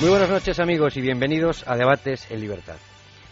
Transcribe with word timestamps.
Muy 0.00 0.10
buenas 0.10 0.30
noches 0.30 0.60
amigos 0.60 0.96
y 0.96 1.00
bienvenidos 1.00 1.66
a 1.66 1.76
Debates 1.76 2.30
en 2.30 2.40
Libertad. 2.40 2.76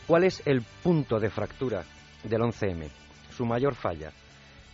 ¿Cuál 0.09 0.25
es 0.25 0.45
el 0.47 0.63
punto 0.63 1.21
de 1.21 1.31
fractura 1.31 1.85
del 2.25 2.41
11M? 2.41 2.91
Su 3.31 3.47
mayor 3.47 3.77
falla, 3.77 4.11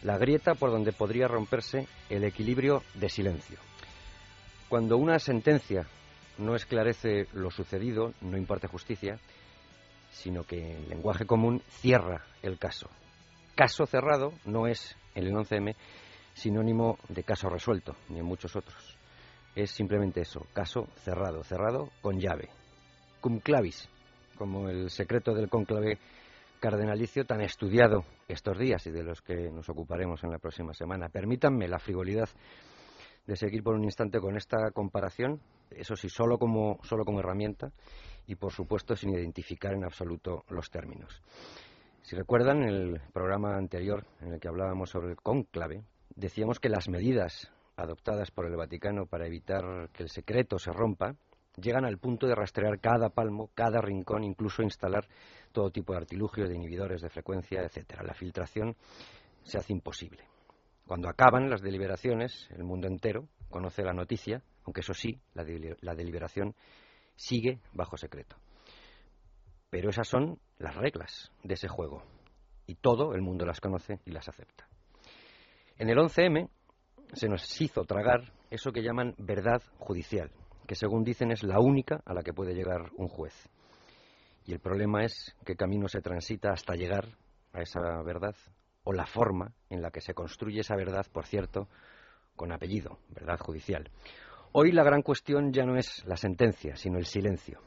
la 0.02 0.16
grieta 0.16 0.55
por 0.55 0.70
donde 0.70 0.92
podría 0.92 1.28
romperse 1.28 1.86
el 2.09 2.24
equilibrio 2.24 2.83
de 2.95 3.10
silencio. 3.10 3.59
Cuando 4.70 4.97
una 4.97 5.19
sentencia 5.19 5.86
no 6.38 6.56
esclarece 6.56 7.27
lo 7.34 7.50
sucedido, 7.50 8.14
no 8.22 8.38
imparte 8.38 8.69
justicia, 8.69 9.19
sino 10.12 10.45
que 10.45 10.78
en 10.78 10.88
lenguaje 10.88 11.27
común 11.27 11.61
cierra 11.69 12.24
el 12.41 12.59
caso. 12.59 12.88
Caso 13.55 13.84
cerrado 13.84 14.33
no 14.47 14.66
es 14.66 14.97
en 15.14 15.27
el 15.27 15.34
11M 15.34 15.74
sinónimo 16.33 16.98
de 17.11 17.22
caso 17.22 17.50
resuelto, 17.50 17.95
ni 18.09 18.20
en 18.20 18.24
muchos 18.24 18.56
otros. 18.56 19.02
Es 19.55 19.70
simplemente 19.70 20.23
eso, 20.23 20.47
caso 20.52 20.87
cerrado, 20.97 21.45
cerrado 21.45 21.91
con 22.01 22.19
llave. 22.19 22.48
Cum 23.20 23.38
clavis, 23.41 23.88
como 24.37 24.69
el 24.69 24.91
secreto 24.91 25.34
del 25.34 25.51
conclave 25.51 25.98
cardenalicio 26.59 27.27
tan 27.27 27.41
estudiado 27.41 28.05
estos 28.28 28.58
días 28.58 28.86
y 28.86 28.91
de 28.91 29.03
los 29.03 29.20
que 29.20 29.50
nos 29.50 29.69
ocuparemos 29.69 30.23
en 30.25 30.30
la 30.30 30.39
próxima 30.39 30.73
semana. 30.73 31.08
Permítanme 31.08 31.69
la 31.69 31.78
frivolidad 31.78 32.28
de 33.27 33.36
seguir 33.36 33.62
por 33.62 33.75
un 33.75 33.84
instante 33.84 34.20
con 34.20 34.36
esta 34.36 34.70
comparación, 34.70 35.41
eso 35.70 35.97
sí, 35.97 36.08
solo 36.08 36.39
como, 36.39 36.78
solo 36.83 37.05
como 37.05 37.20
herramienta 37.20 37.73
y, 38.27 38.36
por 38.36 38.53
supuesto, 38.53 38.97
sin 38.97 39.11
identificar 39.11 39.75
en 39.75 39.84
absoluto 39.84 40.45
los 40.48 40.70
términos. 40.70 41.20
Si 42.03 42.17
recuerdan, 42.17 42.62
el 42.62 43.00
programa 43.12 43.56
anterior 43.56 44.06
en 44.20 44.33
el 44.33 44.41
que 44.41 44.48
hablábamos 44.48 44.91
sobre 44.91 45.11
el 45.11 45.17
cónclave, 45.17 45.83
decíamos 46.14 46.58
que 46.58 46.69
las 46.69 46.89
medidas 46.89 47.50
adoptadas 47.83 48.30
por 48.30 48.47
el 48.47 48.56
Vaticano 48.56 49.06
para 49.06 49.27
evitar 49.27 49.91
que 49.92 50.05
el 50.05 50.08
secreto 50.08 50.58
se 50.58 50.72
rompa 50.72 51.16
llegan 51.56 51.84
al 51.84 51.98
punto 51.98 52.27
de 52.27 52.34
rastrear 52.34 52.80
cada 52.80 53.11
palmo, 53.11 53.50
cada 53.55 53.80
rincón, 53.80 54.24
incluso 54.24 54.62
instalar 54.62 55.06
todo 55.52 55.70
tipo 55.70 55.92
de 55.92 55.98
artilugios, 55.98 56.48
de 56.48 56.56
inhibidores 56.56 57.02
de 57.02 57.11
frecuencia, 57.11 57.62
etcétera. 57.62 58.02
La 58.02 58.14
filtración 58.14 58.74
se 59.42 59.58
hace 59.58 59.72
imposible. 59.72 60.24
Cuando 60.86 61.08
acaban 61.08 61.50
las 61.50 61.62
deliberaciones, 61.62 62.48
el 62.50 62.64
mundo 62.64 62.86
entero 62.86 63.28
conoce 63.50 63.83
la 63.83 63.92
noticia, 63.92 64.42
aunque 64.64 64.80
eso 64.80 64.94
sí, 64.94 65.20
la, 65.34 65.94
deliberación 65.94 66.55
sigue 67.17 67.61
bajo 67.72 67.96
secreto. 67.96 68.36
Pero 69.70 69.91
esas 69.91 70.08
son 70.08 70.39
las 70.58 70.74
reglas 70.74 71.33
de 71.42 71.55
ese 71.55 71.69
juego 71.69 72.02
y 72.67 72.77
todo 72.77 73.14
el 73.14 73.22
mundo 73.22 73.44
las 73.44 73.61
conoce 73.61 74.00
y 74.05 74.11
las 74.11 74.28
acepta. 74.28 74.67
En 75.78 75.89
el 75.89 75.98
11M 75.98 76.48
se 77.12 77.28
nos 77.28 77.60
hizo 77.60 77.84
tragar 77.84 78.32
eso 78.50 78.72
que 78.72 78.82
llaman 78.82 79.14
verdad 79.18 79.62
judicial, 79.78 80.30
que 80.66 80.74
según 80.74 81.05
dicen 81.05 81.30
es 81.30 81.42
la 81.42 81.60
única 81.60 82.02
a 82.05 82.14
la 82.14 82.22
que 82.22 82.32
puede 82.32 82.55
llegar 82.55 82.91
un 82.96 83.08
juez. 83.08 83.48
Y 84.44 84.52
el 84.52 84.60
problema 84.60 85.05
es 85.05 85.34
qué 85.44 85.55
camino 85.55 85.88
se 85.88 86.00
transita 86.00 86.50
hasta 86.50 86.74
llegar 86.74 87.16
a 87.52 87.60
esa 87.60 87.80
verdad 88.02 88.34
o 88.84 88.92
la 88.92 89.06
forma 89.06 89.52
en 89.70 89.83
la 89.83 89.90
que 89.90 90.00
se 90.00 90.14
construye 90.14 90.60
esa 90.60 90.74
verdad, 90.74 91.06
por 91.12 91.27
cierto, 91.27 91.68
con 92.34 92.51
apellido, 92.51 92.98
verdad 93.08 93.39
judicial. 93.39 93.90
Hoy 94.52 94.72
la 94.72 94.83
gran 94.83 95.02
cuestión 95.02 95.52
ya 95.52 95.64
no 95.64 95.77
es 95.77 96.05
la 96.06 96.17
sentencia, 96.17 96.77
sino 96.77 96.98
el 96.98 97.06
silencio. 97.06 97.61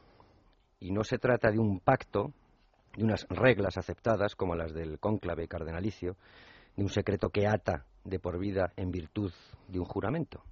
Y 0.80 0.92
no 0.92 1.04
se 1.04 1.18
trata 1.18 1.50
de 1.50 1.60
un 1.60 1.80
pacto, 1.80 2.34
de 2.96 3.04
unas 3.04 3.26
reglas 3.30 3.78
aceptadas 3.78 4.36
como 4.36 4.56
las 4.56 4.74
del 4.74 5.00
cónclave 5.00 5.48
cardenalicio, 5.48 6.18
de 6.76 6.84
un 6.84 6.90
secreto 6.90 7.30
que 7.30 7.48
ata 7.48 7.86
de 8.06 8.20
por 8.20 8.40
vida 8.40 8.72
en 8.78 8.92
virtud 8.92 9.34
de 9.68 9.80
un 9.80 9.86
juramento, 9.86 10.44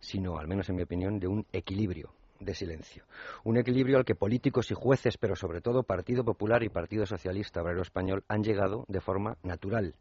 sino, 0.00 0.38
al 0.38 0.48
menos 0.48 0.68
en 0.70 0.76
mi 0.76 0.82
opinión, 0.82 1.18
de 1.18 1.26
un 1.26 1.44
equilibrio 1.52 2.12
de 2.40 2.54
silencio. 2.54 3.04
Un 3.44 3.58
equilibrio 3.58 3.98
al 3.98 4.04
que 4.04 4.14
políticos 4.14 4.70
y 4.70 4.74
jueces, 4.74 5.18
pero 5.18 5.36
sobre 5.36 5.60
todo 5.60 5.82
Partido 5.82 6.24
Popular 6.24 6.62
y 6.62 6.68
Partido 6.68 7.04
Socialista 7.04 7.62
Obrero 7.62 7.82
Español, 7.82 8.24
han 8.28 8.42
llegado 8.42 8.84
de 8.88 9.00
forma 9.00 9.36
natural. 9.42 9.94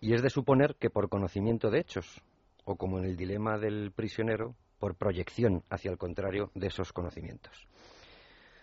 Y 0.00 0.14
es 0.14 0.22
de 0.22 0.30
suponer 0.30 0.76
que 0.76 0.90
por 0.90 1.08
conocimiento 1.08 1.70
de 1.70 1.80
hechos, 1.80 2.22
o 2.64 2.76
como 2.76 2.98
en 2.98 3.04
el 3.04 3.16
dilema 3.16 3.58
del 3.58 3.92
prisionero, 3.92 4.54
por 4.78 4.94
proyección 4.94 5.62
hacia 5.70 5.90
el 5.90 5.98
contrario 5.98 6.50
de 6.54 6.68
esos 6.68 6.92
conocimientos. 6.92 7.66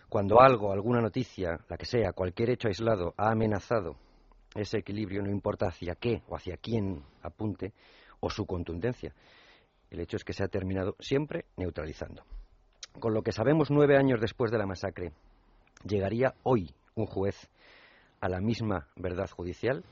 Cuando 0.08 0.40
algo, 0.40 0.72
alguna 0.72 1.00
noticia, 1.00 1.60
la 1.68 1.76
que 1.76 1.86
sea, 1.86 2.12
cualquier 2.12 2.50
hecho 2.50 2.68
aislado, 2.68 3.14
ha 3.16 3.30
amenazado 3.30 3.96
ese 4.54 4.78
equilibrio, 4.78 5.22
no 5.22 5.30
importa 5.30 5.66
hacia 5.66 5.94
qué 5.94 6.22
o 6.28 6.36
hacia 6.36 6.56
quién 6.56 7.02
apunte, 7.22 7.72
o 8.20 8.30
su 8.30 8.46
contundencia, 8.46 9.14
el 9.90 10.00
hecho 10.00 10.16
es 10.16 10.24
que 10.24 10.32
se 10.32 10.44
ha 10.44 10.48
terminado 10.48 10.96
siempre 11.00 11.46
neutralizando. 11.56 12.24
Con 12.98 13.14
lo 13.14 13.22
que 13.22 13.32
sabemos 13.32 13.70
nueve 13.70 13.96
años 13.96 14.20
después 14.20 14.50
de 14.50 14.58
la 14.58 14.66
masacre, 14.66 15.12
¿llegaría 15.84 16.34
hoy 16.42 16.74
un 16.94 17.06
juez 17.06 17.50
a 18.20 18.28
la 18.28 18.40
misma 18.40 18.88
verdad 18.96 19.28
judicial? 19.30 19.84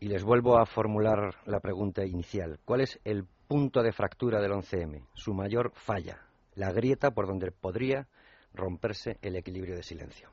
Y 0.00 0.06
les 0.06 0.22
vuelvo 0.22 0.58
a 0.58 0.66
formular 0.66 1.34
la 1.44 1.60
pregunta 1.60 2.06
inicial. 2.06 2.60
¿Cuál 2.64 2.82
es 2.82 3.00
el 3.04 3.26
punto 3.48 3.82
de 3.82 3.92
fractura 3.92 4.40
del 4.40 4.52
11M? 4.52 5.04
Su 5.14 5.34
mayor 5.34 5.72
falla, 5.74 6.20
la 6.54 6.72
grieta 6.72 7.10
por 7.10 7.26
donde 7.26 7.50
podría 7.50 8.06
romperse 8.54 9.18
el 9.22 9.36
equilibrio 9.36 9.74
de 9.74 9.82
silencio. 9.82 10.30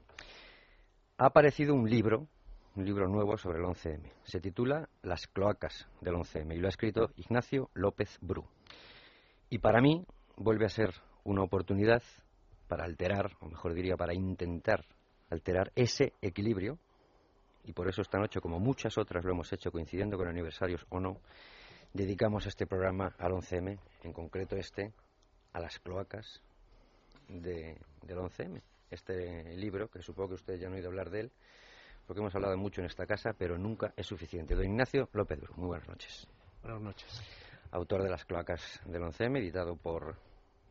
Ha 1.17 1.27
aparecido 1.27 1.73
un 1.73 1.89
libro, 1.89 2.27
un 2.75 2.86
libro 2.86 3.08
nuevo 3.08 3.38
sobre 3.38 3.59
el 3.59 3.66
11M. 3.66 4.12
Se 4.24 4.41
titula 4.41 4.90
Las 5.02 5.28
cloacas 5.28 5.88
del 6.02 6.16
11M 6.16 6.56
y 6.56 6.59
lo 6.59 6.68
ha 6.68 6.69
escrito 6.69 7.09
Ignacio 7.16 7.69
López 7.74 8.18
Bru. 8.19 8.46
Y 9.50 9.59
para 9.59 9.80
mí 9.81 10.06
vuelve 10.36 10.66
a 10.66 10.69
ser 10.69 10.94
una 11.24 11.44
oportunidad 11.44 12.03
para 12.68 12.84
alterar, 12.84 13.31
o 13.40 13.47
mejor 13.47 13.74
diría, 13.74 13.96
para 13.96 14.13
intentar 14.13 14.84
alterar 15.30 15.72
ese 15.75 16.13
equilibrio, 16.22 16.78
y 17.63 17.72
por 17.72 17.88
eso 17.88 18.02
esta 18.02 18.19
noche, 18.19 18.41
como 18.41 18.59
muchas 18.59 18.97
otras 18.97 19.24
lo 19.24 19.31
hemos 19.31 19.52
hecho 19.53 19.72
coincidiendo 19.72 20.18
con 20.18 20.28
aniversarios 20.28 20.86
o 20.90 21.00
no, 21.00 21.22
dedicamos 21.94 22.46
este 22.46 22.68
programa 22.68 23.16
al 23.18 23.31
11M, 23.31 23.80
en 24.03 24.13
concreto 24.13 24.57
este, 24.57 24.92
a 25.53 25.59
las 25.62 25.80
cloacas 25.80 26.42
del 27.30 27.78
11M. 28.07 28.62
Este 28.92 29.56
libro, 29.56 29.88
que 29.88 30.02
supongo 30.02 30.30
que 30.30 30.36
ustedes 30.36 30.59
ya 30.59 30.68
han 30.68 30.74
oído 30.74 30.90
hablar 30.90 31.09
de 31.09 31.22
él, 31.22 31.31
porque 32.05 32.21
hemos 32.21 32.35
hablado 32.35 32.57
mucho 32.57 32.81
en 32.81 32.88
esta 32.88 33.05
casa, 33.05 33.33
pero 33.38 33.57
nunca 33.57 33.93
es 33.95 34.05
suficiente. 34.05 34.55
Don 34.55 34.66
Ignacio 34.66 35.09
López 35.13 35.39
muy 35.55 35.67
buenas 35.67 35.88
noches. 35.88 36.27
Buenas 36.61 36.81
noches. 36.81 37.21
Autor 37.71 38.03
de 38.03 38.09
las 38.09 38.25
cloacas 38.25 38.81
del 38.85 39.01
11M, 39.01 39.38
editado 39.39 39.75
por 39.75 40.15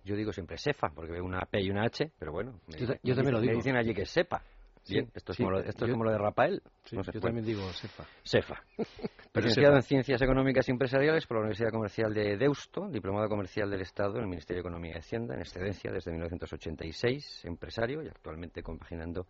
yo 0.04 0.16
digo 0.16 0.32
siempre 0.32 0.58
sefa, 0.58 0.88
porque 0.94 1.12
veo 1.12 1.24
una 1.24 1.40
P 1.40 1.62
y 1.62 1.70
una 1.70 1.84
H, 1.84 2.12
pero 2.18 2.32
bueno. 2.32 2.60
yo, 3.02 3.14
también 3.14 3.32
lo 3.32 3.40
digo. 3.40 3.52
Me 3.52 3.56
dicen 3.56 3.76
allí 3.76 3.94
que 3.94 4.04
sepa. 4.04 4.42
Bien, 4.86 5.10
esto, 5.14 5.32
es, 5.32 5.38
como 5.38 5.50
lo, 5.50 5.60
esto 5.60 5.86
es 5.86 5.92
como 5.92 6.04
lo 6.04 6.10
de 6.10 6.18
Rafael. 6.18 6.62
yo 6.90 7.20
también 7.20 7.46
digo 7.46 7.62
sefa. 7.72 8.04
Sefa. 8.22 8.62
Licenciado 9.34 9.76
en 9.76 9.82
Ciencias 9.82 10.20
Económicas 10.20 10.68
y 10.68 10.72
Empresariales 10.72 11.26
por 11.26 11.38
la 11.38 11.40
Universidad 11.40 11.70
Comercial 11.70 12.12
de 12.12 12.36
Deusto, 12.36 12.88
diplomado 12.88 13.28
comercial 13.28 13.70
del 13.70 13.80
Estado 13.80 14.16
en 14.16 14.22
el 14.22 14.28
Ministerio 14.28 14.62
de 14.62 14.68
Economía 14.68 14.92
y 14.94 14.98
Hacienda, 14.98 15.34
en 15.34 15.40
excedencia 15.40 15.90
desde 15.90 16.10
1986, 16.12 17.46
empresario 17.46 18.02
y 18.02 18.08
actualmente 18.08 18.62
compaginando 18.62 19.26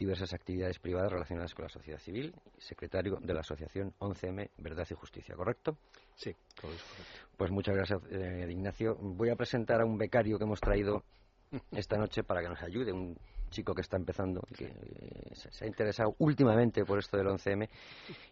diversas 0.00 0.32
actividades 0.32 0.78
privadas 0.78 1.12
relacionadas 1.12 1.54
con 1.54 1.64
la 1.64 1.68
sociedad 1.68 1.98
civil, 1.98 2.34
secretario 2.56 3.18
de 3.20 3.34
la 3.34 3.40
Asociación 3.40 3.92
11M 3.98 4.48
Verdad 4.56 4.86
y 4.90 4.94
Justicia, 4.94 5.36
¿correcto? 5.36 5.76
Sí, 6.14 6.34
correcto. 6.58 6.84
Pues 7.36 7.50
muchas 7.50 7.76
gracias, 7.76 8.00
eh, 8.10 8.48
Ignacio. 8.50 8.96
Voy 8.98 9.28
a 9.28 9.36
presentar 9.36 9.82
a 9.82 9.84
un 9.84 9.98
becario 9.98 10.38
que 10.38 10.44
hemos 10.44 10.58
traído 10.58 11.04
esta 11.72 11.98
noche 11.98 12.24
para 12.24 12.40
que 12.40 12.48
nos 12.48 12.62
ayude, 12.62 12.92
un 12.92 13.14
chico 13.50 13.74
que 13.74 13.82
está 13.82 13.98
empezando, 13.98 14.40
que 14.56 14.64
eh, 14.64 15.34
se, 15.34 15.52
se 15.52 15.64
ha 15.66 15.68
interesado 15.68 16.14
últimamente 16.18 16.82
por 16.86 16.98
esto 16.98 17.18
del 17.18 17.26
11M 17.26 17.68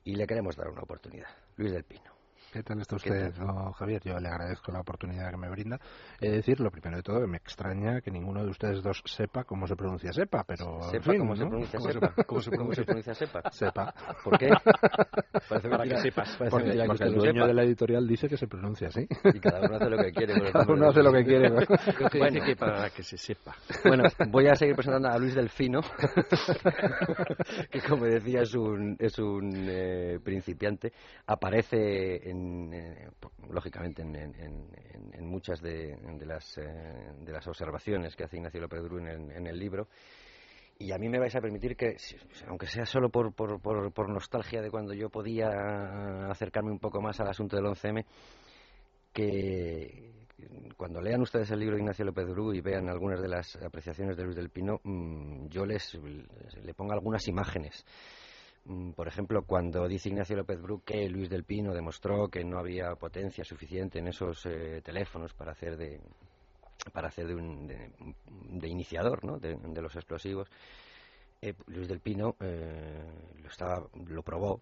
y 0.04 0.14
le 0.14 0.26
queremos 0.26 0.56
dar 0.56 0.68
una 0.68 0.80
oportunidad. 0.80 1.28
Luis 1.56 1.72
del 1.72 1.84
Pino. 1.84 2.17
¿Qué 2.52 2.62
tal 2.62 2.80
está 2.80 2.96
usted, 2.96 3.34
no, 3.36 3.72
Javier? 3.74 4.00
Yo 4.02 4.18
le 4.18 4.26
agradezco 4.28 4.72
la 4.72 4.80
oportunidad 4.80 5.30
que 5.30 5.36
me 5.36 5.50
brinda. 5.50 5.78
He 6.18 6.30
de 6.30 6.36
decir, 6.36 6.58
lo 6.60 6.70
primero 6.70 6.96
de 6.96 7.02
todo, 7.02 7.20
que 7.20 7.26
me 7.26 7.36
extraña 7.36 8.00
que 8.00 8.10
ninguno 8.10 8.42
de 8.42 8.48
ustedes 8.50 8.82
dos 8.82 9.02
sepa 9.04 9.44
cómo 9.44 9.66
se 9.66 9.76
pronuncia 9.76 10.12
sepa, 10.14 10.44
pero... 10.44 10.76
en 10.84 10.90
¿Sepa 10.90 11.12
fin, 11.12 11.18
cómo, 11.20 11.34
¿no? 11.34 11.36
se 11.36 11.46
pronuncia 11.46 11.78
¿Cómo 11.78 11.88
se- 11.92 11.92
sepa? 12.00 12.14
cómo 12.26 12.40
se 12.40 12.50
¿Cómo 12.56 12.72
se 12.74 12.84
pronuncia? 12.84 13.14
sepa? 13.14 13.42
Sepa. 13.52 13.94
¿Por 14.24 14.38
qué? 14.38 14.48
Parece 15.48 15.68
Para 15.68 15.84
que 15.84 15.96
sepas. 15.98 16.36
parece 16.38 16.50
Porque, 16.50 16.72
que 16.72 16.84
porque 16.86 17.04
el 17.04 17.14
dueño 17.14 17.32
sepa. 17.34 17.46
de 17.48 17.54
la 17.54 17.62
editorial 17.64 18.08
dice 18.08 18.28
que 18.28 18.36
se 18.38 18.46
pronuncia 18.48 18.88
así. 18.88 19.06
Y 19.24 19.40
cada 19.40 19.60
uno 19.60 19.76
hace 19.76 19.90
lo 19.90 19.98
que 19.98 20.12
quiere. 20.12 20.52
Cada 20.52 20.72
uno 20.72 20.88
hace 20.88 21.02
lo 21.02 21.12
que 21.12 21.24
quiere. 21.24 21.50
¿no? 21.50 21.58
Que 22.10 22.18
Bueno. 22.18 22.44
que 22.46 22.56
para 22.56 22.88
que 22.90 23.02
se 23.02 23.18
sepa. 23.18 23.54
Bueno, 23.84 24.04
voy 24.30 24.46
a 24.48 24.54
seguir 24.54 24.74
presentando 24.74 25.08
a 25.08 25.18
Luis 25.18 25.34
Delfino, 25.34 25.80
que 27.70 27.80
como 27.82 28.06
decía 28.06 28.40
es 28.42 28.54
un, 28.54 28.96
es 28.98 29.18
un 29.18 29.52
eh, 29.68 30.18
principiante. 30.24 30.92
Aparece, 31.26 32.30
en, 32.30 32.37
eh, 32.72 33.08
lógicamente, 33.50 34.02
en, 34.02 34.14
en- 34.16 34.34
en- 35.12 35.26
muchas 35.26 35.60
de, 35.60 35.96
de 35.96 36.26
las, 36.26 36.58
eh, 36.58 37.12
de 37.20 37.32
las 37.32 37.46
observaciones 37.46 38.16
que 38.16 38.24
hace 38.24 38.36
Ignacio 38.36 38.60
López 38.60 38.82
Bru 38.82 38.98
en 38.98 39.46
el, 39.46 39.58
libro. 39.58 39.88
Y 40.78 40.92
a 40.92 40.98
mí 40.98 41.08
me 41.08 41.18
vais 41.18 41.34
a 41.36 41.40
permitir 41.40 41.76
que, 41.76 41.98
si- 41.98 42.16
aunque 42.46 42.66
sea 42.66 42.86
solo 42.86 43.08
por, 43.10 43.32
por, 43.34 43.60
por, 43.60 43.92
por 43.92 44.08
nostalgia 44.08 44.62
de 44.62 44.70
cuando 44.70 44.94
yo 44.94 45.10
podía 45.10 45.48
acercarme 46.30 46.70
un 46.70 46.78
poco 46.78 47.00
más 47.00 47.18
al 47.20 47.28
asunto 47.28 47.56
del 47.56 47.66
11M, 47.66 48.04
que 49.12 50.12
cuando 50.76 51.00
lean 51.00 51.20
ustedes 51.22 51.50
el 51.50 51.58
libro 51.60 51.74
de 51.76 51.82
Ignacio 51.82 52.04
López 52.04 52.26
Bru 52.26 52.54
y 52.54 52.60
vean 52.60 52.88
algunas 52.88 53.20
de 53.20 53.28
las 53.28 53.56
apreciaciones 53.56 54.16
de 54.16 54.22
Luis 54.24 54.36
del 54.36 54.50
Pino, 54.50 54.80
mm, 54.84 55.48
yo 55.48 55.66
les 55.66 55.94
le 56.62 56.74
pongo 56.74 56.92
algunas 56.92 57.26
imágenes. 57.26 57.84
Mm, 58.68 58.90
Por 58.92 59.08
ejemplo, 59.08 59.42
cuando 59.42 59.88
dice 59.88 60.10
Ignacio 60.10 60.36
López 60.36 60.60
Bru 60.60 60.82
que 60.84 61.08
Luis 61.08 61.30
del 61.30 61.44
Pino 61.44 61.72
demostró 61.74 62.28
que 62.28 62.44
no 62.44 62.58
había 62.58 62.94
potencia 62.96 63.42
suficiente 63.42 63.98
en 63.98 64.08
esos 64.08 64.44
eh, 64.46 64.82
teléfonos 64.84 65.32
para 65.34 65.52
hacer 65.52 65.76
de 65.76 66.00
para 66.92 67.08
hacer 67.08 67.26
de, 67.26 67.34
un, 67.34 67.66
de, 67.66 68.68
iniciador 68.68 69.24
¿no? 69.24 69.38
de, 69.38 69.56
de 69.56 69.82
los 69.82 69.96
explosivos, 69.96 70.48
eh, 71.42 71.54
Luis 71.66 71.88
del 71.88 72.00
Pino 72.00 72.36
eh, 72.40 73.04
lo, 73.42 73.48
estaba, 73.48 73.84
lo 74.06 74.22
probó 74.22 74.60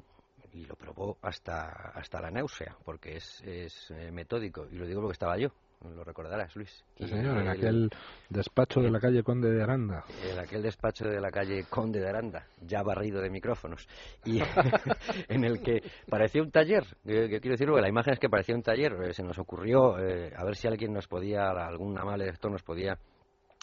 y 0.52 0.64
lo 0.64 0.76
probó 0.76 1.18
hasta, 1.20 1.68
hasta 1.90 2.20
la 2.20 2.30
náusea, 2.30 2.76
porque 2.84 3.16
es, 3.16 3.42
es 3.42 3.90
eh, 3.90 4.10
metódico. 4.10 4.66
Y 4.70 4.76
lo 4.76 4.86
digo 4.86 5.02
porque 5.02 5.12
estaba 5.12 5.36
yo, 5.36 5.50
lo 5.94 6.04
recordarás, 6.04 6.54
Luis. 6.56 6.84
Sí, 6.96 7.06
señor, 7.06 7.38
en 7.38 7.48
aquel 7.48 7.90
despacho 8.28 8.80
de 8.80 8.90
la 8.90 8.98
calle 8.98 9.22
Conde 9.22 9.50
de 9.50 9.62
Aranda. 9.62 10.04
en 10.22 10.38
aquel 10.38 10.62
despacho 10.62 11.06
de 11.06 11.20
la 11.20 11.30
calle 11.30 11.64
Conde 11.68 12.00
de 12.00 12.08
Aranda, 12.08 12.46
ya 12.60 12.82
barrido 12.82 13.20
de 13.20 13.30
micrófonos, 13.30 13.86
y 14.24 14.40
en 15.28 15.44
el 15.44 15.60
que 15.60 15.82
parecía 16.08 16.42
un 16.42 16.50
taller, 16.50 16.84
que 17.04 17.28
quiero 17.28 17.52
decir, 17.52 17.66
porque 17.68 17.82
la 17.82 17.88
imagen 17.88 18.14
es 18.14 18.18
que 18.18 18.28
parecía 18.28 18.54
un 18.54 18.62
taller, 18.62 18.92
eh, 19.02 19.12
se 19.12 19.22
nos 19.22 19.38
ocurrió 19.38 19.98
eh, 19.98 20.32
a 20.36 20.44
ver 20.44 20.56
si 20.56 20.66
alguien 20.68 20.92
nos 20.92 21.06
podía, 21.06 21.50
algún 21.50 21.98
amable 21.98 22.26
lector 22.26 22.50
nos 22.50 22.62
podía 22.62 22.98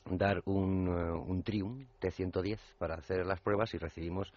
dar 0.05 0.41
un, 0.45 0.87
eh, 0.87 1.11
un 1.11 1.43
Triumph 1.43 1.87
T110 2.01 2.59
para 2.77 2.95
hacer 2.95 3.25
las 3.25 3.39
pruebas 3.39 3.73
y 3.73 3.77
recibimos 3.77 4.33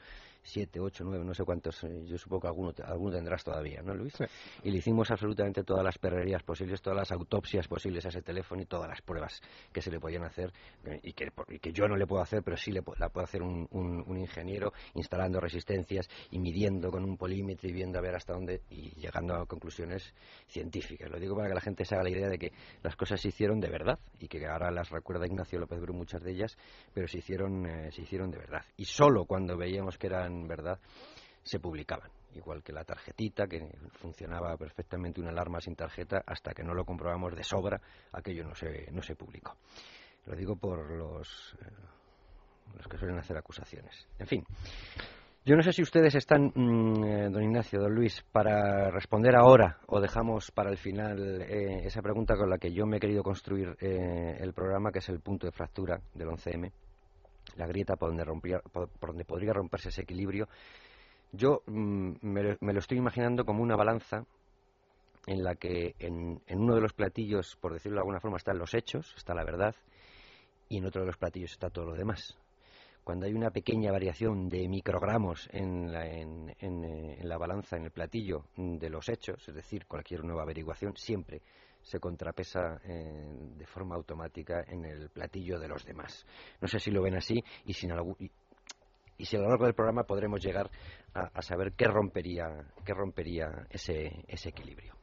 siete, 0.46 0.80
ocho, 0.80 1.04
nueve, 1.04 1.24
no 1.24 1.34
sé 1.34 1.44
cuántos, 1.44 1.82
eh, 1.84 2.04
yo 2.06 2.16
supongo 2.16 2.42
que 2.42 2.46
alguno, 2.48 2.72
alguno 2.84 3.12
tendrás 3.16 3.44
todavía, 3.44 3.82
¿no, 3.82 3.94
Luis? 3.94 4.14
Y 4.62 4.70
le 4.70 4.78
hicimos 4.78 5.10
absolutamente 5.10 5.62
todas 5.64 5.84
las 5.84 5.98
perrerías 5.98 6.42
posibles, 6.42 6.80
todas 6.80 6.96
las 6.98 7.12
autopsias 7.12 7.68
posibles 7.68 8.06
a 8.06 8.08
ese 8.08 8.22
teléfono 8.22 8.62
y 8.62 8.66
todas 8.66 8.88
las 8.88 9.02
pruebas 9.02 9.40
que 9.72 9.82
se 9.82 9.90
le 9.90 10.00
podían 10.00 10.24
hacer 10.24 10.52
eh, 10.84 11.00
y 11.02 11.12
que, 11.12 11.30
y 11.48 11.58
que 11.58 11.72
yo 11.72 11.86
no 11.88 11.96
le 11.96 12.06
puedo 12.06 12.22
hacer, 12.22 12.42
pero 12.42 12.56
sí 12.56 12.72
le, 12.72 12.82
la 12.98 13.08
puede 13.08 13.24
hacer 13.24 13.42
un, 13.42 13.66
un- 13.72 14.04
un 14.06 14.18
ingeniero 14.18 14.72
instalando 14.94 15.40
resistencias 15.40 16.08
y 16.30 16.38
midiendo 16.38 16.90
con 16.90 17.04
un 17.04 17.16
polímetro 17.16 17.68
y 17.68 17.72
viendo 17.72 17.98
a 17.98 18.02
ver 18.02 18.14
hasta 18.14 18.32
dónde 18.32 18.62
y 18.70 18.90
llegando 19.00 19.34
a 19.34 19.46
conclusiones 19.46 20.14
científicas. 20.48 21.10
Lo 21.10 21.18
digo 21.18 21.34
para 21.34 21.48
que 21.48 21.54
la 21.54 21.60
gente 21.60 21.84
se 21.84 21.94
haga 21.94 22.04
la 22.04 22.10
idea 22.10 22.28
de 22.28 22.38
que 22.38 22.52
las 22.82 22.96
cosas 22.96 23.20
se 23.20 23.28
hicieron 23.28 23.60
de 23.60 23.68
verdad 23.68 23.98
y 24.18 24.28
que 24.28 24.46
ahora 24.46 24.70
las 24.70 24.90
recuerda 24.90 25.26
Ignacio 25.26 25.58
López 25.58 25.80
Bru 25.80 25.94
muchas 25.94 26.22
de 26.22 26.30
ellas, 26.32 26.56
pero 26.94 27.08
se 27.08 27.18
hicieron, 27.18 27.66
eh, 27.66 27.90
se 27.92 28.02
hicieron 28.02 28.30
de 28.30 28.38
verdad. 28.38 28.64
Y 28.76 28.84
solo 28.84 29.24
cuando 29.24 29.56
veíamos 29.56 29.98
que 29.98 30.06
eran 30.06 30.35
verdad 30.44 30.78
se 31.42 31.60
publicaban. 31.60 32.10
Igual 32.34 32.62
que 32.62 32.72
la 32.72 32.84
tarjetita, 32.84 33.46
que 33.46 33.66
funcionaba 33.92 34.56
perfectamente 34.56 35.20
una 35.20 35.30
alarma 35.30 35.60
sin 35.60 35.74
tarjeta, 35.74 36.22
hasta 36.26 36.52
que 36.52 36.62
no 36.62 36.74
lo 36.74 36.84
comprobamos 36.84 37.34
de 37.34 37.44
sobra, 37.44 37.80
aquello 38.12 38.44
no 38.44 38.54
se, 38.54 38.90
no 38.90 39.02
se 39.02 39.14
publicó. 39.14 39.56
Lo 40.26 40.34
digo 40.34 40.56
por 40.56 40.90
los, 40.90 41.56
eh, 41.62 41.70
los 42.76 42.86
que 42.88 42.98
suelen 42.98 43.18
hacer 43.18 43.36
acusaciones. 43.36 44.06
En 44.18 44.26
fin, 44.26 44.44
yo 45.46 45.54
no 45.54 45.62
sé 45.62 45.72
si 45.72 45.80
ustedes 45.80 46.12
están, 46.16 46.50
mm, 46.52 47.04
eh, 47.04 47.28
don 47.30 47.40
Ignacio, 47.40 47.78
don 47.78 47.94
Luis, 47.94 48.20
para 48.32 48.90
responder 48.90 49.36
ahora 49.36 49.78
o 49.86 50.00
dejamos 50.00 50.50
para 50.50 50.70
el 50.70 50.76
final 50.76 51.40
eh, 51.40 51.86
esa 51.86 52.02
pregunta 52.02 52.34
con 52.36 52.50
la 52.50 52.58
que 52.58 52.72
yo 52.72 52.84
me 52.84 52.96
he 52.96 53.00
querido 53.00 53.22
construir 53.22 53.76
eh, 53.80 54.38
el 54.40 54.52
programa, 54.52 54.90
que 54.90 54.98
es 54.98 55.08
el 55.08 55.20
punto 55.20 55.46
de 55.46 55.52
fractura 55.52 56.00
del 56.14 56.30
11M, 56.30 56.72
la 57.56 57.66
grieta 57.66 57.96
por 57.96 58.10
donde, 58.10 58.24
rompía- 58.24 58.60
por- 58.72 58.90
donde 59.00 59.24
podría 59.24 59.52
romperse 59.52 59.88
ese 59.88 60.02
equilibrio. 60.02 60.48
Yo 61.32 61.62
mm, 61.66 62.12
me, 62.22 62.42
lo, 62.72 62.78
estoy 62.78 62.98
imaginando 62.98 63.44
como 63.44 63.62
una 63.62 63.76
balanza 63.76 64.24
en 65.26 65.42
la 65.42 65.56
que 65.56 65.94
en, 65.98 66.40
en 66.46 66.60
uno 66.60 66.74
de 66.76 66.80
los 66.80 66.92
platillos, 66.92 67.56
por 67.60 67.72
decirlo 67.72 67.96
de 67.96 68.00
alguna 68.02 68.20
forma, 68.20 68.36
están 68.36 68.58
los 68.58 68.74
hechos, 68.74 69.12
está 69.16 69.34
la 69.34 69.44
verdad, 69.44 69.74
y 70.68 70.78
en 70.78 70.86
otro 70.86 71.00
de 71.02 71.06
los 71.08 71.16
platillos 71.16 71.52
está 71.52 71.70
todo 71.70 71.86
lo 71.86 71.94
demás 71.94 72.36
cuando 73.06 73.26
hay 73.26 73.34
una 73.34 73.52
pequeña 73.52 73.92
variación 73.92 74.48
de 74.48 74.66
microgramos 74.68 75.48
en 75.52 75.92
la, 75.92 76.08
en, 76.08 76.52
en, 76.58 76.84
eh, 76.84 77.18
en 77.20 77.28
la 77.28 77.38
balanza, 77.38 77.76
en 77.76 77.84
el 77.84 77.92
platillo 77.92 78.46
de 78.56 78.90
los 78.90 79.08
hechos, 79.08 79.48
es 79.48 79.54
decir, 79.54 79.86
cualquier 79.86 80.24
nueva 80.24 80.42
averiguación, 80.42 80.96
siempre 80.96 81.40
se 81.86 82.00
contrapesa 82.00 82.80
eh, 82.84 83.24
de 83.56 83.66
forma 83.66 83.94
automática 83.94 84.64
en 84.66 84.84
el 84.84 85.08
platillo 85.10 85.58
de 85.60 85.68
los 85.68 85.84
demás. 85.84 86.26
No 86.60 86.66
sé 86.66 86.80
si 86.80 86.90
lo 86.90 87.00
ven 87.00 87.14
así 87.14 87.42
y, 87.64 87.72
sin 87.74 87.92
algún- 87.92 88.16
y, 88.18 88.28
y 89.18 89.24
si 89.24 89.36
a 89.36 89.40
lo 89.40 89.48
largo 89.48 89.66
del 89.66 89.74
programa 89.74 90.02
podremos 90.02 90.42
llegar 90.44 90.68
a, 91.14 91.30
a 91.32 91.42
saber 91.42 91.74
qué 91.74 91.86
rompería, 91.86 92.44
qué 92.84 92.92
rompería 92.92 93.66
ese, 93.70 94.24
ese 94.26 94.48
equilibrio. 94.48 94.94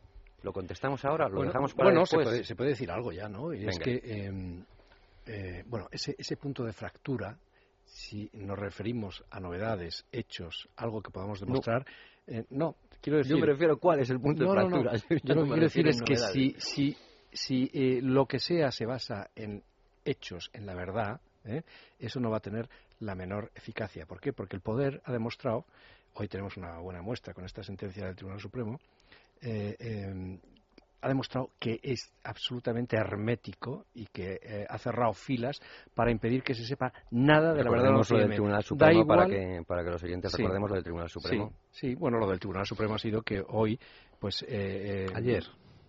¿Lo 0.41 0.51
contestamos 0.51 1.05
ahora? 1.05 1.29
¿Lo 1.29 1.35
Bueno, 1.37 1.47
dejamos 1.51 1.73
para 1.73 1.89
bueno, 1.89 2.05
se, 2.05 2.17
puede, 2.17 2.43
se 2.43 2.55
puede 2.55 2.71
decir 2.71 2.91
algo 2.91 3.13
ya, 3.13 3.29
¿no? 3.29 3.53
Y 3.53 3.65
es 3.65 3.79
que, 3.79 4.01
eh, 4.03 4.63
eh, 5.25 5.63
bueno, 5.67 5.87
ese, 5.89 6.15
ese 6.17 6.35
punto 6.35 6.65
de 6.65 6.73
fractura, 6.73 7.39
si 7.85 8.29
nos 8.33 8.59
referimos 8.59 9.23
a 9.31 9.39
novedades, 9.39 10.05
hechos, 10.11 10.67
algo 10.75 11.01
que 11.01 11.11
podamos 11.11 11.39
demostrar, 11.39 11.85
eh, 12.27 12.45
no, 12.49 12.75
quiero 13.01 13.17
decir... 13.17 13.35
Yo 13.35 13.39
me 13.39 13.47
refiero 13.47 13.73
a 13.73 13.77
cuál 13.77 13.99
es 13.99 14.09
el 14.09 14.19
punto 14.19 14.43
No, 14.43 14.51
de 14.53 14.57
no, 14.57 14.69
no. 14.69 14.81
fractura. 14.81 15.19
Yo 15.23 15.35
lo 15.35 15.41
no 15.41 15.47
que 15.47 15.51
quiero 15.51 15.63
decir 15.63 15.87
es 15.87 16.01
que 16.01 16.15
si, 16.17 16.55
si, 16.57 16.97
si 17.31 17.69
eh, 17.73 17.99
lo 18.01 18.25
que 18.25 18.39
sea 18.39 18.71
se 18.71 18.85
basa 18.85 19.29
en 19.35 19.63
hechos, 20.05 20.49
en 20.53 20.65
la 20.65 20.75
verdad, 20.75 21.21
¿eh? 21.45 21.63
eso 21.99 22.19
no 22.19 22.29
va 22.29 22.37
a 22.37 22.41
tener 22.41 22.69
la 22.99 23.15
menor 23.15 23.51
eficacia. 23.55 24.05
¿Por 24.05 24.19
qué? 24.19 24.33
Porque 24.33 24.55
el 24.55 24.61
poder 24.61 25.01
ha 25.05 25.11
demostrado, 25.11 25.65
hoy 26.13 26.27
tenemos 26.27 26.57
una 26.57 26.79
buena 26.79 27.01
muestra 27.01 27.33
con 27.33 27.45
esta 27.45 27.63
sentencia 27.63 28.05
del 28.05 28.15
Tribunal 28.15 28.39
Supremo, 28.39 28.79
eh, 29.41 29.75
eh, 29.79 30.39
ha 31.03 31.07
demostrado 31.09 31.51
que 31.59 31.79
es 31.83 32.13
absolutamente 32.23 32.95
hermético 32.95 33.85
y 33.93 34.05
que 34.07 34.39
eh, 34.41 34.65
ha 34.69 34.77
cerrado 34.77 35.13
filas 35.13 35.59
para 35.93 36.11
impedir 36.11 36.41
que 36.43 36.53
se 36.55 36.65
sepa 36.65 36.93
nada 37.11 37.53
de 37.53 37.63
la 37.63 37.69
verdad 37.69 37.85
Recordemos 37.89 38.09
lo 38.09 38.17
del 38.19 38.29
Tribunal 38.31 38.63
Supremo 38.63 39.05
para, 39.05 39.27
que, 39.27 39.63
para 39.67 39.83
que 39.83 39.89
los 39.91 40.03
oyentes 40.03 40.31
Sí. 40.31 40.37
recordemos 40.41 40.69
lo 40.69 40.75
del 40.75 40.83
Tribunal 40.83 41.09
Supremo. 41.09 41.53
Sí, 41.71 41.89
sí, 41.89 41.95
bueno, 41.95 42.17
lo 42.19 42.27
del 42.27 42.39
Tribunal 42.39 42.65
Supremo 42.65 42.95
ha 42.95 42.99
sido 42.99 43.21
que 43.21 43.43
hoy, 43.47 43.79
pues... 44.19 44.41
eh, 44.43 44.47
eh, 45.07 45.07
Ayer. 45.13 45.43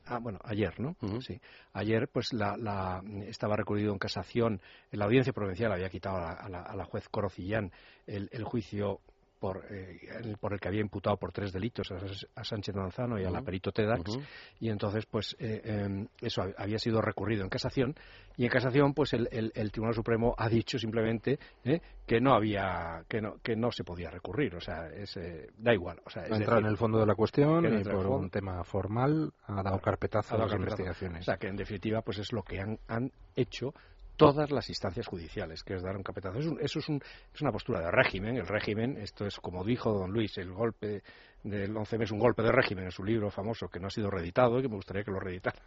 Ah, 0.06 0.18
bueno, 0.18 0.38
ayer, 0.44 0.78
¿no? 0.80 0.97
Sí. 1.21 1.40
Ayer, 1.73 2.09
pues, 2.12 2.35
la, 2.35 2.56
la- 2.59 3.02
estaba 3.26 3.56
recurrido 3.56 3.90
en 3.92 3.99
casación. 3.99 4.61
La 4.90 5.06
audiencia 5.06 5.33
provincial 5.33 5.73
había 5.73 5.88
quitado 5.88 6.18
a 6.18 6.21
la, 6.21 6.33
a 6.33 6.49
la- 6.50 6.62
a 6.62 6.76
la 6.76 6.85
juez 6.85 7.09
Corocillán 7.09 7.73
el, 8.06 8.28
el 8.33 8.44
juicio 8.44 9.00
por, 9.44 9.62
eh, 9.70 9.98
el- 10.22 10.38
por 10.38 10.54
el 10.54 10.58
que 10.58 10.68
había 10.68 10.80
imputado 10.80 11.18
por 11.18 11.30
tres 11.30 11.52
delitos 11.52 11.92
a, 11.92 11.96
a 12.40 12.44
Sánchez 12.44 12.74
Manzano 12.74 13.20
y 13.20 13.24
a 13.24 13.30
la 13.30 13.42
perito 13.42 13.72
Tedax. 13.72 14.16
Y 14.58 14.70
entonces, 14.70 15.04
pues, 15.04 15.36
eh, 15.38 15.60
eh, 15.62 16.06
eso 16.22 16.40
hab- 16.40 16.54
había 16.56 16.78
sido 16.78 17.02
recurrido 17.02 17.42
en 17.42 17.50
casación. 17.50 17.94
Y 18.38 18.44
en 18.44 18.50
casación, 18.50 18.94
pues, 18.94 19.12
el, 19.12 19.28
el- 19.30 19.52
el 19.54 19.70
Tribunal 19.70 19.94
Supremo 19.94 20.34
ha 20.38 20.48
dicho 20.48 20.78
simplemente 20.78 21.38
eh, 21.62 21.78
que 22.06 22.22
no 22.22 22.32
había, 22.32 23.04
que 23.06 23.20
no, 23.20 23.34
que 23.42 23.54
no 23.54 23.70
se 23.70 23.84
podía 23.84 24.08
recurrir. 24.08 24.54
O 24.54 24.60
sea, 24.62 24.86
es, 24.88 25.14
eh, 25.18 25.48
da 25.58 25.74
igual. 25.74 26.00
O 26.06 26.08
sea, 26.10 26.22
es 26.22 26.32
Ha 26.32 26.36
entrado 26.36 26.60
en 26.60 26.66
el 26.66 26.78
fondo 26.78 26.98
de 26.98 27.04
la 27.06 27.14
cuestión 27.14 27.64
y 27.64 27.68
entra 27.68 27.92
por 27.96 28.06
un 28.06 28.30
tema 28.30 28.64
formal 28.64 29.30
ha 29.46 29.62
dado 29.62 29.78
carpetazo 29.78 30.36
a 30.36 30.38
las 30.38 30.48
carpetazo. 30.52 30.80
investigaciones. 30.82 31.20
O 31.20 31.24
sea, 31.24 31.36
que 31.36 31.48
en 31.48 31.56
definitiva, 31.56 32.00
pues 32.00 32.16
es 32.18 32.32
lo 32.32 32.42
que 32.42 32.60
han, 32.60 32.78
han 32.88 33.12
hecho 33.36 33.74
todas 34.16 34.50
las 34.50 34.68
instancias 34.68 35.06
judiciales, 35.06 35.62
que 35.64 35.75
es 35.75 35.83
dar 35.83 35.97
un 35.97 36.02
capetazo. 36.02 36.38
Es 36.38 36.47
un- 36.47 36.61
eso 36.61 36.78
es, 36.78 36.88
un- 36.88 37.00
es 37.35 37.40
una 37.42 37.52
postura 37.52 37.80
de 37.80 37.90
régimen. 37.90 38.37
El 38.37 38.47
régimen, 38.47 38.97
esto 38.99 39.26
es 39.26 39.37
como 39.40 39.64
dijo 39.64 39.92
don 39.92 40.11
Luis, 40.12 40.37
el 40.38 40.52
golpe 40.52 41.02
del 41.42 41.76
11M 41.76 42.04
es 42.04 42.11
un 42.11 42.18
golpe 42.18 42.42
de 42.42 42.52
régimen 42.52 42.85
en 42.85 42.90
su 42.90 43.04
libro 43.04 43.30
famoso 43.30 43.68
que 43.68 43.78
no 43.80 43.88
ha 43.88 43.90
sido 43.90 44.11
reeditado 44.11 44.59
y 44.59 44.62
que 44.62 44.68
me 44.68 44.76
gustaría 44.76 45.04
que 45.04 45.11
lo 45.11 45.21
reeditara. 45.21 45.59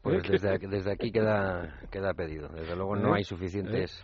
Pues 0.00 0.24
¿Eh? 0.24 0.28
desde, 0.32 0.54
aquí- 0.54 0.66
desde 0.66 0.92
aquí 0.92 1.10
queda, 1.12 1.80
queda 1.90 2.14
pedido. 2.14 2.48
Desde 2.48 2.74
luego 2.76 2.96
no 2.96 3.14
¿Eh? 3.14 3.18
hay 3.18 3.24
suficientes. 3.24 4.02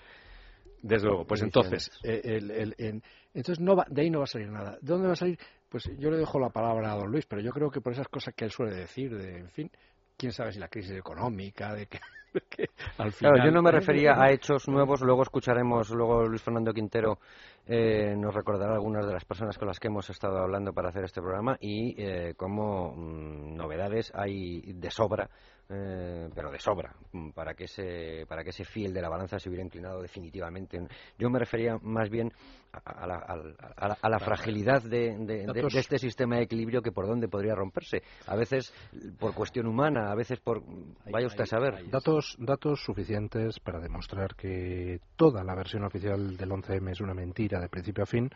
Desde 0.80 1.06
luego, 1.08 1.24
pues 1.26 1.42
entonces, 1.42 1.90
eh, 2.04 2.20
el- 2.22 2.50
el- 2.52 2.74
en- 2.78 3.02
entonces 3.34 3.58
no 3.58 3.74
va, 3.74 3.84
de 3.88 4.02
ahí 4.02 4.10
no 4.10 4.18
va 4.18 4.24
a 4.24 4.28
salir 4.28 4.48
nada. 4.48 4.72
¿De 4.80 4.92
dónde 4.92 5.08
va 5.08 5.14
a 5.14 5.16
salir? 5.16 5.36
Pues 5.68 5.90
yo 5.98 6.08
le 6.10 6.18
dejo 6.18 6.38
la 6.38 6.50
palabra 6.50 6.92
a 6.92 6.96
don 6.96 7.10
Luis, 7.10 7.26
pero 7.26 7.42
yo 7.42 7.50
creo 7.50 7.68
que 7.70 7.80
por 7.80 7.92
esas 7.92 8.06
cosas 8.08 8.32
que 8.34 8.44
él 8.44 8.52
suele 8.52 8.76
decir, 8.76 9.16
de, 9.16 9.38
en 9.38 9.50
fin, 9.50 9.70
quién 10.16 10.30
sabe 10.32 10.52
si 10.52 10.60
la 10.60 10.68
crisis 10.68 10.92
económica, 10.92 11.74
de 11.74 11.86
que, 11.86 11.98
al 12.98 13.12
final... 13.12 13.32
Claro, 13.34 13.44
yo 13.44 13.50
no 13.50 13.62
me 13.62 13.70
refería 13.70 14.20
a 14.20 14.30
hechos 14.30 14.68
nuevos, 14.68 15.00
luego 15.00 15.22
escucharemos, 15.22 15.90
luego 15.90 16.26
Luis 16.26 16.42
Fernando 16.42 16.72
Quintero 16.72 17.18
eh, 17.66 18.14
nos 18.16 18.34
recordará 18.34 18.74
algunas 18.74 19.06
de 19.06 19.12
las 19.12 19.24
personas 19.24 19.58
con 19.58 19.68
las 19.68 19.78
que 19.78 19.88
hemos 19.88 20.08
estado 20.08 20.38
hablando 20.38 20.72
para 20.72 20.88
hacer 20.88 21.04
este 21.04 21.20
programa 21.20 21.56
y 21.60 21.94
eh, 22.02 22.34
como 22.36 22.94
mm, 22.94 23.56
novedades 23.56 24.10
hay 24.14 24.72
de 24.72 24.90
sobra 24.90 25.28
eh, 25.70 26.30
pero 26.34 26.50
de 26.50 26.58
sobra, 26.58 26.94
para 27.34 27.54
que, 27.54 27.64
ese, 27.64 28.24
para 28.26 28.42
que 28.42 28.50
ese 28.50 28.64
fiel 28.64 28.94
de 28.94 29.02
la 29.02 29.10
balanza 29.10 29.38
se 29.38 29.48
hubiera 29.48 29.64
inclinado 29.64 30.00
definitivamente. 30.00 30.80
Yo 31.18 31.28
me 31.28 31.38
refería 31.38 31.76
más 31.82 32.08
bien 32.08 32.32
a, 32.72 33.06
la, 33.06 34.18
fragilidad 34.18 34.82
de, 34.82 35.46
este 35.74 35.98
sistema 35.98 36.36
de 36.36 36.42
equilibrio 36.42 36.80
que 36.80 36.92
por 36.92 37.06
dónde 37.06 37.28
podría 37.28 37.54
romperse. 37.54 38.02
A 38.26 38.36
veces 38.36 38.72
por 39.18 39.34
cuestión 39.34 39.66
humana, 39.66 40.10
a 40.10 40.14
veces 40.14 40.40
por... 40.40 40.62
Vaya 41.10 41.26
usted 41.26 41.42
a 41.42 41.46
saber. 41.46 41.90
Datos, 41.90 42.36
datos 42.38 42.82
suficientes 42.82 43.60
para 43.60 43.80
demostrar 43.80 44.34
que 44.36 45.00
toda 45.16 45.44
la 45.44 45.54
versión 45.54 45.84
oficial 45.84 46.36
del 46.36 46.50
11M 46.50 46.92
es 46.92 47.00
una 47.00 47.14
mentira 47.14 47.60
de 47.60 47.68
principio 47.68 48.04
a 48.04 48.06
fin 48.06 48.30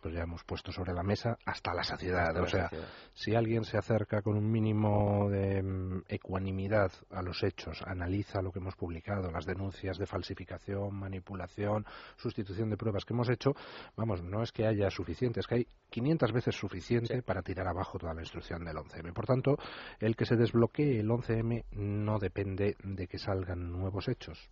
pues 0.00 0.14
ya 0.14 0.22
hemos 0.22 0.44
puesto 0.44 0.72
sobre 0.72 0.92
la 0.92 1.02
mesa 1.02 1.38
hasta 1.44 1.74
la 1.74 1.84
saciedad. 1.84 2.36
o 2.36 2.46
sea, 2.46 2.70
si 3.14 3.34
alguien 3.34 3.64
se 3.64 3.76
acerca 3.76 4.22
con 4.22 4.36
un 4.36 4.50
mínimo 4.50 5.28
de 5.30 5.62
mm, 5.62 6.02
ecuanimidad 6.08 6.92
a 7.10 7.22
los 7.22 7.42
hechos, 7.42 7.82
analiza 7.86 8.42
lo 8.42 8.52
que 8.52 8.58
hemos 8.58 8.76
publicado, 8.76 9.30
las 9.30 9.46
denuncias 9.46 9.98
de 9.98 10.06
falsificación, 10.06 10.94
manipulación, 10.94 11.84
sustitución 12.16 12.70
de 12.70 12.76
pruebas 12.76 13.04
que 13.04 13.14
hemos 13.14 13.28
hecho, 13.28 13.54
vamos, 13.96 14.22
no 14.22 14.42
es 14.42 14.52
que 14.52 14.66
haya 14.66 14.90
suficiente, 14.90 15.40
es 15.40 15.46
que 15.46 15.54
hay 15.56 15.66
500 15.90 16.32
veces 16.32 16.56
suficiente 16.56 17.22
para 17.22 17.42
tirar 17.42 17.68
abajo 17.68 17.98
toda 17.98 18.14
la 18.14 18.22
instrucción 18.22 18.64
del 18.64 18.76
11M. 18.76 19.12
Por 19.12 19.26
tanto, 19.26 19.56
el 19.98 20.16
que 20.16 20.26
se 20.26 20.36
desbloquee 20.36 21.00
el 21.00 21.08
11M 21.08 21.64
no 21.72 22.18
depende 22.18 22.76
de 22.82 23.06
que 23.06 23.18
salgan 23.18 23.70
nuevos 23.70 24.08
hechos. 24.08 24.50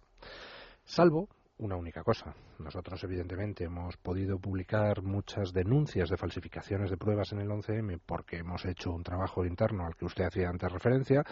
Salvo 0.84 1.28
una 1.58 1.76
única 1.76 2.02
cosa. 2.02 2.34
Nosotros, 2.58 3.02
evidentemente, 3.04 3.64
hemos 3.64 3.96
podido 3.96 4.38
publicar 4.38 5.02
muchas 5.02 5.52
denuncias 5.52 6.08
de 6.08 6.16
falsificaciones 6.16 6.90
de 6.90 6.96
pruebas 6.96 7.32
en 7.32 7.40
el 7.40 7.48
11M 7.48 8.00
porque 8.04 8.38
hemos 8.38 8.64
hecho 8.64 8.92
un 8.92 9.02
trabajo 9.02 9.44
interno 9.44 9.86
al 9.86 9.96
que 9.96 10.04
usted 10.04 10.24
hacía 10.24 10.48
antes 10.48 10.70
referencia. 10.70 11.24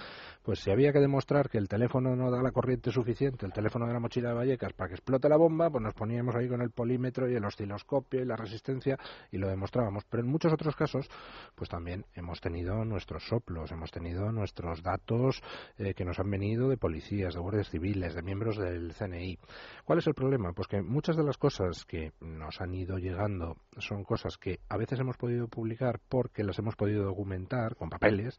Pues 0.42 0.60
si 0.60 0.70
había 0.70 0.92
que 0.92 1.00
demostrar 1.00 1.48
que 1.48 1.58
el 1.58 1.68
teléfono 1.68 2.16
no 2.16 2.30
da 2.30 2.42
la 2.42 2.50
corriente 2.50 2.90
suficiente, 2.90 3.46
el 3.46 3.52
teléfono 3.52 3.86
de 3.86 3.92
la 3.92 4.00
mochila 4.00 4.30
de 4.30 4.34
Vallecas, 4.34 4.72
para 4.72 4.88
que 4.88 4.94
explote 4.94 5.28
la 5.28 5.36
bomba, 5.36 5.70
pues 5.70 5.82
nos 5.82 5.94
poníamos 5.94 6.34
ahí 6.34 6.48
con 6.48 6.60
el 6.60 6.70
polímetro 6.70 7.30
y 7.30 7.34
el 7.34 7.44
osciloscopio 7.44 8.22
y 8.22 8.24
la 8.24 8.36
resistencia 8.36 8.98
y 9.30 9.38
lo 9.38 9.48
demostrábamos. 9.48 10.04
Pero 10.08 10.22
en 10.22 10.28
muchos 10.28 10.52
otros 10.52 10.74
casos, 10.74 11.08
pues 11.54 11.70
también 11.70 12.04
hemos 12.14 12.40
tenido 12.40 12.84
nuestros 12.84 13.26
soplos, 13.26 13.70
hemos 13.70 13.90
tenido 13.90 14.32
nuestros 14.32 14.82
datos 14.82 15.42
eh, 15.78 15.94
que 15.94 16.04
nos 16.04 16.18
han 16.18 16.30
venido 16.30 16.68
de 16.68 16.76
policías, 16.76 17.34
de 17.34 17.40
guardias 17.40 17.70
civiles, 17.70 18.14
de 18.14 18.22
miembros 18.22 18.56
del 18.56 18.92
CNI. 18.94 19.38
¿Cuál 19.84 19.98
es 20.00 20.06
el 20.06 20.14
problema? 20.16 20.52
Pues 20.52 20.66
que 20.66 20.82
muchas 20.82 21.16
de 21.16 21.22
las 21.22 21.38
cosas 21.38 21.84
que 21.84 22.12
nos 22.20 22.60
han 22.60 22.74
ido 22.74 22.98
llegando 22.98 23.58
son 23.78 24.02
cosas 24.02 24.36
que 24.36 24.58
a 24.68 24.76
veces 24.76 24.98
hemos 24.98 25.16
podido 25.16 25.46
publicar 25.46 26.00
porque 26.08 26.42
las 26.42 26.58
hemos 26.58 26.74
podido 26.74 27.04
documentar 27.04 27.76
con 27.76 27.88
papeles. 27.88 28.36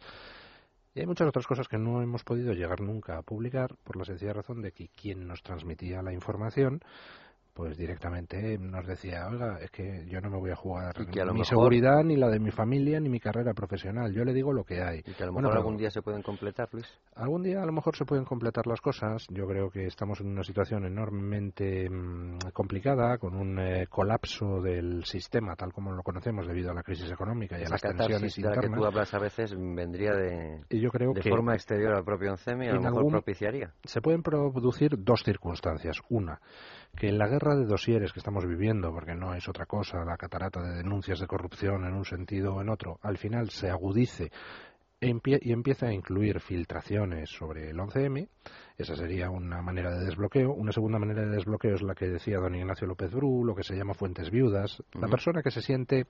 Y 0.94 1.00
hay 1.00 1.06
muchas 1.06 1.30
otras 1.30 1.48
cosas 1.48 1.70
que 1.70 1.78
no 1.78 2.02
hemos 2.02 2.24
podido 2.24 2.52
llegar 2.54 2.82
nunca 2.82 3.18
a 3.18 3.22
publicar 3.22 3.76
por 3.84 3.96
la 3.96 4.04
sencilla 4.04 4.34
razón 4.34 4.62
de 4.62 4.74
que 4.74 4.90
quien 4.90 5.28
nos 5.28 5.44
transmitía 5.44 6.02
la 6.02 6.12
información 6.12 6.82
pues 7.58 7.76
directamente 7.76 8.56
nos 8.60 8.86
decía, 8.86 9.28
oiga, 9.32 9.58
es 9.60 9.72
que 9.72 10.06
yo 10.08 10.22
no 10.22 10.30
me 10.30 10.38
voy 10.38 10.52
a 10.52 10.56
jugar 10.56 10.94
ni 11.00 11.34
mi 11.34 11.44
seguridad, 11.44 12.04
ni 12.04 12.16
la 12.16 12.30
de 12.30 12.40
mi 12.40 12.52
familia, 12.52 13.00
ni 13.00 13.10
mi 13.10 13.20
carrera 13.20 13.56
profesional. 13.56 14.14
Yo 14.14 14.24
le 14.24 14.32
digo 14.32 14.54
lo 14.54 14.64
que 14.64 14.84
hay. 14.84 15.00
Y 15.00 15.14
que 15.16 15.24
a 15.24 15.26
lo 15.26 15.34
mejor 15.34 15.58
algún 15.58 15.76
día 15.76 15.90
se 15.90 16.04
pueden 16.04 16.22
completar, 16.22 16.70
Luis. 16.72 16.86
Algún 17.16 17.42
día 17.42 17.64
a 17.64 17.66
lo 17.66 17.72
mejor 17.72 17.96
se 17.96 18.06
pueden 18.06 18.26
completar 18.26 18.68
las 18.68 18.80
cosas. 18.80 19.26
Yo 19.30 19.48
creo 19.48 19.72
que 19.72 19.88
estamos 19.88 20.22
en 20.22 20.28
una 20.28 20.44
situación 20.44 20.86
enormemente 20.86 21.90
mm, 21.90 22.52
complicada, 22.54 23.18
con 23.18 23.36
un 23.36 23.58
eh, 23.58 23.88
colapso 23.90 24.62
del 24.62 25.04
sistema 25.06 25.56
tal 25.56 25.74
como 25.74 25.92
lo 25.94 26.04
conocemos 26.04 26.46
debido 26.46 26.70
a 26.70 26.76
la 26.76 26.84
crisis 26.84 27.10
económica 27.10 27.60
y 27.60 27.64
a 27.64 27.70
las 27.70 27.82
tensiones 27.82 28.38
internas. 28.38 28.62
de 28.62 28.68
la 28.68 28.76
que 28.76 28.80
tú 28.80 28.86
hablas 28.86 29.14
a 29.16 29.20
veces 29.20 29.56
vendría 29.58 30.12
de, 30.12 30.62
y 30.70 30.80
yo 30.80 30.92
creo 30.92 31.14
de 31.14 31.22
que 31.22 31.30
forma 31.32 31.56
exterior 31.56 31.96
al 31.96 32.04
propio 32.04 32.30
ONCEM 32.34 32.62
y 32.62 32.68
a 32.68 32.74
lo 32.74 32.82
mejor 32.82 33.08
propiciaría. 33.08 33.74
Se 33.84 34.00
pueden 34.00 34.22
producir 34.22 34.92
dos 35.00 35.24
circunstancias. 35.24 35.98
Una, 36.10 36.40
que 36.98 37.10
en 37.10 37.18
la 37.18 37.28
guerra 37.28 37.56
de 37.56 37.66
dosieres 37.66 38.12
que 38.12 38.20
estamos 38.20 38.46
viviendo, 38.46 38.92
porque 38.92 39.14
no 39.14 39.36
es 39.36 39.48
otra 39.48 39.68
cosa 39.68 40.04
la 40.04 40.18
catarata 40.18 40.62
de 40.62 40.78
denuncias 40.78 41.20
de 41.20 41.28
corrupción 41.28 41.86
en 41.86 41.94
un 41.94 42.06
sentido 42.06 42.56
o 42.56 42.62
en 42.62 42.70
otro, 42.70 43.00
al 43.04 43.18
final 43.18 43.52
se 43.52 43.70
agudice 43.70 44.32
y 45.00 45.52
empieza 45.52 45.88
a 45.88 45.94
incluir 45.94 46.40
filtraciones 46.40 47.30
sobre 47.30 47.70
el 47.70 47.78
11M. 47.78 48.28
Esa 48.78 48.96
sería 48.96 49.30
una 49.30 49.62
manera 49.62 49.96
de 49.96 50.06
desbloqueo. 50.06 50.52
Una 50.52 50.72
segunda 50.72 50.98
manera 50.98 51.22
de 51.22 51.36
desbloqueo 51.36 51.76
es 51.76 51.84
la 51.84 51.94
que 51.94 52.08
decía 52.08 52.40
don 52.40 52.56
Ignacio 52.56 52.88
López 52.88 53.12
Bru, 53.12 53.46
lo 53.46 53.54
que 53.54 53.64
se 53.64 53.76
llama 53.76 53.94
fuentes 53.94 54.32
viudas. 54.32 54.82
La 54.94 55.08
persona 55.08 55.44
que 55.44 55.52
se 55.52 55.62
siente 55.62 56.08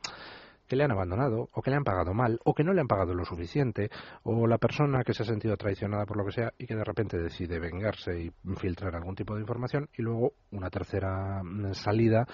que 0.68 0.76
le 0.76 0.84
han 0.84 0.92
abandonado 0.92 1.50
o 1.54 1.62
que 1.62 1.72
le 1.72 1.78
han 1.78 1.84
pagado 1.84 2.14
mal 2.14 2.40
o 2.44 2.54
que 2.54 2.64
no 2.64 2.74
le 2.74 2.82
han 2.82 2.88
pagado 2.88 3.14
lo 3.14 3.26
suficiente 3.26 3.90
o 4.24 4.48
la 4.48 4.58
persona 4.58 5.04
que 5.04 5.14
se 5.14 5.24
ha 5.24 5.26
sentido 5.26 5.56
traicionada 5.58 6.06
por 6.06 6.18
lo 6.18 6.26
que 6.26 6.32
sea 6.32 6.54
y 6.58 6.66
que 6.66 6.76
de 6.76 6.84
repente 6.84 7.18
decide 7.18 7.60
vengarse 7.60 8.20
y 8.20 8.32
filtrar 8.58 8.96
algún 8.96 9.16
tipo 9.16 9.36
de 9.36 9.42
información 9.42 9.90
y 9.98 10.02
luego 10.02 10.34
una 10.52 10.70
tercera 10.70 11.42
mm, 11.44 11.74
salida 11.74 12.26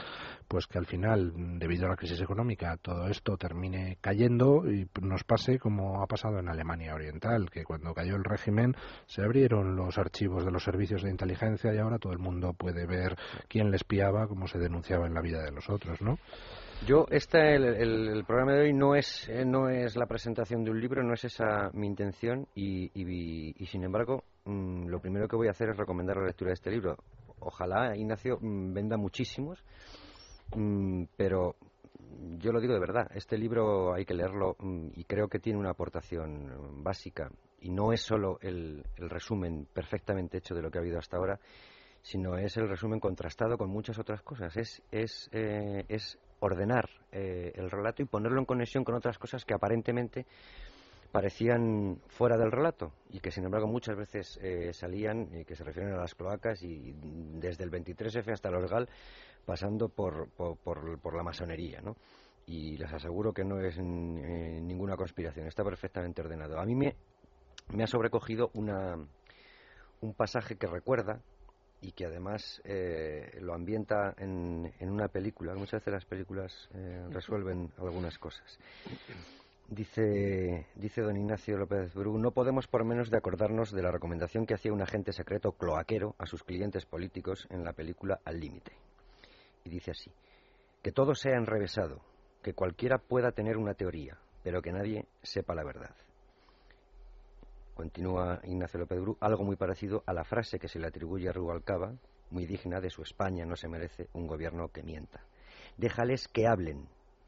pues 0.47 0.67
que 0.67 0.77
al 0.77 0.85
final 0.85 1.33
debido 1.59 1.85
a 1.85 1.89
la 1.89 1.95
crisis 1.95 2.21
económica 2.21 2.77
todo 2.77 3.07
esto 3.07 3.37
termine 3.37 3.97
cayendo 4.01 4.69
y 4.69 4.87
nos 5.01 5.23
pase 5.23 5.59
como 5.59 6.01
ha 6.01 6.07
pasado 6.07 6.39
en 6.39 6.49
Alemania 6.49 6.95
Oriental 6.95 7.49
que 7.49 7.63
cuando 7.63 7.93
cayó 7.93 8.15
el 8.15 8.23
régimen 8.23 8.75
se 9.05 9.21
abrieron 9.21 9.75
los 9.75 9.97
archivos 9.97 10.45
de 10.45 10.51
los 10.51 10.63
servicios 10.63 11.03
de 11.03 11.11
inteligencia 11.11 11.73
y 11.73 11.77
ahora 11.77 11.99
todo 11.99 12.13
el 12.13 12.19
mundo 12.19 12.53
puede 12.53 12.85
ver 12.85 13.15
quién 13.47 13.69
le 13.69 13.77
espiaba 13.77 14.27
como 14.27 14.47
se 14.47 14.59
denunciaba 14.59 15.07
en 15.07 15.13
la 15.13 15.21
vida 15.21 15.43
de 15.43 15.51
los 15.51 15.69
otros 15.69 16.01
¿no? 16.01 16.17
Yo, 16.85 17.05
este, 17.09 17.55
el, 17.55 18.25
programa 18.25 18.53
de 18.53 18.63
hoy 18.63 18.73
no 18.73 18.93
es, 18.93 19.29
eh, 19.29 19.45
no 19.45 19.69
es 19.69 19.95
la 19.95 20.05
presentación 20.05 20.65
de 20.65 20.71
un 20.71 20.81
libro, 20.81 21.01
no 21.01 21.13
es 21.13 21.23
esa 21.23 21.69
mi 21.71 21.87
intención 21.87 22.45
y, 22.55 22.91
y, 22.93 23.65
sin 23.67 23.85
embargo, 23.85 24.25
mm, 24.43 24.87
lo 24.87 24.99
primero 24.99 25.29
que 25.29 25.37
voy 25.37 25.47
a 25.47 25.51
hacer 25.51 25.69
es 25.69 25.77
recomendar 25.77 26.17
la 26.17 26.25
lectura 26.25 26.49
de 26.49 26.55
este 26.55 26.71
libro. 26.71 26.97
Ojalá, 27.39 27.95
Ignacio, 27.95 28.37
mm, 28.41 28.73
venda 28.73 28.97
muchísimos, 28.97 29.63
mm, 30.55 31.03
pero 31.15 31.55
yo 32.37 32.51
lo 32.51 32.59
digo 32.59 32.73
de 32.73 32.81
verdad, 32.81 33.09
este 33.15 33.37
libro 33.37 33.93
hay 33.93 34.03
que 34.03 34.13
leerlo 34.13 34.57
y 34.93 35.05
creo 35.05 35.29
que 35.29 35.39
tiene 35.39 35.59
una 35.59 35.71
aportación 35.71 36.83
básica 36.83 37.31
y 37.61 37.69
no 37.69 37.93
es 37.93 38.01
solo 38.01 38.39
el, 38.41 38.83
el 38.97 39.09
resumen 39.09 39.67
perfectamente 39.73 40.39
hecho 40.39 40.53
de 40.53 40.61
lo 40.61 40.69
que 40.69 40.79
ha 40.79 40.81
habido 40.81 40.99
hasta 40.99 41.15
ahora, 41.15 41.39
sino 42.03 42.37
es 42.37 42.55
el 42.57 42.67
resumen 42.67 42.99
contrastado 42.99 43.57
con 43.57 43.69
muchas 43.69 43.97
otras 43.97 44.21
cosas. 44.21 44.55
Es, 44.57 44.83
es, 44.91 45.29
eh, 45.31 45.85
es 45.87 46.19
ordenar 46.43 46.89
eh, 47.11 47.53
el 47.55 47.71
relato 47.71 48.01
y 48.01 48.05
ponerlo 48.05 48.39
en 48.39 48.45
conexión 48.45 48.83
con 48.83 48.95
otras 48.95 49.17
cosas 49.17 49.45
que 49.45 49.53
aparentemente 49.53 50.25
parecían 51.11 52.01
fuera 52.07 52.37
del 52.37 52.51
relato 52.51 52.91
y 53.11 53.19
que 53.19 53.31
sin 53.31 53.45
embargo 53.45 53.67
muchas 53.67 53.95
veces 53.95 54.39
eh, 54.41 54.73
salían 54.73 55.29
y 55.33 55.45
que 55.45 55.55
se 55.55 55.63
refieren 55.63 55.93
a 55.93 55.97
las 55.97 56.15
cloacas 56.15 56.61
y 56.63 56.93
desde 57.39 57.63
el 57.63 57.71
23F 57.71 58.33
hasta 58.33 58.49
el 58.49 58.55
Orgal 58.55 58.89
pasando 59.45 59.87
por, 59.89 60.29
por, 60.29 60.57
por, 60.57 61.15
la 61.15 61.23
masonería, 61.23 61.81
¿no? 61.81 61.95
Y 62.45 62.77
les 62.77 62.91
aseguro 62.91 63.33
que 63.33 63.45
no 63.45 63.59
es 63.61 63.77
ninguna 63.77 64.97
conspiración, 64.97 65.47
está 65.47 65.63
perfectamente 65.63 66.21
ordenado. 66.21 66.59
A 66.59 66.65
mí 66.65 66.75
me, 66.75 66.95
me 67.73 67.83
ha 67.83 67.87
sobrecogido 67.87 68.49
una, 68.53 68.95
un 70.01 70.13
pasaje 70.13 70.55
que 70.57 70.67
recuerda 70.67 71.21
y 71.83 71.91
que 71.91 72.05
además 72.05 72.61
eh, 72.63 73.37
lo 73.41 73.53
ambienta 73.53 74.15
en, 74.17 74.71
una 74.79 75.09
película. 75.09 75.53
Muchas 75.53 75.81
veces 75.81 75.93
las 75.93 76.05
películas 76.05 76.69
eh, 76.73 77.05
resuelven 77.11 77.71
algunas 77.77 78.17
cosas. 78.17 78.57
Dice, 79.67 80.67
dice 80.75 81.01
don 81.01 81.17
Ignacio 81.17 81.57
López 81.57 81.93
Bru, 81.93 82.17
no 82.17 82.31
podemos 82.31 82.67
por 82.67 82.85
menos 82.85 83.09
de 83.09 83.17
acordarnos 83.17 83.71
de 83.71 83.81
la 83.81 83.91
recomendación 83.91 84.45
que 84.45 84.53
hacía 84.53 84.71
un 84.71 84.81
agente 84.81 85.11
secreto 85.11 85.51
cloaquero 85.51 86.15
a 86.19 86.25
sus 86.25 86.43
clientes 86.43 86.85
políticos 86.85 87.47
en 87.49 87.65
la 87.65 87.73
película 87.73 88.21
Al 88.23 88.39
Límite. 88.39 88.71
Y 89.65 89.69
dice 89.69 89.91
así, 89.91 90.11
que 90.81 90.93
todo 90.93 91.15
sea 91.15 91.35
enrevesado, 91.35 91.99
que 92.41 92.53
cualquiera 92.53 92.97
pueda 92.97 93.31
tener 93.33 93.57
una 93.57 93.73
teoría, 93.73 94.17
pero 94.41 94.61
que 94.61 94.71
nadie 94.71 95.05
sepa 95.21 95.53
la 95.53 95.65
verdad 95.65 95.95
continúa 97.73 98.39
Ignacio 98.43 98.79
López 98.79 98.99
Bru, 98.99 99.17
algo 99.19 99.43
muy 99.43 99.55
parecido 99.55 100.03
a 100.05 100.13
la 100.13 100.23
frase 100.23 100.59
que 100.59 100.67
se 100.67 100.79
le 100.79 100.87
atribuye 100.87 101.29
a 101.29 101.33
Rubalcaba, 101.33 101.93
muy 102.29 102.45
digna 102.45 102.79
de 102.79 102.89
su 102.89 103.03
España 103.03 103.45
no 103.45 103.55
se 103.55 103.67
merece 103.67 104.07
un 104.13 104.27
gobierno 104.27 104.69
que 104.69 104.83
mienta. 104.83 105.21
Déjales 105.77 106.27
que 106.27 106.47
hablen, 106.47 106.87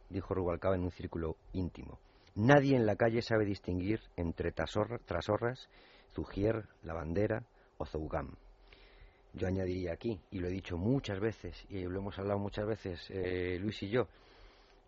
dijo 0.10 0.34
Rubalcaba 0.34 0.76
en 0.76 0.84
un 0.84 0.92
círculo 0.92 1.36
íntimo. 1.54 2.00
Nadie 2.36 2.76
en 2.76 2.86
la 2.86 2.96
calle 2.96 3.22
sabe 3.22 3.46
distinguir 3.46 4.02
entre 4.18 4.52
trasorras, 4.52 5.70
Zugier, 6.14 6.68
La 6.84 6.94
Bandera 6.94 7.44
o 7.78 7.86
Zougam. 7.86 8.36
Yo 9.34 9.48
añadiría 9.48 9.94
aquí, 9.94 10.20
y 10.32 10.40
lo 10.40 10.48
he 10.48 10.52
dicho 10.52 10.78
muchas 10.78 11.20
veces, 11.20 11.66
y 11.70 11.84
lo 11.84 12.00
hemos 12.00 12.18
hablado 12.18 12.40
muchas 12.40 12.66
veces 12.66 13.10
eh, 13.10 13.58
Luis 13.60 13.82
y 13.84 13.90
yo, 13.90 14.08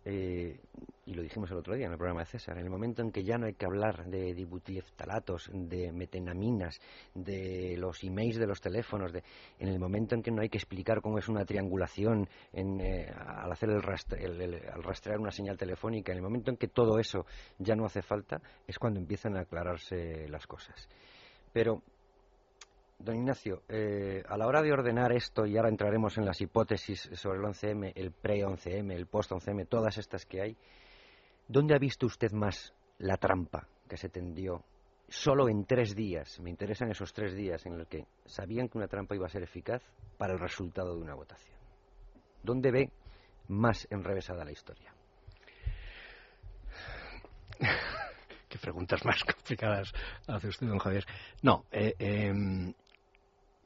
eh, 0.10 0.58
y 1.06 1.14
lo 1.14 1.22
dijimos 1.22 1.52
el 1.52 1.58
otro 1.58 1.76
día 1.76 1.86
en 1.86 1.92
el 1.92 1.98
programa 1.98 2.22
de 2.22 2.28
César, 2.28 2.58
en 2.58 2.64
el 2.64 2.70
momento 2.70 3.02
en 3.02 3.12
que 3.12 3.26
ya 3.26 3.38
no 3.38 3.46
hay 3.46 3.56
que 3.56 3.66
hablar 3.66 4.06
de 4.06 4.34
dibutiliftalatos, 4.34 5.50
de 5.54 5.92
metenaminas, 5.92 6.80
de 7.14 7.76
los 7.78 8.02
emails 8.04 8.38
de 8.38 8.48
los 8.48 8.62
teléfonos, 8.62 9.12
de, 9.12 9.22
en 9.60 9.68
el 9.68 9.80
momento 9.80 10.16
en 10.16 10.24
que 10.24 10.32
no 10.32 10.42
hay 10.42 10.50
que 10.50 10.58
explicar 10.58 11.02
cómo 11.02 11.18
es 11.18 11.28
una 11.28 11.44
triangulación 11.44 12.28
en, 12.54 12.80
eh, 12.80 13.12
al 13.16 13.52
hacer 13.52 13.70
el, 13.70 14.62
al 14.74 14.84
rastrear 14.84 15.20
una 15.20 15.32
señal 15.32 15.58
telefónica, 15.58 16.14
en 16.14 16.20
el 16.20 16.24
momento 16.24 16.52
en 16.52 16.58
que 16.58 16.70
todo 16.70 17.00
eso 17.00 17.26
ya 17.58 17.76
no 17.76 17.86
hace 17.86 18.02
falta, 18.02 18.42
es 18.66 18.80
cuando 18.80 19.00
empiezan 19.00 19.36
a 19.36 19.42
aclararse 19.42 20.28
las 20.30 20.48
cosas. 20.48 20.88
Pero 21.52 21.82
Don 23.00 23.16
Ignacio, 23.16 23.62
eh, 23.70 24.24
a 24.28 24.38
la 24.38 24.48
hora 24.48 24.62
de 24.62 24.72
ordenar 24.72 25.12
esto, 25.12 25.46
y 25.46 25.56
ahora 25.56 25.70
entraremos 25.70 26.18
en 26.18 26.26
las 26.26 26.42
hipótesis 26.42 27.10
sobre 27.14 27.38
el 27.38 27.46
11M, 27.46 27.94
el 27.96 28.12
pre-11M, 28.12 28.96
el 28.96 29.06
post-11M, 29.06 29.66
todas 29.68 29.98
estas 30.00 30.26
que 30.26 30.42
hay, 30.42 30.58
¿dónde 31.48 31.76
ha 31.76 31.80
visto 31.80 32.08
usted 32.08 32.32
más 32.32 32.74
la 32.98 33.18
trampa 33.18 33.68
que 33.88 33.98
se 33.98 34.10
tendió 34.10 34.64
solo 35.08 35.48
en 35.48 35.66
tres 35.66 35.96
días? 35.96 36.40
Me 36.40 36.50
interesan 36.50 36.90
esos 36.90 37.14
tres 37.14 37.36
días 37.36 37.64
en 37.68 37.78
los 37.78 37.88
que 37.88 38.08
sabían 38.26 38.68
que 38.68 38.80
una 38.80 38.88
trampa 38.88 39.16
iba 39.16 39.28
a 39.28 39.30
ser 39.30 39.44
eficaz 39.44 39.84
para 40.18 40.34
el 40.34 40.40
resultado 40.40 40.96
de 40.96 41.02
una 41.02 41.14
votación. 41.14 41.56
¿Dónde 42.42 42.72
ve 42.72 42.90
más 43.48 43.88
enrevesada 43.92 44.44
la 44.44 44.52
historia? 44.52 44.92
Qué 48.50 48.58
preguntas 48.58 49.06
más 49.06 49.24
complicadas 49.24 49.94
hace 50.28 50.48
usted, 50.48 50.68
don 50.68 50.80
Javier. 50.80 51.06
No, 51.42 51.66
eh, 51.72 51.94
em, 52.00 52.74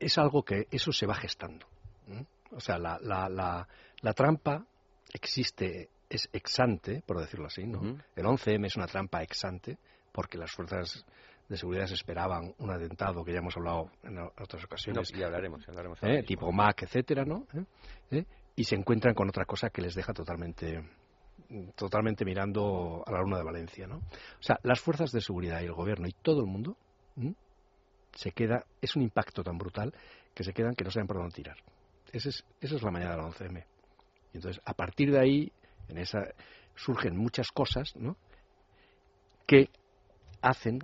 es 0.01 0.17
algo 0.17 0.43
que 0.43 0.67
eso 0.71 0.91
se 0.91 1.05
va 1.05 1.15
gestando. 1.15 1.65
O 2.51 2.59
sea, 2.59 2.77
la, 2.77 2.99
la, 3.01 3.67
la, 4.01 4.13
trampa 4.13 4.65
existe, 5.13 5.89
es 6.09 6.27
exante, 6.33 7.01
por 7.05 7.19
decirlo 7.19 7.45
así, 7.45 7.65
¿no? 7.65 7.81
El 8.15 8.25
11M 8.25 8.65
es 8.65 8.75
una 8.75 8.87
trampa 8.87 9.23
exante 9.23 9.77
porque 10.11 10.37
las 10.37 10.51
fuerzas 10.51 11.05
de 11.47 11.55
seguridad 11.57 11.89
esperaban 11.91 12.53
un 12.57 12.71
atentado 12.71 13.23
que 13.23 13.31
ya 13.31 13.39
hemos 13.39 13.55
hablado 13.55 13.91
en 14.03 14.17
otras 14.19 14.65
ocasiones. 14.65 15.11
y 15.13 15.23
hablaremos, 15.23 15.67
hablaremos. 15.67 15.99
¿Eh? 16.01 16.23
Tipo 16.23 16.51
MAC, 16.51 16.83
etcétera, 16.83 17.23
¿no? 17.23 17.45
¿Eh? 17.53 17.65
¿Eh? 18.11 18.25
Y 18.55 18.63
se 18.65 18.75
encuentran 18.75 19.13
con 19.13 19.29
otra 19.29 19.45
cosa 19.45 19.69
que 19.69 19.81
les 19.81 19.95
deja 19.95 20.13
totalmente 20.13 20.83
totalmente 21.75 22.23
mirando 22.23 23.03
a 23.05 23.11
la 23.11 23.19
luna 23.19 23.37
de 23.37 23.43
Valencia, 23.43 23.85
¿no? 23.85 23.97
O 23.97 24.41
sea, 24.41 24.57
las 24.63 24.79
fuerzas 24.79 25.11
de 25.11 25.19
seguridad 25.19 25.61
y 25.61 25.65
el 25.65 25.73
gobierno 25.73 26.07
y 26.07 26.13
todo 26.13 26.39
el 26.39 26.47
mundo 26.47 26.77
se 28.13 28.31
queda, 28.31 28.65
es 28.81 28.95
un 28.95 29.03
impacto 29.03 29.43
tan 29.43 29.57
brutal 29.57 29.93
que 30.33 30.43
se 30.43 30.53
quedan 30.53 30.75
que 30.75 30.83
no 30.83 30.91
saben 30.91 31.07
por 31.07 31.17
dónde 31.17 31.35
tirar. 31.35 31.57
Esa 32.11 32.29
es, 32.29 32.43
esa 32.59 32.75
es 32.75 32.83
la 32.83 32.91
mañana 32.91 33.15
del 33.15 33.25
11M. 33.25 33.63
Y 34.33 34.37
entonces, 34.37 34.61
a 34.65 34.73
partir 34.73 35.11
de 35.11 35.19
ahí, 35.19 35.51
en 35.87 35.97
esa, 35.97 36.19
surgen 36.75 37.17
muchas 37.17 37.51
cosas, 37.51 37.95
¿no? 37.95 38.17
Que 39.45 39.69
hacen 40.41 40.79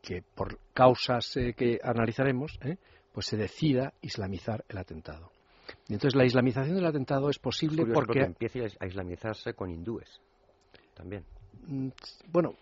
que, 0.00 0.22
por 0.22 0.58
causas 0.74 1.36
eh, 1.36 1.54
que 1.54 1.78
analizaremos, 1.82 2.58
¿eh? 2.62 2.76
pues 3.12 3.26
se 3.26 3.36
decida 3.36 3.92
islamizar 4.00 4.64
el 4.68 4.78
atentado. 4.78 5.30
Y 5.88 5.94
entonces, 5.94 6.16
la 6.16 6.24
islamización 6.24 6.74
del 6.76 6.86
atentado 6.86 7.30
es 7.30 7.38
posible 7.38 7.84
porque... 7.86 8.06
porque 8.06 8.20
empieza 8.20 8.76
a 8.80 8.86
islamizarse 8.86 9.54
con 9.54 9.70
hindúes, 9.70 10.20
también. 10.94 11.24
Mm, 11.66 11.88
bueno, 12.28 12.54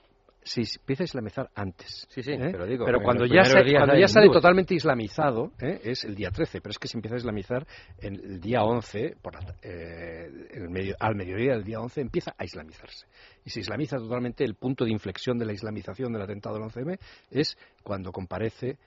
Sí, 0.42 0.62
empieza 0.78 1.02
a 1.02 1.04
islamizar 1.04 1.50
antes. 1.54 2.06
Sí, 2.08 2.22
sí, 2.22 2.32
¿eh? 2.32 2.48
pero 2.50 2.66
digo. 2.66 2.86
Pero 2.86 3.00
cuando 3.02 3.26
ya, 3.26 3.42
cuando 3.42 3.98
ya 3.98 4.08
sale 4.08 4.28
totalmente 4.30 4.74
islamizado, 4.74 5.52
¿eh? 5.60 5.80
es 5.84 6.04
el 6.04 6.14
día 6.14 6.30
13, 6.30 6.60
pero 6.60 6.70
es 6.70 6.78
que 6.78 6.88
se 6.88 6.96
empieza 6.96 7.16
a 7.16 7.18
islamizar 7.18 7.66
en 7.98 8.14
el 8.14 8.40
día 8.40 8.62
11, 8.62 9.16
por 9.20 9.34
eh, 9.62 10.30
medio, 10.68 10.96
al 10.98 11.14
mediodía 11.14 11.52
del 11.52 11.64
día 11.64 11.80
11, 11.80 12.00
empieza 12.00 12.34
a 12.38 12.44
islamizarse. 12.44 13.06
Y 13.44 13.50
se 13.50 13.60
islamiza 13.60 13.98
totalmente, 13.98 14.42
el 14.44 14.54
punto 14.54 14.84
de 14.84 14.92
inflexión 14.92 15.38
de 15.38 15.44
la 15.44 15.52
islamización 15.52 16.12
del 16.12 16.22
atentado 16.22 16.56
del 16.56 16.64
11M 16.64 16.98
es 17.30 17.56
cuando 17.82 18.10
comparece 18.10 18.78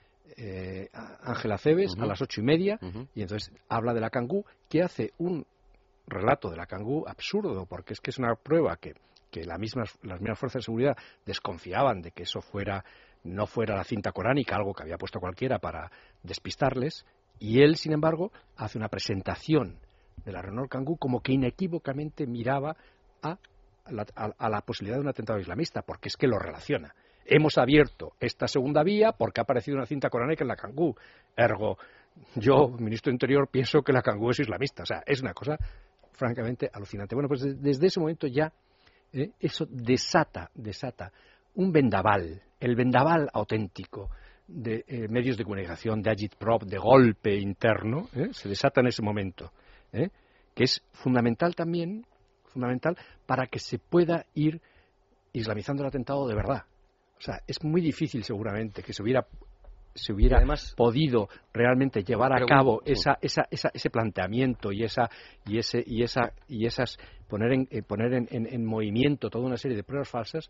Ángela 1.22 1.58
Cebes 1.58 1.94
a 1.98 2.06
las 2.06 2.20
ocho 2.20 2.40
y 2.40 2.44
media, 2.44 2.78
y 3.14 3.22
entonces 3.22 3.52
habla 3.68 3.94
de 3.94 4.00
la 4.00 4.10
Cangú, 4.10 4.44
que 4.68 4.82
hace 4.82 5.12
un 5.18 5.46
relato 6.06 6.50
de 6.50 6.56
la 6.56 6.66
Cangú 6.66 7.04
absurdo, 7.06 7.66
porque 7.66 7.92
es 7.92 8.00
que 8.00 8.10
es 8.10 8.18
una 8.18 8.34
prueba 8.34 8.76
que 8.76 8.94
que 9.34 9.44
las 9.44 9.58
mismas 9.58 9.90
fuerzas 10.38 10.60
de 10.60 10.62
seguridad 10.62 10.96
desconfiaban 11.26 12.02
de 12.02 12.12
que 12.12 12.22
eso 12.22 12.40
fuera 12.40 12.84
no 13.24 13.46
fuera 13.46 13.74
la 13.74 13.82
cinta 13.82 14.12
coránica, 14.12 14.54
algo 14.54 14.72
que 14.72 14.84
había 14.84 14.96
puesto 14.96 15.18
cualquiera 15.18 15.58
para 15.58 15.90
despistarles, 16.22 17.04
y 17.40 17.62
él, 17.62 17.76
sin 17.76 17.92
embargo, 17.92 18.30
hace 18.56 18.78
una 18.78 18.88
presentación 18.88 19.80
de 20.24 20.30
la 20.30 20.40
Renault 20.40 20.70
Kangoo 20.70 20.96
como 20.96 21.20
que 21.20 21.32
inequívocamente 21.32 22.26
miraba 22.28 22.76
a 23.22 23.38
la, 23.90 24.06
a 24.14 24.48
la, 24.48 24.60
posibilidad 24.60 24.98
de 24.98 25.02
un 25.02 25.08
atentado 25.08 25.40
islamista, 25.40 25.82
porque 25.82 26.08
es 26.08 26.16
que 26.16 26.28
lo 26.28 26.38
relaciona. 26.38 26.94
Hemos 27.24 27.58
abierto 27.58 28.12
esta 28.20 28.46
segunda 28.46 28.84
vía 28.84 29.12
porque 29.12 29.40
ha 29.40 29.42
aparecido 29.44 29.78
una 29.78 29.86
cinta 29.86 30.10
coránica 30.10 30.44
en 30.44 30.48
la 30.48 30.56
Kangoo. 30.56 30.94
Ergo, 31.34 31.78
yo, 32.36 32.68
ministro 32.78 33.10
de 33.10 33.14
Interior, 33.14 33.48
pienso 33.50 33.82
que 33.82 33.92
la 33.92 34.02
Kangoo 34.02 34.30
es 34.30 34.40
islamista. 34.40 34.82
O 34.82 34.86
sea, 34.86 35.02
es 35.06 35.22
una 35.22 35.32
cosa 35.32 35.58
francamente 36.12 36.70
alucinante. 36.72 37.14
Bueno, 37.14 37.28
pues 37.28 37.42
desde 37.60 37.86
ese 37.86 37.98
momento 37.98 38.26
ya 38.26 38.52
¿eh? 39.14 39.30
eso 39.40 39.66
desata, 39.70 40.50
desata 40.54 41.12
un 41.54 41.72
vendaval, 41.72 42.42
el 42.60 42.74
vendaval 42.74 43.30
auténtico 43.32 44.10
de 44.46 44.84
eh, 44.86 45.08
medios 45.08 45.38
de 45.38 45.44
comunicación, 45.44 46.02
de 46.02 46.10
agitprop, 46.10 46.64
de 46.64 46.78
golpe 46.78 47.36
interno, 47.36 48.08
¿eh? 48.14 48.28
se 48.32 48.48
desata 48.48 48.80
en 48.80 48.88
ese 48.88 49.02
momento, 49.02 49.52
que 49.92 50.64
es 50.64 50.82
fundamental 50.92 51.54
también, 51.54 52.04
fundamental 52.52 52.96
para 53.26 53.46
que 53.46 53.58
se 53.58 53.78
pueda 53.78 54.26
ir 54.34 54.60
islamizando 55.32 55.82
el 55.82 55.88
atentado 55.88 56.26
de 56.26 56.34
verdad. 56.34 56.64
O 57.18 57.20
sea, 57.20 57.40
es 57.46 57.62
muy 57.64 57.80
difícil 57.80 58.24
seguramente 58.24 58.82
que 58.82 58.92
se 58.92 59.02
hubiera 59.02 59.26
se 59.94 60.12
hubiera 60.12 60.42
podido 60.76 61.28
realmente 61.52 62.02
llevar 62.02 62.32
a 62.32 62.44
cabo 62.46 62.82
esa, 62.84 63.16
esa, 63.20 63.46
ese 63.50 63.90
planteamiento 63.90 64.72
y 64.72 64.82
esa 64.82 65.08
y 65.46 65.58
ese 65.58 65.84
y 65.86 66.02
esa 66.02 66.32
y 66.48 66.66
esas 66.66 66.98
poner 67.34 67.52
en 67.52 67.68
eh, 67.72 67.82
poner 67.82 68.12
en, 68.14 68.28
en, 68.30 68.64
movimiento 68.64 69.28
toda 69.28 69.44
una 69.44 69.56
serie 69.56 69.76
de 69.76 69.82
pruebas 69.82 70.08
falsas 70.08 70.48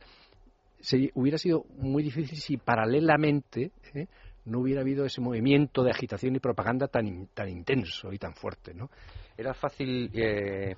se, 0.81 1.11
hubiera 1.15 1.39
sido 1.39 1.65
muy 1.79 2.03
difícil 2.03 2.37
si 2.37 2.59
paralelamente 2.59 3.71
eh, 3.95 4.07
no 4.45 4.59
hubiera 4.61 4.83
habido 4.83 5.07
ese 5.07 5.23
movimiento 5.23 5.83
de 5.83 5.93
agitación 5.93 6.37
y 6.37 6.41
propaganda 6.41 6.87
tan 6.89 7.29
tan 7.29 7.49
intenso 7.49 8.13
y 8.13 8.19
tan 8.19 8.35
fuerte 8.35 8.75
no 8.75 8.91
era 9.35 9.55
fácil 9.55 10.11
eh, 10.13 10.77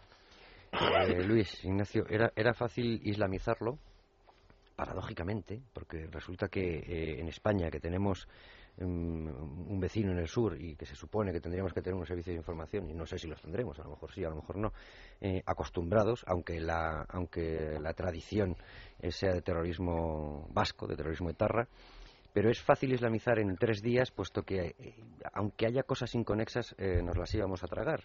Luis 1.26 1.64
Ignacio 1.64 2.06
era 2.08 2.30
era 2.36 2.54
fácil 2.54 3.00
islamizarlo 3.02 3.76
paradójicamente, 4.76 5.58
porque 5.72 6.06
resulta 6.12 6.48
que 6.48 7.18
en 7.18 7.28
España, 7.28 7.70
que 7.70 7.80
tenemos 7.80 8.28
un 8.78 9.78
vecino 9.80 10.12
en 10.12 10.18
el 10.18 10.28
sur 10.28 10.60
y 10.60 10.76
que 10.76 10.84
se 10.84 10.94
supone 10.94 11.32
que 11.32 11.40
tendríamos 11.40 11.72
que 11.72 11.80
tener 11.80 11.98
un 11.98 12.06
servicio 12.06 12.32
de 12.32 12.38
información 12.38 12.90
y 12.90 12.94
no 12.94 13.06
sé 13.06 13.18
si 13.18 13.26
los 13.26 13.40
tendremos, 13.40 13.78
a 13.78 13.84
lo 13.84 13.90
mejor 13.90 14.12
sí, 14.12 14.24
a 14.24 14.28
lo 14.28 14.36
mejor 14.36 14.56
no, 14.56 14.72
eh, 15.20 15.42
acostumbrados, 15.46 16.24
aunque 16.26 16.60
la, 16.60 17.06
aunque 17.08 17.78
la 17.80 17.92
tradición 17.94 18.56
sea 19.08 19.32
de 19.32 19.42
terrorismo 19.42 20.48
vasco, 20.52 20.86
de 20.86 20.96
terrorismo 20.96 21.30
etarra, 21.30 21.68
pero 22.36 22.50
es 22.50 22.60
fácil 22.60 22.92
islamizar 22.92 23.38
en 23.38 23.56
tres 23.56 23.80
días, 23.80 24.10
puesto 24.10 24.42
que 24.42 24.74
eh, 24.78 24.94
aunque 25.32 25.64
haya 25.64 25.84
cosas 25.84 26.14
inconexas, 26.14 26.74
eh, 26.76 27.00
nos 27.02 27.16
las 27.16 27.34
íbamos 27.34 27.64
a 27.64 27.66
tragar. 27.66 28.04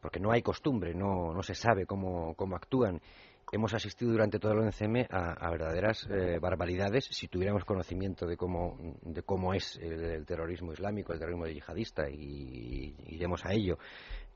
Porque 0.00 0.18
no 0.18 0.32
hay 0.32 0.40
costumbre, 0.40 0.94
no, 0.94 1.34
no 1.34 1.42
se 1.42 1.54
sabe 1.54 1.84
cómo, 1.84 2.34
cómo 2.36 2.56
actúan 2.56 3.02
hemos 3.52 3.74
asistido 3.74 4.12
durante 4.12 4.38
todo 4.38 4.52
el 4.52 4.58
ONCM 4.58 5.06
a, 5.10 5.50
verdaderas 5.50 6.06
eh, 6.10 6.38
barbaridades 6.40 7.06
si 7.06 7.28
tuviéramos 7.28 7.64
conocimiento 7.64 8.26
de 8.26 8.36
cómo, 8.36 8.76
de 9.02 9.22
cómo 9.22 9.54
es 9.54 9.76
el, 9.76 10.24
terrorismo 10.26 10.72
islámico, 10.72 11.12
el 11.12 11.18
terrorismo 11.18 11.46
yihadista, 11.46 12.08
y, 12.08 12.94
iremos 13.06 13.44
a 13.44 13.52
ello. 13.52 13.78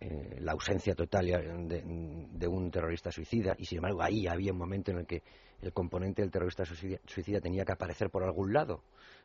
Eh, 0.01 0.39
la 0.41 0.53
ausencia 0.53 0.95
total 0.95 1.27
de, 1.69 2.49
un 2.49 2.71
terrorista 2.71 3.13
suicida, 3.13 3.55
y 3.57 3.67
sin 3.67 3.79
embargo 3.79 4.03
ahí 4.03 4.27
había 4.27 4.53
un 4.53 4.59
momento 4.59 4.91
en 4.91 4.99
el 4.99 5.07
que 5.07 5.23
el 5.61 5.73
componente 5.73 6.23
del 6.23 6.31
terrorista 6.33 6.65
suicida, 6.65 7.41
tenía 7.41 7.65
que 7.65 7.73
aparecer 7.73 8.11
por 8.11 8.25
algún 8.25 8.53
lado 8.53 8.83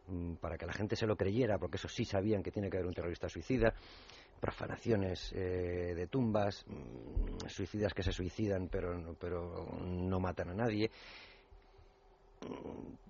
mm, 0.08 0.36
para 0.36 0.56
que 0.58 0.68
la 0.68 0.74
gente 0.74 0.96
se 0.96 1.08
lo 1.08 1.16
creyera, 1.16 1.58
porque 1.58 1.78
eso 1.78 1.88
sí 1.88 2.06
sabían 2.06 2.44
que 2.44 2.52
tiene 2.52 2.70
que 2.70 2.78
haber 2.78 2.88
un 2.88 2.94
terrorista 2.94 3.28
suicida 3.28 3.74
profanaciones 4.40 5.32
eh, 5.34 5.94
de 5.96 6.08
tumbas, 6.08 6.66
mm, 6.68 7.48
suicidas 7.48 7.94
que 7.94 8.04
se 8.04 8.12
suicidan 8.12 8.70
pero, 8.70 9.16
pero 9.20 9.66
no 9.84 10.20
matan 10.20 10.50
a 10.50 10.54
nadie. 10.54 10.90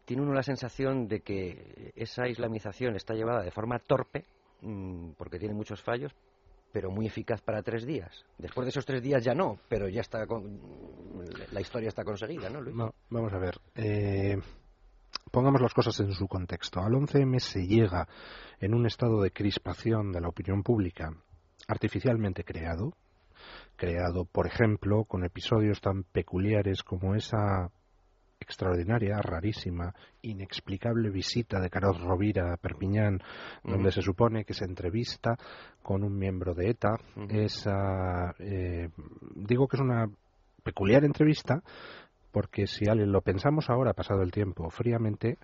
Tiene 0.05 0.23
uno 0.23 0.33
la 0.33 0.43
sensación 0.43 1.07
de 1.07 1.21
que 1.21 1.91
esa 1.95 2.27
islamización 2.27 2.95
está 2.95 3.13
llevada 3.13 3.43
de 3.43 3.51
forma 3.51 3.79
torpe, 3.79 4.25
mm, 4.61 5.11
porque 5.17 5.37
tiene 5.37 5.53
muchos 5.53 5.81
fallos, 5.81 6.13
pero 6.71 6.91
muy 6.91 7.07
eficaz 7.07 7.41
para 7.41 7.61
tres 7.61 7.85
días. 7.85 8.25
Después 8.37 8.65
de 8.65 8.69
esos 8.69 8.85
tres 8.85 9.01
días 9.01 9.23
ya 9.23 9.33
no, 9.33 9.59
pero 9.67 9.89
ya 9.89 10.01
está 10.01 10.25
la 11.51 11.61
historia 11.61 11.89
está 11.89 12.03
conseguida, 12.03 12.49
¿no, 12.49 12.61
Luis? 12.61 12.75
No, 12.75 12.93
vamos 13.09 13.33
a 13.33 13.37
ver. 13.37 13.59
Eh, 13.75 14.39
pongamos 15.31 15.61
las 15.61 15.73
cosas 15.73 15.99
en 15.99 16.11
su 16.11 16.27
contexto. 16.27 16.81
Al 16.81 16.93
11M 16.93 17.39
se 17.39 17.65
llega 17.65 18.07
en 18.59 18.73
un 18.73 18.85
estado 18.85 19.21
de 19.21 19.31
crispación 19.31 20.11
de 20.11 20.21
la 20.21 20.29
opinión 20.29 20.63
pública 20.63 21.13
artificialmente 21.67 22.43
creado, 22.43 22.93
creado, 23.75 24.25
por 24.25 24.47
ejemplo, 24.47 25.03
con 25.03 25.25
episodios 25.25 25.81
tan 25.81 26.03
peculiares 26.03 26.83
como 26.83 27.15
esa 27.15 27.69
extraordinaria, 28.39 29.17
rarísima, 29.21 29.93
inexplicable 30.21 31.09
visita 31.09 31.59
de 31.59 31.69
Carlos 31.69 31.99
Rovira 31.99 32.53
a 32.53 32.57
Perpiñán, 32.57 33.19
donde 33.63 33.91
se 33.91 34.01
supone 34.01 34.45
que 34.45 34.53
se 34.53 34.65
entrevista 34.65 35.37
con 35.81 36.03
un 36.03 36.17
miembro 36.17 36.53
de 36.53 36.69
ETA. 36.69 36.95
Eh, 38.39 38.89
digo 39.35 39.67
que 39.67 39.77
es 39.77 39.81
una 39.81 40.07
peculiar 40.63 41.03
entrevista 41.03 41.63
porque 42.37 42.67
si 42.67 42.85
lo 42.85 43.21
pensamos 43.21 43.67
ahora, 43.67 43.93
pasado 43.93 44.21
el 44.21 44.29
tiempo, 44.29 44.69
fríamente, 44.69 45.39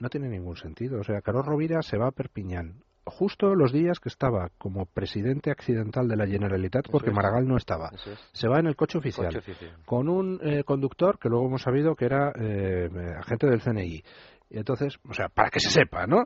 no 0.00 0.08
tiene 0.08 0.28
ningún 0.28 0.56
sentido. 0.56 0.98
O 0.98 1.04
sea, 1.04 1.20
Carlos 1.20 1.46
Rovira 1.46 1.80
se 1.80 1.96
va 1.96 2.08
a 2.08 2.10
Perpiñán 2.10 2.82
justo 3.04 3.54
los 3.54 3.72
días 3.72 4.00
que 4.00 4.08
estaba 4.08 4.48
como 4.58 4.86
presidente 4.86 5.52
accidental 5.52 6.08
de 6.08 6.16
la 6.16 6.26
Generalitat 6.26 6.88
porque 6.90 7.12
Maragall 7.12 7.46
no 7.46 7.56
estaba. 7.56 7.92
Se 8.32 8.48
va 8.48 8.58
en 8.58 8.66
el 8.66 8.74
coche 8.74 8.98
oficial, 8.98 9.44
con 9.86 10.08
un 10.08 10.40
eh, 10.42 10.64
conductor 10.64 11.20
que 11.20 11.28
luego 11.28 11.46
hemos 11.46 11.62
sabido 11.62 11.94
que 11.94 12.06
era 12.06 12.32
eh, 12.34 12.90
agente 13.16 13.46
del 13.46 13.60
CNI. 13.60 14.02
Y 14.50 14.58
entonces, 14.58 14.98
o 15.08 15.14
sea, 15.14 15.28
para 15.28 15.50
que 15.50 15.60
se 15.60 15.70
sepa, 15.70 16.08
¿no? 16.08 16.24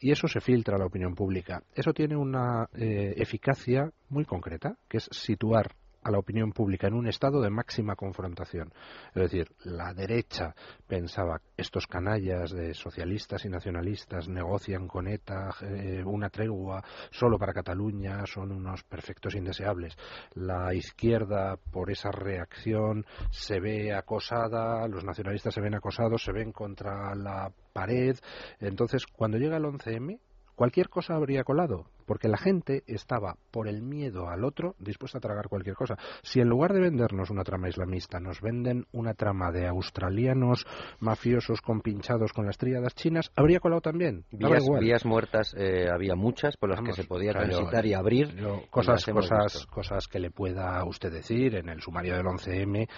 Y 0.00 0.10
eso 0.10 0.26
se 0.26 0.40
filtra 0.40 0.74
a 0.74 0.80
la 0.80 0.86
opinión 0.86 1.14
pública. 1.14 1.62
Eso 1.72 1.92
tiene 1.92 2.16
una 2.16 2.68
eh, 2.74 3.14
eficacia 3.16 3.92
muy 4.08 4.24
concreta, 4.24 4.76
que 4.88 4.96
es 4.96 5.08
situar 5.12 5.76
a 6.04 6.10
la 6.10 6.18
opinión 6.18 6.52
pública 6.52 6.86
en 6.86 6.94
un 6.94 7.08
estado 7.08 7.40
de 7.40 7.50
máxima 7.50 7.96
confrontación. 7.96 8.72
Es 9.14 9.22
decir, 9.22 9.50
la 9.64 9.92
derecha 9.94 10.54
pensaba 10.86 11.40
estos 11.56 11.86
canallas 11.86 12.52
de 12.52 12.74
socialistas 12.74 13.44
y 13.44 13.48
nacionalistas 13.48 14.28
negocian 14.28 14.86
con 14.86 15.08
ETA 15.08 15.50
eh, 15.62 16.02
una 16.04 16.30
tregua 16.30 16.84
solo 17.10 17.38
para 17.38 17.54
Cataluña, 17.54 18.26
son 18.26 18.52
unos 18.52 18.84
perfectos 18.84 19.34
indeseables. 19.34 19.96
La 20.34 20.74
izquierda, 20.74 21.56
por 21.72 21.90
esa 21.90 22.10
reacción, 22.10 23.06
se 23.30 23.60
ve 23.60 23.92
acosada, 23.94 24.86
los 24.88 25.04
nacionalistas 25.04 25.54
se 25.54 25.60
ven 25.60 25.74
acosados, 25.74 26.22
se 26.22 26.32
ven 26.32 26.52
contra 26.52 27.14
la 27.14 27.50
pared. 27.72 28.16
Entonces, 28.60 29.06
cuando 29.06 29.38
llega 29.38 29.56
el 29.56 29.64
11M, 29.64 30.18
cualquier 30.54 30.88
cosa 30.88 31.14
habría 31.14 31.44
colado, 31.44 31.86
porque 32.04 32.28
la 32.28 32.38
gente 32.38 32.82
estaba, 32.86 33.36
por 33.50 33.68
el 33.68 33.82
miedo 33.82 34.28
al 34.28 34.44
otro, 34.44 34.74
dispuesta 34.78 35.18
a 35.18 35.20
tragar 35.20 35.48
cualquier 35.48 35.76
cosa. 35.76 35.96
Si 36.22 36.40
en 36.40 36.48
lugar 36.48 36.72
de 36.72 36.80
vendernos 36.80 37.30
una 37.30 37.44
trama 37.44 37.68
islamista, 37.68 38.20
nos 38.20 38.40
venden 38.40 38.86
una 38.92 39.14
trama 39.14 39.50
de 39.50 39.66
australianos 39.66 40.66
mafiosos 41.00 41.60
compinchados 41.60 42.32
con 42.32 42.46
las 42.46 42.58
tríadas 42.58 42.94
chinas, 42.94 43.30
habría 43.36 43.60
colado 43.60 43.80
también. 43.80 44.24
Vías, 44.30 44.64
vías 44.80 45.04
muertas 45.04 45.54
eh, 45.56 45.88
había 45.92 46.14
muchas 46.14 46.56
por 46.56 46.70
las 46.70 46.80
que 46.80 46.92
se 46.92 47.04
podía 47.04 47.32
transitar 47.32 47.84
y 47.86 47.94
abrir. 47.94 48.34
cosas, 48.70 49.04
cosas, 49.06 49.66
cosas 49.66 50.08
que 50.08 50.18
le 50.18 50.30
pueda 50.30 50.84
usted 50.84 51.12
decir 51.12 51.54
en 51.56 51.68
el 51.68 51.80
sumario 51.80 52.16
del 52.16 52.26
11M, 52.26 52.88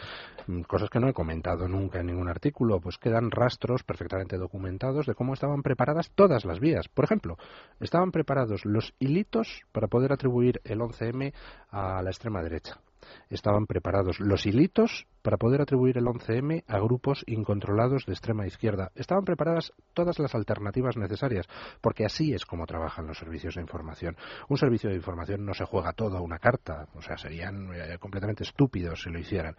mm, 0.47 0.61
cosas 0.63 0.91
que 0.91 1.01
no 1.01 1.09
he 1.09 1.13
comentado 1.13 1.69
nunca 1.69 2.01
en 2.01 2.07
ningún 2.07 2.29
artículo, 2.29 2.81
pues 2.81 2.99
quedan 2.99 3.31
rastros 3.31 3.83
perfectamente 3.83 4.39
documentados 4.39 5.07
de 5.07 5.15
cómo 5.15 5.35
estaban 5.35 5.63
preparadas 5.63 6.11
todas 6.15 6.45
las 6.45 6.61
vías. 6.61 6.89
Por 6.89 7.05
ejemplo, 7.05 7.37
estaban 7.81 8.11
preparados 8.11 8.65
los 8.65 8.95
hilitos 8.99 9.63
para 9.73 9.89
poder 9.89 10.13
atribuir 10.13 10.61
el 10.65 10.81
11M 10.81 11.33
a 11.71 12.03
la 12.03 12.11
extrema 12.11 12.43
derecha. 12.43 12.81
Estaban 13.29 13.67
preparados 13.67 14.21
los 14.21 14.47
hilitos 14.47 15.07
para 15.23 15.37
poder 15.37 15.61
atribuir 15.61 15.99
el 15.99 16.07
11M 16.07 16.65
a 16.67 16.79
grupos 16.79 17.25
incontrolados 17.27 18.07
de 18.07 18.13
extrema 18.13 18.47
izquierda. 18.47 18.93
Estaban 18.95 19.25
preparadas 19.25 19.73
todas 19.95 20.19
las 20.19 20.35
alternativas 20.35 20.97
necesarias, 20.97 21.47
porque 21.81 22.05
así 22.05 22.33
es 22.33 22.45
como 22.45 22.67
trabajan 22.67 23.07
los 23.07 23.19
servicios 23.19 23.55
de 23.55 23.63
información. 23.63 24.17
Un 24.49 24.57
servicio 24.57 24.91
de 24.91 24.97
información 24.97 25.45
no 25.45 25.55
se 25.55 25.65
juega 25.65 25.93
todo 25.93 26.17
a 26.17 26.21
una 26.21 26.39
carta, 26.39 26.89
o 26.95 27.03
sea, 27.03 27.17
serían 27.17 27.71
eh, 27.75 27.99
completamente 27.99 28.45
estúpidos 28.45 29.03
si 29.03 29.11
lo 29.11 29.19
hicieran 29.19 29.57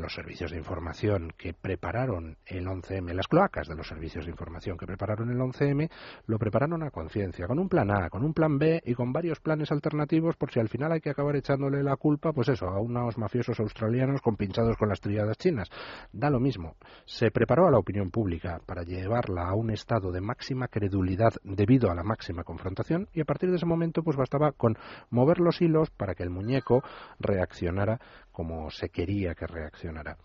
los 0.00 0.14
servicios 0.14 0.50
de 0.50 0.58
información 0.58 1.32
que 1.36 1.54
prepararon 1.54 2.36
el 2.46 2.66
11M, 2.66 3.12
las 3.12 3.28
cloacas 3.28 3.68
de 3.68 3.74
los 3.74 3.88
servicios 3.88 4.24
de 4.24 4.30
información 4.30 4.76
que 4.76 4.86
prepararon 4.86 5.30
el 5.30 5.38
11M, 5.38 5.90
lo 6.26 6.38
prepararon 6.38 6.82
a 6.82 6.90
conciencia, 6.90 7.46
con 7.46 7.58
un 7.58 7.68
plan 7.68 7.90
A, 7.90 8.10
con 8.10 8.24
un 8.24 8.34
plan 8.34 8.58
B 8.58 8.82
y 8.84 8.94
con 8.94 9.12
varios 9.12 9.40
planes 9.40 9.70
alternativos 9.70 10.36
por 10.36 10.50
si 10.52 10.60
al 10.60 10.68
final 10.68 10.92
hay 10.92 11.00
que 11.00 11.10
acabar 11.10 11.36
echándole 11.36 11.82
la 11.82 11.96
culpa, 11.96 12.32
pues 12.32 12.48
eso, 12.48 12.68
a 12.68 12.80
unos 12.80 13.18
mafiosos 13.18 13.60
australianos 13.60 14.20
compinchados 14.20 14.76
con 14.76 14.88
las 14.88 15.00
triadas 15.00 15.36
chinas. 15.38 15.68
Da 16.12 16.30
lo 16.30 16.40
mismo. 16.40 16.76
Se 17.04 17.30
preparó 17.30 17.66
a 17.66 17.70
la 17.70 17.78
opinión 17.78 18.10
pública 18.10 18.60
para 18.66 18.82
llevarla 18.82 19.48
a 19.48 19.54
un 19.54 19.70
estado 19.70 20.12
de 20.12 20.20
máxima 20.20 20.68
credulidad 20.68 21.32
debido 21.42 21.90
a 21.90 21.94
la 21.94 22.02
máxima 22.02 22.44
confrontación 22.44 23.08
y 23.12 23.20
a 23.20 23.24
partir 23.24 23.50
de 23.50 23.56
ese 23.56 23.66
momento 23.66 24.02
pues 24.02 24.16
bastaba 24.16 24.52
con 24.52 24.76
mover 25.10 25.40
los 25.40 25.60
hilos 25.60 25.90
para 25.90 26.14
que 26.14 26.22
el 26.22 26.30
muñeco 26.30 26.82
reaccionara 27.18 28.00
como 28.34 28.68
se 28.70 28.90
quería 28.90 29.34
que 29.34 29.46
reaccionara. 29.46 30.18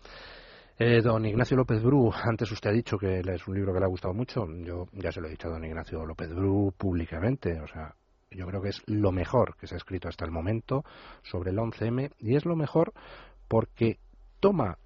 Eh, 0.76 1.00
don 1.00 1.24
Ignacio 1.24 1.56
López 1.56 1.82
Bru, 1.82 2.10
antes 2.12 2.50
usted 2.50 2.70
ha 2.70 2.72
dicho 2.72 2.98
que 2.98 3.20
es 3.20 3.48
un 3.48 3.54
libro 3.54 3.72
que 3.72 3.78
le 3.78 3.84
ha 3.84 3.88
gustado 3.88 4.12
mucho. 4.12 4.46
Yo 4.64 4.86
ya 4.92 5.12
se 5.12 5.20
lo 5.20 5.28
he 5.28 5.30
dicho 5.30 5.48
a 5.48 5.52
don 5.52 5.64
Ignacio 5.64 6.04
López 6.04 6.34
Bru 6.34 6.74
públicamente. 6.76 7.60
O 7.60 7.66
sea, 7.66 7.94
yo 8.30 8.46
creo 8.46 8.60
que 8.60 8.70
es 8.70 8.82
lo 8.86 9.12
mejor 9.12 9.56
que 9.56 9.66
se 9.66 9.74
ha 9.74 9.78
escrito 9.78 10.08
hasta 10.08 10.24
el 10.24 10.30
momento 10.30 10.84
sobre 11.22 11.50
el 11.50 11.58
11M 11.58 12.12
y 12.18 12.34
es 12.34 12.44
lo 12.44 12.56
mejor 12.56 12.92
porque 13.46 13.98
toma 14.40 14.78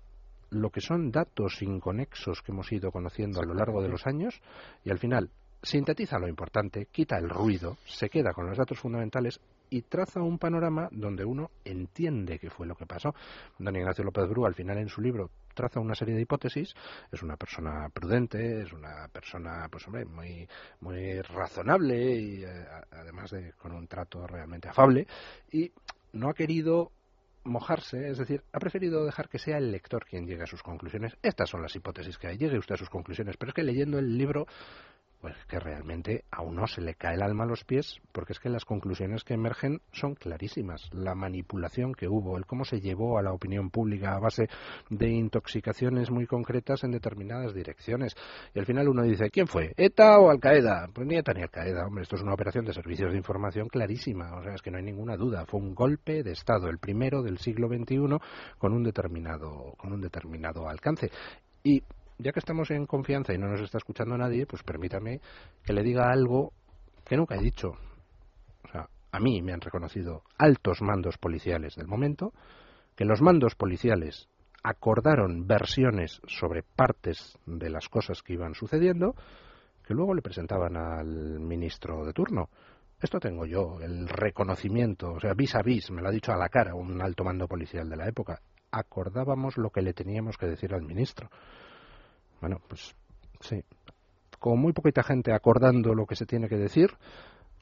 lo 0.50 0.70
que 0.70 0.80
son 0.80 1.10
datos 1.10 1.62
inconexos 1.62 2.42
que 2.42 2.52
hemos 2.52 2.70
ido 2.72 2.90
conociendo 2.90 3.40
a 3.40 3.44
lo 3.44 3.54
largo 3.54 3.82
de 3.82 3.88
los 3.88 4.06
años 4.06 4.40
y 4.84 4.90
al 4.90 4.98
final 4.98 5.30
sintetiza 5.62 6.18
lo 6.18 6.28
importante, 6.28 6.88
quita 6.90 7.16
el 7.18 7.28
ruido, 7.30 7.76
se 7.86 8.10
queda 8.10 8.32
con 8.32 8.46
los 8.46 8.58
datos 8.58 8.78
fundamentales 8.78 9.40
y 9.70 9.82
traza 9.82 10.20
un 10.20 10.38
panorama 10.38 10.88
donde 10.92 11.24
uno 11.24 11.50
entiende 11.64 12.38
qué 12.38 12.50
fue 12.50 12.66
lo 12.66 12.76
que 12.76 12.86
pasó. 12.86 13.14
Don 13.58 13.74
Ignacio 13.76 14.04
López 14.04 14.28
Bru, 14.28 14.46
al 14.46 14.54
final 14.54 14.78
en 14.78 14.88
su 14.88 15.00
libro, 15.00 15.30
traza 15.54 15.80
una 15.80 15.94
serie 15.94 16.14
de 16.14 16.22
hipótesis, 16.22 16.74
es 17.10 17.22
una 17.22 17.36
persona 17.36 17.88
prudente, 17.88 18.62
es 18.62 18.72
una 18.72 19.08
persona, 19.08 19.68
pues 19.70 19.86
hombre, 19.86 20.04
muy, 20.04 20.48
muy 20.80 21.20
razonable 21.22 22.14
y 22.14 22.44
eh, 22.44 22.66
además 22.90 23.30
de 23.30 23.52
con 23.52 23.72
un 23.72 23.86
trato 23.86 24.26
realmente 24.26 24.68
afable 24.68 25.06
y 25.50 25.72
no 26.12 26.28
ha 26.28 26.34
querido 26.34 26.90
mojarse, 27.44 28.08
es 28.08 28.18
decir, 28.18 28.42
ha 28.52 28.58
preferido 28.58 29.04
dejar 29.04 29.28
que 29.28 29.38
sea 29.38 29.58
el 29.58 29.70
lector 29.70 30.06
quien 30.06 30.26
llegue 30.26 30.42
a 30.42 30.46
sus 30.46 30.62
conclusiones. 30.62 31.16
Estas 31.22 31.50
son 31.50 31.62
las 31.62 31.76
hipótesis 31.76 32.18
que 32.18 32.26
hay, 32.26 32.38
llegue 32.38 32.58
usted 32.58 32.74
a 32.74 32.78
sus 32.78 32.88
conclusiones, 32.88 33.36
pero 33.36 33.50
es 33.50 33.54
que 33.54 33.62
leyendo 33.62 33.98
el 33.98 34.16
libro 34.16 34.46
pues 35.24 35.36
que 35.48 35.58
realmente 35.58 36.26
a 36.30 36.42
uno 36.42 36.66
se 36.66 36.82
le 36.82 36.96
cae 36.96 37.14
el 37.14 37.22
alma 37.22 37.44
a 37.44 37.46
los 37.46 37.64
pies, 37.64 37.98
porque 38.12 38.34
es 38.34 38.38
que 38.38 38.50
las 38.50 38.66
conclusiones 38.66 39.24
que 39.24 39.32
emergen 39.32 39.80
son 39.90 40.16
clarísimas. 40.16 40.82
La 40.92 41.14
manipulación 41.14 41.94
que 41.94 42.08
hubo, 42.08 42.36
el 42.36 42.44
cómo 42.44 42.66
se 42.66 42.82
llevó 42.82 43.16
a 43.16 43.22
la 43.22 43.32
opinión 43.32 43.70
pública 43.70 44.14
a 44.14 44.18
base 44.18 44.48
de 44.90 45.08
intoxicaciones 45.08 46.10
muy 46.10 46.26
concretas 46.26 46.84
en 46.84 46.90
determinadas 46.90 47.54
direcciones. 47.54 48.14
Y 48.54 48.58
al 48.58 48.66
final 48.66 48.86
uno 48.86 49.02
dice, 49.02 49.30
¿quién 49.30 49.46
fue? 49.46 49.72
¿ETA 49.78 50.18
o 50.18 50.28
Al-Qaeda? 50.28 50.90
Pues 50.92 51.06
ni 51.06 51.16
ETA 51.16 51.32
ni 51.32 51.40
Al-Qaeda, 51.40 51.86
hombre, 51.86 52.02
esto 52.02 52.16
es 52.16 52.22
una 52.22 52.34
operación 52.34 52.66
de 52.66 52.74
servicios 52.74 53.10
de 53.10 53.16
información 53.16 53.68
clarísima, 53.68 54.36
o 54.36 54.42
sea, 54.42 54.52
es 54.52 54.60
que 54.60 54.70
no 54.70 54.76
hay 54.76 54.84
ninguna 54.84 55.16
duda. 55.16 55.46
Fue 55.46 55.58
un 55.58 55.74
golpe 55.74 56.22
de 56.22 56.32
Estado, 56.32 56.68
el 56.68 56.76
primero 56.76 57.22
del 57.22 57.38
siglo 57.38 57.68
XXI, 57.68 58.18
con 58.58 58.74
un 58.74 58.82
determinado, 58.82 59.72
con 59.78 59.94
un 59.94 60.02
determinado 60.02 60.68
alcance. 60.68 61.10
Y 61.62 61.82
ya 62.18 62.32
que 62.32 62.38
estamos 62.38 62.70
en 62.70 62.86
confianza 62.86 63.32
y 63.32 63.38
no 63.38 63.48
nos 63.48 63.60
está 63.60 63.78
escuchando 63.78 64.16
nadie, 64.16 64.46
pues 64.46 64.62
permítame 64.62 65.20
que 65.64 65.72
le 65.72 65.82
diga 65.82 66.10
algo 66.10 66.52
que 67.04 67.16
nunca 67.16 67.36
he 67.36 67.40
dicho. 67.40 67.72
O 68.64 68.68
sea, 68.70 68.88
a 69.12 69.20
mí 69.20 69.42
me 69.42 69.52
han 69.52 69.60
reconocido 69.60 70.22
altos 70.38 70.80
mandos 70.82 71.18
policiales 71.18 71.76
del 71.76 71.86
momento, 71.86 72.32
que 72.96 73.04
los 73.04 73.20
mandos 73.20 73.54
policiales 73.54 74.28
acordaron 74.62 75.46
versiones 75.46 76.20
sobre 76.26 76.62
partes 76.62 77.38
de 77.44 77.68
las 77.68 77.88
cosas 77.88 78.22
que 78.22 78.32
iban 78.32 78.54
sucediendo, 78.54 79.14
que 79.86 79.94
luego 79.94 80.14
le 80.14 80.22
presentaban 80.22 80.76
al 80.76 81.38
ministro 81.40 82.04
de 82.06 82.14
turno. 82.14 82.48
Esto 83.00 83.20
tengo 83.20 83.44
yo, 83.44 83.80
el 83.82 84.08
reconocimiento, 84.08 85.12
o 85.12 85.20
sea, 85.20 85.34
vis 85.34 85.54
a 85.54 85.62
vis, 85.62 85.90
me 85.90 86.00
lo 86.00 86.08
ha 86.08 86.12
dicho 86.12 86.32
a 86.32 86.38
la 86.38 86.48
cara 86.48 86.74
un 86.74 87.02
alto 87.02 87.22
mando 87.22 87.46
policial 87.46 87.90
de 87.90 87.96
la 87.96 88.08
época. 88.08 88.40
Acordábamos 88.70 89.58
lo 89.58 89.68
que 89.68 89.82
le 89.82 89.92
teníamos 89.92 90.38
que 90.38 90.46
decir 90.46 90.72
al 90.72 90.82
ministro. 90.82 91.28
Bueno, 92.44 92.60
pues 92.68 92.94
sí. 93.40 93.64
Con 94.38 94.58
muy 94.58 94.74
poquita 94.74 95.02
gente 95.02 95.32
acordando 95.32 95.94
lo 95.94 96.04
que 96.04 96.14
se 96.14 96.26
tiene 96.26 96.46
que 96.46 96.58
decir, 96.58 96.90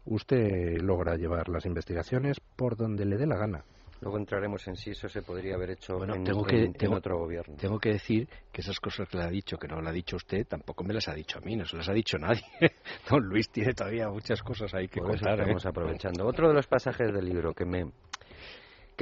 usted 0.07 0.81
logra 0.81 1.14
llevar 1.14 1.49
las 1.49 1.66
investigaciones 1.66 2.40
por 2.57 2.77
donde 2.77 3.05
le 3.05 3.16
dé 3.16 3.25
la 3.29 3.37
gana. 3.37 3.64
Luego 4.01 4.18
entraremos 4.18 4.66
en 4.66 4.75
si 4.75 4.90
eso 4.90 5.09
se 5.09 5.23
podría 5.23 5.55
haber 5.55 5.71
hecho 5.71 6.03
en, 6.03 6.25
tengo 6.25 6.42
que, 6.42 6.73
en, 6.77 6.92
otro 6.92 7.16
gobierno. 7.16 7.55
Tengo 7.59 7.79
que 7.79 7.90
decir 7.90 8.29
que 8.51 8.62
esas 8.62 8.81
cosas 8.81 9.09
que 9.09 9.18
le 9.18 9.23
ha 9.23 9.31
dicho, 9.31 9.57
que 9.57 9.68
no 9.68 9.81
le 9.81 9.88
ha 9.88 9.92
dicho 9.92 10.16
usted, 10.16 10.45
tampoco 10.49 10.83
me 10.83 10.95
las 10.95 11.07
ha 11.07 11.14
dicho 11.14 11.38
a 11.38 11.42
mí, 11.42 11.55
no 11.55 11.64
se 11.64 11.77
las 11.77 11.88
ha 11.88 11.92
dicho 11.92 12.18
nadie. 12.18 12.42
Don 13.09 13.23
Luis 13.23 13.51
tiene 13.51 13.75
todavía 13.75 14.09
muchas 14.09 14.42
cosas 14.42 14.75
ahí 14.75 14.88
que 14.88 14.99
contar. 14.99 15.38
¿eh? 15.38 15.42
Estamos 15.42 15.66
aprovechando. 15.66 16.27
Otro 16.27 16.49
de 16.49 16.55
los 16.55 16.66
pasajes 16.66 17.12
del 17.12 17.25
libro 17.25 17.55
que 17.55 17.64
me 17.64 17.87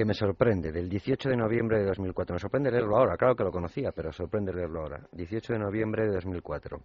que 0.01 0.07
me 0.07 0.15
sorprende, 0.15 0.73
del 0.73 0.89
18 0.89 1.29
de 1.29 1.37
noviembre 1.37 1.79
de 1.79 1.85
2004. 1.85 2.33
Me 2.33 2.41
sorprende 2.41 2.71
leerlo 2.71 2.97
ahora, 2.97 3.19
claro 3.19 3.37
que 3.37 3.45
lo 3.45 3.53
conocía, 3.53 3.93
pero 3.93 4.11
sorprende 4.11 4.51
leerlo 4.51 4.81
ahora. 4.81 5.07
18 5.13 5.53
de 5.53 5.59
noviembre 5.59 6.07
de 6.07 6.15
2004. 6.15 6.81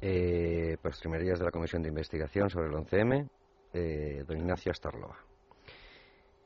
Eh, 0.00 0.76
pues 0.82 0.98
primerías 0.98 1.38
de 1.38 1.44
la 1.44 1.52
Comisión 1.52 1.80
de 1.84 1.90
Investigación 1.90 2.50
sobre 2.50 2.66
el 2.66 2.74
11M, 2.74 3.28
eh, 3.74 4.24
don 4.26 4.38
Ignacio 4.38 4.72
Astarloa. 4.72 5.16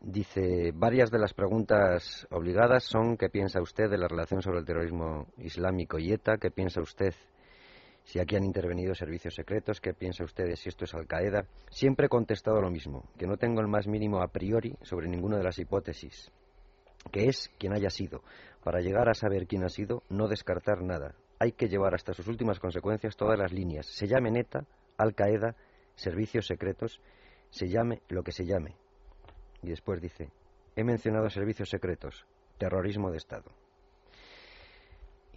Dice, 0.02 0.72
varias 0.74 1.11
de 1.11 1.18
las 1.18 1.33
preguntas 1.33 2.26
obligadas 2.31 2.85
son 2.85 3.16
¿qué 3.16 3.31
piensa 3.31 3.62
usted 3.62 3.88
de 3.88 3.96
la 3.96 4.09
relación 4.09 4.42
sobre 4.42 4.59
el 4.59 4.66
terrorismo 4.66 5.29
islámico 5.38 5.98
y 5.98 6.12
ETA? 6.12 6.37
¿Qué 6.37 6.50
piensa 6.50 6.83
usted 6.83 7.14
si 8.07 8.19
aquí 8.19 8.37
han 8.37 8.45
intervenido 8.45 8.95
servicios 8.95 9.35
secretos? 9.35 9.83
¿Qué 9.83 9.92
piensa 9.92 10.25
usted 10.25 10.47
de 10.47 10.57
si 10.57 10.71
esto 10.71 10.87
es 10.87 10.95
Al-Qaeda? 10.95 11.45
Siempre 11.71 12.07
he 12.07 12.09
contestado 12.09 12.62
lo 12.62 12.71
mismo, 12.71 13.05
que 13.19 13.27
no 13.27 13.37
tengo 13.37 13.61
el 13.61 13.69
más 13.69 13.87
mínimo 13.87 14.23
a 14.23 14.29
priori 14.29 14.75
sobre 14.81 15.09
ninguna 15.09 15.37
de 15.37 15.45
las 15.45 15.59
hipótesis, 15.59 16.33
que 17.12 17.27
es 17.27 17.51
quien 17.59 17.75
haya 17.75 17.90
sido. 17.90 18.23
Para 18.64 18.81
llegar 18.81 19.11
a 19.11 19.14
saber 19.14 19.47
quién 19.47 19.64
ha 19.64 19.69
sido, 19.69 20.03
no 20.09 20.27
descartar 20.27 20.81
nada. 20.81 21.14
Hay 21.38 21.53
que 21.53 21.69
llevar 21.69 21.95
hasta 21.95 22.14
sus 22.14 22.27
últimas 22.29 22.59
consecuencias 22.59 23.14
todas 23.14 23.38
las 23.38 23.53
líneas. 23.53 23.85
Se 23.85 24.07
llame 24.07 24.31
ETA, 24.40 24.64
Al-Qaeda, 24.97 25.55
servicios 25.97 26.47
secretos, 26.47 27.03
se 27.51 27.69
llame 27.69 28.01
lo 28.09 28.23
que 28.23 28.33
se 28.33 28.47
llame 28.47 28.75
y 29.66 29.71
después 29.71 30.01
dice, 30.01 30.31
he 30.77 30.85
mencionado 30.85 31.29
servicios 31.29 31.69
secretos, 31.69 32.25
terrorismo 32.59 33.11
de 33.11 33.16
Estado. 33.16 33.51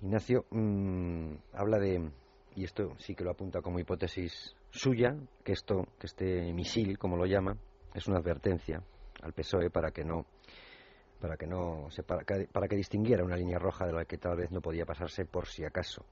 Ignacio 0.02 0.46
mm, 0.52 1.34
habla 1.54 1.80
de, 1.80 2.12
y 2.60 2.66
esto 2.66 2.94
sí 2.98 3.16
que 3.16 3.24
lo 3.24 3.32
apunta 3.32 3.62
como 3.62 3.80
hipótesis 3.80 4.54
suya, 4.70 5.16
que 5.46 5.54
esto, 5.54 5.88
que 5.98 6.08
este 6.08 6.52
misil, 6.52 6.98
como 6.98 7.16
lo 7.16 7.26
llama, 7.26 7.56
es 7.94 8.06
una 8.10 8.18
advertencia 8.18 8.84
al 9.22 9.32
PSOE 9.32 9.70
para 9.70 9.92
que 9.92 10.04
no 10.04 10.26
para 11.22 11.38
que 11.38 11.48
no 11.48 11.88
para 12.06 12.26
que, 12.26 12.50
para 12.52 12.68
que 12.68 12.76
distinguiera 12.76 13.24
una 13.24 13.38
línea 13.38 13.60
roja 13.60 13.86
de 13.86 13.94
la 13.94 14.04
que 14.04 14.18
tal 14.18 14.36
vez 14.36 14.52
no 14.52 14.60
podía 14.60 14.86
pasarse 14.86 15.24
por 15.24 15.48
si 15.48 15.64
acaso. 15.64 16.06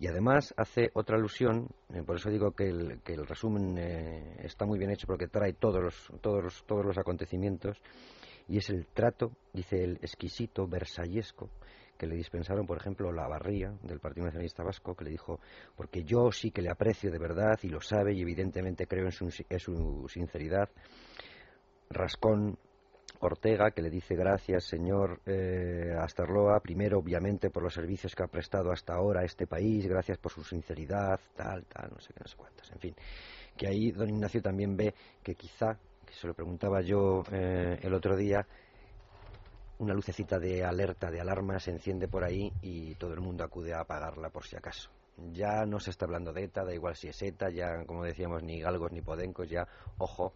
Y 0.00 0.08
además 0.08 0.52
hace 0.56 0.90
otra 0.94 1.16
alusión, 1.16 1.68
eh, 1.90 2.02
por 2.02 2.16
eso 2.16 2.28
digo 2.28 2.50
que 2.50 2.68
el, 2.68 3.00
que 3.02 3.12
el 3.12 3.24
resumen 3.24 3.78
eh, 3.78 4.36
está 4.40 4.66
muy 4.66 4.80
bien 4.80 4.90
hecho 4.90 5.06
porque 5.06 5.28
trae 5.28 5.52
todos 5.52 5.80
los, 5.80 6.12
todos, 6.20 6.42
los, 6.42 6.64
todos 6.64 6.84
los 6.84 6.98
acontecimientos, 6.98 7.80
y 8.48 8.58
es 8.58 8.68
el 8.68 8.86
trato, 8.88 9.30
dice 9.52 9.84
el 9.84 9.92
exquisito, 10.02 10.66
versallesco, 10.66 11.50
que 11.96 12.06
le 12.06 12.16
dispensaron, 12.16 12.66
por 12.66 12.76
ejemplo, 12.76 13.12
la 13.12 13.28
barría 13.28 13.72
del 13.82 14.00
Partido 14.00 14.26
Nacionalista 14.26 14.62
Vasco, 14.62 14.94
que 14.94 15.04
le 15.04 15.10
dijo, 15.10 15.40
porque 15.76 16.04
yo 16.04 16.32
sí 16.32 16.50
que 16.50 16.62
le 16.62 16.70
aprecio 16.70 17.10
de 17.10 17.18
verdad 17.18 17.58
y 17.62 17.68
lo 17.68 17.80
sabe 17.80 18.14
y 18.14 18.22
evidentemente 18.22 18.86
creo 18.86 19.06
en 19.06 19.12
su, 19.12 19.30
en 19.48 19.60
su 19.60 20.06
sinceridad, 20.08 20.68
Rascón 21.90 22.58
Ortega, 23.20 23.70
que 23.70 23.82
le 23.82 23.90
dice 23.90 24.14
gracias, 24.14 24.64
señor 24.64 25.20
eh, 25.26 25.94
Astarloa, 25.98 26.60
primero, 26.60 26.98
obviamente, 26.98 27.50
por 27.50 27.62
los 27.62 27.72
servicios 27.72 28.14
que 28.14 28.22
ha 28.22 28.26
prestado 28.26 28.70
hasta 28.70 28.94
ahora 28.94 29.20
a 29.20 29.24
este 29.24 29.46
país, 29.46 29.86
gracias 29.86 30.18
por 30.18 30.32
su 30.32 30.42
sinceridad, 30.44 31.18
tal, 31.34 31.64
tal, 31.64 31.90
no 31.92 32.00
sé 32.00 32.12
qué, 32.12 32.20
no 32.20 32.28
sé 32.28 32.36
cuántas, 32.36 32.70
en 32.72 32.78
fin. 32.78 32.94
Que 33.56 33.68
ahí 33.68 33.92
don 33.92 34.08
Ignacio 34.08 34.42
también 34.42 34.76
ve 34.76 34.94
que 35.22 35.34
quizá, 35.34 35.78
que 36.04 36.12
se 36.12 36.26
lo 36.26 36.34
preguntaba 36.34 36.82
yo 36.82 37.22
eh, 37.32 37.78
el 37.82 37.94
otro 37.94 38.16
día, 38.16 38.46
una 39.78 39.94
lucecita 39.94 40.38
de 40.38 40.64
alerta, 40.64 41.10
de 41.10 41.20
alarma 41.20 41.58
se 41.58 41.70
enciende 41.70 42.08
por 42.08 42.24
ahí 42.24 42.52
y 42.62 42.94
todo 42.94 43.14
el 43.14 43.20
mundo 43.20 43.44
acude 43.44 43.74
a 43.74 43.80
apagarla 43.80 44.30
por 44.30 44.46
si 44.46 44.56
acaso. 44.56 44.90
Ya 45.32 45.64
no 45.64 45.78
se 45.78 45.90
está 45.90 46.06
hablando 46.06 46.32
de 46.32 46.44
ETA, 46.44 46.64
da 46.64 46.74
igual 46.74 46.96
si 46.96 47.08
es 47.08 47.22
ETA, 47.22 47.50
ya 47.50 47.84
como 47.86 48.04
decíamos, 48.04 48.42
ni 48.42 48.60
galgos 48.60 48.92
ni 48.92 49.00
podencos, 49.00 49.48
ya, 49.48 49.66
ojo, 49.98 50.34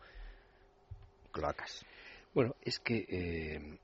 cloacas. 1.32 1.84
Bueno, 2.34 2.54
es 2.62 2.78
que 2.78 3.04
eh, 3.08 3.78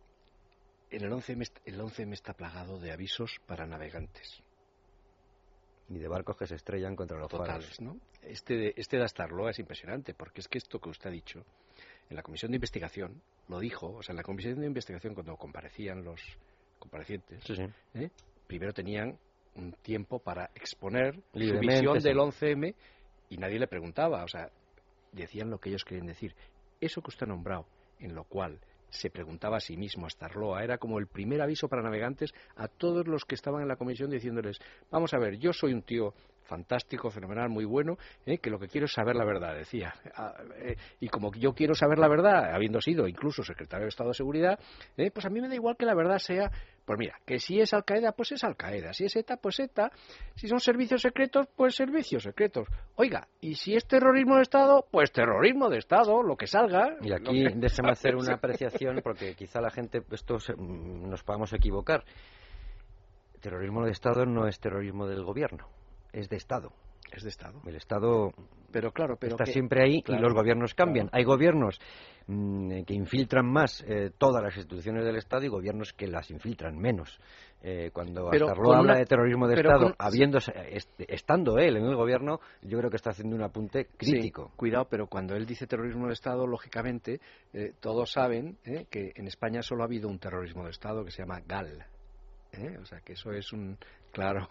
en 0.91 1.05
el 1.05 1.11
11M, 1.11 1.51
el 1.65 1.81
11 1.81 2.03
está 2.13 2.35
plagado 2.35 2.79
de 2.79 2.93
avisos 2.93 3.41
para 3.47 3.67
navegantes. 3.67 4.43
Y 5.89 5.99
de 5.99 6.09
barcos 6.09 6.37
que 6.37 6.47
se 6.47 6.55
estrellan 6.55 6.97
contra 6.97 7.19
los 7.19 7.29
Totales, 7.29 7.81
¿no? 7.81 7.99
Este 8.23 8.81
este 8.81 8.97
de 8.97 9.05
Astarloa 9.05 9.51
es 9.51 9.59
impresionante, 9.59 10.15
porque 10.15 10.41
es 10.41 10.49
que 10.49 10.59
esto 10.59 10.81
que 10.81 10.89
usted 10.89 11.11
ha 11.11 11.13
dicho, 11.13 11.45
en 12.11 12.17
la 12.17 12.23
comisión 12.23 12.51
de 12.51 12.57
investigación, 12.57 13.23
lo 13.49 13.59
dijo, 13.59 13.89
o 13.89 14.03
sea, 14.03 14.13
en 14.13 14.19
la 14.19 14.23
comisión 14.23 14.61
de 14.61 14.67
investigación 14.67 15.15
cuando 15.15 15.37
comparecían 15.37 16.05
los 16.05 16.21
comparecientes, 16.79 17.43
¿eh? 17.95 18.11
primero 18.47 18.73
tenían 18.73 19.19
un 19.57 19.73
tiempo 19.73 20.19
para 20.19 20.51
exponer 20.55 21.15
su 21.33 21.59
visión 21.59 21.99
del 21.99 22.19
11M 22.19 22.75
y 23.31 23.37
nadie 23.37 23.59
le 23.59 23.67
preguntaba, 23.67 24.25
o 24.25 24.29
sea, 24.29 24.51
decían 25.13 25.51
lo 25.51 25.59
que 25.59 25.71
ellos 25.71 25.85
querían 25.85 26.07
decir. 26.07 26.35
Eso 26.81 27.01
que 27.01 27.09
usted 27.09 27.25
ha 27.25 27.31
nombrado, 27.31 27.67
en 28.01 28.15
lo 28.15 28.25
cual 28.25 28.61
se 28.91 29.11
preguntaba 29.11 29.57
a 29.57 29.61
sí 29.61 29.77
mismo 29.77 30.07
hasta 30.07 30.27
Arloa. 30.27 30.63
Era 30.63 30.79
como 30.79 30.99
el 30.99 31.07
primer 31.07 31.41
aviso 31.41 31.69
para 31.69 31.83
navegantes 31.83 32.33
a 32.57 32.69
todos 32.69 33.07
los 33.07 33.25
que 33.25 33.35
estaban 33.35 33.63
en 33.63 33.69
la 33.69 33.77
comisión 33.77 34.11
diciéndoles, 34.11 34.59
vamos 34.91 35.13
a 35.15 35.19
ver, 35.19 35.39
yo 35.39 35.53
soy 35.53 35.73
un 35.73 35.83
tío 35.83 36.15
fantástico, 36.45 37.11
fenomenal, 37.11 37.49
muy 37.49 37.65
bueno, 37.65 37.97
¿eh? 38.27 38.39
que 38.39 38.51
lo 38.51 38.59
que 38.59 38.69
quiero 38.69 38.87
es 38.87 38.93
saber 38.93 39.17
la 39.17 39.25
verdad, 39.25 39.55
decía. 39.55 39.95
Ah, 40.15 40.35
eh, 40.57 40.77
y 41.01 41.09
como 41.09 41.33
yo 41.35 41.55
quiero 41.55 41.75
saber 41.75 41.99
la 41.99 42.09
verdad, 42.09 42.55
habiendo 42.55 42.81
sido 42.81 43.09
incluso 43.09 43.43
secretario 43.43 43.85
de 43.85 43.89
Estado 43.89 44.11
de 44.11 44.15
Seguridad, 44.15 44.59
¿eh? 44.97 45.11
pues 45.11 45.27
a 45.27 45.31
mí 45.31 45.41
me 45.41 45.49
da 45.49 45.55
igual 45.55 45.77
que 45.77 45.87
la 45.87 45.95
verdad 45.95 46.19
sea, 46.19 46.51
pues 46.85 46.99
mira, 46.99 47.19
que 47.25 47.39
si 47.39 47.61
es 47.61 47.73
Al 47.73 47.85
Qaeda, 47.85 48.13
pues 48.13 48.33
es 48.33 48.45
Al 48.45 48.57
Qaeda, 48.57 48.93
si 48.93 49.05
es 49.05 49.17
ETA, 49.17 49.39
pues 49.39 49.59
ETA, 49.59 49.91
si 50.35 50.49
son 50.49 50.61
servicios 50.61 51.01
secretos, 51.01 51.47
pues 51.57 51.75
servicios 51.75 52.23
secretos. 52.23 52.69
Oiga, 52.97 53.27
y 53.41 53.55
si 53.55 53.75
es 53.75 53.87
terrorismo 53.87 54.37
de 54.37 54.43
Estado, 54.43 54.87
pues 54.91 55.11
terrorismo 55.11 55.71
de 55.71 55.79
Estado, 55.79 56.23
lo 56.23 56.37
que 56.37 56.47
salga. 56.47 56.97
Y 57.01 57.13
aquí 57.13 57.45
déjeme 57.55 57.91
hacer 57.91 58.17
una 58.17 58.35
apreciación, 58.35 59.01
porque 59.03 59.35
quizá 59.35 59.61
la 59.61 59.71
gente, 59.71 60.03
esto 60.11 60.37
mm, 60.37 61.09
nos 61.09 61.23
podamos 61.23 61.53
equivocar. 61.55 62.05
Terrorismo 63.41 63.85
de 63.85 63.93
Estado 63.93 64.27
no 64.27 64.47
es 64.47 64.59
terrorismo 64.59 65.07
del 65.07 65.23
gobierno 65.23 65.69
es 66.15 66.29
de 66.29 66.37
Estado. 66.37 66.73
Es 67.13 67.23
de 67.23 67.29
Estado. 67.29 67.61
El 67.67 67.77
Estado 67.77 68.33
pero 68.75 68.91
claro, 68.91 69.17
pero 69.17 69.37
está 69.37 69.47
siempre 69.47 69.85
ahí 69.85 70.03
y 70.05 70.19
los 70.19 70.35
gobiernos 70.35 70.75
cambian. 70.75 71.09
Hay 71.13 71.23
gobiernos 71.23 71.79
mm, 72.27 72.83
que 72.83 72.93
infiltran 72.93 73.47
más 73.47 73.85
eh, 73.87 74.11
todas 74.19 74.43
las 74.43 74.57
instituciones 74.57 75.05
del 75.05 75.15
Estado 75.15 75.45
y 75.45 75.49
gobiernos 75.49 75.93
que 75.93 76.09
las 76.09 76.29
infiltran 76.33 76.77
menos. 76.77 77.21
Eh, 77.63 77.91
cuando 77.93 78.29
pero 78.31 78.49
habla 78.75 78.99
de 78.99 79.07
terrorismo 79.07 79.47
de 79.47 79.55
Estado, 79.55 79.95
habiendo, 79.97 80.39
estando 81.07 81.57
él 81.59 81.77
en 81.77 81.85
el 81.85 81.95
gobierno, 81.95 82.41
yo 82.63 82.79
creo 82.79 82.91
que 82.91 82.97
está 82.97 83.11
haciendo 83.11 83.37
un 83.37 83.43
apunte 83.43 83.87
crítico. 83.97 84.51
cuidado, 84.57 84.89
pero 84.91 85.07
cuando 85.07 85.37
él 85.37 85.47
dice 85.47 85.69
terrorismo 85.69 86.09
de 86.09 86.15
Estado, 86.15 86.45
lógicamente, 86.45 87.21
eh, 87.53 87.75
todos 87.79 88.11
saben 88.11 88.59
que 88.91 89.13
en 89.15 89.29
España 89.29 89.63
solo 89.63 89.85
ha 89.85 89.87
habido 89.87 90.09
un 90.09 90.19
terrorismo 90.19 90.65
de 90.65 90.71
Estado 90.71 91.05
que 91.05 91.13
se 91.13 91.23
llama 91.23 91.41
GAL. 91.47 91.87
O 92.81 92.85
sea, 92.85 93.01
que 93.01 93.13
eso 93.13 93.31
es 93.31 93.53
un 93.53 93.79
claro 94.13 94.49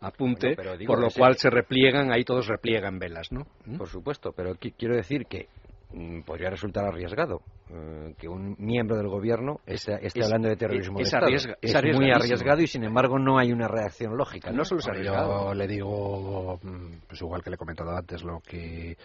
apunte, 0.00 0.56
por 0.86 1.00
lo 1.00 1.10
cual 1.10 1.36
se 1.36 1.50
repliegan, 1.50 2.12
ahí 2.12 2.24
todos 2.24 2.46
repliegan 2.46 2.98
velas, 2.98 3.32
¿no? 3.32 3.46
¿Mm? 3.64 3.76
Por 3.76 3.88
supuesto, 3.88 4.32
pero 4.32 4.54
quiero 4.76 4.96
decir 4.96 5.26
que 5.26 5.48
mm, 5.92 6.20
podría 6.22 6.50
resultar 6.50 6.84
arriesgado 6.84 7.40
eh, 7.70 8.14
que 8.18 8.28
un 8.28 8.56
miembro 8.58 8.96
del 8.96 9.08
gobierno 9.08 9.60
esté, 9.66 9.98
hablando 10.22 10.48
de 10.48 10.56
terrorismo 10.56 11.00
es, 11.00 11.12
es, 11.62 11.94
muy 11.94 12.10
arriesgado 12.10 12.60
y 12.60 12.66
sin 12.66 12.84
embargo 12.84 13.18
no 13.18 13.38
hay 13.38 13.52
una 13.52 13.68
reacción 13.68 14.16
lógica. 14.16 14.52
No, 14.52 14.64
solo 14.64 14.80
es 14.80 14.88
arriesgado. 14.88 15.48
Yo 15.48 15.54
le 15.54 15.66
digo, 15.66 16.60
mm, 16.62 17.08
pues 17.08 17.20
igual 17.20 17.42
que 17.42 17.50
le 17.50 17.54
he 17.54 17.58
comentado 17.58 17.96
antes, 17.96 18.22
lo 18.22 18.40
que 18.40 18.96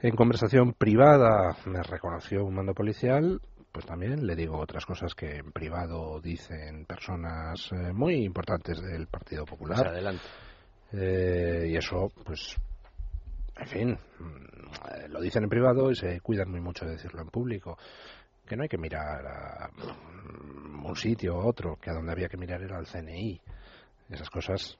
en 0.00 0.16
conversación 0.16 0.74
privada 0.74 1.56
me 1.64 1.82
reconoció 1.82 2.44
un 2.44 2.54
mando 2.54 2.74
policial, 2.74 3.40
pues 3.74 3.86
también 3.86 4.24
le 4.24 4.36
digo 4.36 4.56
otras 4.56 4.86
cosas 4.86 5.16
que 5.16 5.38
en 5.38 5.50
privado 5.50 6.20
dicen 6.20 6.84
personas 6.84 7.72
eh, 7.72 7.92
muy 7.92 8.24
importantes 8.24 8.80
del 8.80 9.08
Partido 9.08 9.44
Popular. 9.44 9.78
Pues 9.78 9.88
adelante. 9.88 10.22
Eh, 10.92 11.66
y 11.70 11.76
eso, 11.76 12.08
pues, 12.24 12.54
en 13.56 13.66
fin, 13.66 13.98
mm, 14.20 15.10
lo 15.10 15.20
dicen 15.20 15.42
en 15.42 15.48
privado 15.48 15.90
y 15.90 15.96
se 15.96 16.20
cuidan 16.20 16.52
muy 16.52 16.60
mucho 16.60 16.84
de 16.84 16.92
decirlo 16.92 17.22
en 17.22 17.30
público. 17.30 17.76
Que 18.46 18.56
no 18.56 18.62
hay 18.62 18.68
que 18.68 18.78
mirar 18.78 19.26
a 19.26 19.68
mm, 19.68 20.86
un 20.86 20.94
sitio 20.96 21.34
u 21.34 21.48
otro, 21.48 21.74
que 21.74 21.90
a 21.90 21.94
donde 21.94 22.12
había 22.12 22.28
que 22.28 22.36
mirar 22.36 22.62
era 22.62 22.78
al 22.78 22.86
CNI. 22.86 23.40
Esas 24.10 24.28
cosas, 24.28 24.76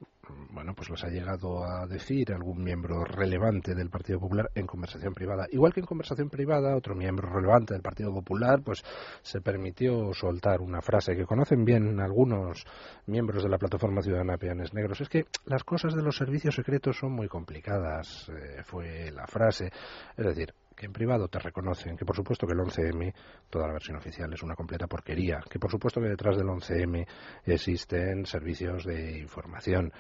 bueno, 0.51 0.75
pues 0.75 0.91
las 0.91 1.03
ha 1.03 1.09
llegado 1.09 1.65
a 1.65 1.87
decir 1.87 2.31
algún 2.33 2.63
miembro 2.63 3.05
relevante 3.05 3.75
del 3.75 3.89
Partido 3.89 4.21
Popular 4.21 4.51
en 4.55 4.67
conversación 4.67 5.15
privada. 5.15 5.47
Igual 5.51 5.73
que 5.73 5.81
en 5.81 5.87
conversación 5.87 6.29
privada, 6.29 6.77
otro 6.77 6.95
miembro 6.95 7.31
relevante 7.31 7.73
del 7.73 7.83
Partido 7.83 8.13
Popular, 8.13 8.61
pues 8.63 8.85
se 9.23 9.41
permitió 9.41 10.13
soltar 10.13 10.61
una 10.61 10.83
frase 10.83 11.17
que 11.17 11.25
conocen 11.25 11.65
bien 11.65 12.01
algunos 12.01 12.67
miembros 13.07 13.43
de 13.43 13.49
la 13.49 13.59
plataforma 13.59 14.03
Ciudadana 14.03 14.37
Peones 14.37 14.75
Negros. 14.75 15.01
Es 15.01 15.09
que 15.09 15.25
las 15.47 15.65
cosas 15.65 15.95
de 15.95 16.03
los 16.03 16.17
servicios 16.17 16.55
secretos 16.55 16.99
son 16.99 17.13
muy 17.13 17.27
complicadas, 17.27 18.29
eh, 18.29 18.63
fue 18.63 19.11
la 19.11 19.27
frase. 19.27 19.71
Es 20.17 20.27
decir, 20.27 20.53
que 20.77 20.87
en 20.87 20.93
privado 20.93 21.29
te 21.29 21.39
reconocen 21.39 21.97
que 21.97 22.05
por 22.05 22.17
supuesto 22.17 22.47
que 22.47 22.53
el 22.53 22.59
11M, 22.59 23.15
toda 23.51 23.67
la 23.67 23.73
versión 23.73 23.97
oficial 23.97 24.33
es 24.33 24.43
una 24.43 24.57
completa 24.57 24.87
porquería, 24.87 25.41
que 25.49 25.59
por 25.59 25.71
supuesto 25.71 26.01
que 26.01 26.09
detrás 26.09 26.37
del 26.37 26.47
11M 26.47 27.07
existen 27.45 28.27
servicios 28.27 28.85
de 28.85 29.19
información, 29.19 29.93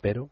pero 0.00 0.28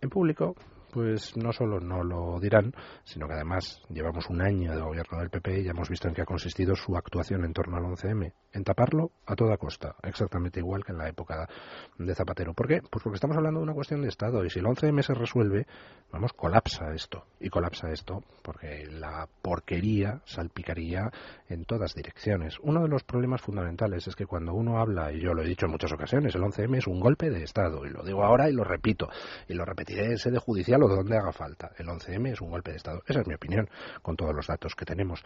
en 0.00 0.10
público 0.10 0.54
pues 0.92 1.36
no 1.36 1.52
solo 1.52 1.80
no 1.80 2.02
lo 2.02 2.38
dirán, 2.40 2.72
sino 3.04 3.26
que 3.26 3.34
además 3.34 3.80
llevamos 3.88 4.28
un 4.28 4.42
año 4.42 4.74
de 4.74 4.80
gobierno 4.80 5.18
del 5.18 5.30
PP 5.30 5.60
y 5.60 5.64
ya 5.64 5.70
hemos 5.70 5.88
visto 5.88 6.08
en 6.08 6.14
qué 6.14 6.22
ha 6.22 6.26
consistido 6.26 6.74
su 6.74 6.96
actuación 6.96 7.44
en 7.44 7.52
torno 7.52 7.76
al 7.76 7.84
11M, 7.84 8.32
en 8.52 8.64
taparlo 8.64 9.12
a 9.26 9.34
toda 9.34 9.56
costa, 9.56 9.96
exactamente 10.02 10.60
igual 10.60 10.84
que 10.84 10.92
en 10.92 10.98
la 10.98 11.08
época 11.08 11.48
de 11.98 12.14
Zapatero. 12.14 12.54
¿Por 12.54 12.68
qué? 12.68 12.80
Pues 12.90 13.02
porque 13.02 13.16
estamos 13.16 13.36
hablando 13.36 13.60
de 13.60 13.64
una 13.64 13.74
cuestión 13.74 14.02
de 14.02 14.08
Estado 14.08 14.44
y 14.44 14.50
si 14.50 14.58
el 14.58 14.66
11M 14.66 15.02
se 15.02 15.14
resuelve, 15.14 15.66
vamos, 16.12 16.32
colapsa 16.32 16.92
esto. 16.94 17.24
Y 17.38 17.48
colapsa 17.48 17.90
esto 17.90 18.22
porque 18.42 18.86
la 18.86 19.28
porquería 19.42 20.20
salpicaría 20.24 21.10
en 21.48 21.64
todas 21.64 21.94
direcciones. 21.94 22.58
Uno 22.62 22.82
de 22.82 22.88
los 22.88 23.04
problemas 23.04 23.40
fundamentales 23.40 24.06
es 24.06 24.16
que 24.16 24.26
cuando 24.26 24.54
uno 24.54 24.78
habla, 24.78 25.12
y 25.12 25.20
yo 25.20 25.34
lo 25.34 25.42
he 25.42 25.48
dicho 25.48 25.66
en 25.66 25.72
muchas 25.72 25.92
ocasiones, 25.92 26.34
el 26.34 26.42
11M 26.42 26.78
es 26.78 26.86
un 26.86 27.00
golpe 27.00 27.30
de 27.30 27.42
Estado, 27.42 27.86
y 27.86 27.90
lo 27.90 28.02
digo 28.02 28.24
ahora 28.24 28.50
y 28.50 28.52
lo 28.52 28.64
repito, 28.64 29.08
y 29.48 29.54
lo 29.54 29.64
repetiré 29.64 30.06
en 30.06 30.18
sede 30.18 30.38
judicial 30.38 30.79
o 30.82 30.88
donde 30.88 31.16
haga 31.16 31.32
falta. 31.32 31.70
El 31.78 31.86
11M 31.86 32.32
es 32.32 32.40
un 32.40 32.50
golpe 32.50 32.70
de 32.70 32.78
Estado. 32.78 33.02
Esa 33.06 33.20
es 33.20 33.26
mi 33.26 33.34
opinión, 33.34 33.68
con 34.02 34.16
todos 34.16 34.34
los 34.34 34.46
datos 34.46 34.74
que 34.74 34.84
tenemos. 34.84 35.22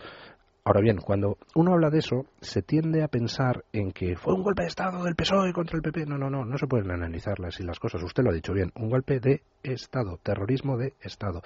Ahora 0.67 0.81
bien, 0.81 0.97
cuando 0.97 1.37
uno 1.55 1.75
habla 1.75 1.91
de 1.91 1.99
eso, 1.99 2.25
se 2.41 2.63
tiende 2.63 3.03
a 3.03 3.09
pensar 3.09 3.65
en 3.73 3.93
que 3.93 4.17
fue 4.17 4.33
un 4.33 4.43
golpe 4.43 4.63
de 4.63 4.69
Estado 4.69 5.05
del 5.05 5.15
PSOE 5.15 5.53
contra 5.53 5.77
el 5.77 5.83
PP. 5.83 6.07
No, 6.07 6.17
no, 6.17 6.31
no, 6.31 6.47
no 6.47 6.57
se 6.57 6.67
pueden 6.67 6.91
analizar 6.91 7.35
así 7.45 7.63
las 7.63 7.79
cosas. 7.79 8.03
Usted 8.03 8.23
lo 8.23 8.31
ha 8.31 8.35
dicho 8.35 8.55
bien, 8.55 8.73
un 8.77 8.89
golpe 8.89 9.21
de 9.21 9.43
Estado, 9.63 10.19
terrorismo 10.23 10.79
de 10.79 10.95
Estado 11.03 11.43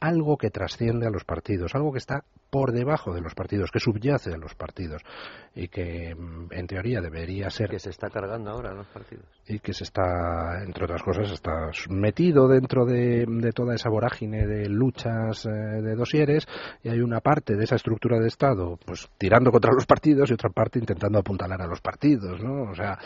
algo 0.00 0.36
que 0.36 0.50
trasciende 0.50 1.06
a 1.06 1.10
los 1.10 1.24
partidos, 1.24 1.74
algo 1.74 1.92
que 1.92 1.98
está 1.98 2.24
por 2.50 2.72
debajo 2.72 3.12
de 3.12 3.20
los 3.20 3.34
partidos, 3.34 3.70
que 3.70 3.80
subyace 3.80 4.32
a 4.32 4.38
los 4.38 4.54
partidos 4.54 5.02
y 5.54 5.68
que 5.68 6.14
mm, 6.14 6.48
en 6.50 6.66
teoría 6.66 7.00
debería 7.00 7.50
ser 7.50 7.68
que 7.68 7.78
se 7.78 7.90
está 7.90 8.08
cargando 8.08 8.50
ahora 8.50 8.72
los 8.72 8.86
partidos 8.86 9.26
y 9.46 9.58
que 9.58 9.74
se 9.74 9.84
está 9.84 10.62
entre 10.64 10.84
otras 10.84 11.02
cosas 11.02 11.30
está 11.30 11.70
metido 11.90 12.48
dentro 12.48 12.86
de, 12.86 13.26
toda 13.54 13.74
esa 13.74 13.90
vorágine 13.90 14.46
de 14.46 14.68
luchas 14.68 15.44
eh, 15.46 15.50
de 15.50 15.94
dosieres 15.94 16.46
y 16.82 16.88
hay 16.88 17.00
una 17.00 17.20
parte 17.20 17.56
de 17.56 17.64
esa 17.64 17.76
estructura 17.76 18.18
de 18.18 18.28
estado 18.28 18.78
pues 18.84 19.08
tirando 19.18 19.50
contra 19.50 19.72
los 19.72 19.86
partidos 19.86 20.30
y 20.30 20.34
otra 20.34 20.50
parte 20.50 20.78
intentando 20.78 21.18
apuntalar 21.18 21.60
a 21.60 21.66
los 21.66 21.80
partidos, 21.80 22.42
¿no? 22.42 22.70
O 22.70 22.74
sea, 22.74 22.98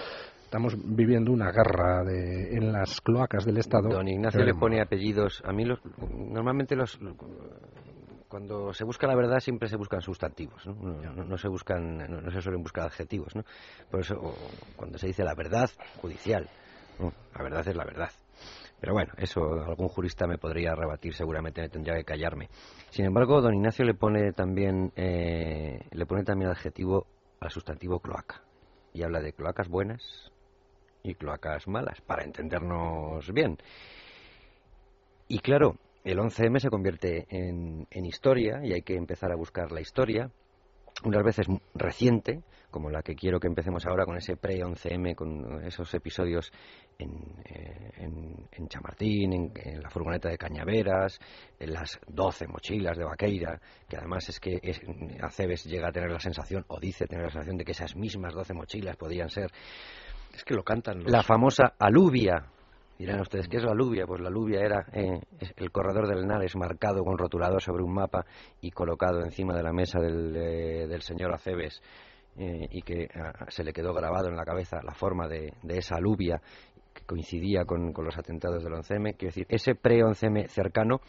estamos 0.53 0.77
viviendo 0.85 1.33
una 1.33 1.51
guerra 1.51 2.05
de, 2.05 2.55
en 2.55 2.73
las 2.73 3.01
cloacas 3.01 3.47
del 3.47 3.57
Estado. 3.57 3.89
Don 3.89 4.07
Ignacio 4.07 4.45
le 4.45 4.53
pone 4.53 4.83
apellidos. 4.83 5.43
A 5.47 5.51
mí 5.51 5.65
los, 5.65 5.81
normalmente 6.15 6.77
los 6.77 7.01
cuando 8.29 8.75
se 8.75 8.85
busca 8.85 9.07
la 9.07 9.17
verdad 9.17 9.41
siempre 9.41 9.71
se 9.71 9.79
buscan 9.79 10.03
sustantivos, 10.03 10.67
¿no? 10.67 10.75
No, 11.25 11.39
se 11.39 11.49
buscan, 11.49 11.97
no, 11.97 12.31
se 12.31 12.43
suelen 12.43 12.63
buscar 12.63 12.85
adjetivos, 12.85 13.35
¿no? 13.35 13.45
Por 13.91 14.01
eso 14.01 14.15
cuando 14.77 14.99
se 14.99 15.07
dice 15.07 15.25
la 15.25 15.35
verdad 15.35 15.71
judicial, 16.03 16.47
la 17.35 17.43
verdad 17.43 17.67
es 17.67 17.75
la 17.75 17.87
verdad. 17.87 18.11
Pero 18.79 18.93
bueno, 18.93 19.15
eso 19.17 19.55
algún 19.55 19.89
jurista 19.89 20.27
me 20.27 20.37
podría 20.37 20.75
rebatir, 20.75 21.15
seguramente 21.15 21.63
me 21.63 21.71
tendría 21.71 21.95
que 21.95 22.05
callarme. 22.05 22.51
Sin 22.91 23.07
embargo, 23.07 23.41
don 23.41 23.55
Ignacio 23.55 23.87
le 23.87 23.95
pone 23.95 24.33
también 24.33 24.93
eh, 24.97 25.81
le 25.91 26.05
pone 26.05 26.25
también 26.25 26.51
adjetivo 26.51 27.07
al 27.41 27.51
sustantivo 27.51 28.01
cloaca 28.01 28.43
y 28.93 29.03
habla 29.03 29.21
de 29.21 29.33
cloacas 29.33 29.69
buenas, 29.69 30.32
y 31.03 31.15
cloacas 31.15 31.67
malas, 31.69 32.01
para 32.01 32.25
entendernos 32.25 33.33
bien. 33.33 33.59
Y 35.29 35.39
claro, 35.39 35.77
el 36.05 36.19
11M 36.19 36.59
se 36.59 36.71
convierte 36.71 37.27
en, 37.31 37.87
en 37.91 38.05
historia 38.05 38.61
y 38.65 38.73
hay 38.73 38.83
que 38.83 38.97
empezar 38.97 39.33
a 39.33 39.37
buscar 39.37 39.73
la 39.73 39.81
historia, 39.81 40.31
unas 41.05 41.25
veces 41.25 41.47
reciente, 41.75 42.43
como 42.73 42.91
la 42.91 43.03
que 43.03 43.15
quiero 43.15 43.39
que 43.39 43.47
empecemos 43.47 43.85
ahora 43.87 44.05
con 44.05 44.17
ese 44.17 44.37
pre-11M, 44.37 45.15
con 45.15 45.63
esos 45.65 45.93
episodios 45.95 46.51
en, 46.99 47.11
eh, 47.45 47.93
en, 48.51 48.69
Chamartín, 48.69 49.33
en, 49.55 49.83
la 49.83 49.91
furgoneta 49.91 50.31
de 50.31 50.39
Cañaveras, 50.39 51.19
en 51.61 51.73
las 51.75 52.01
12 52.09 52.49
mochilas 52.49 52.97
de 52.97 53.05
Vaqueira, 53.05 53.61
que 53.87 53.97
además 53.97 54.29
es 54.31 54.41
que 54.41 54.59
es, 54.63 54.81
Aceves 55.21 55.65
llega 55.65 55.89
a 55.89 55.93
tener 55.93 56.11
la 56.11 56.19
sensación, 56.19 56.65
o 56.69 56.81
dice 56.81 57.07
tener 57.07 57.27
la 57.27 57.31
sensación, 57.31 57.59
de 57.59 57.65
que 57.65 57.73
esas 57.73 57.95
mismas 57.95 58.33
12 58.35 58.55
mochilas 58.55 58.97
podían 58.97 59.29
ser 59.29 59.51
es 60.33 60.45
que 60.45 60.55
lo 60.55 60.63
cantan 60.63 61.05
La 61.05 61.23
famosa 61.23 61.75
aluvia. 61.79 62.47
Dirán 62.99 63.21
ustedes, 63.21 63.49
¿qué 63.49 63.57
es 63.57 63.65
la 63.65 63.73
aluvia? 63.73 64.07
Pues 64.07 64.21
la 64.21 64.29
aluvia 64.29 64.61
era 64.61 64.87
eh, 64.93 65.21
el 65.57 65.73
corredor 65.73 66.07
del 66.07 66.27
Nales 66.27 66.55
marcado 66.57 67.05
con 67.05 67.19
rotulador 67.19 67.61
sobre 67.61 67.83
un 67.83 67.93
mapa 67.93 68.25
y 68.61 68.71
colocado 68.71 69.23
encima 69.23 69.55
de 69.57 69.63
la 69.63 69.73
mesa 69.73 69.99
del, 69.99 70.37
eh, 70.37 70.87
del 70.87 71.03
señor 71.03 71.33
Aceves 71.35 71.83
eh, 72.37 72.69
y 72.71 72.83
que 72.83 73.09
ah, 73.15 73.47
se 73.49 73.65
le 73.65 73.73
quedó 73.73 73.93
grabado 73.93 74.29
en 74.29 74.37
la 74.37 74.45
cabeza 74.45 74.81
la 74.83 74.95
forma 74.95 75.27
de, 75.27 75.53
de 75.63 75.79
esa 75.79 75.97
aluvia 75.97 76.41
que 76.95 77.05
coincidía 77.05 77.65
con, 77.65 77.93
con, 77.93 78.05
los 78.05 78.17
atentados 78.17 78.63
del 78.63 78.73
11M. 78.75 79.17
Quiero 79.17 79.35
decir, 79.35 79.47
ese 79.49 79.75
pre-11M 79.75 80.47
cercano 80.49 81.01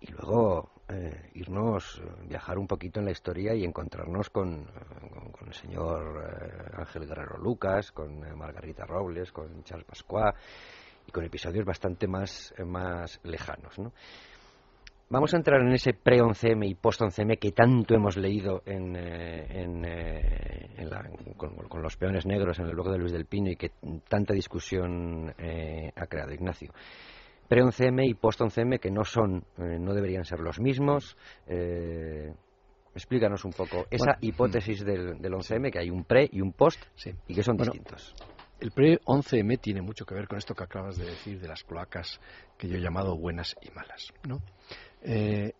y 0.00 0.10
luego 0.10 0.70
eh, 0.88 1.30
irnos, 1.34 2.00
viajar 2.28 2.58
un 2.58 2.68
poquito 2.68 3.00
en 3.00 3.06
la 3.06 3.10
historia 3.10 3.52
y 3.54 3.64
encontrarnos 3.64 4.30
con, 4.30 4.66
con, 5.32 5.48
el 5.48 5.52
señor 5.52 6.22
eh, 6.24 6.70
Ángel 6.74 7.08
Guerrero 7.08 7.38
Lucas, 7.38 7.90
con 7.90 8.24
eh, 8.24 8.32
Margarita 8.36 8.86
Robles, 8.86 9.32
con 9.32 9.64
Charles 9.64 9.84
Pascuá 9.84 10.32
y 11.04 11.10
con 11.10 11.24
episodios 11.24 11.64
bastante 11.64 12.06
más, 12.06 12.54
más 12.64 13.18
lejanos. 13.24 13.76
¿no? 13.80 13.92
Vamos 15.08 15.34
a 15.34 15.38
entrar 15.38 15.60
en 15.60 15.72
ese 15.72 15.92
pre-11M 15.92 16.68
y 16.68 16.74
post-11M 16.76 17.36
que 17.36 17.50
tanto 17.50 17.94
hemos 17.96 18.16
leído 18.16 18.62
en, 18.64 18.92
la, 20.88 21.10
con, 21.36 21.82
los 21.82 21.96
peones 21.96 22.26
negros 22.26 22.60
en 22.60 22.66
el 22.66 22.74
blog 22.74 22.92
de 22.92 22.98
Luis 22.98 23.12
del 23.12 23.26
Pino 23.26 23.50
y 23.50 23.56
que 23.56 23.72
tanta 24.08 24.34
discusión 24.34 25.30
ha 25.30 26.06
creado 26.06 26.32
Ignacio 26.32 26.72
pre-11M 27.48 28.08
y 28.08 28.14
post-11M 28.14 28.78
que 28.78 28.90
no 28.90 29.04
son, 29.04 29.44
eh, 29.58 29.78
no 29.78 29.94
deberían 29.94 30.24
ser 30.24 30.40
los 30.40 30.60
mismos. 30.60 31.16
Eh, 31.46 32.34
explícanos 32.94 33.44
un 33.44 33.52
poco 33.52 33.86
esa 33.90 34.16
hipótesis 34.20 34.84
del, 34.84 35.20
del, 35.20 35.32
11M, 35.32 35.70
que 35.70 35.78
hay 35.78 35.90
un 35.90 36.04
pre 36.04 36.28
y 36.32 36.40
un 36.40 36.52
post 36.52 36.82
y 37.28 37.34
que 37.34 37.42
son 37.42 37.56
distintos. 37.56 38.14
El 38.58 38.70
pre-11M 38.70 39.58
tiene 39.58 39.82
mucho 39.82 40.06
que 40.06 40.14
ver 40.14 40.26
con 40.26 40.38
esto 40.38 40.54
que 40.54 40.64
acabas 40.64 40.96
de 40.96 41.04
decir 41.04 41.38
de 41.38 41.46
las 41.46 41.62
cloacas 41.62 42.18
que 42.56 42.68
yo 42.68 42.76
he 42.76 42.80
llamado 42.80 43.16
buenas 43.16 43.54
y 43.60 43.70
malas. 43.70 44.12
¿no? 44.26 44.40
Eh, 45.02 45.52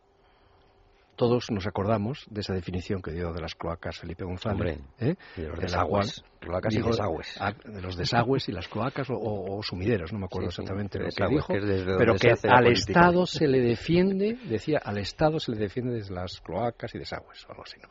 todos 1.16 1.50
nos 1.50 1.66
acordamos 1.66 2.26
de 2.30 2.42
esa 2.42 2.54
definición 2.54 3.02
que 3.02 3.10
dio 3.10 3.32
de 3.32 3.40
las 3.40 3.54
cloacas 3.54 3.98
Felipe 3.98 4.24
González. 4.24 4.78
¿eh? 5.00 5.16
de 5.36 5.48
los 5.48 5.58
desagües. 5.58 6.24
Cloacas 6.38 6.74
y 6.74 6.82
desagües. 6.82 7.36
Ah, 7.40 7.52
de 7.64 7.82
los 7.82 7.96
desagües 7.96 8.48
y 8.48 8.52
las 8.52 8.68
cloacas 8.68 9.08
o, 9.10 9.60
sumideros, 9.62 10.12
no 10.12 10.20
me 10.20 10.26
acuerdo 10.26 10.48
exactamente 10.48 10.98
lo 10.98 11.08
que 11.08 11.26
dijo. 11.28 11.52
pero 11.98 12.14
que 12.14 12.34
al 12.48 12.66
Estado 12.68 13.26
se 13.26 13.48
le 13.48 13.60
defiende, 13.60 14.38
decía, 14.44 14.78
al 14.84 14.98
Estado 14.98 15.40
se 15.40 15.52
le 15.52 15.58
defiende 15.58 15.94
desde 15.94 16.14
las 16.14 16.40
cloacas 16.40 16.94
y 16.94 16.98
desagües 16.98 17.44
o 17.46 17.50
algo 17.50 17.62
así. 17.64 17.78
¿no? 17.82 17.88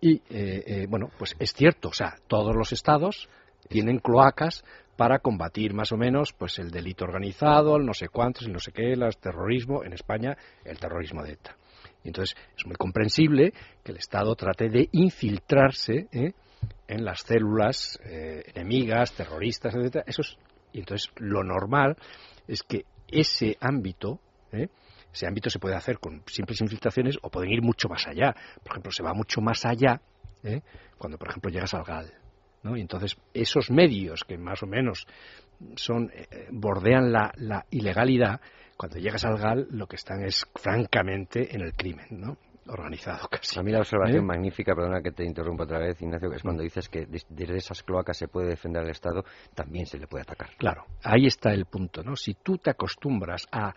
Y, 0.00 0.14
eh, 0.30 0.64
eh, 0.66 0.86
bueno, 0.88 1.10
pues 1.18 1.36
es 1.38 1.52
cierto, 1.52 1.88
o 1.88 1.92
sea, 1.92 2.16
todos 2.26 2.56
los 2.56 2.72
Estados 2.72 3.28
tienen 3.68 3.98
cloacas 3.98 4.64
para 4.96 5.18
combatir 5.20 5.74
más 5.74 5.92
o 5.92 5.96
menos 5.96 6.32
pues 6.32 6.58
el 6.58 6.70
delito 6.70 7.04
organizado, 7.04 7.76
el 7.76 7.86
no 7.86 7.94
sé 7.94 8.08
cuántos, 8.08 8.46
el 8.46 8.52
no 8.52 8.58
sé 8.58 8.72
qué, 8.72 8.92
el 8.92 9.16
terrorismo, 9.16 9.84
en 9.84 9.92
España 9.92 10.36
el 10.64 10.78
terrorismo 10.78 11.22
de 11.22 11.32
ETA. 11.32 11.56
Y 12.04 12.08
entonces 12.08 12.36
es 12.56 12.66
muy 12.66 12.76
comprensible 12.76 13.52
que 13.82 13.92
el 13.92 13.98
Estado 13.98 14.34
trate 14.34 14.68
de 14.68 14.88
infiltrarse 14.92 16.08
¿eh? 16.12 16.32
en 16.88 17.04
las 17.04 17.20
células 17.20 17.98
eh, 18.04 18.42
enemigas, 18.54 19.12
terroristas, 19.12 19.74
etc. 19.74 20.04
Eso 20.06 20.22
y 20.72 20.80
entonces 20.80 21.10
lo 21.16 21.44
normal 21.44 21.96
es 22.48 22.62
que 22.62 22.86
ese 23.06 23.56
ámbito, 23.60 24.20
¿eh? 24.52 24.68
ese 25.12 25.26
ámbito 25.26 25.50
se 25.50 25.58
puede 25.58 25.76
hacer 25.76 25.98
con 25.98 26.22
simples 26.26 26.60
infiltraciones 26.62 27.18
o 27.20 27.30
pueden 27.30 27.50
ir 27.50 27.62
mucho 27.62 27.88
más 27.88 28.06
allá. 28.06 28.34
Por 28.62 28.72
ejemplo, 28.72 28.90
se 28.90 29.02
va 29.02 29.12
mucho 29.12 29.40
más 29.40 29.64
allá 29.66 30.00
cuando, 30.98 31.18
por 31.18 31.28
ejemplo, 31.28 31.50
llegas 31.50 31.74
al 31.74 31.84
GAL. 31.84 32.12
¿no? 32.62 32.76
Y 32.76 32.80
entonces 32.80 33.16
esos 33.34 33.70
medios 33.70 34.24
que 34.24 34.38
más 34.38 34.62
o 34.62 34.66
menos 34.66 35.06
son 35.76 36.10
bordean 36.50 37.12
la 37.12 37.66
ilegalidad 37.70 38.40
cuando 38.82 38.98
llegas 38.98 39.24
al 39.24 39.38
GAL 39.38 39.68
lo 39.70 39.86
que 39.86 39.94
están 39.94 40.24
es 40.24 40.44
francamente 40.56 41.54
en 41.54 41.62
el 41.62 41.72
crimen, 41.72 42.06
¿no? 42.10 42.36
organizado 42.66 43.28
casi. 43.28 43.60
A 43.60 43.62
mí 43.62 43.70
la 43.70 43.78
observación 43.78 44.24
¿Eh? 44.24 44.26
magnífica, 44.26 44.74
perdona 44.74 45.00
que 45.00 45.12
te 45.12 45.24
interrumpa 45.24 45.62
otra 45.62 45.78
vez, 45.78 46.02
Ignacio, 46.02 46.28
que 46.28 46.36
es 46.36 46.42
cuando 46.42 46.64
dices 46.64 46.88
que 46.88 47.06
desde 47.06 47.56
esas 47.56 47.80
cloacas 47.84 48.16
se 48.16 48.26
puede 48.26 48.48
defender 48.48 48.82
al 48.82 48.90
Estado, 48.90 49.24
también 49.54 49.86
se 49.86 49.98
le 49.98 50.08
puede 50.08 50.22
atacar. 50.22 50.50
Claro, 50.56 50.84
ahí 51.04 51.26
está 51.26 51.52
el 51.52 51.66
punto, 51.66 52.02
¿no? 52.02 52.16
Si 52.16 52.34
tú 52.34 52.58
te 52.58 52.70
acostumbras 52.70 53.46
a 53.52 53.72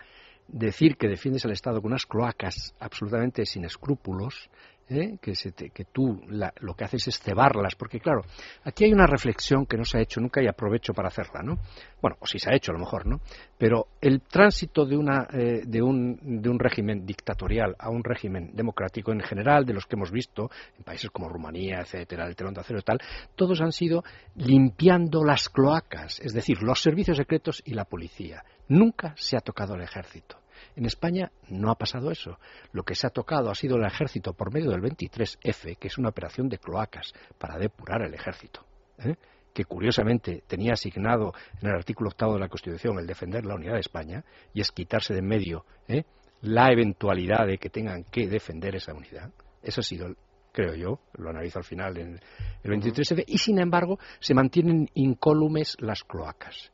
decir 0.48 0.96
que 0.96 1.06
defiendes 1.06 1.44
al 1.44 1.52
Estado 1.52 1.80
con 1.80 1.92
unas 1.92 2.06
cloacas 2.06 2.74
absolutamente 2.80 3.46
sin 3.46 3.64
escrúpulos, 3.64 4.50
¿eh? 4.88 5.18
que, 5.20 5.34
se 5.34 5.52
que 5.52 5.84
tú 5.84 6.20
lo 6.28 6.74
que 6.74 6.84
haces 6.84 7.08
es 7.08 7.18
cebarlas, 7.18 7.74
porque 7.74 8.00
claro, 8.00 8.22
aquí 8.64 8.84
hay 8.84 8.92
una 8.92 9.06
reflexión 9.06 9.66
que 9.66 9.76
no 9.76 9.84
se 9.84 9.98
ha 9.98 10.02
hecho 10.02 10.20
nunca 10.20 10.42
y 10.42 10.46
aprovecho 10.46 10.92
para 10.92 11.08
hacerla, 11.08 11.42
¿no? 11.42 11.58
Bueno, 12.00 12.16
o 12.20 12.26
si 12.26 12.38
se 12.38 12.50
ha 12.50 12.54
hecho 12.54 12.72
a 12.72 12.74
lo 12.74 12.80
mejor, 12.80 13.06
¿no? 13.06 13.20
Pero 13.58 13.88
el 14.00 14.20
tránsito 14.22 14.84
de, 14.84 14.96
una, 14.96 15.26
eh, 15.32 15.62
de, 15.66 15.82
un, 15.82 16.18
de 16.42 16.48
un 16.48 16.58
régimen 16.58 17.04
dictatorial 17.04 17.74
a 17.78 17.90
un 17.90 18.04
régimen 18.04 18.50
democrático 18.54 19.12
en 19.12 19.20
general, 19.20 19.64
de 19.64 19.74
los 19.74 19.86
que 19.86 19.96
hemos 19.96 20.10
visto 20.10 20.50
en 20.78 20.84
países 20.84 21.10
como 21.10 21.28
Rumanía, 21.28 21.80
etcétera, 21.80 22.26
el 22.26 22.36
telón 22.36 22.54
de 22.54 22.60
acero 22.60 22.82
tal, 22.82 23.00
todos 23.34 23.60
han 23.60 23.72
sido 23.72 24.04
limpiando 24.34 25.24
las 25.24 25.48
cloacas, 25.48 26.20
es 26.20 26.32
decir, 26.32 26.62
los 26.62 26.80
servicios 26.80 27.16
secretos 27.16 27.62
y 27.64 27.74
la 27.74 27.84
policía. 27.84 28.44
Nunca 28.68 29.14
se 29.16 29.36
ha 29.36 29.40
tocado 29.40 29.74
el 29.74 29.82
ejército. 29.82 30.38
En 30.74 30.86
España 30.86 31.30
no 31.48 31.70
ha 31.70 31.76
pasado 31.76 32.10
eso. 32.10 32.38
Lo 32.72 32.82
que 32.82 32.94
se 32.94 33.06
ha 33.06 33.10
tocado 33.10 33.50
ha 33.50 33.54
sido 33.54 33.76
el 33.76 33.84
ejército 33.84 34.32
por 34.32 34.52
medio 34.52 34.70
del 34.70 34.82
23F, 34.82 35.78
que 35.78 35.88
es 35.88 35.98
una 35.98 36.08
operación 36.08 36.48
de 36.48 36.58
cloacas 36.58 37.12
para 37.38 37.58
depurar 37.58 38.02
el 38.02 38.14
ejército. 38.14 38.64
¿eh? 38.98 39.14
que 39.56 39.64
curiosamente 39.64 40.42
tenía 40.46 40.74
asignado 40.74 41.32
en 41.62 41.68
el 41.68 41.76
artículo 41.76 42.10
octavo 42.10 42.34
de 42.34 42.40
la 42.40 42.48
Constitución 42.48 42.98
el 42.98 43.06
defender 43.06 43.46
la 43.46 43.54
unidad 43.54 43.72
de 43.72 43.80
España, 43.80 44.22
y 44.52 44.60
es 44.60 44.70
quitarse 44.70 45.14
de 45.14 45.20
en 45.20 45.26
medio 45.26 45.64
¿eh? 45.88 46.04
la 46.42 46.70
eventualidad 46.70 47.46
de 47.46 47.56
que 47.56 47.70
tengan 47.70 48.04
que 48.04 48.28
defender 48.28 48.76
esa 48.76 48.92
unidad. 48.92 49.32
Eso 49.62 49.80
ha 49.80 49.84
sido, 49.84 50.14
creo 50.52 50.74
yo, 50.74 51.00
lo 51.14 51.30
analizo 51.30 51.58
al 51.58 51.64
final 51.64 51.96
en 51.96 52.20
el 52.64 52.70
23F, 52.70 53.24
y 53.26 53.38
sin 53.38 53.58
embargo 53.58 53.98
se 54.20 54.34
mantienen 54.34 54.90
incólumes 54.92 55.74
las 55.80 56.04
cloacas. 56.04 56.70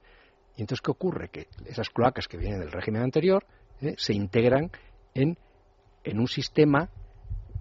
Y 0.57 0.63
entonces, 0.63 0.83
¿qué 0.83 0.91
ocurre? 0.91 1.29
Que 1.29 1.47
esas 1.65 1.89
cloacas 1.89 2.27
que 2.27 2.37
vienen 2.37 2.59
del 2.59 2.73
régimen 2.73 3.03
anterior 3.03 3.47
¿eh? 3.83 3.95
se 3.99 4.15
integran 4.15 4.71
en, 5.15 5.37
en 6.05 6.19
un 6.19 6.29
sistema 6.29 6.89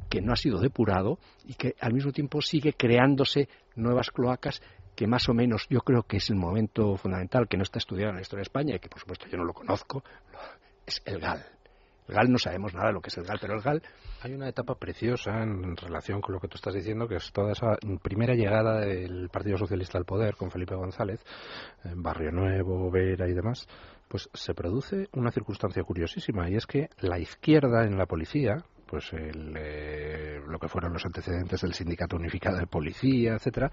que 0.10 0.22
no 0.22 0.34
ha 0.34 0.36
sido 0.36 0.60
depurado 0.60 1.20
y 1.46 1.54
que 1.54 1.76
al 1.80 1.94
mismo 1.94 2.12
tiempo 2.12 2.42
sigue 2.42 2.74
creándose 2.74 3.48
nuevas 3.76 4.12
cloacas 4.12 4.62
que 4.96 5.08
más 5.08 5.28
o 5.30 5.34
menos 5.34 5.68
yo 5.70 5.80
creo 5.80 6.04
que 6.04 6.18
es 6.18 6.30
el 6.30 6.36
momento 6.36 6.98
fundamental 6.98 7.48
que 7.48 7.58
no 7.58 7.64
está 7.64 7.80
estudiado 7.80 8.10
en 8.10 8.18
la 8.18 8.22
historia 8.22 8.42
de 8.42 8.44
España 8.44 8.76
y 8.76 8.80
que 8.80 8.90
por 8.90 9.00
supuesto 9.00 9.28
yo 9.28 9.38
no 9.38 9.46
lo 9.46 9.54
conozco, 9.54 10.04
es 10.86 11.02
el 11.06 11.20
GAL. 11.20 11.44
El 12.08 12.16
GAL 12.16 12.32
no 12.32 12.38
sabemos 12.38 12.74
nada 12.74 12.88
de 12.88 12.94
lo 12.94 13.02
que 13.02 13.08
es 13.08 13.18
el 13.18 13.24
GAL, 13.24 13.38
pero 13.40 13.54
el 13.54 13.62
GAL... 13.62 13.82
Hay 14.24 14.34
una 14.34 14.50
etapa 14.50 14.76
preciosa 14.76 15.42
en 15.42 15.76
relación 15.78 16.22
con 16.22 16.36
lo 16.36 16.40
que 16.42 16.48
tú 16.48 16.56
estás 16.56 16.74
diciendo, 16.74 17.08
que 17.08 17.16
es 17.16 17.32
toda 17.32 17.54
esa 17.54 17.78
primera 18.04 18.36
llegada 18.36 18.82
del 18.82 19.30
Partido 19.30 19.58
Socialista 19.58 19.98
al 19.98 20.06
poder 20.06 20.36
con 20.36 20.52
Felipe 20.52 20.76
González, 20.76 21.24
en 21.84 22.04
Barrio 22.04 22.32
Nuevo, 22.32 22.92
Vera 22.92 23.28
y 23.28 23.34
demás, 23.34 23.68
pues 24.12 24.30
se 24.34 24.54
produce 24.54 25.08
una 25.14 25.32
circunstancia 25.32 25.82
curiosísima 25.86 26.50
y 26.50 26.56
es 26.56 26.68
que 26.68 26.90
la 27.00 27.18
izquierda 27.18 27.86
en 27.86 27.98
la 27.98 28.08
policía, 28.08 28.62
pues 28.86 29.10
eh, 29.14 30.42
lo 30.46 30.60
que 30.60 30.68
fueron 30.68 30.92
los 30.92 31.06
antecedentes 31.06 31.62
del 31.62 31.74
Sindicato 31.74 32.18
Unificado 32.18 32.58
de 32.58 32.68
Policía, 32.68 33.36
etcétera, 33.36 33.72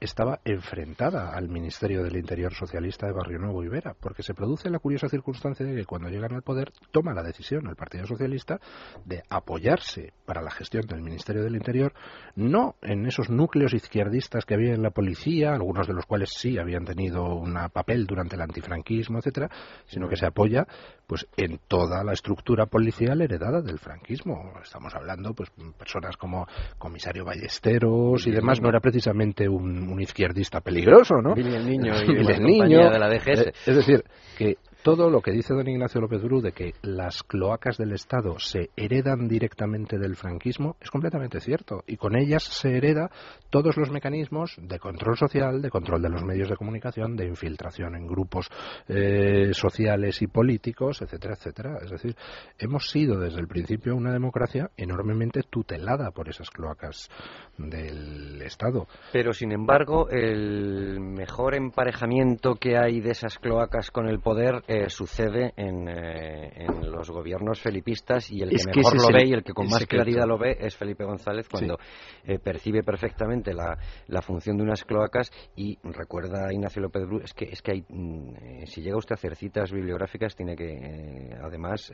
estaba 0.00 0.40
enfrentada 0.44 1.32
al 1.34 1.48
Ministerio 1.48 2.02
del 2.02 2.16
Interior 2.16 2.54
Socialista 2.54 3.06
de 3.06 3.12
Barrio 3.12 3.38
Nuevo 3.38 3.64
y 3.64 3.68
Vera, 3.68 3.94
porque 3.98 4.22
se 4.22 4.34
produce 4.34 4.70
la 4.70 4.78
curiosa 4.78 5.08
circunstancia 5.08 5.66
de 5.66 5.74
que 5.74 5.84
cuando 5.84 6.08
llegan 6.08 6.34
al 6.34 6.42
poder 6.42 6.72
toma 6.92 7.14
la 7.14 7.22
decisión 7.22 7.66
el 7.66 7.76
Partido 7.76 8.06
Socialista 8.06 8.60
de 9.04 9.22
apoyarse 9.28 10.12
para 10.24 10.42
la 10.42 10.50
gestión 10.50 10.86
del 10.86 11.02
Ministerio 11.02 11.42
del 11.42 11.56
Interior 11.56 11.92
no 12.36 12.76
en 12.82 13.06
esos 13.06 13.28
núcleos 13.28 13.74
izquierdistas 13.74 14.44
que 14.44 14.54
había 14.54 14.74
en 14.74 14.82
la 14.82 14.90
policía, 14.90 15.52
algunos 15.52 15.86
de 15.86 15.94
los 15.94 16.06
cuales 16.06 16.30
sí 16.32 16.58
habían 16.58 16.84
tenido 16.84 17.34
un 17.34 17.54
papel 17.72 18.06
durante 18.06 18.36
el 18.36 18.42
antifranquismo, 18.42 19.18
etcétera, 19.18 19.50
sino 19.86 20.08
que 20.08 20.16
se 20.16 20.26
apoya 20.26 20.66
pues 21.06 21.26
en 21.36 21.58
toda 21.66 22.04
la 22.04 22.12
estructura 22.12 22.66
policial 22.66 23.20
heredada 23.22 23.62
del 23.62 23.78
franquismo. 23.78 24.52
Estamos 24.62 24.94
hablando 24.94 25.34
pues 25.34 25.50
personas 25.76 26.16
como 26.16 26.46
comisario 26.76 27.24
Ballesteros 27.24 28.26
y 28.26 28.30
demás, 28.30 28.60
no 28.60 28.68
era 28.68 28.80
precisamente 28.80 29.48
un 29.48 29.87
un 29.92 30.00
izquierdista 30.00 30.60
peligroso, 30.60 31.16
¿no? 31.22 31.34
el 31.34 31.66
Niño 31.66 31.92
y 32.06 32.10
el 32.32 32.42
Niño 32.42 32.90
de 32.90 32.98
la 32.98 33.08
DGS. 33.08 33.46
Eh, 33.46 33.52
es 33.66 33.76
decir, 33.76 34.04
que 34.36 34.56
todo 34.88 35.10
lo 35.10 35.20
que 35.20 35.32
dice 35.32 35.52
don 35.52 35.68
Ignacio 35.68 36.00
López 36.00 36.22
Bru 36.22 36.40
de 36.40 36.52
que 36.52 36.72
las 36.80 37.22
cloacas 37.22 37.76
del 37.76 37.92
Estado 37.92 38.38
se 38.38 38.70
heredan 38.74 39.28
directamente 39.28 39.98
del 39.98 40.16
franquismo 40.16 40.76
es 40.80 40.90
completamente 40.90 41.40
cierto 41.40 41.84
y 41.86 41.98
con 41.98 42.16
ellas 42.16 42.42
se 42.42 42.74
hereda 42.74 43.10
todos 43.50 43.76
los 43.76 43.90
mecanismos 43.90 44.56
de 44.56 44.78
control 44.78 45.18
social, 45.18 45.60
de 45.60 45.68
control 45.68 46.00
de 46.00 46.08
los 46.08 46.24
medios 46.24 46.48
de 46.48 46.56
comunicación, 46.56 47.16
de 47.16 47.26
infiltración 47.26 47.96
en 47.96 48.06
grupos 48.06 48.48
eh, 48.88 49.50
sociales 49.52 50.22
y 50.22 50.26
políticos, 50.26 51.02
etcétera, 51.02 51.34
etcétera. 51.34 51.78
Es 51.82 51.90
decir, 51.90 52.16
hemos 52.58 52.88
sido 52.88 53.20
desde 53.20 53.40
el 53.40 53.46
principio 53.46 53.94
una 53.94 54.12
democracia 54.12 54.70
enormemente 54.78 55.42
tutelada 55.42 56.12
por 56.12 56.30
esas 56.30 56.48
cloacas 56.48 57.10
del 57.58 58.40
Estado. 58.40 58.86
Pero 59.12 59.34
sin 59.34 59.52
embargo, 59.52 60.08
el 60.08 60.98
mejor 61.00 61.54
emparejamiento 61.54 62.54
que 62.54 62.78
hay 62.78 63.02
de 63.02 63.10
esas 63.10 63.38
cloacas 63.38 63.90
con 63.90 64.08
el 64.08 64.20
poder 64.20 64.62
sucede 64.88 65.52
eh, 65.56 66.52
en, 66.56 66.90
los 66.90 67.10
gobiernos 67.10 67.60
felipistas 67.60 68.30
y 68.30 68.42
el 68.42 68.50
que 68.50 68.64
mejor 68.66 68.96
lo 68.96 69.08
ve 69.08 69.26
y 69.26 69.32
el 69.32 69.42
que 69.42 69.52
con 69.52 69.68
más 69.68 69.86
claridad 69.86 70.26
lo 70.26 70.38
ve 70.38 70.56
es 70.60 70.76
Felipe 70.76 71.04
González 71.04 71.48
cuando 71.48 71.78
eh, 72.24 72.38
percibe 72.38 72.82
perfectamente 72.82 73.52
la, 73.52 73.76
función 74.22 74.56
de 74.56 74.62
unas 74.64 74.84
cloacas 74.84 75.30
y 75.56 75.78
recuerda 75.82 76.48
a 76.48 76.52
Ignacio 76.52 76.82
López 76.82 77.06
Bru, 77.06 77.20
es 77.20 77.32
que, 77.32 77.46
es 77.46 77.62
que 77.62 77.72
hay, 77.72 77.84
mm, 77.88 78.34
eh, 78.34 78.66
si 78.66 78.82
llega 78.82 78.96
usted 78.96 79.12
a 79.12 79.14
hacer 79.14 79.36
citas 79.36 79.72
bibliográficas 79.72 80.34
tiene 80.34 80.56
que 80.56 81.36
además, 81.42 81.92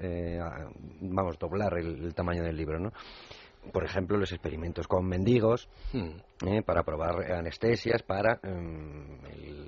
vamos, 1.01 1.39
doblar 1.39 1.79
el, 1.79 2.05
el 2.05 2.15
tamaño 2.15 2.43
del 2.43 2.57
libro, 2.57 2.79
¿no? 2.79 2.91
Por 3.73 3.85
ejemplo, 3.85 4.17
los 4.17 4.33
experimentos 4.33 4.87
con 4.87 5.07
mendigos 5.07 5.69
hmm. 5.93 6.47
eh, 6.47 6.63
para 6.63 6.83
probar 6.83 7.33
anestesias, 7.33 8.03
para 8.03 8.41
em, 8.43 9.19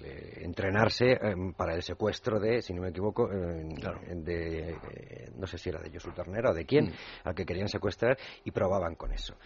eh, 0.04 0.40
entrenarse 0.42 1.18
em, 1.20 1.52
para 1.52 1.74
el 1.74 1.82
secuestro 1.82 2.38
de, 2.38 2.62
si 2.62 2.72
no 2.74 2.82
me 2.82 2.88
equivoco, 2.88 3.30
em, 3.30 3.74
de, 4.22 4.70
eh, 4.70 5.30
no 5.36 5.46
sé 5.46 5.58
si 5.58 5.70
era 5.70 5.80
de 5.80 5.90
Josu 5.90 6.12
Ternera 6.12 6.50
o 6.50 6.54
de 6.54 6.64
quién, 6.64 6.86
hmm. 6.86 7.28
al 7.28 7.34
que 7.34 7.44
querían 7.44 7.68
secuestrar 7.68 8.16
y 8.44 8.50
probaban 8.50 8.94
con 8.94 9.12
eso. 9.12 9.36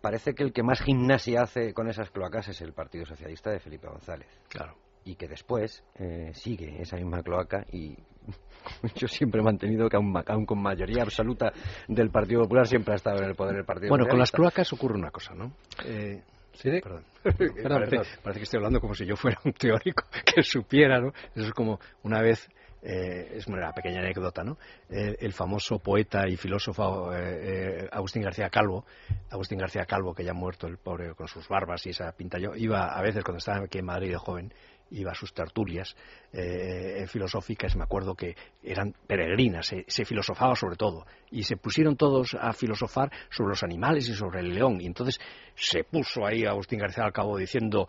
parece 0.00 0.34
que 0.34 0.42
el 0.42 0.52
que 0.52 0.62
más 0.62 0.80
gimnasia 0.80 1.42
hace 1.42 1.72
con 1.72 1.88
esas 1.88 2.10
cloacas 2.10 2.48
es 2.48 2.60
el 2.60 2.72
Partido 2.72 3.06
Socialista 3.06 3.50
de 3.50 3.60
Felipe 3.60 3.88
González. 3.88 4.28
Claro. 4.48 4.76
Y 5.04 5.14
que 5.14 5.28
después 5.28 5.84
sigue 6.32 6.82
esa 6.82 6.96
misma 6.96 7.22
cloaca 7.22 7.64
y 7.70 7.96
yo 8.96 9.08
siempre 9.08 9.40
he 9.40 9.44
mantenido 9.44 9.88
que 9.88 9.96
aún, 9.96 10.46
con 10.46 10.60
mayoría 10.60 11.02
absoluta 11.02 11.52
del 11.88 12.10
Partido 12.10 12.42
Popular 12.42 12.66
siempre 12.66 12.92
ha 12.92 12.96
estado 12.96 13.18
en 13.18 13.30
el 13.30 13.34
poder 13.34 13.56
del 13.56 13.64
Partido 13.64 13.90
Bueno, 13.90 14.06
con 14.06 14.18
las 14.18 14.32
cloacas 14.32 14.72
ocurre 14.72 14.94
una 14.94 15.10
cosa, 15.10 15.34
¿no? 15.34 15.52
Eh, 15.84 16.22
¿Sí? 16.52 16.70
Perdón. 16.82 17.04
parece, 17.22 18.38
que 18.38 18.44
estoy 18.44 18.58
hablando 18.58 18.80
como 18.80 18.94
si 18.94 19.04
yo 19.04 19.14
fuera 19.16 19.38
un 19.44 19.52
teórico 19.52 20.04
que 20.24 20.42
supiera, 20.42 21.00
¿no? 21.00 21.12
Eso 21.34 21.48
es 21.48 21.52
como 21.52 21.78
una 22.02 22.22
vez 22.22 22.48
eh, 22.82 23.32
es 23.34 23.46
una 23.48 23.72
pequeña 23.72 23.98
anécdota, 23.98 24.44
¿no? 24.44 24.58
el 24.88 25.32
famoso 25.32 25.80
poeta 25.80 26.28
y 26.28 26.36
filósofo 26.36 27.12
eh, 27.12 27.80
eh, 27.82 27.88
Agustín 27.90 28.22
García 28.22 28.48
Calvo, 28.48 28.84
Agustín 29.28 29.58
García 29.58 29.84
Calvo, 29.86 30.14
que 30.14 30.22
ya 30.22 30.30
ha 30.30 30.34
muerto 30.34 30.68
el 30.68 30.78
pobre 30.78 31.14
con 31.14 31.26
sus 31.26 31.48
barbas 31.48 31.84
y 31.86 31.90
esa 31.90 32.12
pinta, 32.12 32.38
yo 32.38 32.54
iba 32.54 32.96
a 32.96 33.02
veces 33.02 33.24
cuando 33.24 33.38
estaba 33.38 33.64
aquí 33.64 33.78
en 33.78 33.86
Madrid 33.86 34.10
de 34.10 34.18
joven, 34.18 34.52
iba 34.90 35.12
a 35.12 35.14
sus 35.14 35.32
tertulias 35.32 35.96
eh, 36.32 37.06
filosóficas, 37.08 37.76
me 37.76 37.84
acuerdo 37.84 38.14
que 38.14 38.36
eran 38.62 38.94
peregrinas, 39.06 39.72
se, 39.86 40.04
filosofaba 40.04 40.54
sobre 40.54 40.76
todo, 40.76 41.06
y 41.30 41.42
se 41.42 41.56
pusieron 41.56 41.96
todos 41.96 42.36
a 42.38 42.52
filosofar 42.52 43.10
sobre 43.30 43.50
los 43.50 43.62
animales 43.62 44.08
y 44.08 44.14
sobre 44.14 44.40
el 44.40 44.54
león, 44.54 44.80
y 44.80 44.86
entonces 44.86 45.20
se 45.54 45.84
puso 45.84 46.24
ahí 46.24 46.44
Agustín 46.44 46.78
García 46.78 47.04
al 47.04 47.12
cabo 47.12 47.36
diciendo, 47.36 47.88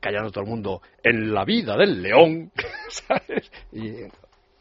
callando 0.00 0.30
todo 0.30 0.44
el 0.44 0.50
mundo, 0.50 0.82
en 1.02 1.32
la 1.32 1.44
vida 1.44 1.76
del 1.76 2.02
león, 2.02 2.52
¿sabes? 2.88 3.50
Y 3.72 4.06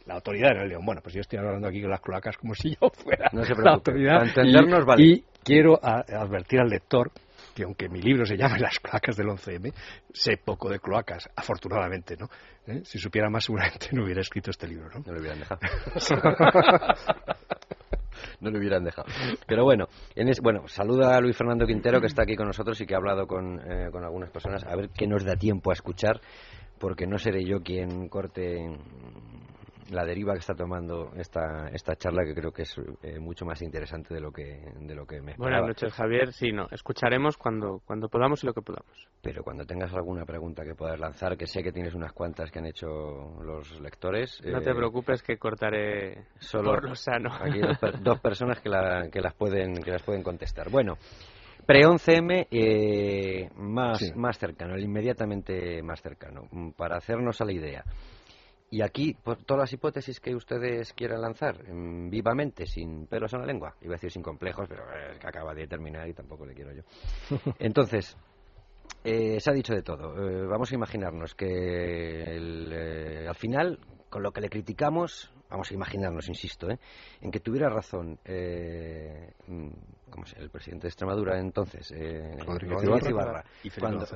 la 0.06 0.16
autoridad 0.16 0.52
era 0.52 0.64
el 0.64 0.70
león. 0.70 0.86
Bueno, 0.86 1.02
pues 1.02 1.14
yo 1.16 1.22
estoy 1.22 1.40
hablando 1.40 1.68
aquí 1.68 1.82
con 1.82 1.92
las 1.92 2.02
cloacas 2.02 2.38
como 2.38 2.56
si 2.56 2.72
yo 2.72 2.90
fuera 2.90 3.30
la 3.34 3.72
autoridad. 3.74 4.26
entendernos, 4.26 4.86
vale. 4.86 5.04
y 5.04 5.24
quiero 5.44 5.80
advertir 5.84 6.62
al 6.62 6.70
lector 6.70 7.12
que 7.58 7.64
aunque 7.64 7.90
mi 7.90 8.00
libro 8.00 8.24
se 8.24 8.38
llame 8.38 8.60
Las 8.60 8.80
cloacas 8.80 9.18
del 9.18 9.30
11M, 9.30 9.74
sé 10.14 10.38
poco 10.38 10.70
de 10.70 10.80
cloacas, 10.80 11.28
afortunadamente, 11.36 12.16
¿no? 12.16 12.30
¿Eh? 12.68 12.82
Si 12.84 13.00
supiera 13.00 13.32
más, 13.32 13.46
seguramente 13.46 13.90
no 13.94 14.04
hubiera 14.04 14.22
escrito 14.22 14.52
este 14.52 14.68
libro, 14.68 14.88
¿no? 14.94 15.00
No 15.04 15.14
lo 15.14 15.20
hubieran 15.20 15.40
dejado. 15.40 15.62
no 18.42 18.52
lo 18.52 18.60
hubieran 18.60 18.84
dejado. 18.84 19.08
Pero 19.48 19.64
bueno, 19.64 19.88
en 20.16 20.32
bueno, 20.44 20.68
saluda 20.68 21.18
a 21.18 21.20
Luis 21.20 21.36
Fernando 21.36 21.66
Quintero, 21.66 22.00
que 22.00 22.06
está 22.06 22.22
aquí 22.22 22.36
con 22.36 22.46
nosotros 22.46 22.80
y 22.80 22.86
que 22.86 22.94
ha 22.94 22.98
hablado 22.98 23.26
con, 23.26 23.60
eh, 23.60 23.90
con 23.92 24.04
algunas 24.04 24.30
personas, 24.30 24.64
a 24.64 24.76
ver 24.76 24.92
qué 24.96 25.08
nos 25.08 25.24
da 25.24 25.36
tiempo 25.36 25.72
a 25.72 25.74
escuchar, 25.74 26.22
porque 26.78 27.08
no 27.08 27.18
seré 27.18 27.44
yo 27.44 27.64
quien 27.64 28.08
corte 28.08 28.70
la 29.90 30.06
deriva 30.06 30.34
que 30.34 30.40
está 30.40 30.56
tomando 30.56 31.12
esta, 31.16 31.68
esta 31.70 31.96
charla, 31.96 32.24
que 32.24 32.34
creo 32.34 32.52
que 32.52 32.64
es 32.64 32.76
eh, 33.04 33.20
mucho 33.20 33.46
más 33.46 33.62
interesante 33.62 34.14
de 34.14 34.20
lo 34.20 34.32
que, 34.32 34.62
de 34.80 34.96
lo 34.96 35.06
que 35.06 35.22
me 35.22 35.32
esperaba. 35.32 35.62
Buenas 35.62 35.68
noches, 35.68 35.94
Javier. 35.94 36.34
Sí, 36.34 36.52
no, 36.52 36.68
escucharemos 36.72 37.38
cuando, 37.38 37.82
cuando 37.86 38.10
podamos 38.10 38.44
y 38.44 38.48
lo 38.48 38.54
que 38.54 38.62
podamos. 38.62 39.08
Pero 39.22 39.44
cuando 39.44 39.66
tengas 39.66 39.94
alguna 39.94 40.26
pregunta 40.26 40.64
que 40.64 40.76
puedas 40.76 41.00
lanzar, 41.00 41.38
que 41.38 41.48
sé 41.48 41.64
que 41.64 41.72
tienes 41.72 41.94
unas 41.94 42.14
cuantas 42.14 42.52
que 42.52 42.60
han 42.60 42.66
hecho 42.66 42.88
los 43.44 43.80
lectores. 43.82 44.42
No 44.46 44.62
te 44.62 44.74
preocupes 44.74 45.22
que 45.24 45.38
cortaré 45.38 46.26
solo 46.40 46.72
por 46.72 46.90
lo 46.90 46.96
sano. 46.96 47.30
Aquí 47.34 47.60
dos, 48.02 48.20
personas 48.20 48.60
que, 48.60 48.70
la, 48.70 49.10
que, 49.10 49.22
las 49.22 49.34
pueden, 49.34 49.76
que 49.82 49.92
las 49.92 50.04
pueden 50.04 50.24
contestar. 50.24 50.70
Bueno. 50.70 50.98
Pre-11M 51.66 52.48
eh, 52.50 53.50
más, 53.58 54.16
más 54.16 54.38
cercano, 54.38 54.76
el 54.76 54.86
inmediatamente 54.86 55.84
más 55.84 56.02
cercano, 56.02 56.48
para 56.78 56.96
hacernos 56.96 57.42
a 57.42 57.46
la 57.46 57.52
idea. 57.52 57.84
Y 58.70 58.82
aquí, 58.82 59.14
por 59.14 59.38
todas 59.44 59.62
las 59.62 59.74
hipótesis 59.74 60.20
que 60.20 60.36
ustedes 60.36 60.92
quieran 60.94 61.22
lanzar, 61.22 61.64
mm, 61.72 62.10
vivamente, 62.10 62.66
sin 62.66 63.08
pelos 63.08 63.32
en 63.34 63.40
la 63.40 63.46
lengua, 63.46 63.76
iba 63.82 63.94
a 63.94 63.96
decir 63.96 64.12
sin 64.12 64.22
complejos, 64.22 64.68
pero 64.68 64.84
es 65.12 65.18
que 65.20 65.28
acaba 65.28 65.54
de 65.54 65.68
terminar 65.68 66.08
y 66.08 66.14
tampoco 66.14 66.46
le 66.46 66.54
quiero 66.54 66.74
yo. 66.74 66.84
Entonces, 67.60 68.18
eh, 69.06 69.40
se 69.40 69.50
ha 69.50 69.54
dicho 69.54 69.74
de 69.74 69.84
todo. 69.84 70.16
Eh, 70.18 70.46
vamos 70.48 70.70
a 70.72 70.76
imaginarnos 70.76 71.34
que 71.34 73.26
al 73.28 73.36
final, 73.36 73.80
con 74.10 74.22
lo 74.22 74.32
que 74.32 74.42
le 74.42 74.50
criticamos, 74.50 75.32
vamos 75.50 75.72
a 75.72 75.74
imaginarnos, 75.74 76.28
insisto, 76.28 76.70
¿eh? 76.70 76.80
en 77.22 77.32
que 77.32 77.40
tuviera 77.40 77.70
razón 77.70 78.20
eh, 78.26 79.34
mm, 79.48 79.70
el 80.38 80.50
presidente 80.50 80.84
de 80.84 80.90
Extremadura 80.90 81.40
entonces, 81.40 81.92
eh, 81.92 82.38
Rodríguez, 82.46 83.10
Ibarra, 83.10 83.44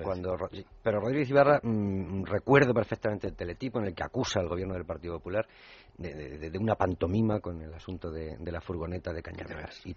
cuando, 0.04 0.38
pero 0.82 1.00
Rodríguez 1.00 1.30
Ibarra 1.30 1.60
mm, 1.62 2.24
recuerdo 2.24 2.74
perfectamente 2.74 3.28
el 3.28 3.36
teletipo 3.36 3.80
en 3.80 3.86
el 3.86 3.96
que 3.96 4.04
acusa 4.04 4.40
al 4.40 4.48
gobierno 4.48 4.74
del 4.74 4.86
Partido 4.86 5.18
Popular 5.18 5.46
de, 5.98 6.58
una 6.60 6.76
pantomima 6.76 7.40
con 7.40 7.62
el 7.62 7.74
asunto 7.74 8.10
de, 8.10 8.38
la 8.52 8.62
furgoneta 8.62 9.14
de 9.14 9.22
Cañaveras. 9.22 9.86
Y, 9.86 9.96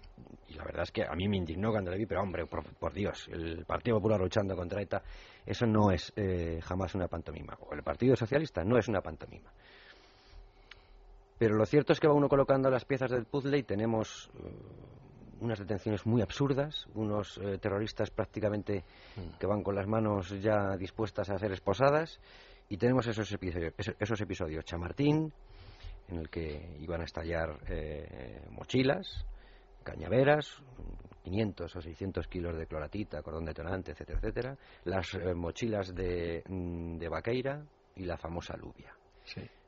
la 0.55 0.63
verdad 0.63 0.83
es 0.83 0.91
que 0.91 1.03
a 1.03 1.13
mí 1.15 1.27
me 1.27 1.37
indignó 1.37 1.71
cuando 1.71 1.91
le 1.91 1.97
vi, 1.97 2.05
pero 2.05 2.21
hombre, 2.21 2.45
por, 2.45 2.93
Dios, 2.93 3.27
el 3.31 3.65
Partido 3.65 3.97
Popular 3.97 4.19
luchando 4.19 4.55
contra 4.55 4.81
ETA, 4.81 5.01
eso 5.45 5.65
no 5.65 5.91
es 5.91 6.13
eh, 6.15 6.59
jamás 6.61 6.95
una 6.95 7.07
pantomima. 7.07 7.57
O 7.59 7.73
el 7.73 7.83
Partido 7.83 8.15
Socialista 8.15 8.63
no 8.63 8.77
es 8.77 8.87
una 8.87 9.01
pantomima. 9.01 9.51
Pero 11.37 11.55
lo 11.55 11.65
cierto 11.65 11.93
es 11.93 11.99
que 11.99 12.07
va 12.07 12.13
uno 12.13 12.29
colocando 12.29 12.69
las 12.69 12.85
piezas 12.85 13.11
del 13.11 13.25
puzzle 13.25 13.57
y 13.57 13.63
tenemos 13.63 14.29
eh, 14.35 14.51
unas 15.41 15.59
detenciones 15.59 16.05
muy 16.05 16.21
absurdas, 16.21 16.87
unos 16.93 17.37
eh, 17.39 17.57
terroristas 17.57 18.09
prácticamente 18.09 18.83
mm. 19.17 19.37
que 19.37 19.47
van 19.47 19.61
con 19.61 19.75
las 19.75 19.87
manos 19.87 20.29
ya 20.41 20.77
dispuestas 20.77 21.29
a 21.29 21.37
ser 21.37 21.51
esposadas, 21.51 22.19
y 22.69 22.77
tenemos 22.77 23.05
esos 23.07 23.31
episodios, 23.31 23.73
esos 23.99 24.21
episodios 24.21 24.63
Chamartín, 24.65 25.31
en 26.07 26.17
el 26.17 26.29
que 26.29 26.77
iban 26.79 27.01
a 27.01 27.03
estallar 27.03 27.59
eh, 27.67 28.41
mochilas, 28.51 29.25
cañaveras, 29.83 30.63
500 31.23 31.75
o 31.75 31.81
600 31.81 32.27
kilos 32.27 32.55
de 32.55 32.65
cloratita, 32.65 33.21
cordón 33.21 33.45
detonante, 33.45 33.91
etcétera, 33.91 34.19
etcétera, 34.19 34.57
las 34.85 35.17
mochilas 35.35 35.93
de, 35.93 36.43
mm, 36.47 36.97
de 36.97 37.09
Vaqueira 37.09 37.65
y 37.95 38.05
la 38.05 38.17
famosa 38.17 38.53
alubia. 38.53 38.95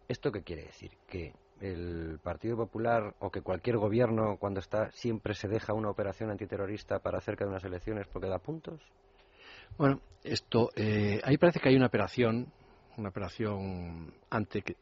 ¿Esto 0.07 0.31
qué 0.31 0.41
quiere 0.41 0.63
decir? 0.63 0.91
Que 1.07 1.33
el 1.61 2.19
Partido 2.21 2.55
Popular 2.57 3.15
o 3.19 3.31
que 3.31 3.41
cualquier 3.41 3.77
gobierno 3.77 4.37
cuando 4.39 4.59
está 4.59 4.91
siempre 4.91 5.33
se 5.33 5.47
deja 5.47 5.73
una 5.73 5.89
operación 5.89 6.29
antiterrorista 6.29 6.99
para 6.99 7.21
cerca 7.21 7.45
de 7.45 7.51
unas 7.51 7.63
elecciones 7.63 8.07
porque 8.07 8.27
da 8.27 8.39
puntos? 8.39 8.81
Bueno, 9.77 10.01
esto 10.23 10.69
eh, 10.75 11.21
ahí 11.23 11.37
parece 11.37 11.59
que 11.59 11.69
hay 11.69 11.75
una 11.75 11.87
operación, 11.87 12.51
una 12.97 13.09
operación 13.09 14.13
ante 14.29 14.59
eh, 14.59 14.73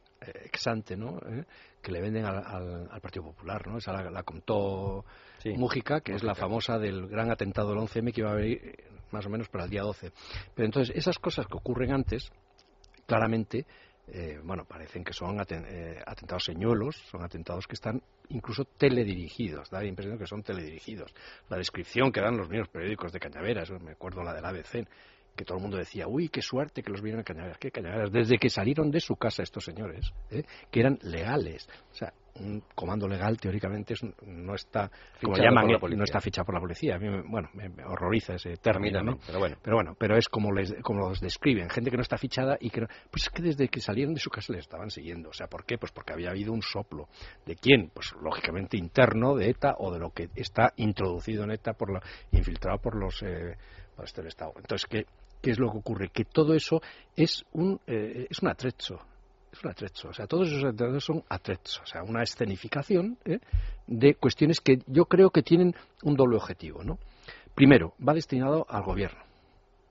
ex 0.45 0.67
ante, 0.67 0.95
¿no? 0.95 1.17
Eh, 1.19 1.43
que 1.81 1.91
le 1.91 2.01
venden 2.01 2.25
al, 2.25 2.99
Partido 3.01 3.25
Popular, 3.25 3.67
¿no? 3.67 3.77
Esa 3.77 3.93
la, 3.93 4.23
contó 4.23 5.05
Mújica, 5.55 6.01
que 6.01 6.13
es 6.13 6.23
la 6.23 6.33
famosa 6.33 6.79
del 6.79 7.07
gran 7.07 7.29
atentado 7.29 7.69
del 7.69 7.79
11M 7.79 8.11
que 8.11 8.21
iba 8.21 8.31
a 8.31 8.33
haber 8.33 8.83
más 9.11 9.25
o 9.25 9.29
menos 9.29 9.49
para 9.49 9.65
el 9.65 9.69
día 9.69 9.83
12. 9.83 10.11
Pero 10.55 10.65
entonces 10.65 10.95
esas 10.95 11.19
cosas 11.19 11.45
que 11.45 11.57
ocurren 11.57 11.93
antes, 11.93 12.31
claramente 13.05 13.65
eh, 14.07 14.39
bueno, 14.43 14.65
parecen 14.65 15.03
que 15.03 15.13
son 15.13 15.39
eh, 15.39 16.03
atentados 16.05 16.43
señuelos, 16.43 16.95
son 17.09 17.23
atentados 17.23 17.65
que 17.67 17.73
están 17.73 18.01
incluso 18.29 18.65
teledirigidos, 18.65 19.69
da 19.69 19.81
la 19.81 19.87
impresión 19.87 20.17
que 20.17 20.27
son 20.27 20.43
teledirigidos. 20.43 21.13
La 21.49 21.57
descripción 21.57 22.11
que 22.11 22.21
dan 22.21 22.37
los 22.37 22.49
mismos 22.49 22.69
periódicos 22.69 23.11
de 23.11 23.19
Cañaveras, 23.19 23.71
me 23.81 23.91
acuerdo 23.91 24.23
la 24.23 24.33
del 24.33 24.45
ABC, 24.45 24.87
que 25.35 25.43
todo 25.43 25.57
el 25.57 25.61
mundo 25.61 25.77
decía, 25.77 26.07
uy, 26.07 26.29
qué 26.29 26.41
suerte 26.41 26.81
que 26.81 26.91
los 26.91 27.01
vieron 27.01 27.19
en 27.19 27.25
Cañaveras, 27.25 27.57
qué 27.57 27.71
Cañaveras, 27.71 28.11
desde 28.11 28.37
que 28.37 28.49
salieron 28.49 28.89
de 28.91 29.01
su 29.01 29.15
casa 29.15 29.43
estos 29.43 29.65
señores, 29.65 30.13
¿eh? 30.29 30.43
que 30.71 30.79
eran 30.79 30.97
legales. 31.01 31.67
O 31.91 31.95
sea, 31.95 32.13
un 32.39 32.63
comando 32.73 33.07
legal 33.07 33.37
teóricamente 33.37 33.95
no 34.25 34.55
está 34.55 34.91
como 35.21 35.37
llaman 35.37 35.67
no 35.67 36.03
está 36.03 36.19
fichado 36.19 36.45
por 36.45 36.55
la 36.55 36.61
policía. 36.61 36.95
A 36.95 36.99
mí 36.99 37.07
bueno 37.27 37.49
me, 37.53 37.69
horroriza 37.85 38.35
ese 38.35 38.57
término 38.57 39.01
¿no? 39.01 39.17
pero 39.25 39.39
bueno. 39.39 39.57
Pero 39.61 39.75
bueno 39.77 39.95
pero 39.97 40.17
es 40.17 40.27
como 40.27 40.51
les 40.51 40.73
como 40.81 41.07
los 41.07 41.21
describen 41.21 41.69
gente 41.69 41.89
que 41.89 41.97
no 41.97 42.03
está 42.03 42.17
fichada 42.17 42.57
y 42.59 42.69
que 42.69 42.85
pues 43.09 43.23
es 43.23 43.29
que 43.29 43.41
desde 43.41 43.67
que 43.69 43.79
salieron 43.79 44.13
de 44.13 44.19
su 44.19 44.29
casa 44.29 44.53
le 44.53 44.59
estaban 44.59 44.89
siguiendo. 44.89 45.29
O 45.29 45.33
sea 45.33 45.47
por 45.47 45.65
qué 45.65 45.77
pues 45.77 45.91
porque 45.91 46.13
había 46.13 46.29
habido 46.29 46.51
un 46.51 46.61
soplo. 46.61 47.07
De 47.45 47.55
quién 47.55 47.89
pues 47.93 48.13
lógicamente 48.21 48.77
interno 48.77 49.35
de 49.35 49.49
ETA 49.49 49.75
o 49.77 49.91
de 49.91 49.99
lo 49.99 50.11
que 50.11 50.29
está 50.35 50.73
introducido 50.77 51.43
en 51.43 51.51
ETA 51.51 51.73
por 51.73 51.91
la 51.91 52.01
infiltrado 52.31 52.79
por 52.79 52.95
los 52.95 53.21
eh, 53.23 53.55
por 53.95 54.05
este 54.05 54.27
Estado. 54.27 54.53
Entonces 54.57 54.87
qué 54.89 55.05
qué 55.41 55.51
es 55.51 55.59
lo 55.59 55.71
que 55.71 55.77
ocurre 55.77 56.09
que 56.09 56.25
todo 56.25 56.53
eso 56.53 56.81
es 57.15 57.45
un 57.53 57.79
eh, 57.87 58.27
es 58.29 58.41
un 58.41 58.49
atrecho 58.49 58.99
es 59.55 59.63
un 59.63 59.71
atrecho. 59.71 60.09
O 60.09 60.13
sea, 60.13 60.27
todos 60.27 60.49
esos 60.49 60.63
atrechos 60.63 61.03
son 61.03 61.23
atrechos. 61.29 61.81
O 61.81 61.85
sea, 61.85 62.03
una 62.03 62.23
escenificación 62.23 63.17
¿eh? 63.25 63.39
de 63.87 64.15
cuestiones 64.15 64.59
que 64.61 64.79
yo 64.87 65.05
creo 65.05 65.29
que 65.29 65.41
tienen 65.41 65.73
un 66.03 66.15
doble 66.15 66.37
objetivo, 66.37 66.83
¿no? 66.83 66.99
Primero, 67.53 67.93
va 68.05 68.13
destinado 68.13 68.65
al 68.69 68.83
gobierno. 68.83 69.19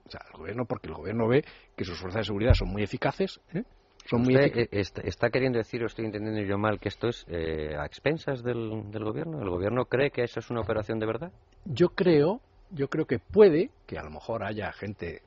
O 0.05 0.11
sea, 0.11 0.21
al 0.31 0.39
gobierno 0.39 0.65
porque 0.65 0.87
el 0.87 0.93
gobierno 0.93 1.27
ve 1.27 1.43
que 1.75 1.83
sus 1.83 1.99
fuerzas 1.99 2.21
de 2.21 2.25
seguridad 2.25 2.53
son 2.53 2.69
muy 2.69 2.83
eficaces, 2.83 3.39
¿eh? 3.53 3.63
Son 4.07 4.21
muy 4.21 4.35
eh, 4.35 4.69
está, 4.71 5.31
queriendo 5.31 5.57
decir, 5.57 5.81
o 5.81 5.87
estoy 5.87 6.05
entendiendo 6.05 6.39
yo 6.43 6.59
mal, 6.59 6.79
que 6.79 6.89
esto 6.89 7.07
es 7.07 7.25
a 7.27 7.87
expensas 7.87 8.43
del, 8.43 8.91
del 8.91 9.03
gobierno? 9.03 9.41
¿El 9.41 9.49
gobierno 9.49 9.85
cree 9.85 10.11
que 10.11 10.21
eso 10.21 10.39
es 10.39 10.51
una 10.51 10.61
operación 10.61 10.99
de 10.99 11.07
verdad? 11.07 11.31
Yo 11.65 11.89
creo, 11.89 12.39
yo 12.69 12.87
creo 12.87 13.07
que 13.07 13.17
puede 13.17 13.71
que 13.87 13.97
a 13.97 14.03
lo 14.03 14.11
mejor 14.11 14.43
haya 14.43 14.71
gente 14.73 15.23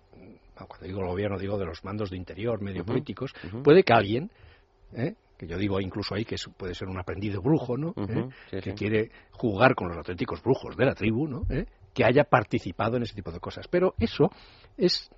cuando 0.67 0.87
digo 0.87 1.07
gobierno 1.07 1.39
digo 1.39 1.59
de 1.59 1.67
los 1.67 1.85
mandos 1.85 2.11
de 2.11 2.17
interior, 2.17 2.61
medio 2.61 2.85
políticos, 2.85 3.33
puede 3.63 3.83
que 3.83 3.93
alguien, 3.93 4.31
¿eh? 4.95 5.15
que 5.37 5.47
yo 5.47 5.57
digo 5.57 5.81
incluso 5.81 6.15
ahí 6.15 6.25
que 6.25 6.37
puede 6.57 6.75
ser 6.75 6.89
un 6.89 6.99
aprendido 6.99 7.41
brujo, 7.41 7.77
¿no? 7.77 7.95
¿Eh? 8.51 8.61
que 8.61 8.75
quiere 8.75 9.11
jugar 9.31 9.75
con 9.75 9.89
los 9.89 9.97
auténticos 9.97 10.43
brujos 10.43 10.77
de 10.77 10.85
la 10.85 10.95
tribu, 10.95 11.29
¿no? 11.29 11.47
¿Eh? 11.49 11.67
que 11.95 12.05
haya 12.05 12.25
participado 12.25 12.97
en 12.97 13.05
ese 13.05 13.15
tipo 13.15 13.31
de 13.33 13.41
cosas. 13.41 13.67
Pero 13.69 13.95
eso 13.99 14.31
es 14.77 15.11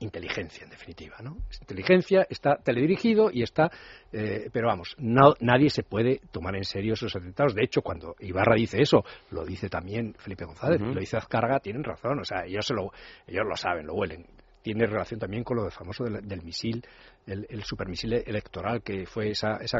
inteligencia, 0.00 0.64
en 0.64 0.70
definitiva, 0.70 1.16
¿no? 1.22 1.38
Es 1.48 1.60
inteligencia, 1.60 2.26
está 2.28 2.56
teledirigido 2.56 3.30
y 3.32 3.42
está... 3.42 3.70
pero 4.10 4.66
vamos, 4.66 4.94
no, 4.98 5.34
nadie 5.40 5.70
se 5.70 5.82
puede 5.82 6.20
tomar 6.30 6.54
en 6.56 6.64
serio 6.64 6.92
esos 6.92 7.16
atentados. 7.16 7.54
De 7.54 7.64
hecho, 7.64 7.80
cuando 7.80 8.16
Ibarra 8.20 8.54
dice 8.54 8.82
eso, 8.82 9.04
lo 9.30 9.46
dice 9.46 9.70
también 9.70 10.14
Felipe 10.18 10.44
González, 10.44 10.80
lo 10.82 11.00
dice 11.00 11.16
Azcarga, 11.16 11.60
tienen 11.60 11.84
razón. 11.84 12.20
O 12.20 12.24
sea, 12.24 12.44
ellos, 12.44 12.68
lo, 12.70 12.92
ellos 13.26 13.44
lo 13.48 13.56
saben, 13.56 13.86
lo 13.86 13.94
huelen 13.94 14.26
tiene 14.66 14.84
relación 14.84 15.20
también 15.20 15.44
con 15.44 15.58
lo 15.58 15.70
famoso 15.70 16.02
del, 16.02 16.42
misil, 16.42 16.84
el, 17.24 17.62
supermisil 17.62 18.14
electoral 18.14 18.82
que 18.82 19.06
fue 19.06 19.30
esa, 19.30 19.58
esa, 19.58 19.78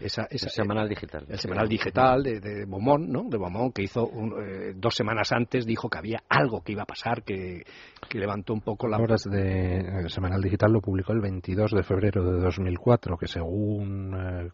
esa, 0.00 0.26
el 0.28 0.38
semanal 0.50 0.88
digital, 0.88 1.24
el 1.28 1.38
semanal 1.38 1.68
digital 1.68 2.24
de, 2.24 2.40
de 2.40 2.64
Beaumont, 2.64 3.08
¿no? 3.08 3.28
De 3.30 3.38
Beaumont 3.38 3.72
que 3.72 3.84
hizo 3.84 4.10
eh, 4.40 4.72
dos 4.74 4.96
semanas 4.96 5.30
antes 5.30 5.64
dijo 5.66 5.88
que 5.88 5.98
había 5.98 6.24
algo 6.28 6.62
que 6.62 6.72
iba 6.72 6.82
a 6.82 6.84
pasar, 6.84 7.22
que, 7.22 7.62
que 8.08 8.18
levantó 8.18 8.54
un 8.54 8.62
poco 8.62 8.88
la. 8.88 8.98
Horas 8.98 9.22
de 9.22 9.78
el 9.78 10.10
semanal 10.10 10.42
digital 10.42 10.72
lo 10.72 10.80
publicó 10.80 11.12
el 11.12 11.20
22 11.20 11.70
de 11.70 11.84
febrero 11.84 12.24
de 12.24 12.40
2004, 12.40 13.16
que 13.16 13.28
según 13.28 14.14
eh, 14.18 14.50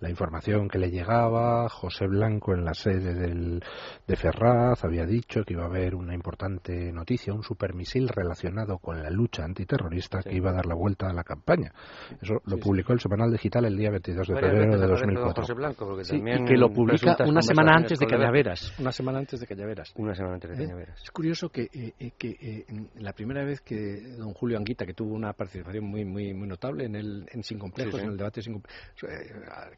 la 0.00 0.10
información 0.10 0.68
que 0.68 0.78
le 0.78 0.90
llegaba. 0.90 1.68
José 1.68 2.06
Blanco 2.06 2.54
en 2.54 2.64
la 2.64 2.74
sede 2.74 3.14
del, 3.14 3.62
de 4.06 4.16
Ferraz 4.16 4.84
había 4.84 5.04
dicho 5.04 5.44
que 5.44 5.54
iba 5.54 5.64
a 5.64 5.66
haber 5.66 5.94
una 5.94 6.14
importante 6.14 6.92
noticia, 6.92 7.32
un 7.32 7.42
supermisil 7.42 8.08
relacionado 8.08 8.78
con 8.78 9.02
la 9.02 9.10
lucha 9.10 9.44
antiterrorista 9.44 10.22
que 10.22 10.36
iba 10.36 10.50
a 10.50 10.54
dar 10.54 10.66
la 10.66 10.74
vuelta 10.74 11.08
a 11.08 11.12
la 11.12 11.24
campaña. 11.24 11.72
Eso 12.20 12.40
lo 12.44 12.58
publicó 12.58 12.92
el 12.92 13.00
Semanal 13.00 13.30
Digital 13.30 13.64
el 13.64 13.76
día 13.76 13.90
22 13.90 14.28
de 14.28 14.34
febrero 14.34 14.78
de 14.78 14.86
2004. 14.86 15.42
José 15.42 15.54
Blanco, 15.54 15.98
y 16.00 16.44
que 16.44 16.56
lo 16.56 16.70
publica 16.70 17.16
una 17.26 17.42
semana 17.42 17.72
antes 17.76 17.98
de 17.98 18.06
Cañaveras. 18.06 18.78
Una 18.78 18.92
semana 18.92 19.18
antes 19.18 19.40
de 19.40 19.46
Cañaveras. 19.46 19.92
Una 19.96 20.14
semana 20.14 20.34
antes 20.34 20.56
de 20.56 20.64
¿Eh? 20.64 20.86
Es 21.02 21.10
curioso 21.10 21.48
que, 21.50 21.62
eh, 21.72 21.94
eh, 21.98 22.12
que 22.18 22.66
la 22.96 23.12
primera 23.12 23.44
vez 23.44 23.60
que 23.60 24.00
don 24.16 24.32
Julio 24.32 24.58
Anguita, 24.58 24.84
que 24.84 24.94
tuvo 24.94 25.14
una 25.14 25.32
participación 25.32 25.84
muy 25.84 26.04
muy 26.04 26.34
muy 26.34 26.48
notable 26.48 26.84
en 26.84 26.96
el 26.96 27.26
en 27.32 27.42
Sin 27.42 27.58
Complejos, 27.58 28.00
en 28.00 28.10
el 28.10 28.16
debate 28.16 28.42
Sin 28.42 28.62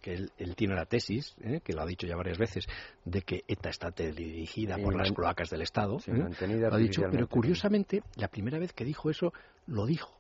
que 0.01 0.10
él, 0.15 0.55
tiene 0.57 0.75
la 0.75 0.87
tesis, 0.87 1.35
¿eh? 1.43 1.61
que 1.63 1.73
lo 1.73 1.83
ha 1.83 1.87
dicho 1.87 2.07
ya 2.07 2.17
varias 2.17 2.39
veces, 2.39 2.67
de 3.05 3.23
que 3.23 3.45
ETA 3.49 3.71
está 3.71 3.91
dirigida 3.91 4.77
por 4.79 4.97
las 4.97 5.13
cloacas 5.13 5.51
del 5.51 5.63
Estado. 5.63 5.99
¿eh? 6.07 6.67
ha 6.71 6.77
dicho, 6.77 7.03
pero 7.11 7.29
curiosamente, 7.29 8.03
la 8.17 8.29
primera 8.29 8.59
vez 8.59 8.73
que 8.73 8.85
dijo 8.85 9.11
eso, 9.11 9.33
lo 9.67 9.87
dijo 9.87 10.17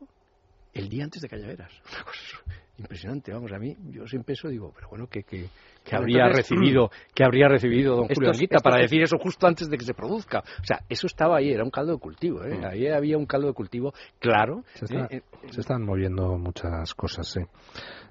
el 0.72 0.88
día 0.88 1.05
antes 1.05 1.22
de 1.22 1.28
Callaveras. 1.28 1.72
impresionante, 2.80 3.32
vamos, 3.32 3.53
a 3.53 3.59
mí, 3.59 3.76
yo 3.91 4.07
siempre 4.07 4.34
eso 4.34 4.49
digo, 4.49 4.72
pero 4.74 4.88
bueno, 4.88 5.07
que, 5.07 5.22
que, 5.22 5.49
habría 5.93 6.28
recibido, 6.28 6.91
que 7.14 7.24
habría 7.24 7.49
recibido 7.49 7.97
don 7.97 8.09
Julio 8.09 8.31
Anguita 8.31 8.59
para 8.59 8.78
decir 8.78 9.03
eso 9.03 9.18
justo 9.18 9.47
antes 9.47 9.68
de 9.68 9.76
que 9.76 9.85
se 9.85 9.95
produzca. 9.95 10.41
O 10.41 10.64
sea, 10.64 10.81
eso 10.89 11.07
estaba 11.07 11.39
ahí, 11.39 11.51
era 11.51 11.64
un 11.64 11.70
caldo 11.70 11.93
de 11.93 11.99
cultivo, 11.99 12.45
¿eh? 12.45 12.59
Mm. 12.59 12.64
ahí 12.64 12.87
había 12.89 13.16
un 13.18 13.26
caldo 13.26 13.49
de 13.49 13.55
cultivo 13.55 13.93
claro. 14.18 14.62
Se, 14.74 14.85
¿eh? 14.95 15.07
Eh, 15.11 15.22
se 15.51 15.61
están 15.61 15.85
moviendo 15.85 16.37
muchas 16.39 16.95
cosas, 16.95 17.28
sí. 17.28 17.41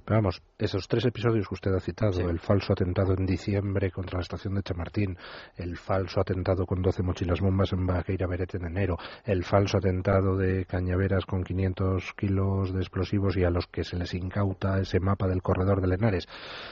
Pero 0.09 0.21
vamos, 0.21 0.41
esos 0.57 0.87
tres 0.87 1.05
episodios 1.05 1.47
que 1.47 1.53
usted 1.53 1.71
ha 1.71 1.79
citado, 1.79 2.31
el 2.31 2.39
falso 2.39 2.73
atentado 2.73 3.13
en 3.13 3.27
diciembre 3.27 3.91
contra 3.91 4.17
la 4.17 4.23
estación 4.23 4.55
de 4.55 4.63
Chamartín, 4.63 5.15
el 5.55 5.77
falso 5.77 6.19
atentado 6.19 6.65
con 6.65 6.81
12 6.81 7.03
mochilas 7.03 7.39
bombas 7.39 7.73
en 7.73 7.85
Baqueira 7.85 8.25
Berete 8.25 8.57
en 8.57 8.65
enero, 8.65 8.97
el 9.23 9.43
falso 9.43 9.77
atentado 9.77 10.35
de 10.35 10.65
Cañaveras 10.65 11.27
con 11.27 11.43
500 11.43 12.13
kilos 12.13 12.73
de 12.73 12.79
explosivos 12.79 13.37
y 13.37 13.43
a 13.43 13.51
los 13.51 13.67
que 13.67 13.83
se 13.83 13.97
les 13.97 14.15
incauta 14.15 14.79
ese 14.79 14.99
mapa 14.99 15.27
del 15.27 15.43
corredor 15.43 15.79
de 15.79 15.89
Lenares. 15.89 16.27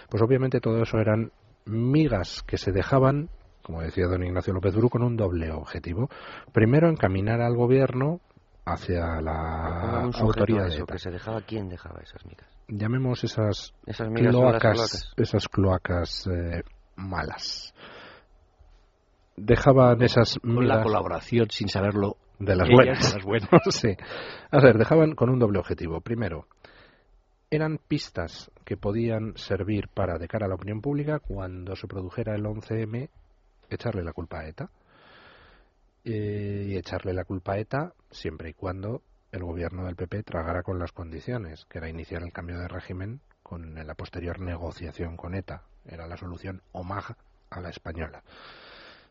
Pues 0.10 0.24
obviamente 0.24 0.60
todo 0.60 0.82
eso 0.88 1.00
eran 1.00 1.32
migas 1.66 2.44
que 2.48 2.58
se 2.58 2.72
dejaban 2.72 3.30
como 3.62 3.82
decía 3.82 4.08
don 4.08 4.24
Ignacio 4.24 4.54
López 4.54 4.74
Bru, 4.76 4.90
con 4.90 5.04
un 5.04 5.18
doble 5.18 5.52
objetivo. 5.52 6.10
Primero, 6.54 6.88
encaminar 6.88 7.42
al 7.42 7.54
gobierno 7.54 8.22
hacia 8.64 9.20
la 9.20 10.04
autoridad 10.04 10.70
de 10.70 10.86
que 10.86 10.98
se 10.98 11.12
dejaba 11.12 11.42
quién 11.42 11.68
dejaba 11.68 12.00
esas 12.02 12.26
migas 12.26 12.48
llamemos 12.68 13.24
esas, 13.24 13.74
cloacas, 13.86 15.14
esas 15.16 15.48
cloacas 15.48 16.28
eh, 16.28 16.64
malas 16.98 17.74
dejaban 19.38 20.02
esas 20.02 20.38
con 20.40 20.68
la 20.68 20.84
colaboración 20.84 21.48
sin 21.50 21.70
saberlo 21.70 22.18
de 22.40 22.56
las 22.56 22.70
buenas, 22.70 23.14
las 23.16 23.24
buenas. 23.24 23.50
sí. 23.70 23.96
a 24.52 24.62
ver 24.62 24.78
dejaban 24.78 25.16
con 25.16 25.30
un 25.30 25.40
doble 25.40 25.60
objetivo 25.60 26.02
primero 26.02 26.48
eran 27.50 27.78
pistas 27.78 28.52
que 28.66 28.78
podían 28.78 29.38
servir 29.38 29.88
para 29.88 30.18
de 30.18 30.28
cara 30.28 30.45
a 30.45 30.50
la 30.50 30.56
opinión 30.56 30.82
pública 30.82 31.20
cuando 31.20 31.76
se 31.76 31.88
produjera 31.88 32.36
el 32.36 32.43
11M 32.43 33.10
echarle 33.70 34.04
la 34.04 34.14
culpa 34.14 34.39
a 34.39 34.48
ETA 34.48 34.70
eh, 36.04 36.66
y 36.68 36.76
echarle 36.76 37.14
la 37.14 37.24
culpa 37.24 37.54
a 37.54 37.60
ETA 37.60 37.93
siempre 38.12 38.50
y 38.50 38.54
cuando 38.54 39.02
el 39.32 39.43
gobierno 39.43 39.86
del 39.86 39.95
PP 39.95 40.24
tragara 40.24 40.64
con 40.64 40.80
las 40.80 40.91
condiciones, 40.91 41.66
que 41.66 41.80
era 41.80 41.89
iniciar 41.89 42.24
el 42.24 42.32
cambio 42.32 42.60
de 42.60 42.68
régimen 42.68 43.22
con 43.43 43.76
la 43.76 43.93
posterior 43.93 44.39
negociación 44.39 45.18
con 45.18 45.36
ETA. 45.36 45.64
Era 45.86 46.08
la 46.08 46.18
solución 46.18 46.62
OMAG 46.72 47.16
a 47.50 47.62
la 47.62 47.70
española. 47.70 48.24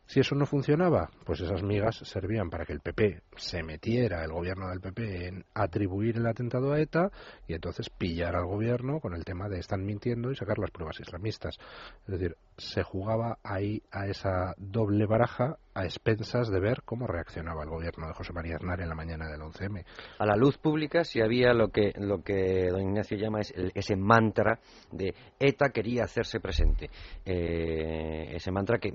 Si 0.07 0.21
eso 0.21 0.35
no 0.35 0.45
funcionaba, 0.45 1.09
pues 1.25 1.41
esas 1.41 1.63
migas 1.63 1.97
servían 1.97 2.49
para 2.49 2.65
que 2.65 2.71
el 2.71 2.79
PP 2.79 3.23
se 3.35 3.61
metiera, 3.61 4.23
el 4.23 4.31
gobierno 4.31 4.69
del 4.69 4.79
PP, 4.79 5.27
en 5.27 5.45
atribuir 5.53 6.15
el 6.15 6.25
atentado 6.25 6.71
a 6.71 6.79
ETA 6.79 7.11
y 7.45 7.53
entonces 7.53 7.89
pillar 7.89 8.35
al 8.37 8.45
gobierno 8.45 9.01
con 9.01 9.13
el 9.13 9.25
tema 9.25 9.49
de 9.49 9.59
están 9.59 9.85
mintiendo 9.85 10.31
y 10.31 10.35
sacar 10.35 10.59
las 10.59 10.71
pruebas 10.71 10.99
islamistas. 11.01 11.57
Es 12.05 12.11
decir, 12.11 12.37
se 12.57 12.81
jugaba 12.81 13.37
ahí 13.43 13.83
a 13.91 14.07
esa 14.07 14.55
doble 14.57 15.05
baraja 15.05 15.57
a 15.75 15.83
expensas 15.83 16.49
de 16.49 16.59
ver 16.59 16.81
cómo 16.83 17.05
reaccionaba 17.05 17.61
el 17.61 17.69
gobierno 17.69 18.07
de 18.07 18.13
José 18.13 18.33
María 18.33 18.55
Aznar 18.55 18.81
en 18.81 18.89
la 18.89 18.95
mañana 18.95 19.27
del 19.27 19.41
11M. 19.41 19.85
A 20.17 20.25
la 20.25 20.35
luz 20.35 20.57
pública 20.57 21.03
si 21.03 21.21
había 21.21 21.53
lo 21.53 21.69
que, 21.69 21.93
lo 21.97 22.23
que 22.23 22.69
don 22.71 22.81
Ignacio 22.81 23.15
llama 23.15 23.41
es 23.41 23.53
ese 23.75 23.95
mantra 23.95 24.59
de 24.91 25.13
ETA 25.39 25.69
quería 25.69 26.05
hacerse 26.05 26.39
presente. 26.39 26.89
Eh, 27.23 28.35
ese 28.35 28.51
mantra 28.51 28.79
que 28.79 28.91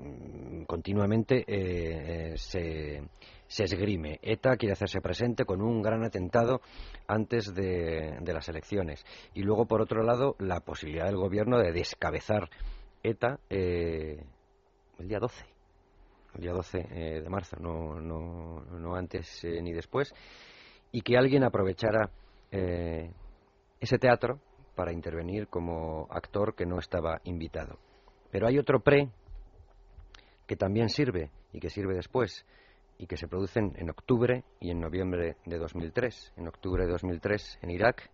continuamente 0.67 1.45
eh, 1.47 2.33
se, 2.35 3.01
se 3.47 3.63
esgrime. 3.63 4.19
ETA 4.21 4.57
quiere 4.57 4.73
hacerse 4.73 4.99
presente 4.99 5.45
con 5.45 5.61
un 5.61 5.81
gran 5.81 6.03
atentado 6.03 6.59
antes 7.07 7.53
de, 7.53 8.17
de 8.19 8.33
las 8.33 8.49
elecciones. 8.49 9.05
Y 9.33 9.43
luego, 9.43 9.67
por 9.67 9.81
otro 9.81 10.03
lado, 10.03 10.35
la 10.39 10.59
posibilidad 10.59 11.05
del 11.05 11.15
gobierno 11.15 11.59
de 11.59 11.71
descabezar 11.71 12.49
ETA 13.03 13.37
eh, 13.49 14.25
el 14.97 15.07
día 15.07 15.19
12, 15.19 15.45
el 16.35 16.41
día 16.41 16.53
12 16.53 16.79
eh, 16.79 17.21
de 17.21 17.29
marzo, 17.29 17.57
no, 17.59 17.99
no, 17.99 18.61
no 18.61 18.95
antes 18.95 19.43
eh, 19.43 19.61
ni 19.61 19.73
después, 19.73 20.13
y 20.91 21.01
que 21.01 21.17
alguien 21.17 21.43
aprovechara 21.43 22.09
ese 23.79 23.97
teatro 23.97 24.39
para 24.75 24.93
intervenir 24.93 25.47
como 25.47 26.07
actor 26.11 26.53
que 26.53 26.67
no 26.67 26.77
estaba 26.77 27.19
invitado. 27.23 27.79
Pero 28.29 28.47
hay 28.47 28.59
otro 28.59 28.79
pre 28.81 29.09
que 30.45 30.55
también 30.55 30.89
sirve 30.89 31.31
y 31.51 31.59
que 31.59 31.71
sirve 31.71 31.95
después 31.95 32.45
y 32.99 33.07
que 33.07 33.17
se 33.17 33.27
producen 33.27 33.73
en 33.75 33.89
octubre 33.89 34.43
y 34.59 34.69
en 34.69 34.79
noviembre 34.79 35.37
de 35.45 35.57
2003. 35.57 36.33
En 36.37 36.47
octubre 36.47 36.85
de 36.85 36.91
2003 36.91 37.59
en 37.63 37.71
Irak, 37.71 38.11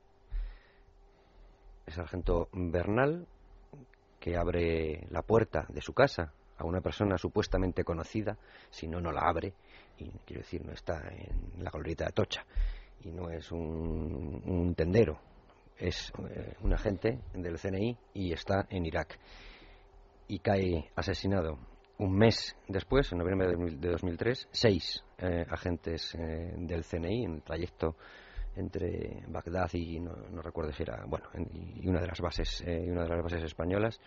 el 1.86 1.94
sargento 1.94 2.48
Bernal 2.54 3.28
que 4.20 4.36
abre 4.36 5.08
la 5.10 5.22
puerta 5.22 5.66
de 5.70 5.82
su 5.82 5.94
casa 5.94 6.34
a 6.58 6.66
una 6.66 6.82
persona 6.82 7.18
supuestamente 7.18 7.84
conocida, 7.84 8.38
si 8.70 8.88
no, 8.88 9.00
no 9.00 9.12
la 9.12 9.22
abre, 9.22 9.54
y 9.98 10.10
quiero 10.26 10.42
decir, 10.42 10.66
no 10.66 10.74
está 10.74 11.02
en 11.10 11.64
la 11.64 11.72
glorieta 11.72 12.04
de 12.04 12.10
Atocha, 12.10 12.46
y 13.02 13.12
no 13.12 13.30
es 13.30 13.52
un, 13.52 14.74
tendero, 14.76 15.20
es 15.78 16.12
eh, 16.30 16.56
un 16.62 16.74
agente 16.74 17.20
del 17.34 17.58
CNI 17.58 17.98
y 18.14 18.34
está 18.34 18.68
en 18.70 18.86
Irak. 18.86 19.18
Y 20.28 20.40
cae 20.40 20.92
asesinado 20.96 21.58
un 21.98 22.16
mes 22.16 22.56
después, 22.68 23.12
en 23.12 23.20
noviembre 23.20 23.56
de 23.56 23.90
2003, 23.90 24.50
seis 24.52 25.04
eh, 25.18 25.46
agentes 25.50 26.14
eh, 26.16 26.54
del 26.58 26.84
CNI 26.84 27.26
en 27.26 27.34
el 27.36 27.42
trayecto 27.42 27.96
entre 28.56 29.24
Bagdad 29.28 29.70
y 29.74 30.00
no, 30.00 30.14
recuerdo 30.42 30.72
si 30.72 30.84
era 30.84 31.04
bueno 31.06 31.28
y 31.54 31.88
una 31.88 32.02
de 32.02 32.08
las 32.08 32.20
bases 32.20 32.62
eh, 32.66 32.88
una 32.90 33.04
de 33.04 33.10
las 33.10 33.24
bases 33.24 33.44
españolas 33.44 34.00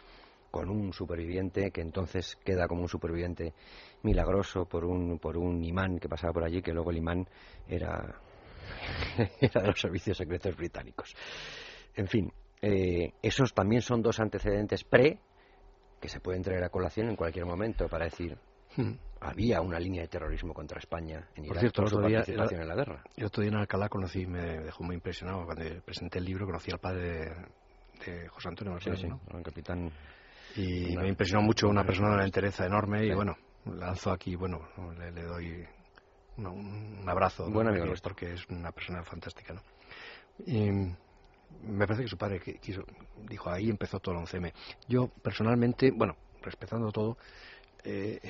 con 0.51 0.69
un 0.69 0.93
superviviente 0.93 1.71
que 1.71 1.81
entonces 1.81 2.37
queda 2.45 2.69
como 2.69 2.83
un 2.83 2.89
superviviente 2.89 3.55
milagroso 4.03 4.67
por 4.67 4.85
un 4.85 5.19
por 5.19 5.37
un 5.39 5.65
imán 5.65 5.99
que 5.99 6.09
pasaba 6.09 6.33
por 6.33 6.45
allí 6.45 6.61
que 6.61 6.73
luego 6.73 6.91
el 6.91 6.99
imán 6.99 7.27
era 7.69 8.21
era 9.41 9.63
de 9.63 9.67
los 9.69 9.81
servicios 9.81 10.17
secretos 10.17 10.57
británicos. 10.57 11.15
En 11.95 12.07
fin 12.07 12.33
eh, 12.61 13.15
esos 13.23 13.55
también 13.55 13.83
son 13.83 14.03
dos 14.03 14.21
antecedentes 14.21 14.85
pre 14.85 15.19
que 16.01 16.09
se 16.09 16.21
pueden 16.21 16.43
traer 16.43 16.65
a 16.65 16.69
colación 16.69 17.09
en 17.09 17.17
cualquier 17.17 17.47
momento 17.47 17.89
para 17.89 18.05
decir 18.05 18.37
hmm 18.77 18.93
había 19.23 19.61
una 19.61 19.79
línea 19.79 20.03
de 20.03 20.09
terrorismo 20.09 20.53
contra 20.53 20.79
España 20.79 21.29
en 21.37 21.45
Irak 21.45 21.55
por, 21.55 21.61
cierto, 21.61 21.87
su 21.87 22.01
participación 22.01 22.61
en 22.61 22.69
la 22.69 22.75
guerra. 22.75 23.05
Yo 23.17 23.27
otro 23.29 23.43
día 23.43 23.53
en 23.53 23.59
Alcalá 23.59 23.89
conocí, 23.89 24.27
me 24.27 24.61
dejó 24.61 24.83
muy 24.83 24.97
impresionado 24.97 25.45
cuando 25.45 25.65
presenté 25.85 26.19
el 26.19 26.25
libro, 26.25 26.45
conocí 26.47 26.71
al 26.71 26.79
padre 26.79 27.33
de, 28.05 28.29
José 28.29 28.49
Antonio 28.49 28.73
Marcelo, 28.73 28.97
sí, 28.97 29.07
el 29.07 29.43
capitán. 29.43 29.93
Y 30.57 30.97
me 30.97 31.09
impresionó 31.09 31.43
mucho 31.43 31.69
una 31.69 31.85
persona 31.85 32.09
de 32.09 32.15
una 32.17 32.25
entereza 32.25 32.67
enorme 32.67 33.07
y 33.07 33.15
bueno, 33.15 33.37
lanzo 33.65 34.11
aquí, 34.11 34.35
bueno, 34.35 34.69
le, 34.99 35.23
doy 35.23 35.65
un, 36.39 37.05
abrazo 37.07 37.49
Buen 37.49 37.69
amigo 37.69 37.87
porque 38.03 38.33
es 38.33 38.47
una 38.49 38.73
persona 38.73 39.05
fantástica, 39.05 39.55
¿no? 39.55 39.63
Y 40.45 40.69
me 40.69 41.87
parece 41.87 42.03
que 42.03 42.09
su 42.09 42.19
padre 42.19 42.41
quiso, 42.41 42.83
dijo, 43.29 43.51
ahí 43.51 43.71
empezó 43.71 44.01
todo 44.01 44.17
el 44.17 44.23
11M. 44.23 44.53
Yo 44.89 45.09
personalmente, 45.23 45.93
bueno, 45.93 46.17
respetando 46.43 46.91
todo, 46.91 47.17
eh, 47.85 48.21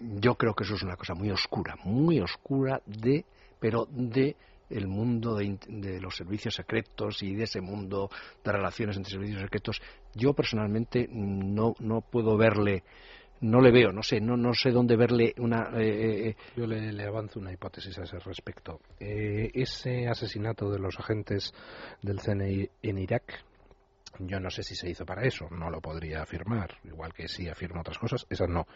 yo 0.00 0.34
creo 0.34 0.54
que 0.54 0.64
eso 0.64 0.74
es 0.74 0.82
una 0.82 0.96
cosa 0.96 1.14
muy 1.14 1.30
oscura, 1.30 1.76
muy 1.84 2.20
oscura 2.20 2.80
de, 2.86 3.24
pero 3.60 3.86
de 3.90 4.36
el 4.72 4.88
mundo 4.88 5.36
de, 5.36 6.00
los 6.00 6.16
servicios 6.16 6.54
secretos 6.54 7.22
y 7.22 7.34
de 7.34 7.44
ese 7.44 7.60
mundo 7.60 8.10
de 8.42 8.52
relaciones 8.52 8.96
entre 8.96 9.12
servicios 9.12 9.42
secretos. 9.42 9.80
Yo 10.14 10.32
personalmente 10.32 11.08
no, 11.10 11.74
no 11.80 12.00
puedo 12.00 12.36
verle, 12.36 12.82
no 13.40 13.60
le 13.60 13.70
veo, 13.70 13.92
no 13.92 14.02
sé, 14.02 14.20
no, 14.20 14.36
no 14.36 14.54
sé 14.54 14.70
dónde 14.70 14.96
verle 14.96 15.34
una. 15.38 15.70
Eh, 15.76 15.88
eh, 15.88 16.28
eh. 16.28 16.36
Yo 16.56 16.66
le, 16.66 17.04
avanzo 17.04 17.38
una 17.38 17.52
hipótesis 17.52 17.98
a 17.98 18.04
ese 18.04 18.18
respecto. 18.18 18.80
ese 18.98 20.08
asesinato 20.08 20.70
de 20.70 20.78
los 20.78 20.98
agentes 20.98 21.52
del 22.00 22.20
CNI 22.20 22.68
en 22.82 22.98
Irak. 22.98 23.44
Yo 24.18 24.40
no 24.40 24.50
sé 24.50 24.62
si 24.62 24.74
se 24.74 24.90
hizo 24.90 25.04
para 25.06 25.22
eso, 25.22 25.48
no 25.50 25.70
lo 25.70 25.80
podría 25.80 26.22
afirmar, 26.22 26.78
igual 26.84 27.12
que 27.12 27.28
sí 27.28 27.48
afirma 27.48 27.80
otras 27.80 27.98
cosas, 27.98 28.26
esas 28.28 28.48
no 28.48 28.66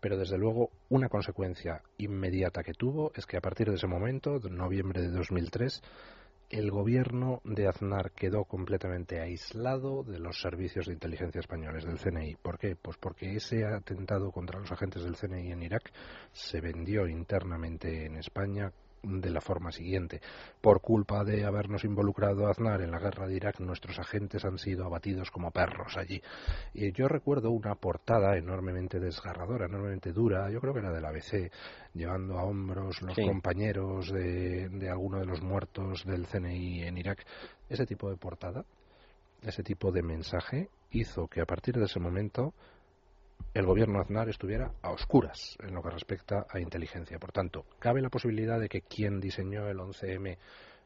pero 0.00 0.18
desde 0.18 0.38
luego 0.38 0.70
una 0.88 1.08
consecuencia 1.08 1.82
inmediata 1.98 2.62
que 2.62 2.74
tuvo 2.74 3.10
es 3.14 3.26
que 3.26 3.38
a 3.38 3.40
partir 3.40 3.68
de 3.68 3.74
ese 3.76 3.86
momento, 3.88 4.38
de 4.38 4.50
noviembre 4.50 5.02
de 5.02 5.08
2003, 5.08 5.82
el 6.50 6.70
gobierno 6.70 7.40
de 7.42 7.66
Aznar 7.66 8.12
quedó 8.12 8.44
completamente 8.44 9.20
aislado 9.20 10.04
de 10.04 10.20
los 10.20 10.40
servicios 10.40 10.86
de 10.86 10.92
inteligencia 10.92 11.40
españoles 11.40 11.84
del 11.84 11.98
CNI. 11.98 12.36
¿Por 12.36 12.56
qué? 12.58 12.76
Pues 12.76 12.96
porque 12.98 13.34
ese 13.34 13.64
atentado 13.64 14.30
contra 14.30 14.60
los 14.60 14.70
agentes 14.70 15.02
del 15.02 15.16
CNI 15.16 15.50
en 15.50 15.62
Irak 15.64 15.90
se 16.32 16.60
vendió 16.60 17.08
internamente 17.08 18.06
en 18.06 18.16
España 18.16 18.72
de 19.06 19.30
la 19.30 19.40
forma 19.40 19.72
siguiente. 19.72 20.20
Por 20.60 20.80
culpa 20.80 21.24
de 21.24 21.44
habernos 21.44 21.84
involucrado 21.84 22.48
Aznar 22.48 22.82
en 22.82 22.90
la 22.90 22.98
guerra 22.98 23.26
de 23.26 23.36
Irak, 23.36 23.60
nuestros 23.60 23.98
agentes 23.98 24.44
han 24.44 24.58
sido 24.58 24.84
abatidos 24.84 25.30
como 25.30 25.50
perros 25.50 25.96
allí. 25.96 26.20
Y 26.74 26.92
yo 26.92 27.08
recuerdo 27.08 27.50
una 27.50 27.74
portada 27.74 28.36
enormemente 28.36 29.00
desgarradora, 29.00 29.66
enormemente 29.66 30.12
dura, 30.12 30.50
yo 30.50 30.60
creo 30.60 30.72
que 30.72 30.80
era 30.80 30.92
del 30.92 31.04
ABC, 31.04 31.50
llevando 31.94 32.38
a 32.38 32.44
hombros 32.44 33.00
los 33.02 33.16
compañeros 33.16 34.12
de, 34.12 34.68
de 34.68 34.90
alguno 34.90 35.18
de 35.18 35.26
los 35.26 35.40
muertos 35.40 36.04
del 36.04 36.26
CNI 36.26 36.82
en 36.82 36.98
Irak. 36.98 37.24
Ese 37.68 37.86
tipo 37.86 38.10
de 38.10 38.16
portada 38.16 38.64
ese 39.42 39.62
tipo 39.62 39.92
de 39.92 40.02
mensaje 40.02 40.68
hizo 40.90 41.28
que 41.28 41.40
a 41.40 41.46
partir 41.46 41.76
de 41.76 41.84
ese 41.84 42.00
momento 42.00 42.54
el 43.54 43.64
gobierno 43.64 44.00
Aznar 44.00 44.28
estuviera 44.28 44.72
a 44.82 44.90
oscuras 44.90 45.56
en 45.66 45.74
lo 45.74 45.82
que 45.82 45.90
respecta 45.90 46.46
a 46.50 46.60
inteligencia. 46.60 47.18
Por 47.18 47.32
tanto, 47.32 47.64
cabe 47.78 48.02
la 48.02 48.10
posibilidad 48.10 48.60
de 48.60 48.68
que 48.68 48.82
quien 48.82 49.20
diseñó 49.20 49.68
el 49.68 49.78
11M 49.78 50.36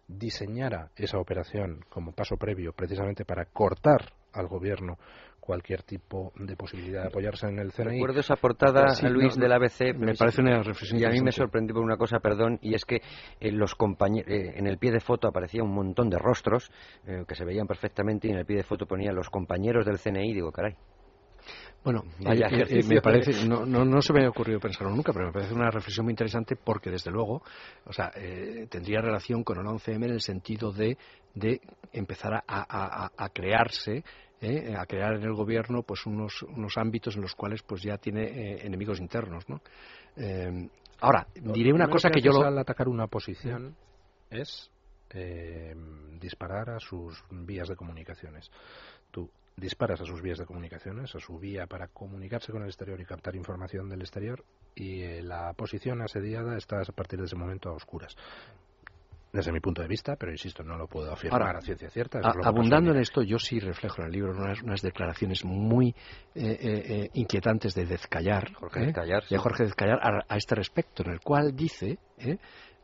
diseñara 0.07 0.91
esa 0.97 1.19
operación 1.19 1.85
como 1.89 2.13
paso 2.13 2.37
previo 2.37 2.73
precisamente 2.73 3.25
para 3.25 3.45
cortar 3.47 4.13
al 4.33 4.49
gobierno 4.49 4.99
cualquier 5.41 5.83
tipo 5.83 6.33
de 6.37 6.55
posibilidad 6.55 7.03
de 7.03 7.09
apoyarse 7.09 7.49
en 7.49 7.59
el 7.59 7.73
CNI. 7.73 7.95
Recuerdo 7.95 8.21
esa 8.21 8.37
portada, 8.37 8.87
Luis, 9.09 9.35
del 9.37 9.51
ABC. 9.51 9.97
Me 9.97 10.15
parece 10.15 10.43
una 10.43 10.63
reflexión. 10.63 11.01
Y 11.01 11.05
a 11.05 11.11
mí 11.11 11.21
me 11.21 11.33
sorprendió 11.33 11.75
por 11.75 11.83
una 11.83 11.97
cosa, 11.97 12.21
perdón, 12.21 12.59
y 12.63 12.75
es 12.75 12.85
que 12.85 13.01
en, 13.41 13.59
los 13.59 13.73
eh, 13.73 14.53
en 14.55 14.67
el 14.69 14.79
pie 14.79 14.93
de 14.93 15.01
foto 15.01 15.27
aparecía 15.27 15.65
un 15.65 15.75
montón 15.75 16.09
de 16.09 16.19
rostros 16.19 16.71
eh, 17.05 17.25
que 17.27 17.35
se 17.35 17.45
veían 17.45 17.67
perfectamente 17.67 18.29
y 18.29 18.31
en 18.31 18.37
el 18.37 18.47
pie 18.47 18.59
de 18.59 18.63
foto 18.63 18.87
ponía 18.87 19.11
los 19.13 19.29
compañeros 19.29 19.85
del 19.87 19.99
CNI. 19.99 20.35
Digo, 20.35 20.53
caray, 20.53 20.77
bueno, 21.85 22.05
Vaya 22.21 22.49
eh, 22.49 22.83
me 22.85 23.01
parece, 23.01 23.47
no, 23.47 23.65
no, 23.65 23.85
no, 23.85 24.03
se 24.03 24.13
me 24.13 24.25
ha 24.25 24.29
ocurrido 24.29 24.61
pensarlo 24.61 24.95
nunca, 24.95 25.13
pero 25.13 25.27
me 25.27 25.33
parece 25.33 25.55
una 25.55 25.71
reflexión 25.71 26.05
muy 26.05 26.13
interesante 26.13 26.57
porque, 26.57 26.91
desde 26.91 27.11
luego, 27.11 27.43
o 27.87 27.93
sea, 27.93 28.11
tendría 28.69 29.01
relación 29.01 29.45
con 29.45 29.59
el 29.59 29.67
11M 29.67 30.05
en 30.05 30.11
el 30.11 30.21
sentido 30.21 30.73
de, 30.73 30.97
de 31.35 31.61
empezar 31.93 32.35
a, 32.35 32.43
a, 32.47 33.11
a 33.17 33.29
crearse 33.31 34.05
¿eh? 34.41 34.75
a 34.77 34.87
crear 34.87 35.15
en 35.15 35.23
el 35.23 35.35
gobierno 35.35 35.83
pues 35.83 36.07
unos, 36.07 36.43
unos 36.43 36.77
ámbitos 36.77 37.17
en 37.17 37.23
los 37.23 37.35
cuales 37.35 37.63
pues 37.63 37.83
ya 37.83 37.99
tiene 37.99 38.25
eh, 38.25 38.67
enemigos 38.67 39.01
internos 39.01 39.49
¿no? 39.49 39.61
Eh, 40.17 40.69
ahora 41.01 41.27
diré 41.35 41.73
una 41.73 41.89
cosa 41.89 42.11
que, 42.11 42.21
yo 42.21 42.33
lo... 42.33 42.43
al 42.45 42.59
atacar 42.59 42.89
una 42.89 43.07
posición 43.07 43.77
es 44.31 44.71
disparar 46.21 46.71
a 46.71 46.79
sus 46.79 47.21
vías 47.31 47.69
de 47.69 47.75
comunicaciones 47.75 48.49
tú 49.11 49.29
disparas 49.57 50.01
a 50.01 50.05
sus 50.05 50.23
vías 50.23 50.39
de 50.39 50.47
comunicaciones, 50.47 51.15
a 51.15 51.21
su 51.21 51.39
vía 51.39 51.67
para 51.67 51.89
comunicarse 51.89 52.53
con 52.53 52.63
el 52.63 52.69
exterior 52.69 53.01
y 53.01 53.05
captar 53.05 53.37
información 53.37 53.89
del 53.89 54.01
exterior, 54.01 54.45
y 54.75 55.21
la 55.23 55.53
posición 55.55 56.03
asediada 56.03 56.57
está 56.57 56.81
a 56.81 56.93
partir 56.93 57.19
de 57.19 57.27
ese 57.27 57.37
momento 57.37 57.69
a 57.69 57.73
oscuras. 57.73 58.17
Desde 59.33 59.53
mi 59.53 59.61
punto 59.61 59.81
de 59.81 59.87
vista, 59.87 60.17
pero 60.17 60.33
insisto, 60.33 60.65
no 60.65 60.77
lo 60.77 60.89
puedo 60.89 61.13
afirmar 61.13 61.57
a 61.57 61.61
ciencia 61.61 61.89
cierta. 61.89 62.21
abundando 62.43 62.91
en 62.91 62.99
esto, 62.99 63.23
yo 63.23 63.39
sí 63.39 63.61
reflejo 63.61 64.03
en 64.03 64.07
el 64.07 64.13
libro 64.13 64.33
unas, 64.33 64.83
declaraciones 64.83 65.45
muy 65.45 65.91
eh, 65.91 65.95
eh, 66.35 66.59
eh, 66.61 67.11
inquietantes 67.15 67.75
de 67.77 67.87
Dezcayar, 67.87 68.53
Jorge 68.55 68.81
Dezcayar, 68.87 69.23
de 69.29 69.39
Jorge 69.39 69.65
Dezcayar 69.65 70.01
a, 70.03 70.37
este 70.37 70.57
respecto, 70.57 71.05
en 71.05 71.13
el 71.13 71.21
cual 71.21 71.55
dice 71.55 71.99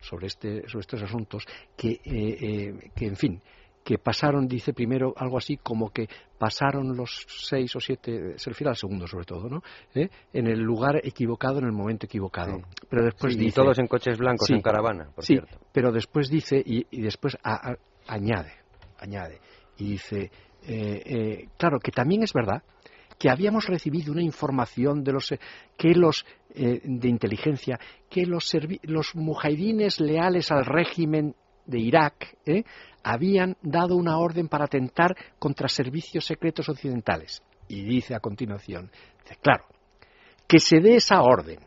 sobre, 0.00 0.28
este, 0.28 0.68
sobre 0.68 0.82
estos 0.82 1.02
asuntos 1.02 1.44
que, 1.76 1.98
que, 2.94 3.06
en 3.06 3.16
fin, 3.16 3.42
que 3.86 3.98
pasaron, 3.98 4.48
dice 4.48 4.72
primero 4.72 5.14
algo 5.16 5.38
así 5.38 5.58
como 5.58 5.90
que 5.90 6.08
pasaron 6.36 6.96
los 6.96 7.24
seis 7.28 7.76
o 7.76 7.78
siete, 7.78 8.36
se 8.36 8.50
refiere 8.50 8.70
al 8.70 8.76
segundo 8.76 9.06
sobre 9.06 9.24
todo, 9.24 9.48
¿no? 9.48 9.62
¿Eh? 9.94 10.08
En 10.32 10.48
el 10.48 10.58
lugar 10.58 11.00
equivocado, 11.04 11.60
en 11.60 11.66
el 11.66 11.72
momento 11.72 12.06
equivocado. 12.06 12.62
Pero 12.90 13.04
después 13.04 13.36
dice, 13.36 13.48
y 13.48 13.52
todos 13.52 13.78
en 13.78 13.86
coches 13.86 14.18
blancos, 14.18 14.50
en 14.50 14.60
caravana, 14.60 15.08
por 15.14 15.24
sí, 15.24 15.34
cierto. 15.34 15.60
pero 15.72 15.92
después 15.92 16.28
dice, 16.28 16.60
y, 16.66 17.00
después 17.00 17.38
añade, 18.08 18.54
añade, 18.98 19.38
y 19.78 19.90
dice, 19.92 20.32
eh, 20.64 21.02
eh, 21.06 21.48
claro, 21.56 21.78
que 21.78 21.92
también 21.92 22.24
es 22.24 22.32
verdad 22.32 22.64
que 23.16 23.30
habíamos 23.30 23.66
recibido 23.66 24.10
una 24.10 24.22
información 24.22 25.04
de 25.04 25.12
los 25.12 25.32
que 25.78 25.94
los 25.94 26.26
de 26.52 27.08
inteligencia 27.08 27.78
que 28.10 28.26
los 28.26 28.50
los 28.82 29.14
mujahidines 29.14 30.00
leales 30.00 30.50
al 30.50 30.64
régimen 30.64 31.34
de 31.66 31.78
Irak 31.78 32.36
¿eh? 32.46 32.64
habían 33.02 33.56
dado 33.62 33.96
una 33.96 34.18
orden 34.18 34.48
para 34.48 34.64
atentar 34.64 35.16
contra 35.38 35.68
servicios 35.68 36.24
secretos 36.24 36.68
occidentales. 36.68 37.42
Y 37.68 37.82
dice 37.82 38.14
a 38.14 38.20
continuación, 38.20 38.90
claro, 39.42 39.64
que 40.46 40.58
se 40.60 40.80
dé 40.80 40.96
esa 40.96 41.22
orden 41.22 41.58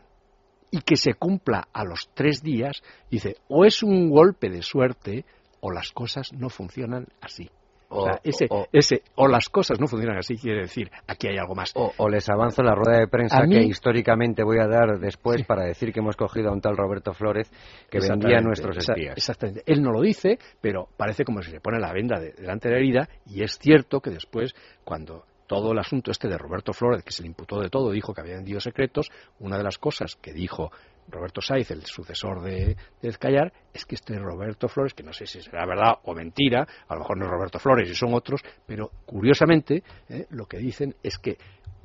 y 0.70 0.80
que 0.80 0.96
se 0.96 1.14
cumpla 1.14 1.68
a 1.72 1.84
los 1.84 2.10
tres 2.14 2.42
días, 2.42 2.82
dice, 3.10 3.36
o 3.48 3.64
es 3.64 3.82
un 3.82 4.08
golpe 4.10 4.48
de 4.48 4.62
suerte 4.62 5.24
o 5.60 5.70
las 5.70 5.92
cosas 5.92 6.32
no 6.32 6.48
funcionan 6.48 7.06
así. 7.20 7.50
O, 7.92 8.04
sea, 8.04 8.20
ese, 8.22 8.46
o, 8.48 8.66
ese, 8.72 9.02
o 9.16 9.26
las 9.26 9.48
cosas 9.48 9.80
no 9.80 9.88
funcionan 9.88 10.18
así, 10.18 10.36
quiere 10.36 10.62
decir, 10.62 10.90
aquí 11.08 11.26
hay 11.26 11.38
algo 11.38 11.56
más. 11.56 11.72
O, 11.74 12.08
les 12.08 12.28
avanzo 12.30 12.62
la 12.62 12.74
rueda 12.74 13.00
de 13.00 13.08
prensa 13.08 13.42
que 13.48 13.62
históricamente 13.62 14.44
voy 14.44 14.58
a 14.60 14.68
dar 14.68 15.00
después 15.00 15.44
para 15.44 15.64
decir 15.64 15.92
que 15.92 15.98
hemos 15.98 16.16
cogido 16.16 16.50
a 16.50 16.52
un 16.52 16.60
tal 16.60 16.76
Roberto 16.76 17.12
Flores 17.12 17.50
que 17.90 17.98
vendía 17.98 18.40
nuestros 18.40 18.76
espías. 18.76 19.16
Exactamente. 19.16 19.64
Él 19.66 19.82
no 19.82 19.90
lo 19.90 20.02
dice, 20.02 20.38
pero 20.60 20.88
parece 20.96 21.24
como 21.24 21.42
si 21.42 21.50
se 21.50 21.60
pone 21.60 21.80
la 21.80 21.92
venda 21.92 22.20
delante 22.20 22.68
de 22.68 22.74
la 22.74 22.80
herida, 22.80 23.08
y 23.26 23.42
es 23.42 23.58
cierto 23.58 24.00
que 24.00 24.10
después, 24.10 24.54
cuando 24.84 25.24
todo 25.50 25.72
el 25.72 25.80
asunto 25.80 26.12
este 26.12 26.28
de 26.28 26.38
Roberto 26.38 26.72
Flores, 26.72 27.02
que 27.02 27.10
se 27.10 27.22
le 27.22 27.28
imputó 27.28 27.60
de 27.60 27.70
todo, 27.70 27.90
dijo 27.90 28.14
que 28.14 28.20
había 28.20 28.36
vendido 28.36 28.60
secretos, 28.60 29.10
una 29.40 29.58
de 29.58 29.64
las 29.64 29.78
cosas 29.78 30.14
que 30.14 30.32
dijo 30.32 30.70
Roberto 31.10 31.40
Saiz, 31.40 31.70
el 31.70 31.82
sucesor 31.84 32.42
de, 32.42 32.76
de 33.02 33.52
es 33.72 33.86
que 33.86 33.94
este 33.94 34.18
Roberto 34.18 34.68
Flores, 34.68 34.94
que 34.94 35.02
no 35.02 35.12
sé 35.12 35.26
si 35.26 35.40
será 35.40 35.66
verdad 35.66 35.98
o 36.04 36.14
mentira, 36.14 36.66
a 36.88 36.94
lo 36.94 37.00
mejor 37.00 37.18
no 37.18 37.24
es 37.26 37.30
Roberto 37.30 37.58
Flores 37.58 37.88
y 37.88 37.94
son 37.94 38.14
otros, 38.14 38.42
pero 38.66 38.90
curiosamente 39.06 39.82
eh, 40.08 40.26
lo 40.30 40.46
que 40.46 40.58
dicen 40.58 40.94
es 41.02 41.18
que 41.18 41.36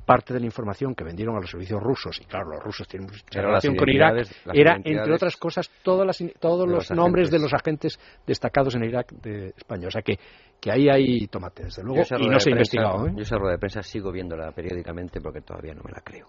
parte 0.06 0.32
de 0.32 0.40
la 0.40 0.46
información 0.46 0.94
que 0.94 1.04
vendieron 1.04 1.36
a 1.36 1.40
los 1.40 1.50
servicios 1.50 1.82
rusos, 1.82 2.18
y 2.20 2.24
claro, 2.24 2.50
los 2.50 2.62
rusos 2.62 2.86
tienen 2.86 3.10
mucha 3.10 3.42
relación 3.42 3.74
con 3.76 3.88
Irak, 3.88 4.26
era, 4.54 4.76
entre 4.76 5.12
otras 5.12 5.36
cosas, 5.36 5.68
todos 5.82 6.06
los, 6.06 6.90
nombres 6.92 7.30
de 7.30 7.40
los 7.40 7.52
agentes 7.52 7.98
destacados 8.24 8.76
en 8.76 8.84
Irak 8.84 9.12
de 9.12 9.48
España. 9.56 9.88
O 9.88 9.90
sea 9.90 10.02
que, 10.02 10.16
que 10.60 10.70
ahí 10.70 10.88
hay 10.88 11.26
tomate, 11.26 11.64
desde 11.64 11.82
luego, 11.82 12.02
y 12.18 12.28
no 12.28 12.38
se 12.38 12.50
ha 12.50 12.52
investigado. 12.52 13.08
¿eh? 13.08 13.12
Yo 13.16 13.22
esa 13.22 13.36
rueda 13.36 13.54
de 13.54 13.58
prensa 13.58 13.82
sigo 13.82 14.12
viéndola 14.12 14.52
periódicamente 14.52 15.20
porque 15.20 15.40
todavía 15.40 15.74
no 15.74 15.82
me 15.82 15.90
la 15.90 16.00
creo. 16.00 16.28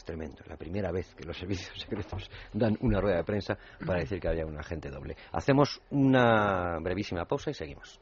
Es 0.00 0.04
tremendo. 0.06 0.42
La 0.48 0.56
primera 0.56 0.90
vez 0.90 1.14
que 1.14 1.24
los 1.24 1.36
servicios 1.38 1.78
secretos 1.78 2.30
dan 2.54 2.74
una 2.80 3.02
rueda 3.02 3.18
de 3.18 3.24
prensa 3.24 3.58
para 3.84 4.00
decir 4.00 4.18
que 4.18 4.28
había 4.28 4.46
un 4.46 4.58
agente 4.58 4.88
doble. 4.88 5.14
Hacemos 5.32 5.78
una 5.90 6.78
brevísima 6.80 7.26
pausa 7.26 7.50
y 7.50 7.54
seguimos. 7.54 8.00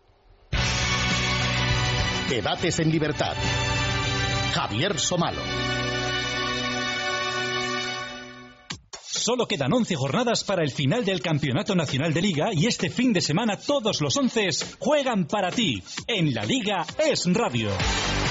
Debates 2.30 2.78
en 2.78 2.90
libertad. 2.92 3.34
Javier 4.54 4.96
Somalo. 4.96 5.42
Solo 9.28 9.46
quedan 9.46 9.74
11 9.74 9.94
jornadas 9.94 10.42
para 10.42 10.62
el 10.62 10.70
final 10.70 11.04
del 11.04 11.20
Campeonato 11.20 11.74
Nacional 11.74 12.14
de 12.14 12.22
Liga 12.22 12.48
y 12.50 12.66
este 12.66 12.88
fin 12.88 13.12
de 13.12 13.20
semana 13.20 13.58
todos 13.58 14.00
los 14.00 14.16
11 14.16 14.48
juegan 14.78 15.26
para 15.26 15.50
ti. 15.50 15.82
En 16.06 16.32
la 16.32 16.46
Liga 16.46 16.86
es 16.98 17.26
Radio. 17.34 17.68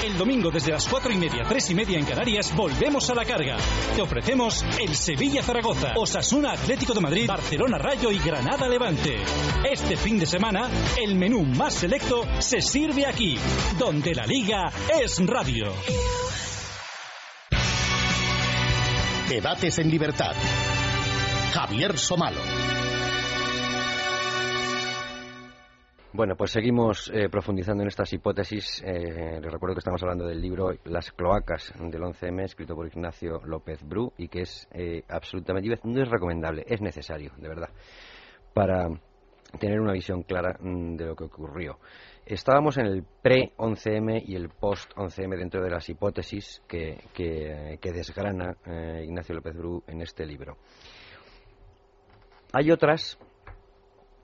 El 0.04 0.18
domingo 0.18 0.50
desde 0.50 0.72
las 0.72 0.88
4 0.88 1.12
y 1.12 1.16
media, 1.16 1.44
3 1.48 1.70
y 1.70 1.74
media 1.76 2.00
en 2.00 2.04
Canarias 2.04 2.52
volvemos 2.56 3.08
a 3.10 3.14
la 3.14 3.24
carga. 3.24 3.58
Te 3.94 4.02
ofrecemos 4.02 4.64
el 4.80 4.92
Sevilla 4.96 5.40
Zaragoza, 5.40 5.92
Osasuna 5.94 6.50
Atlético 6.50 6.94
de 6.94 7.00
Madrid, 7.00 7.28
Barcelona 7.28 7.78
Rayo 7.78 8.10
y 8.10 8.18
Granada 8.18 8.68
Levante. 8.68 9.22
Este 9.70 9.96
fin 9.96 10.18
de 10.18 10.26
semana 10.26 10.68
el 11.00 11.14
menú 11.14 11.44
más 11.44 11.74
selecto 11.74 12.24
se 12.40 12.60
sirve 12.60 13.06
aquí, 13.06 13.38
donde 13.78 14.16
la 14.16 14.26
Liga 14.26 14.72
es 15.00 15.24
Radio. 15.24 15.72
Debates 19.28 19.78
en 19.78 19.90
libertad. 19.90 20.34
Javier 21.52 21.96
Somalo. 21.96 22.40
Bueno, 26.12 26.36
pues 26.36 26.50
seguimos 26.50 27.10
eh, 27.14 27.28
profundizando 27.28 27.82
en 27.82 27.88
estas 27.88 28.12
hipótesis. 28.12 28.82
Eh, 28.84 29.40
les 29.40 29.52
recuerdo 29.52 29.74
que 29.74 29.80
estamos 29.80 30.02
hablando 30.02 30.26
del 30.26 30.40
libro 30.40 30.72
Las 30.84 31.12
cloacas 31.12 31.72
del 31.78 32.02
11M, 32.02 32.42
escrito 32.44 32.74
por 32.74 32.86
Ignacio 32.86 33.40
López 33.44 33.82
Bru, 33.82 34.12
y 34.18 34.28
que 34.28 34.40
es 34.40 34.68
eh, 34.72 35.04
absolutamente, 35.08 35.78
no 35.84 36.02
es 36.02 36.08
recomendable, 36.08 36.64
es 36.66 36.80
necesario, 36.80 37.32
de 37.36 37.48
verdad, 37.48 37.70
para 38.52 38.88
tener 39.58 39.80
una 39.80 39.92
visión 39.92 40.22
clara 40.24 40.58
mm, 40.58 40.96
de 40.96 41.06
lo 41.06 41.14
que 41.14 41.24
ocurrió. 41.24 41.78
Estábamos 42.26 42.78
en 42.78 42.86
el 42.86 43.04
pre-11M 43.22 44.22
y 44.26 44.34
el 44.34 44.48
post-11M 44.48 45.36
dentro 45.36 45.62
de 45.62 45.70
las 45.70 45.88
hipótesis 45.88 46.62
que, 46.68 46.98
que 47.14 47.92
desgrana 47.92 48.54
Ignacio 49.02 49.34
López 49.34 49.56
Bru 49.56 49.82
en 49.86 50.02
este 50.02 50.26
libro. 50.26 50.58
Hay 52.52 52.70
otras 52.70 53.18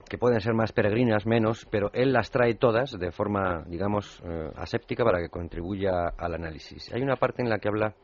que 0.08 0.18
pueden 0.18 0.40
ser 0.40 0.54
más 0.54 0.72
peregrinas, 0.72 1.26
menos, 1.26 1.66
pero 1.70 1.90
él 1.92 2.12
las 2.12 2.30
trae 2.30 2.54
todas 2.54 2.98
de 2.98 3.10
forma, 3.10 3.64
digamos, 3.66 4.22
eh, 4.24 4.50
aséptica 4.56 5.04
para 5.04 5.18
que 5.18 5.28
contribuya 5.28 6.08
al 6.16 6.34
análisis. 6.34 6.92
Hay 6.92 7.02
una 7.02 7.16
parte 7.16 7.42
en 7.42 7.50
la 7.50 7.58
que 7.58 7.68
habla 7.68 7.94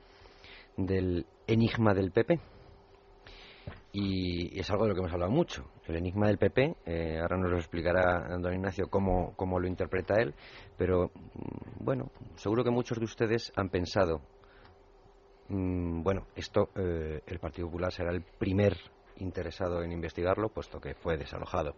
del 0.77 1.27
enigma 1.47 1.95
del 1.95 2.11
PP. 2.11 2.39
Y 3.93 4.59
es 4.59 4.71
algo 4.71 4.85
de 4.85 4.91
lo 4.91 4.95
que 4.95 5.01
hemos 5.01 5.13
hablado 5.13 5.33
mucho. 5.33 5.65
El 5.87 5.97
enigma 5.97 6.29
del 6.29 6.39
PP, 6.39 6.77
eh, 6.87 7.19
ahora 7.21 7.37
nos 7.37 7.51
lo 7.51 7.57
explicará 7.57 8.29
don 8.39 8.55
Ignacio 8.55 8.89
cómo, 8.89 9.35
cómo 9.37 9.59
lo 9.59 9.67
interpreta 9.67 10.15
él, 10.21 10.35
pero 10.77 11.11
mm, 11.15 11.85
bueno, 11.85 12.11
seguro 12.37 12.63
que 12.63 12.71
muchos 12.71 12.99
de 12.99 13.05
ustedes 13.05 13.53
han 13.57 13.69
pensado, 13.69 14.21
mm, 15.49 16.03
bueno, 16.05 16.29
esto, 16.37 16.69
eh, 16.77 17.21
el 17.27 17.39
Partido 17.41 17.67
Popular 17.67 17.91
será 17.91 18.13
el 18.13 18.23
primer 18.23 18.77
interesado 19.21 19.83
en 19.83 19.93
investigarlo, 19.93 20.49
puesto 20.49 20.81
que 20.81 20.95
fue 20.95 21.17
desalojado 21.17 21.75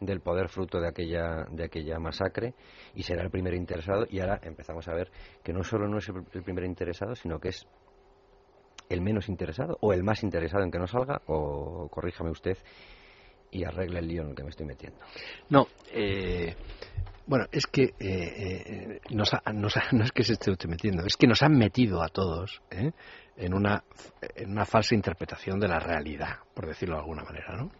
del 0.00 0.20
poder 0.20 0.48
fruto 0.48 0.80
de 0.80 0.88
aquella, 0.88 1.46
de 1.50 1.64
aquella 1.64 1.98
masacre 1.98 2.54
y 2.94 3.02
será 3.02 3.22
el 3.22 3.30
primer 3.30 3.54
interesado 3.54 4.06
y 4.10 4.20
ahora 4.20 4.40
empezamos 4.42 4.86
a 4.88 4.94
ver 4.94 5.10
que 5.42 5.52
no 5.52 5.62
solo 5.62 5.86
no 5.88 5.98
es 5.98 6.08
el 6.08 6.42
primer 6.42 6.64
interesado, 6.64 7.14
sino 7.14 7.38
que 7.38 7.50
es 7.50 7.66
el 8.88 9.00
menos 9.00 9.28
interesado 9.28 9.78
o 9.80 9.92
el 9.92 10.02
más 10.02 10.22
interesado 10.22 10.64
en 10.64 10.70
que 10.70 10.78
no 10.78 10.86
salga 10.86 11.22
o 11.26 11.88
corríjame 11.88 12.30
usted 12.30 12.58
y 13.50 13.64
arregle 13.64 14.00
el 14.00 14.08
lío 14.08 14.22
en 14.22 14.30
el 14.30 14.34
que 14.34 14.42
me 14.42 14.50
estoy 14.50 14.66
metiendo. 14.66 14.98
No, 15.50 15.66
eh, 15.92 16.54
bueno, 17.26 17.46
es 17.52 17.66
que 17.66 17.82
eh, 17.82 17.92
eh, 18.00 19.00
nos 19.10 19.30
no 19.92 20.04
es 20.04 20.12
que 20.12 20.22
se 20.22 20.34
esté 20.34 20.50
usted 20.50 20.68
metiendo, 20.68 21.04
es 21.04 21.16
que 21.16 21.26
nos 21.26 21.42
han 21.42 21.52
metido 21.52 22.02
a 22.02 22.08
todos 22.08 22.62
en, 22.70 23.54
una, 23.54 23.84
en 24.34 24.50
una 24.50 24.64
falsa 24.64 24.94
interpretación 24.94 25.60
de 25.60 25.68
la 25.68 25.78
realidad, 25.78 26.38
por 26.54 26.66
decirlo 26.66 26.96
de 26.96 27.00
alguna 27.00 27.24
manera, 27.24 27.56
¿no? 27.56 27.70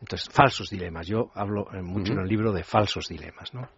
Entonces, 0.00 0.26
falsos 0.32 0.70
dilemas. 0.70 1.06
Yo 1.06 1.30
hablo 1.34 1.68
mucho 1.82 2.14
en 2.14 2.20
el 2.20 2.26
libro 2.26 2.50
de 2.50 2.64
falsos 2.64 3.08
dilemas, 3.08 3.52
¿no? 3.52 3.68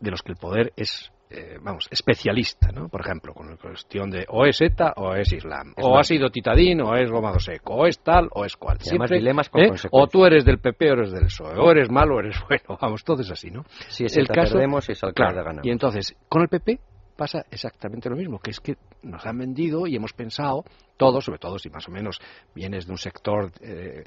De 0.00 0.10
los 0.10 0.20
que 0.22 0.32
el 0.32 0.38
poder 0.38 0.72
es 0.74 1.12
eh, 1.34 1.58
vamos, 1.62 1.88
especialista, 1.90 2.70
¿no? 2.72 2.88
Por 2.88 3.00
ejemplo, 3.00 3.32
con 3.32 3.48
la 3.48 3.56
cuestión 3.56 4.10
de 4.10 4.26
o 4.28 4.44
es 4.44 4.60
ETA 4.60 4.92
o 4.96 5.14
es 5.14 5.32
Islam, 5.32 5.72
o 5.80 5.98
ha 5.98 6.04
sido 6.04 6.30
Titadín 6.30 6.82
o 6.82 6.94
es 6.94 7.10
Gomado 7.10 7.38
Seco, 7.38 7.74
o 7.74 7.86
es 7.86 7.98
tal 8.00 8.28
o 8.32 8.44
es 8.44 8.56
cual. 8.56 8.78
Siempre, 8.80 9.16
dilemas 9.16 9.48
con 9.48 9.62
¿eh? 9.62 9.72
O 9.90 10.06
tú 10.08 10.26
eres 10.26 10.44
del 10.44 10.58
PP 10.58 10.90
o 10.90 10.92
eres 10.92 11.12
del 11.12 11.24
PSOE, 11.24 11.58
o 11.58 11.70
eres 11.70 11.90
malo 11.90 12.16
o 12.16 12.20
eres 12.20 12.36
bueno, 12.48 12.78
vamos, 12.80 13.02
todo 13.02 13.22
es 13.22 13.30
así, 13.30 13.50
¿no? 13.50 13.64
Si 13.88 14.04
es 14.04 14.16
el 14.16 14.28
caso, 14.28 14.54
perdemos 14.54 14.88
y 14.88 14.92
es 14.92 15.02
el 15.02 15.14
claro, 15.14 15.42
Y 15.62 15.70
entonces, 15.70 16.14
con 16.28 16.42
el 16.42 16.48
PP 16.48 16.78
pasa 17.16 17.44
exactamente 17.50 18.10
lo 18.10 18.16
mismo, 18.16 18.38
que 18.38 18.50
es 18.50 18.60
que 18.60 18.76
nos 19.02 19.24
han 19.24 19.38
vendido 19.38 19.86
y 19.86 19.96
hemos 19.96 20.12
pensado, 20.12 20.64
todos, 20.98 21.24
sobre 21.24 21.38
todo 21.38 21.58
si 21.58 21.70
más 21.70 21.88
o 21.88 21.90
menos 21.90 22.20
vienes 22.54 22.86
de 22.86 22.92
un 22.92 22.98
sector 22.98 23.52
eh, 23.62 24.04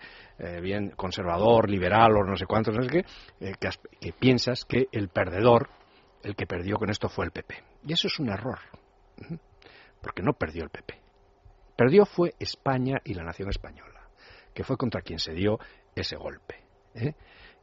bien 0.61 0.91
conservador, 0.95 1.69
liberal 1.69 2.17
o 2.17 2.23
no 2.23 2.35
sé 2.35 2.45
cuántos, 2.45 2.75
no 2.75 2.83
sé 2.83 2.89
qué, 2.89 3.53
que 3.99 4.13
piensas 4.13 4.65
que 4.65 4.87
el 4.91 5.09
perdedor 5.09 5.69
el 6.25 6.35
que 6.35 6.47
perdió 6.47 6.77
con 6.77 6.89
esto 6.89 7.07
fue 7.07 7.25
el 7.25 7.31
PP. 7.31 7.55
Y 7.85 7.93
eso 7.93 8.07
es 8.07 8.19
un 8.19 8.29
error, 8.29 8.59
porque 10.01 10.23
no 10.23 10.33
perdió 10.33 10.63
el 10.63 10.69
PP. 10.69 10.95
Perdió 11.75 12.05
fue 12.05 12.33
España 12.39 12.97
y 13.03 13.13
la 13.13 13.23
nación 13.23 13.49
española, 13.49 14.01
que 14.53 14.63
fue 14.63 14.75
contra 14.75 15.01
quien 15.01 15.19
se 15.19 15.33
dio 15.33 15.59
ese 15.95 16.15
golpe. 16.15 16.55
¿eh? 16.95 17.13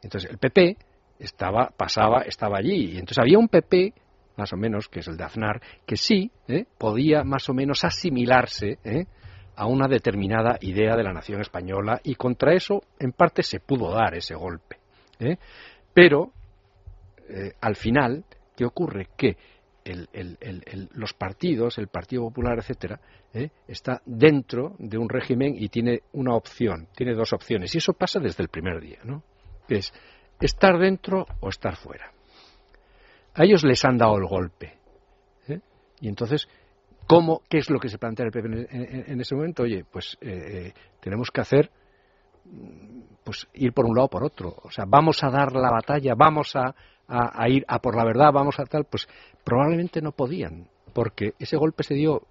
Entonces 0.00 0.30
el 0.30 0.38
PP 0.38 0.76
estaba, 1.18 1.70
pasaba, 1.76 2.22
estaba 2.22 2.58
allí, 2.58 2.92
y 2.92 2.98
entonces 2.98 3.18
había 3.18 3.38
un 3.38 3.48
PP 3.48 3.94
más 4.36 4.52
o 4.52 4.56
menos, 4.56 4.88
que 4.88 5.00
es 5.00 5.08
el 5.08 5.16
de 5.16 5.24
Aznar, 5.24 5.60
que 5.84 5.96
sí 5.96 6.30
¿eh? 6.46 6.64
podía 6.78 7.24
más 7.24 7.48
o 7.48 7.54
menos 7.54 7.84
asimilarse 7.84 8.78
¿eh? 8.84 9.06
a 9.56 9.66
una 9.66 9.88
determinada 9.88 10.56
idea 10.60 10.96
de 10.96 11.02
la 11.02 11.12
nación 11.12 11.40
española 11.40 12.00
y 12.02 12.14
contra 12.14 12.54
eso 12.54 12.82
en 12.98 13.12
parte 13.12 13.42
se 13.42 13.60
pudo 13.60 13.92
dar 13.92 14.14
ese 14.14 14.34
golpe. 14.34 14.78
Pero 15.94 16.32
al 17.60 17.76
final 17.76 18.24
¿Qué 18.56 18.64
ocurre? 18.64 19.08
Que 19.16 19.36
los 20.94 21.12
partidos, 21.14 21.78
el 21.78 21.88
Partido 21.88 22.22
Popular, 22.22 22.58
etcétera, 22.58 23.00
¿eh? 23.34 23.50
está 23.66 24.00
dentro 24.06 24.76
de 24.78 24.96
un 24.96 25.08
régimen 25.08 25.54
y 25.56 25.68
tiene 25.68 26.02
una 26.12 26.34
opción, 26.34 26.88
tiene 26.94 27.14
dos 27.14 27.32
opciones. 27.32 27.74
Y 27.74 27.78
eso 27.78 27.92
pasa 27.92 28.20
desde 28.20 28.42
el 28.42 28.48
primer 28.48 28.80
día, 28.80 29.00
¿no? 29.04 29.22
Es 29.68 29.92
estar 30.40 30.78
dentro 30.78 31.26
o 31.40 31.48
estar 31.48 31.76
fuera. 31.76 32.12
A 33.34 33.44
ellos 33.44 33.64
les 33.64 33.84
han 33.84 33.96
dado 33.96 34.16
el 34.18 34.26
golpe. 34.26 34.78
¿eh? 35.48 35.60
Y 36.00 36.08
entonces, 36.08 36.46
¿cómo, 37.08 37.42
¿qué 37.48 37.58
es 37.58 37.70
lo 37.70 37.80
que 37.80 37.88
se 37.88 37.98
plantea 37.98 38.26
el 38.26 38.32
PP 38.32 39.10
en, 39.10 39.20
ese 39.20 39.34
momento? 39.34 39.62
Oye, 39.64 39.84
pues 39.90 40.16
eh, 40.20 40.72
tenemos 41.00 41.30
que 41.30 41.40
hacer 41.40 41.70
pues 43.24 43.46
ir 43.54 43.72
por 43.72 43.86
un 43.86 43.94
lado 43.94 44.06
o 44.06 44.10
por 44.10 44.24
otro. 44.24 44.54
O 44.62 44.70
sea, 44.70 44.84
vamos 44.86 45.22
a 45.22 45.30
dar 45.30 45.52
la 45.52 45.70
batalla, 45.70 46.14
vamos 46.14 46.54
a, 46.56 46.74
a, 47.12 47.48
ir 47.48 47.64
a 47.68 47.80
por 47.80 47.96
la 47.96 48.04
verdad, 48.04 48.32
vamos 48.32 48.58
a 48.58 48.64
tal, 48.64 48.84
pues 48.84 49.06
probablemente 49.44 50.00
no 50.00 50.12
podían, 50.12 50.68
porque 50.92 51.34
ese 51.38 51.56
golpe 51.56 51.82
se 51.82 51.94
dio, 51.94 52.22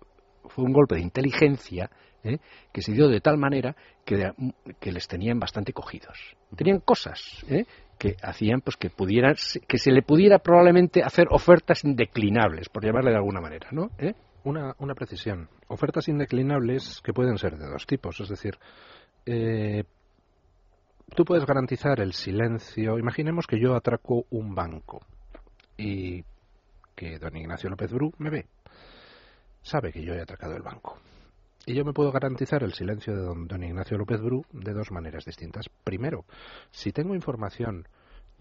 fue 0.46 0.66
un 0.66 0.74
golpe 0.74 0.96
de 0.96 1.02
inteligencia, 1.02 1.90
¿eh? 2.24 2.40
que 2.72 2.82
se 2.82 2.94
dio 2.94 3.08
de 3.08 3.22
tal 3.22 3.38
manera 3.38 3.76
que, 4.06 4.32
que 4.80 4.92
les 4.92 5.08
tenían 5.08 5.40
bastante 5.40 5.74
cogidos. 5.74 6.36
Tenían 6.56 6.80
cosas 6.80 7.46
¿eh? 7.50 7.66
que 7.98 8.16
hacían 8.22 8.62
pues 8.62 8.78
que 8.78 8.90
pudieran, 8.90 9.36
que 9.68 9.78
se 9.78 9.92
le 9.92 10.02
pudiera 10.02 10.40
probablemente 10.40 11.04
hacer 11.04 11.28
ofertas 11.30 11.84
indeclinables, 11.84 12.70
por 12.70 12.84
llamarle 12.84 13.12
de 13.12 13.18
alguna 13.18 13.42
manera, 13.42 13.68
¿no? 13.72 13.92
¿Eh? 13.98 14.14
Una, 14.44 14.74
una 14.80 14.96
precisión. 14.96 15.50
Ofertas 15.68 16.08
indeclinables 16.08 17.02
que 17.04 17.14
pueden 17.14 17.38
ser 17.38 17.58
de 17.58 17.68
dos 17.68 17.86
tipos, 17.86 18.20
es 18.20 18.30
decir, 18.30 18.58
eh, 19.26 19.84
tú 21.16 21.26
puedes 21.26 21.46
garantizar 21.46 22.00
el 22.00 22.14
silencio. 22.14 22.98
Imaginemos 22.98 23.48
que 23.48 23.60
yo 23.60 23.76
atraco 23.76 24.26
un 24.30 24.56
banco 24.56 25.02
y 25.78 26.24
que 26.96 27.20
don 27.20 27.36
Ignacio 27.36 27.70
López 27.70 27.92
Bru 27.92 28.14
me 28.18 28.30
ve. 28.30 28.46
Sabe 29.62 29.92
que 29.92 30.04
yo 30.04 30.14
he 30.14 30.22
atracado 30.22 30.56
el 30.56 30.64
banco. 30.64 30.98
Y 31.66 31.76
yo 31.76 31.86
me 31.86 31.94
puedo 31.94 32.12
garantizar 32.12 32.64
el 32.64 32.74
silencio 32.74 33.16
de 33.16 33.22
don, 33.22 33.64
Ignacio 33.64 33.98
López 33.98 34.20
Bru 34.20 34.44
de 34.52 34.74
dos 34.74 34.92
maneras 34.92 35.26
distintas. 35.26 35.70
Primero, 35.84 36.26
si 36.72 36.92
tengo 36.92 37.14
información 37.14 37.88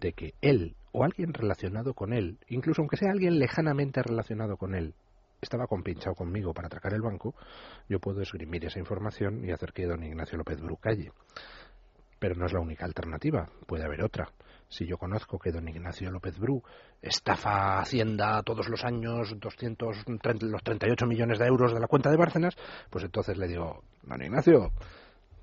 de 0.00 0.12
que 0.12 0.34
él 0.40 0.74
o 0.92 1.04
alguien 1.04 1.34
relacionado 1.34 1.92
con 1.92 2.14
él, 2.14 2.38
incluso 2.48 2.80
aunque 2.80 2.96
sea 2.96 3.10
alguien 3.10 3.38
lejanamente 3.38 4.02
relacionado 4.02 4.56
con 4.56 4.74
él, 4.74 4.94
estaba 5.42 5.66
compinchado 5.66 6.14
conmigo 6.14 6.54
para 6.54 6.66
atracar 6.66 6.94
el 6.94 7.02
banco, 7.02 7.34
yo 7.88 7.98
puedo 7.98 8.22
esgrimir 8.22 8.64
esa 8.64 8.78
información 8.78 9.44
y 9.44 9.52
hacer 9.52 9.72
que 9.72 9.86
don 9.86 10.02
Ignacio 10.02 10.38
López 10.38 10.60
Bru 10.60 10.76
calle. 10.76 11.12
Pero 12.20 12.36
no 12.36 12.46
es 12.46 12.52
la 12.52 12.60
única 12.60 12.84
alternativa, 12.84 13.48
puede 13.66 13.84
haber 13.84 14.04
otra. 14.04 14.30
Si 14.68 14.86
yo 14.86 14.98
conozco 14.98 15.38
que 15.38 15.50
don 15.50 15.66
Ignacio 15.66 16.12
López 16.12 16.38
Bru 16.38 16.62
estafa 17.02 17.80
Hacienda 17.80 18.40
todos 18.44 18.68
los 18.68 18.84
años 18.84 19.34
230, 19.40 20.46
los 20.46 20.62
38 20.62 21.06
millones 21.06 21.40
de 21.40 21.46
euros 21.46 21.74
de 21.74 21.80
la 21.80 21.88
cuenta 21.88 22.08
de 22.10 22.16
Bárcenas, 22.16 22.56
pues 22.88 23.04
entonces 23.04 23.36
le 23.36 23.48
digo, 23.48 23.82
don 24.04 24.22
Ignacio, 24.22 24.70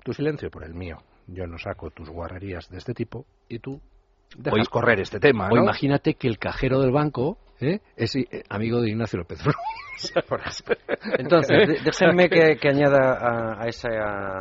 tu 0.02 0.14
silencio 0.14 0.50
por 0.50 0.64
el 0.64 0.72
mío. 0.72 0.96
Yo 1.26 1.46
no 1.46 1.58
saco 1.58 1.90
tus 1.90 2.08
guarrerías 2.08 2.70
de 2.70 2.78
este 2.78 2.94
tipo 2.94 3.26
y 3.50 3.58
tú 3.58 3.82
dejas 4.36 4.70
correr 4.70 5.00
este 5.00 5.20
tema. 5.20 5.50
O 5.52 5.56
imagínate 5.58 6.14
que 6.14 6.28
el 6.28 6.38
cajero 6.38 6.80
del 6.80 6.92
banco 6.92 7.38
¿eh? 7.60 7.80
es 7.96 8.16
eh, 8.16 8.44
amigo 8.48 8.80
de 8.80 8.90
Ignacio 8.90 9.18
López 9.18 9.42
Bru. 9.44 9.52
Entonces, 11.18 11.84
déjenme 11.84 12.30
que, 12.30 12.68
añada 12.68 13.60
a, 13.60 13.66
esa, 13.66 13.88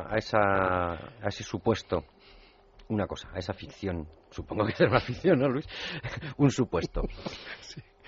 a, 0.08 0.18
esa, 0.18 0.94
a 0.94 1.28
ese 1.28 1.44
supuesto 1.44 2.06
una 2.90 3.08
cosa, 3.08 3.30
a 3.34 3.40
esa 3.40 3.54
ficción, 3.54 4.08
supongo 4.30 4.66
que 4.66 4.74
es 4.74 4.80
una 4.82 5.00
ficción, 5.00 5.40
¿no, 5.40 5.50
Luis? 5.50 5.68
un 6.38 6.52
supuesto. 6.52 7.02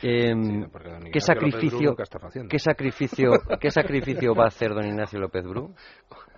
Em, 0.01 0.65
¿qué, 1.11 1.19
sacrificio, 1.19 1.93
¿qué, 2.49 2.57
sacrificio, 2.57 3.31
¿Qué 3.59 3.69
sacrificio 3.69 4.33
va 4.33 4.45
a 4.45 4.47
hacer 4.47 4.73
don 4.73 4.85
Ignacio 4.85 5.19
López 5.19 5.43
Bru 5.43 5.75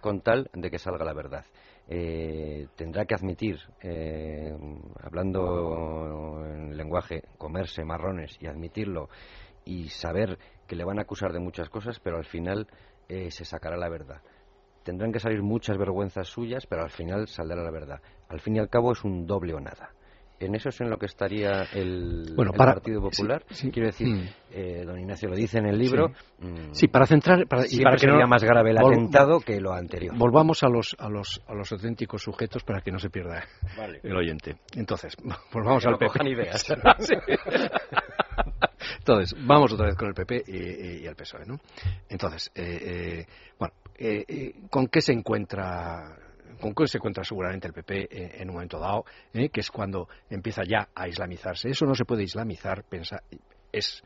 con 0.02 0.22
tal 0.22 0.50
de 0.52 0.72
que 0.72 0.80
salga 0.80 1.06
la 1.06 1.14
verdad? 1.14 1.46
Eh, 1.88 2.70
tendrá 2.76 3.06
que 3.06 3.14
admitir, 3.14 3.60
eh, 3.84 4.52
hablando 5.00 6.44
en 6.44 6.76
lenguaje, 6.76 7.22
comerse 7.38 7.84
marrones 7.84 8.36
y 8.42 8.48
admitirlo 8.48 9.10
y 9.64 9.89
saber 9.89 10.39
que 10.68 10.76
le 10.76 10.84
van 10.84 10.98
a 10.98 11.04
acusar 11.04 11.32
de 11.32 11.39
muchas 11.39 11.70
cosas, 11.70 12.00
pero 12.00 12.18
al 12.18 12.26
final 12.26 12.68
eh, 13.10 13.30
se 13.30 13.46
sacará 13.46 13.78
la 13.78 13.89
verdad 13.89 14.24
tendrán 14.84 15.12
que 15.12 15.20
salir 15.20 15.42
muchas 15.42 15.78
vergüenzas 15.78 16.28
suyas, 16.28 16.66
pero 16.68 16.84
al 16.84 16.90
final 16.90 17.28
saldrá 17.28 17.62
la 17.64 17.72
verdad. 17.72 18.02
Al 18.30 18.40
fin 18.40 18.56
y 18.56 18.60
al 18.60 18.70
cabo 18.70 18.92
es 18.92 19.04
un 19.04 19.26
doble 19.26 19.54
o 19.54 19.60
nada. 19.60 19.92
En 20.42 20.56
eso 20.56 20.70
es 20.70 20.82
en 20.82 20.90
lo 20.90 20.98
que 20.98 21.06
estaría 21.06 21.68
el, 21.72 22.34
Partido 22.58 23.00
Popular. 23.00 23.44
Quiero 23.72 23.86
decir, 23.86 24.08
mm. 24.08 24.30
eh, 24.52 24.84
don 24.84 25.00
Ignacio 25.00 25.30
lo 25.30 25.36
dice 25.36 25.60
en 25.60 25.68
el 25.68 25.78
libro. 25.78 26.14
Sí, 26.72 26.88
mm, 26.88 26.92
para 26.92 27.06
centrar. 27.06 27.48
Para, 27.48 27.66
y 27.70 27.80
para 27.80 27.96
que 27.96 28.08
sería 28.08 28.26
más 28.26 28.44
grave 28.44 28.72
el 28.72 28.80
atentado 28.80 29.40
que 29.40 29.62
lo 29.62 29.72
anterior. 29.72 30.18
Volvamos 30.18 30.64
a 30.64 30.68
los, 30.68 30.96
a, 30.98 31.10
los, 31.10 31.44
a 31.48 31.54
los 31.54 31.72
auténticos 31.72 32.24
sujetos 32.24 32.64
para 32.64 32.82
que 32.82 32.92
no 32.92 32.98
se 32.98 33.12
pierda 33.12 33.44
el 34.02 34.16
oyente. 34.16 34.56
Entonces, 34.76 35.16
volvamos 35.54 35.86
al 35.86 36.00
PP. 36.00 36.28
ideas. 36.28 36.74
Entonces, 38.98 39.36
vamos 39.46 39.72
otra 39.74 39.86
vez 39.88 39.96
con 39.96 40.08
el 40.08 40.16
PP 40.16 40.44
y, 40.48 41.06
el 41.06 41.16
PSOE, 41.16 41.46
¿no? 41.46 41.60
Entonces, 42.10 42.52
eh, 42.56 42.80
eh, 42.82 43.26
bueno, 43.60 43.76
eh, 43.98 44.54
¿con 44.70 44.88
qué 44.88 45.02
se 45.02 45.14
encuentra 45.14 46.18
con 46.60 46.76
qué 46.76 46.88
se 46.88 47.00
encuentra 47.00 47.24
seguramente 47.24 47.68
el 47.68 47.74
PP 47.74 48.39
en 48.39 48.48
un 48.50 48.54
momento 48.54 48.80
dado, 48.80 49.04
que 49.34 49.60
es 49.60 49.72
cuando 49.72 50.08
empieza 50.30 50.62
ya 50.64 50.89
a 50.94 51.08
islamizarse. 51.08 51.70
Eso 51.70 51.88
no 51.88 51.96
se 51.96 52.06
puede 52.06 52.24
islamizar, 52.24 52.86
es 53.72 54.04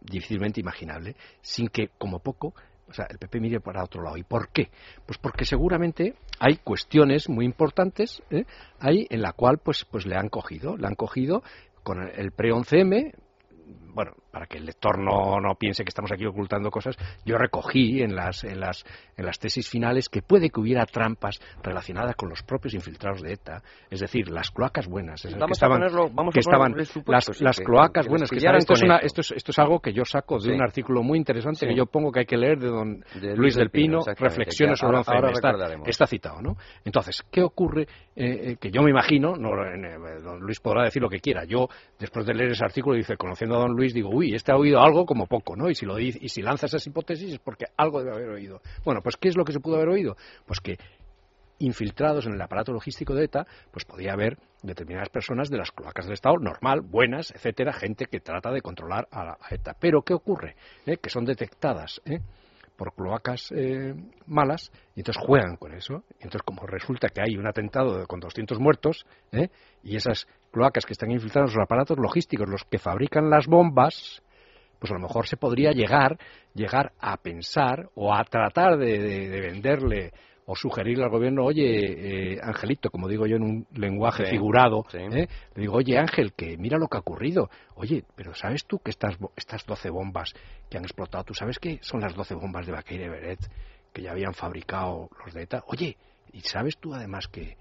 difícilmente 0.00 0.60
imaginable, 0.60 1.14
sin 1.40 1.68
que, 1.68 1.90
como 1.96 2.18
poco, 2.18 2.54
o 2.88 2.92
sea, 2.92 3.06
el 3.08 3.18
PP 3.18 3.40
mire 3.40 3.60
para 3.60 3.84
otro 3.84 4.02
lado. 4.02 4.16
¿Y 4.16 4.24
por 4.24 4.50
qué? 4.50 4.70
Pues 5.06 5.18
porque 5.18 5.44
seguramente 5.44 6.14
hay 6.38 6.56
cuestiones 6.56 7.28
muy 7.28 7.44
importantes 7.44 8.22
ahí 8.80 9.06
en 9.08 9.22
la 9.22 9.32
cual 9.32 9.58
pues, 9.58 9.84
pues 9.84 10.04
le 10.04 10.16
han 10.16 10.28
cogido, 10.28 10.76
le 10.76 10.86
han 10.86 10.94
cogido 10.94 11.42
con 11.82 12.02
el 12.02 12.32
pre-11M, 12.32 13.14
bueno, 13.92 14.12
para 14.30 14.46
que 14.46 14.58
el 14.58 14.64
lector 14.64 14.98
no, 14.98 15.40
no 15.40 15.54
piense 15.54 15.84
que 15.84 15.90
estamos 15.90 16.10
aquí 16.12 16.24
ocultando 16.24 16.70
cosas, 16.70 16.96
yo 17.24 17.36
recogí 17.36 18.02
en 18.02 18.16
las, 18.16 18.44
en, 18.44 18.60
las, 18.60 18.84
en 19.16 19.26
las 19.26 19.38
tesis 19.38 19.68
finales 19.68 20.08
que 20.08 20.22
puede 20.22 20.50
que 20.50 20.60
hubiera 20.60 20.86
trampas 20.86 21.40
relacionadas 21.62 22.16
con 22.16 22.28
los 22.28 22.42
propios 22.42 22.74
infiltrados 22.74 23.22
de 23.22 23.34
ETA, 23.34 23.62
es 23.90 24.00
decir, 24.00 24.30
las 24.30 24.50
cloacas 24.50 24.86
buenas, 24.88 25.24
vamos 25.24 25.46
que 25.46 25.52
estaban, 25.52 25.82
a 25.82 25.86
ponerlo, 25.86 26.10
vamos 26.14 26.32
que 26.32 26.38
a 26.38 26.40
estaban 26.40 26.74
las, 26.74 26.96
las, 27.06 27.40
las 27.40 27.60
cloacas 27.60 28.08
buenas, 28.08 28.30
que 28.30 28.36
estaban, 28.36 28.58
esto, 28.58 28.72
es 28.74 28.82
una, 28.82 28.98
esto, 28.98 29.20
es, 29.20 29.32
esto, 29.32 29.50
es 29.50 29.58
algo 29.58 29.80
que 29.80 29.92
yo 29.92 30.04
saco 30.04 30.36
de 30.36 30.50
sí. 30.50 30.50
un 30.50 30.62
artículo 30.62 31.02
muy 31.02 31.18
interesante 31.18 31.60
sí. 31.60 31.66
que 31.66 31.76
yo 31.76 31.86
pongo 31.86 32.10
que 32.10 32.20
hay 32.20 32.26
que 32.26 32.36
leer 32.36 32.58
de 32.58 32.68
don 32.68 33.04
de 33.20 33.36
Luis 33.36 33.54
del 33.54 33.70
Pino, 33.70 34.00
Pino 34.00 34.14
Reflexiones 34.16 34.78
sobre 34.78 34.96
ahora, 34.96 35.12
ahora 35.14 35.30
está, 35.32 35.52
está, 35.86 36.06
citado, 36.06 36.40
¿no? 36.40 36.56
Entonces, 36.84 37.22
¿qué 37.30 37.42
ocurre? 37.42 37.86
Eh, 38.14 38.56
que 38.60 38.70
yo 38.70 38.82
me 38.82 38.90
imagino, 38.90 39.36
no, 39.36 39.50
eh, 39.64 40.20
don 40.22 40.40
Luis 40.40 40.60
podrá 40.60 40.84
decir 40.84 41.00
lo 41.00 41.08
que 41.08 41.20
quiera, 41.20 41.44
yo 41.44 41.68
después 41.98 42.26
de 42.26 42.34
leer 42.34 42.50
ese 42.52 42.64
artículo 42.64 42.96
dice, 42.96 43.16
conociendo 43.16 43.56
a 43.56 43.60
don 43.60 43.72
Luis, 43.72 43.81
digo, 43.92 44.10
uy, 44.10 44.34
este 44.34 44.52
ha 44.52 44.56
oído 44.56 44.80
algo 44.80 45.04
como 45.04 45.26
poco, 45.26 45.56
¿no? 45.56 45.68
Y 45.70 45.74
si, 45.74 45.86
lo 45.86 45.96
dice, 45.96 46.18
y 46.20 46.28
si 46.28 46.42
lanza 46.42 46.66
esas 46.66 46.86
hipótesis 46.86 47.34
es 47.34 47.38
porque 47.38 47.66
algo 47.76 48.02
debe 48.02 48.16
haber 48.16 48.28
oído. 48.30 48.60
Bueno, 48.84 49.00
pues 49.02 49.16
¿qué 49.16 49.28
es 49.28 49.36
lo 49.36 49.44
que 49.44 49.52
se 49.52 49.60
pudo 49.60 49.76
haber 49.76 49.88
oído? 49.88 50.16
Pues 50.46 50.60
que 50.60 50.78
infiltrados 51.58 52.26
en 52.26 52.34
el 52.34 52.40
aparato 52.40 52.72
logístico 52.72 53.14
de 53.14 53.24
ETA, 53.24 53.46
pues 53.70 53.84
podía 53.84 54.12
haber 54.12 54.36
determinadas 54.62 55.08
personas 55.08 55.48
de 55.48 55.58
las 55.58 55.70
cloacas 55.70 56.06
del 56.06 56.14
Estado, 56.14 56.36
normal, 56.38 56.80
buenas, 56.80 57.30
etcétera, 57.32 57.72
gente 57.72 58.06
que 58.06 58.20
trata 58.20 58.50
de 58.50 58.60
controlar 58.60 59.06
a, 59.10 59.24
la, 59.24 59.38
a 59.40 59.54
ETA. 59.54 59.74
Pero 59.78 60.02
¿qué 60.02 60.14
ocurre? 60.14 60.56
¿Eh? 60.86 60.96
Que 60.96 61.10
son 61.10 61.24
detectadas 61.24 62.00
¿eh? 62.04 62.20
por 62.76 62.94
cloacas 62.94 63.52
eh, 63.54 63.94
malas 64.26 64.72
y 64.96 65.00
entonces 65.00 65.22
juegan 65.24 65.56
con 65.56 65.72
eso. 65.72 66.04
Y 66.18 66.24
entonces, 66.24 66.42
como 66.42 66.66
resulta 66.66 67.08
que 67.08 67.20
hay 67.20 67.36
un 67.36 67.46
atentado 67.46 68.06
con 68.06 68.20
200 68.20 68.58
muertos 68.58 69.06
¿eh? 69.30 69.48
y 69.82 69.96
esas 69.96 70.26
cloacas 70.52 70.86
que 70.86 70.92
están 70.92 71.10
infiltradas 71.10 71.50
en 71.50 71.56
los 71.56 71.64
aparatos 71.64 71.98
logísticos, 71.98 72.48
los 72.48 72.64
que 72.64 72.78
fabrican 72.78 73.30
las 73.30 73.46
bombas, 73.46 74.22
pues 74.78 74.90
a 74.90 74.94
lo 74.94 75.00
mejor 75.00 75.26
se 75.26 75.36
podría 75.36 75.72
llegar, 75.72 76.18
llegar 76.54 76.92
a 77.00 77.16
pensar 77.16 77.88
o 77.94 78.14
a 78.14 78.22
tratar 78.24 78.78
de, 78.78 78.98
de, 78.98 79.28
de 79.28 79.40
venderle 79.40 80.12
o 80.46 80.56
sugerirle 80.56 81.04
al 81.04 81.10
gobierno, 81.10 81.44
oye, 81.44 82.34
eh, 82.34 82.40
Angelito, 82.42 82.90
como 82.90 83.08
digo 83.08 83.26
yo 83.26 83.36
en 83.36 83.42
un 83.42 83.66
lenguaje 83.74 84.24
sí, 84.24 84.32
figurado, 84.32 84.84
sí. 84.90 84.98
¿eh? 84.98 85.28
le 85.54 85.60
digo, 85.60 85.76
oye, 85.76 85.96
Ángel, 85.98 86.32
que 86.32 86.56
mira 86.56 86.78
lo 86.78 86.88
que 86.88 86.96
ha 86.96 87.00
ocurrido. 87.00 87.48
Oye, 87.76 88.04
pero 88.16 88.34
¿sabes 88.34 88.64
tú 88.66 88.78
que 88.80 88.90
estas, 88.90 89.16
estas 89.36 89.64
12 89.64 89.90
bombas 89.90 90.32
que 90.68 90.78
han 90.78 90.84
explotado, 90.84 91.24
tú 91.24 91.34
sabes 91.34 91.58
que 91.58 91.78
son 91.82 92.00
las 92.00 92.14
12 92.14 92.34
bombas 92.34 92.66
de 92.66 92.72
Baqueire 92.72 93.08
Beret 93.08 93.40
que 93.92 94.02
ya 94.02 94.10
habían 94.10 94.34
fabricado 94.34 95.08
los 95.24 95.32
de 95.32 95.42
ETA? 95.42 95.62
Oye, 95.66 95.96
¿y 96.32 96.40
sabes 96.40 96.76
tú 96.78 96.92
además 96.92 97.28
que, 97.28 97.56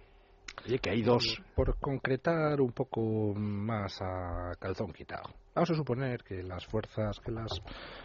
Oye, 0.66 0.80
que 0.80 0.90
hay 0.90 1.02
dos. 1.02 1.42
Por 1.56 1.78
concretar 1.80 2.62
un 2.62 2.72
poco 2.72 3.34
más 3.36 4.02
a 4.02 4.52
calzón 4.60 4.92
quitado. 4.94 5.30
Vamos 5.54 5.70
a 5.72 5.76
suponer 5.76 6.24
que 6.24 6.44
las 6.44 6.66
fuerzas, 6.66 7.20
que 7.20 7.32
las, 7.32 7.52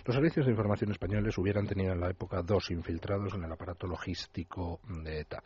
los 0.05 0.15
servicios 0.15 0.47
de 0.47 0.53
información 0.53 0.91
españoles 0.91 1.39
hubieran 1.39 1.67
tenido 1.67 1.93
en 1.93 2.01
la 2.01 2.11
época 2.11 2.43
dos 2.43 2.71
infiltrados 2.71 3.35
en 3.35 3.45
el 3.45 3.53
aparato 3.53 3.87
logístico 3.87 4.81
de 5.05 5.21
ETA. 5.21 5.43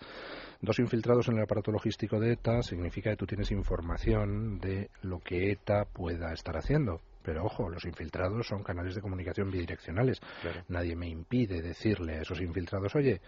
Dos 0.62 0.78
infiltrados 0.78 1.28
en 1.28 1.36
el 1.36 1.42
aparato 1.42 1.70
logístico 1.70 2.18
de 2.18 2.32
ETA 2.32 2.62
significa 2.62 3.10
que 3.10 3.16
tú 3.16 3.26
tienes 3.26 3.50
información 3.50 4.58
de 4.60 4.90
lo 5.02 5.18
que 5.18 5.52
ETA 5.52 5.84
pueda 5.84 6.32
estar 6.32 6.56
haciendo. 6.56 7.02
Pero 7.22 7.44
ojo, 7.44 7.68
los 7.68 7.84
infiltrados 7.84 8.46
son 8.46 8.62
canales 8.62 8.94
de 8.94 9.02
comunicación 9.02 9.50
bidireccionales. 9.50 10.20
Claro. 10.40 10.64
Nadie 10.68 10.96
me 10.96 11.08
impide 11.08 11.60
decirle 11.60 12.14
a 12.14 12.22
esos 12.22 12.40
infiltrados, 12.40 12.94
oye, 12.94 13.20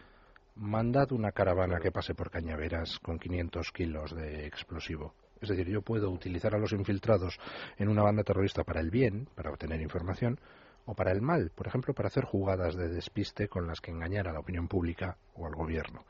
mandad 0.56 1.12
una 1.12 1.32
caravana 1.32 1.80
que 1.80 1.92
pase 1.92 2.14
por 2.14 2.30
Cañaveras 2.30 2.98
con 3.00 3.18
500 3.18 3.72
kilos 3.72 4.14
de 4.14 4.46
explosivo. 4.46 5.14
Es 5.40 5.48
decir, 5.48 5.68
yo 5.68 5.82
puedo 5.82 6.10
utilizar 6.10 6.54
a 6.54 6.58
los 6.58 6.72
infiltrados 6.72 7.38
en 7.76 7.88
una 7.88 8.02
banda 8.02 8.22
terrorista 8.22 8.62
para 8.62 8.80
el 8.80 8.90
bien, 8.90 9.28
para 9.34 9.50
obtener 9.50 9.80
información, 9.80 10.38
o 10.84 10.94
para 10.94 11.12
el 11.12 11.20
mal, 11.20 11.50
por 11.54 11.66
ejemplo, 11.66 11.94
para 11.94 12.08
hacer 12.08 12.24
jugadas 12.24 12.76
de 12.76 12.88
despiste 12.88 13.48
con 13.48 13.66
las 13.66 13.80
que 13.80 13.90
engañar 13.90 14.28
a 14.28 14.32
la 14.32 14.40
opinión 14.40 14.68
pública 14.68 15.16
o 15.34 15.46
al 15.46 15.54
gobierno. 15.54 16.04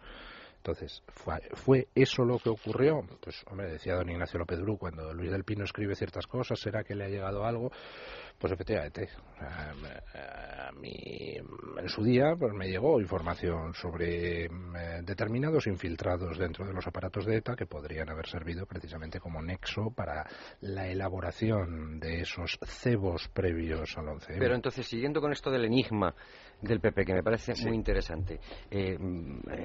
Entonces, 0.62 1.02
¿fue, 1.08 1.40
¿fue, 1.54 1.88
eso 1.92 2.24
lo 2.24 2.38
que 2.38 2.48
ocurrió? 2.48 3.04
Pues, 3.20 3.42
hombre, 3.50 3.72
decía 3.72 3.96
don 3.96 4.08
Ignacio 4.08 4.38
López 4.38 4.60
Bru, 4.60 4.78
cuando 4.78 5.12
Luis 5.12 5.32
del 5.32 5.42
Pino 5.42 5.64
escribe 5.64 5.96
ciertas 5.96 6.28
cosas, 6.28 6.60
¿será 6.60 6.84
que 6.84 6.94
le 6.94 7.04
ha 7.04 7.08
llegado 7.08 7.44
algo? 7.44 7.72
Pues 8.38 8.52
efectivamente, 8.52 9.08
a, 9.40 9.72
a 10.68 10.72
mí 10.72 11.36
en 11.78 11.88
su 11.88 12.04
día 12.04 12.34
pues 12.38 12.52
me 12.54 12.68
llegó 12.68 13.00
información 13.00 13.74
sobre 13.74 14.44
eh, 14.44 14.48
determinados 15.02 15.66
infiltrados 15.66 16.38
dentro 16.38 16.66
de 16.66 16.72
los 16.72 16.86
aparatos 16.86 17.26
de 17.26 17.36
ETA 17.36 17.56
que 17.56 17.66
podrían 17.66 18.08
haber 18.08 18.28
servido 18.28 18.66
precisamente 18.66 19.20
como 19.20 19.42
nexo 19.42 19.90
para 19.90 20.24
la 20.60 20.88
elaboración 20.88 21.98
de 21.98 22.20
esos 22.20 22.58
cebos 22.64 23.28
previos 23.32 23.96
al 23.98 24.08
11. 24.08 24.36
Pero 24.38 24.54
entonces, 24.54 24.86
siguiendo 24.86 25.20
con 25.20 25.32
esto 25.32 25.50
del 25.50 25.64
enigma 25.64 26.14
del 26.62 26.80
PP, 26.80 27.04
que 27.04 27.14
me 27.14 27.22
parece 27.22 27.54
sí. 27.54 27.66
muy 27.66 27.76
interesante, 27.76 28.40
eh, 28.70 28.96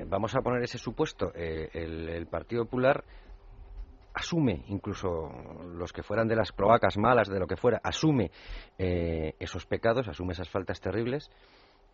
vamos 0.07 0.35
a 0.35 0.41
poner 0.41 0.63
ese 0.63 0.77
supuesto. 0.77 1.31
Eh, 1.33 1.69
el, 1.73 2.09
el 2.09 2.27
Partido 2.27 2.65
Popular 2.65 3.03
asume, 4.17 4.63
incluso 4.67 5.29
los 5.75 5.93
que 5.93 6.01
fueran 6.01 6.27
de 6.27 6.35
las 6.35 6.51
cloacas 6.51 6.97
malas, 6.97 7.29
de 7.29 7.39
lo 7.39 7.45
que 7.47 7.55
fuera, 7.55 7.79
asume 7.83 8.31
eh, 8.77 9.35
esos 9.39 9.65
pecados, 9.65 10.07
asume 10.07 10.33
esas 10.33 10.49
faltas 10.49 10.81
terribles, 10.81 11.29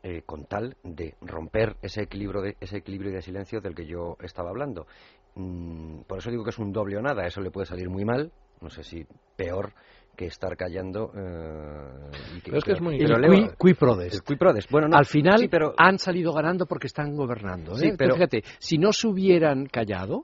eh, 0.03 0.23
con 0.25 0.45
tal 0.45 0.77
de 0.83 1.15
romper 1.21 1.75
ese 1.81 2.03
equilibrio, 2.03 2.41
de, 2.41 2.57
ese 2.59 2.77
equilibrio 2.77 3.11
de 3.11 3.21
silencio 3.21 3.59
del 3.61 3.75
que 3.75 3.85
yo 3.85 4.17
estaba 4.21 4.49
hablando. 4.49 4.87
Mm, 5.35 6.01
por 6.01 6.19
eso 6.19 6.31
digo 6.31 6.43
que 6.43 6.51
es 6.51 6.59
un 6.59 6.71
doble 6.71 6.97
o 6.97 7.01
nada, 7.01 7.25
eso 7.25 7.41
le 7.41 7.51
puede 7.51 7.65
salir 7.65 7.89
muy 7.89 8.05
mal, 8.05 8.31
no 8.61 8.69
sé 8.69 8.83
si 8.83 9.05
peor 9.35 9.73
que 10.15 10.25
estar 10.25 10.55
callando 10.55 11.11
eh, 11.15 12.37
y 12.37 12.41
que, 12.41 12.51
pero 12.51 12.57
es 12.57 12.63
que 12.63 12.71
es 12.73 12.81
muy 12.81 12.97
pero 12.97 13.17
el 13.17 13.49
qui, 13.49 13.55
qui 13.59 13.73
prodes. 13.73 14.13
El 14.13 14.21
qui 14.21 14.35
prodes. 14.35 14.67
Bueno, 14.69 14.87
no, 14.87 14.97
al 14.97 15.05
final 15.05 15.39
sí, 15.39 15.47
pero... 15.47 15.73
han 15.77 15.97
salido 15.97 16.33
ganando 16.33 16.65
porque 16.65 16.87
están 16.87 17.15
gobernando 17.15 17.73
¿eh? 17.73 17.79
sí, 17.79 17.91
pero 17.97 18.15
fíjate 18.15 18.43
si 18.59 18.77
no 18.77 18.93
se 18.93 19.07
hubieran 19.07 19.65
callado 19.65 20.23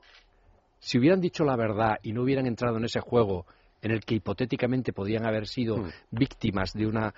si 0.78 0.98
hubieran 0.98 1.20
dicho 1.20 1.44
la 1.44 1.56
verdad 1.56 1.98
y 2.02 2.12
no 2.12 2.22
hubieran 2.22 2.46
entrado 2.46 2.76
en 2.76 2.84
ese 2.84 3.00
juego 3.00 3.46
en 3.82 3.90
el 3.92 4.00
que 4.00 4.14
hipotéticamente 4.14 4.92
podían 4.92 5.26
haber 5.26 5.46
sido 5.46 5.78
mm. 5.78 5.90
víctimas 6.10 6.72
de 6.72 6.86
unas 6.86 7.14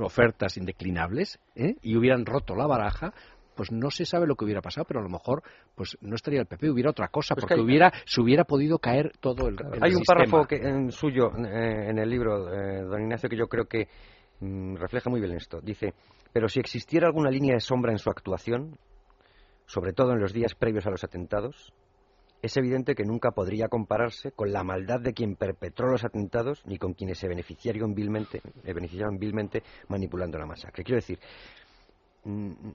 ofertas 0.00 0.56
indeclinables 0.56 1.38
¿eh? 1.54 1.76
y 1.82 1.96
hubieran 1.96 2.26
roto 2.26 2.54
la 2.54 2.66
baraja, 2.66 3.12
pues 3.60 3.72
no 3.72 3.90
se 3.90 4.06
sabe 4.06 4.26
lo 4.26 4.36
que 4.36 4.46
hubiera 4.46 4.62
pasado, 4.62 4.86
pero 4.88 5.00
a 5.00 5.02
lo 5.02 5.10
mejor 5.10 5.42
pues 5.74 5.98
no 6.00 6.14
estaría 6.14 6.40
el 6.40 6.46
PP, 6.46 6.70
hubiera 6.70 6.88
otra 6.88 7.08
cosa, 7.08 7.34
pues 7.34 7.42
porque 7.42 7.56
hay, 7.56 7.60
hubiera, 7.60 7.92
se 8.06 8.22
hubiera 8.22 8.44
podido 8.44 8.78
caer 8.78 9.12
todo 9.20 9.48
el, 9.48 9.56
el 9.74 9.84
Hay 9.84 9.90
un 9.90 9.98
sistema. 9.98 10.24
párrafo 10.24 10.46
que, 10.46 10.56
en 10.56 10.90
suyo 10.90 11.30
eh, 11.36 11.90
en 11.90 11.98
el 11.98 12.08
libro, 12.08 12.50
eh, 12.50 12.80
don 12.80 13.02
Ignacio, 13.02 13.28
que 13.28 13.36
yo 13.36 13.48
creo 13.48 13.66
que 13.66 13.86
mm, 14.40 14.76
refleja 14.76 15.10
muy 15.10 15.20
bien 15.20 15.36
esto. 15.36 15.60
Dice, 15.60 15.92
pero 16.32 16.48
si 16.48 16.58
existiera 16.58 17.06
alguna 17.06 17.30
línea 17.30 17.52
de 17.52 17.60
sombra 17.60 17.92
en 17.92 17.98
su 17.98 18.08
actuación, 18.08 18.78
sobre 19.66 19.92
todo 19.92 20.12
en 20.12 20.20
los 20.20 20.32
días 20.32 20.54
previos 20.54 20.86
a 20.86 20.90
los 20.90 21.04
atentados, 21.04 21.74
es 22.40 22.56
evidente 22.56 22.94
que 22.94 23.04
nunca 23.04 23.32
podría 23.32 23.68
compararse 23.68 24.32
con 24.32 24.52
la 24.52 24.64
maldad 24.64 25.00
de 25.00 25.12
quien 25.12 25.36
perpetró 25.36 25.90
los 25.90 26.02
atentados 26.02 26.62
ni 26.64 26.78
con 26.78 26.94
quienes 26.94 27.18
se 27.18 27.28
beneficiaron 27.28 27.92
vilmente, 27.92 28.40
eh, 28.64 28.72
beneficiaron 28.72 29.18
vilmente 29.18 29.62
manipulando 29.88 30.38
la 30.38 30.46
masacre. 30.46 30.82
Quiero 30.82 30.96
decir, 30.96 31.18
mm, 32.24 32.70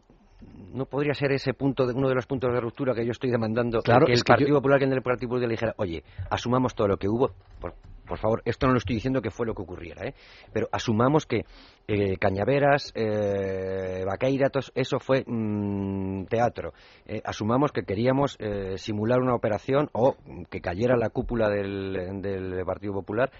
no 0.73 0.85
podría 0.85 1.13
ser 1.13 1.31
ese 1.31 1.53
punto 1.53 1.85
de, 1.85 1.93
uno 1.93 2.09
de 2.09 2.15
los 2.15 2.25
puntos 2.25 2.53
de 2.53 2.59
ruptura 2.59 2.93
que 2.93 3.05
yo 3.05 3.11
estoy 3.11 3.31
demandando 3.31 3.81
claro, 3.81 4.05
que 4.05 4.11
el 4.11 4.17
es 4.17 4.23
que 4.23 4.33
Partido 4.33 4.49
yo... 4.49 4.55
Popular 4.55 4.79
que 4.79 4.85
en 4.85 4.93
el 4.93 5.01
Partido 5.01 5.29
Popular 5.29 5.47
le 5.47 5.53
dijera 5.53 5.73
oye 5.77 6.03
asumamos 6.29 6.75
todo 6.75 6.87
lo 6.87 6.97
que 6.97 7.07
hubo 7.07 7.31
por, 7.59 7.73
por, 8.05 8.17
favor 8.17 8.41
esto 8.45 8.67
no 8.67 8.73
lo 8.73 8.77
estoy 8.77 8.95
diciendo 8.95 9.21
que 9.21 9.31
fue 9.31 9.45
lo 9.45 9.53
que 9.53 9.61
ocurriera 9.61 10.05
¿eh? 10.05 10.13
pero 10.51 10.67
asumamos 10.71 11.25
que 11.25 11.45
eh, 11.87 12.17
Cañaveras 12.17 12.91
eh, 12.95 14.03
Vaqueira 14.05 14.49
eso 14.73 14.99
fue 14.99 15.23
mmm, 15.25 16.25
teatro 16.25 16.73
eh, 17.05 17.21
asumamos 17.23 17.71
que 17.71 17.83
queríamos 17.83 18.35
eh, 18.39 18.77
simular 18.77 19.21
una 19.21 19.35
operación 19.35 19.89
o 19.93 20.15
que 20.49 20.59
cayera 20.59 20.97
la 20.97 21.09
cúpula 21.09 21.49
del, 21.49 22.21
del 22.21 22.65
Partido 22.65 22.93
Popular 22.93 23.31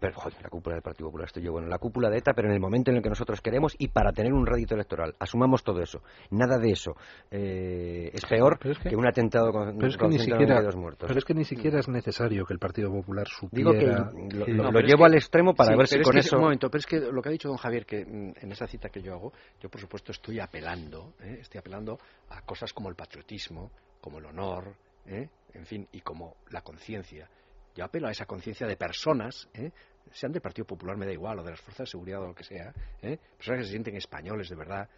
pero, 0.00 0.14
joder, 0.14 0.42
la 0.42 0.48
cúpula 0.48 0.76
del 0.76 0.82
Partido 0.82 1.08
Popular 1.08 1.26
estoy 1.26 1.42
yo, 1.42 1.52
bueno, 1.52 1.68
la 1.68 1.78
cúpula 1.78 2.08
de 2.08 2.18
ETA, 2.18 2.32
pero 2.32 2.48
en 2.48 2.54
el 2.54 2.60
momento 2.60 2.90
en 2.90 2.96
el 2.96 3.02
que 3.02 3.10
nosotros 3.10 3.40
queremos 3.42 3.74
y 3.78 3.88
para 3.88 4.12
tener 4.12 4.32
un 4.32 4.46
rédito 4.46 4.74
electoral. 4.74 5.14
Asumamos 5.18 5.62
todo 5.62 5.80
eso. 5.82 6.02
Nada 6.30 6.58
de 6.58 6.70
eso 6.70 6.96
eh, 7.30 8.10
es 8.12 8.24
peor 8.24 8.58
es 8.64 8.78
que, 8.78 8.90
que, 8.90 8.96
un 8.96 9.06
atentado 9.06 9.52
con, 9.52 9.76
pero 9.76 9.88
es 9.88 9.96
que 9.96 10.08
ni 10.08 10.18
siquiera, 10.18 10.62
muertos. 10.76 11.06
Pero 11.06 11.18
es 11.18 11.24
que 11.24 11.34
ni 11.34 11.44
siquiera 11.44 11.80
es 11.80 11.88
necesario 11.88 12.46
que 12.46 12.54
el 12.54 12.58
Partido 12.58 12.90
Popular 12.90 13.26
Digo 13.50 13.72
supiera... 13.72 14.10
que 14.10 14.36
lo, 14.36 14.46
lo, 14.46 14.64
no, 14.64 14.72
lo 14.72 14.80
llevo 14.80 15.04
al 15.04 15.14
extremo 15.14 15.54
para 15.54 15.72
sí, 15.72 15.76
ver 15.76 15.86
si 15.86 16.00
con 16.00 16.16
eso... 16.16 16.36
Un 16.36 16.42
momento, 16.44 16.70
pero 16.70 16.80
es 16.80 16.86
que 16.86 17.00
lo 17.00 17.20
que 17.20 17.28
ha 17.28 17.32
dicho 17.32 17.48
don 17.48 17.58
Javier, 17.58 17.84
que 17.84 18.00
en 18.00 18.52
esa 18.52 18.66
cita 18.66 18.88
que 18.88 19.02
yo 19.02 19.12
hago, 19.12 19.32
yo 19.60 19.68
por 19.68 19.80
supuesto 19.80 20.12
estoy 20.12 20.40
apelando, 20.40 21.14
¿eh? 21.20 21.38
estoy 21.40 21.58
apelando 21.58 21.98
a 22.30 22.40
cosas 22.42 22.72
como 22.72 22.88
el 22.88 22.94
patriotismo, 22.94 23.70
como 24.00 24.18
el 24.18 24.26
honor, 24.26 24.74
¿eh? 25.06 25.28
en 25.52 25.66
fin, 25.66 25.86
y 25.92 26.00
como 26.00 26.36
la 26.50 26.62
conciencia. 26.62 27.28
Yo 27.74 27.84
apelo 27.84 28.08
a 28.08 28.12
esa 28.12 28.26
conciencia 28.26 28.66
de 28.66 28.76
personas, 28.76 29.48
¿eh? 29.54 29.70
sean 30.12 30.32
del 30.32 30.42
Partido 30.42 30.66
Popular, 30.66 30.96
me 30.96 31.06
da 31.06 31.12
igual, 31.12 31.38
o 31.40 31.42
de 31.42 31.50
las 31.50 31.60
fuerzas 31.60 31.86
de 31.86 31.90
seguridad 31.90 32.22
o 32.22 32.28
lo 32.28 32.34
que 32.34 32.44
sea, 32.44 32.72
¿eh? 33.02 33.18
personas 33.36 33.60
que 33.60 33.64
se 33.64 33.70
sienten 33.70 33.96
españoles 33.96 34.48
de 34.48 34.56
verdad, 34.56 34.88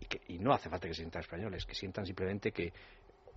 y, 0.00 0.06
que, 0.06 0.20
y 0.28 0.38
no 0.38 0.52
hace 0.52 0.68
falta 0.68 0.88
que 0.88 0.94
se 0.94 1.02
sientan 1.02 1.22
españoles, 1.22 1.64
que 1.64 1.74
sientan 1.74 2.04
simplemente 2.04 2.50
que 2.50 2.72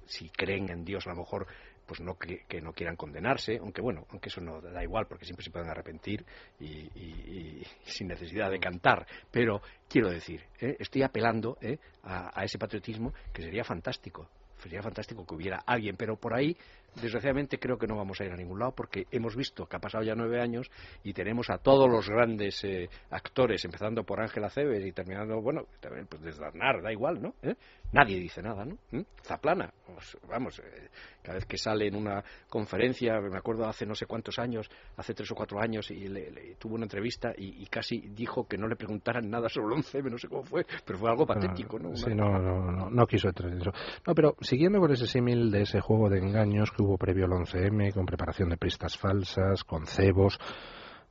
si 0.08 0.30
creen 0.30 0.70
en 0.70 0.84
Dios, 0.84 1.06
a 1.06 1.12
lo 1.12 1.18
mejor 1.18 1.48
pues 1.86 2.02
no 2.02 2.18
que, 2.18 2.62
no 2.62 2.74
quieran 2.74 2.98
condenarse, 2.98 3.58
aunque 3.58 3.82
bueno, 3.82 4.06
aunque 4.10 4.28
eso 4.28 4.42
no 4.42 4.60
da 4.60 4.84
igual 4.84 5.08
porque 5.08 5.24
siempre 5.24 5.44
se 5.44 5.52
pueden 5.52 5.70
arrepentir 5.70 6.26
y, 6.60 7.64
sin 7.86 8.08
necesidad 8.08 8.52
de 8.52 8.60
cantar, 8.60 9.08
pero 9.32 9.62
quiero 9.88 10.10
decir, 10.10 10.44
¿eh? 10.60 10.76
estoy 10.80 11.04
apelando 11.04 11.58
¿eh? 11.62 11.78
a, 12.04 12.38
a 12.38 12.44
ese 12.44 12.58
patriotismo 12.58 13.14
que 13.34 13.42
sería 13.42 13.64
fantástico, 13.64 14.30
sería 14.62 14.82
fantástico 14.82 15.26
que 15.26 15.36
hubiera 15.36 15.64
alguien, 15.66 15.96
pero 15.96 16.18
por 16.18 16.34
ahí 16.34 16.58
desgraciadamente 17.02 17.60
creo 17.60 17.78
que 17.78 17.88
no 17.88 17.96
vamos 17.96 18.20
a 18.22 18.26
ir 18.26 18.32
a 18.32 18.38
ningún 18.38 18.60
lado 18.60 18.74
porque 18.74 19.06
hemos 19.12 19.36
visto 19.36 19.66
que 19.66 19.76
ha 19.76 19.80
pasado 19.80 20.04
ya 20.04 20.16
nueve 20.16 20.42
años 20.42 20.70
y 21.04 21.14
tenemos 21.14 21.50
a 21.50 21.58
todos 21.58 21.90
los 21.90 22.10
grandes 22.10 22.64
eh, 22.64 22.90
actores, 23.10 23.64
empezando 23.66 24.04
por 24.04 24.22
Ángela 24.22 24.50
Cebes 24.50 24.86
y 24.86 24.92
terminando, 24.92 25.42
bueno, 25.42 25.66
también 25.80 26.08
pues 26.08 26.22
desde 26.22 26.46
Aznar, 26.46 26.82
da 26.82 26.92
igual, 26.92 27.22
¿no? 27.22 27.34
¿Eh? 27.42 27.56
Nadie 27.92 28.20
dice 28.20 28.42
nada, 28.42 28.66
¿no? 28.66 28.78
¿Mm? 28.92 29.02
Zaplana, 29.24 29.72
pues, 29.86 30.18
vamos, 30.28 30.60
eh, 30.60 30.90
cada 31.22 31.36
vez 31.36 31.46
que 31.46 31.58
sale 31.58 31.88
en 31.88 31.96
una 31.96 32.24
conferencia, 32.50 33.20
me 33.22 33.38
acuerdo 33.38 33.66
hace 33.66 33.86
no 33.86 33.96
sé 33.96 34.06
cuántos 34.06 34.40
años, 34.40 34.70
hace 34.98 35.14
tres 35.14 35.32
o 35.32 35.36
cuatro 35.36 35.60
años, 35.60 35.90
y 35.92 36.08
le, 36.08 36.56
tuvo 36.60 36.76
una 36.76 36.86
entrevista 36.86 37.34
y, 37.38 37.66
casi 37.68 38.00
dijo 38.00 38.48
que 38.48 38.58
no 38.58 38.68
le 38.68 38.76
preguntaran 38.76 39.30
nada 39.30 39.50
sobre 39.50 39.68
el 39.68 39.74
11 39.74 40.02
no 40.04 40.18
sé 40.18 40.28
cómo 40.28 40.44
fue, 40.44 40.66
pero 40.86 40.98
fue 40.98 41.10
algo 41.10 41.26
patético, 41.26 41.80
¿no? 41.80 41.96
Sí, 41.96 42.14
no, 42.14 42.40
no, 42.40 42.72
no, 42.72 42.90
no 42.90 43.08
quiso 43.08 43.28
entrar 43.28 43.52
en 43.52 43.62
eso. 43.62 43.72
No, 44.06 44.16
pero 44.16 44.36
siguiendo 44.42 44.80
con 44.80 44.92
ese 44.92 45.08
símil 45.08 45.52
de 45.52 45.62
ese 45.62 45.82
juego 45.82 46.10
de 46.10 46.20
engaños 46.20 46.72
que 46.72 46.82
previo 46.96 47.26
al 47.26 47.32
11M, 47.32 47.92
con 47.92 48.06
preparación 48.06 48.50
de 48.50 48.58
pistas 48.58 48.96
falsas, 48.96 49.64
con 49.64 49.88
cebos. 49.88 50.40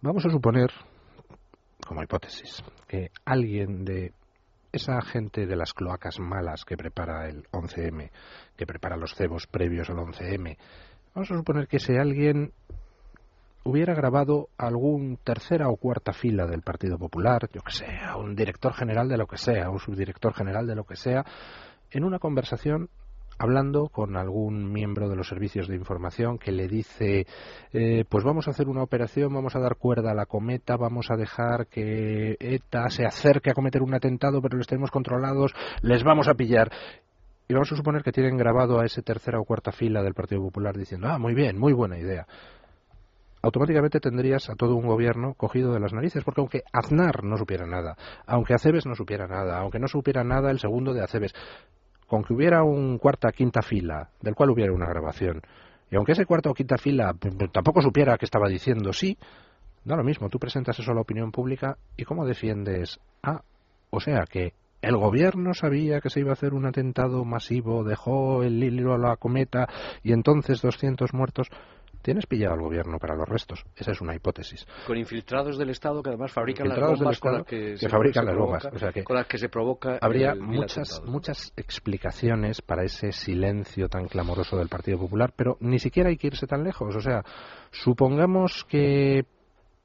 Vamos 0.01 0.25
a 0.25 0.31
suponer, 0.31 0.71
como 1.85 2.05
hipótesis, 2.05 2.63
que 2.87 3.11
alguien 3.25 3.85
de 3.85 4.13
esa 4.71 5.01
gente 5.03 5.47
de 5.47 5.57
las 5.57 5.75
cloacas 5.75 6.21
malas 6.21 6.65
que 6.65 6.77
prepara 6.77 7.29
el 7.29 7.49
11M, 7.51 8.11
que 8.57 8.67
prepara 8.67 8.97
los 8.97 9.15
cebos 9.15 9.47
previos 9.47 9.91
al 9.91 9.97
11M, 9.97 10.57
vamos 11.15 11.31
a 11.31 11.37
suponer 11.37 11.67
que 11.67 11.79
ese 11.79 11.99
alguien 11.99 12.53
hubiera 13.67 13.95
grabado 13.95 14.49
algún 14.59 15.19
tercera 15.25 15.69
o 15.69 15.77
cuarta 15.77 16.13
fila 16.13 16.47
del 16.47 16.63
Partido 16.63 16.99
Popular, 16.99 17.49
yo 17.53 17.63
que 17.63 17.73
sé, 17.73 17.87
a 18.01 18.17
un 18.17 18.37
director 18.37 18.73
general 18.73 19.09
de 19.09 19.17
lo 19.17 19.27
que 19.27 19.39
sea, 19.39 19.71
un 19.71 19.81
subdirector 19.81 20.35
general 20.35 20.67
de 20.67 20.77
lo 20.77 20.85
que 20.85 20.95
sea, 20.95 21.25
en 21.91 22.05
una 22.05 22.21
conversación 22.21 22.91
hablando 23.39 23.89
con 23.89 24.17
algún 24.17 24.73
miembro 24.73 25.09
de 25.09 25.17
los 25.17 25.29
servicios 25.29 25.69
de 25.69 25.77
información 25.77 26.39
que 26.39 26.53
le 26.53 26.69
dice 26.69 27.27
eh, 27.73 28.05
pues 28.09 28.25
vamos 28.25 28.49
a 28.49 28.51
hacer 28.51 28.69
una 28.69 28.83
operación, 28.83 29.33
vamos 29.35 29.57
a 29.57 29.61
dar 29.61 29.77
cuerda 29.77 30.13
a 30.13 30.15
la 30.15 30.27
cometa, 30.27 30.77
vamos 30.77 31.11
a 31.11 31.17
dejar 31.17 31.67
que 31.67 32.37
ETA 32.41 32.89
se 32.91 33.05
acerque 33.05 33.51
a 33.51 33.55
cometer 33.55 33.83
un 33.83 33.95
atentado, 33.95 34.41
pero 34.41 34.57
los 34.57 34.67
tenemos 34.67 34.91
controlados, 34.91 35.53
les 35.83 36.03
vamos 36.03 36.29
a 36.29 36.35
pillar. 36.35 36.71
Y 37.49 37.55
vamos 37.55 37.71
a 37.71 37.77
suponer 37.77 38.03
que 38.03 38.11
tienen 38.11 38.37
grabado 38.37 38.81
a 38.81 38.85
ese 38.85 39.03
tercera 39.03 39.39
o 39.39 39.45
cuarta 39.45 39.71
fila 39.71 40.03
del 40.03 40.15
Partido 40.15 40.43
Popular 40.43 40.77
diciendo, 40.77 41.07
ah, 41.09 41.19
muy 41.19 41.33
bien, 41.33 41.57
muy 41.59 41.73
buena 41.73 41.97
idea 41.97 42.27
automáticamente 43.47 44.01
tendrías 44.01 44.51
a 44.51 44.57
todo 44.57 44.75
un 44.75 44.87
gobierno 44.87 45.35
cogido 45.35 45.73
de 45.73 45.79
las 45.79 45.93
narices, 45.93 46.25
porque 46.25 46.41
aunque 46.41 46.63
Aznar 46.73 47.23
no 47.23 47.37
supiera 47.37 47.65
nada, 47.65 47.97
aunque 48.27 48.55
Acebes 48.55 48.87
no 48.87 48.97
supiera 48.97 49.29
nada, 49.29 49.59
aunque 49.59 49.79
no 49.79 49.87
supiera 49.87 50.25
nada 50.25 50.51
el 50.51 50.59
segundo 50.59 50.93
de 50.93 51.03
Acebes, 51.03 51.33
con 52.07 52.23
que 52.23 52.33
hubiera 52.33 52.63
un 52.63 52.99
cuarta 52.99 53.33
quinta 53.33 53.63
fila, 53.63 54.11
del 54.21 54.35
cual 54.35 54.51
hubiera 54.51 54.73
una 54.73 54.87
grabación, 54.87 55.43
y 55.91 55.97
aunque 55.97 56.13
ese 56.13 56.27
cuarta 56.27 56.51
o 56.51 56.55
quinta 56.55 56.79
fila 56.79 57.15
tampoco 57.53 57.81
supiera 57.81 58.19
que 58.19 58.25
estaba 58.25 58.49
diciendo 58.49 58.93
sí, 58.93 59.17
da 59.85 59.97
lo 59.97 60.03
mismo, 60.03 60.29
tú 60.29 60.39
presentas 60.39 60.79
eso 60.79 60.91
a 60.91 60.95
la 60.95 61.01
opinión 61.01 61.31
pública 61.31 61.79
y 61.97 62.05
cómo 62.05 62.27
defiendes 62.27 62.99
ah, 63.23 63.43
o 63.91 64.01
sea 64.01 64.25
que 64.29 64.53
el 64.83 64.97
gobierno 64.97 65.55
sabía 65.55 66.01
que 66.01 66.11
se 66.11 66.21
iba 66.21 66.31
a 66.31 66.35
hacer 66.35 66.55
un 66.55 66.67
atentado 66.67 67.25
masivo, 67.25 67.83
dejó 67.83 68.43
el 68.43 68.63
hilo 68.63 68.95
a 68.95 68.99
la 68.99 69.17
cometa 69.17 69.69
y 70.03 70.13
entonces 70.13 70.61
200 70.61 71.13
muertos 71.15 71.49
tienes 72.07 72.27
pillado 72.27 72.55
al 72.55 72.61
gobierno 72.61 73.01
para 73.01 73.17
los 73.17 73.29
restos. 73.29 73.65
Esa 73.75 73.91
es 73.91 74.01
una 74.01 74.15
hipótesis. 74.15 74.65
Con 74.87 74.97
infiltrados 74.97 75.59
del 75.59 75.71
Estado 75.71 76.05
que 76.05 76.11
además 76.11 76.31
fabrican 76.31 76.69
las 76.69 76.79
bombas 76.79 77.19
con 77.19 77.33
las 77.33 77.45
que, 77.45 77.77
se, 77.77 77.89
fabrican 77.89 78.25
las 78.25 78.37
bombas. 78.37 78.65
O 78.73 78.79
sea 78.79 78.93
que 78.93 79.03
con 79.03 79.17
las 79.17 79.27
que 79.27 79.39
se 79.39 79.49
provoca. 79.49 79.99
Habría 80.01 80.37
muchas, 80.37 81.03
muchas 81.05 81.53
explicaciones 81.57 82.63
para 82.63 82.85
ese 82.85 83.11
silencio 83.11 83.89
tan 83.89 84.07
clamoroso 84.07 84.57
del 84.57 84.69
Partido 84.69 85.01
Popular, 85.01 85.33
pero 85.35 85.57
ni 85.59 85.81
siquiera 85.81 86.09
hay 86.09 86.17
que 86.17 86.29
irse 86.29 86.47
tan 86.47 86.63
lejos. 86.63 86.95
O 86.95 87.01
sea, 87.01 87.25
supongamos 87.73 88.65
que 88.69 89.25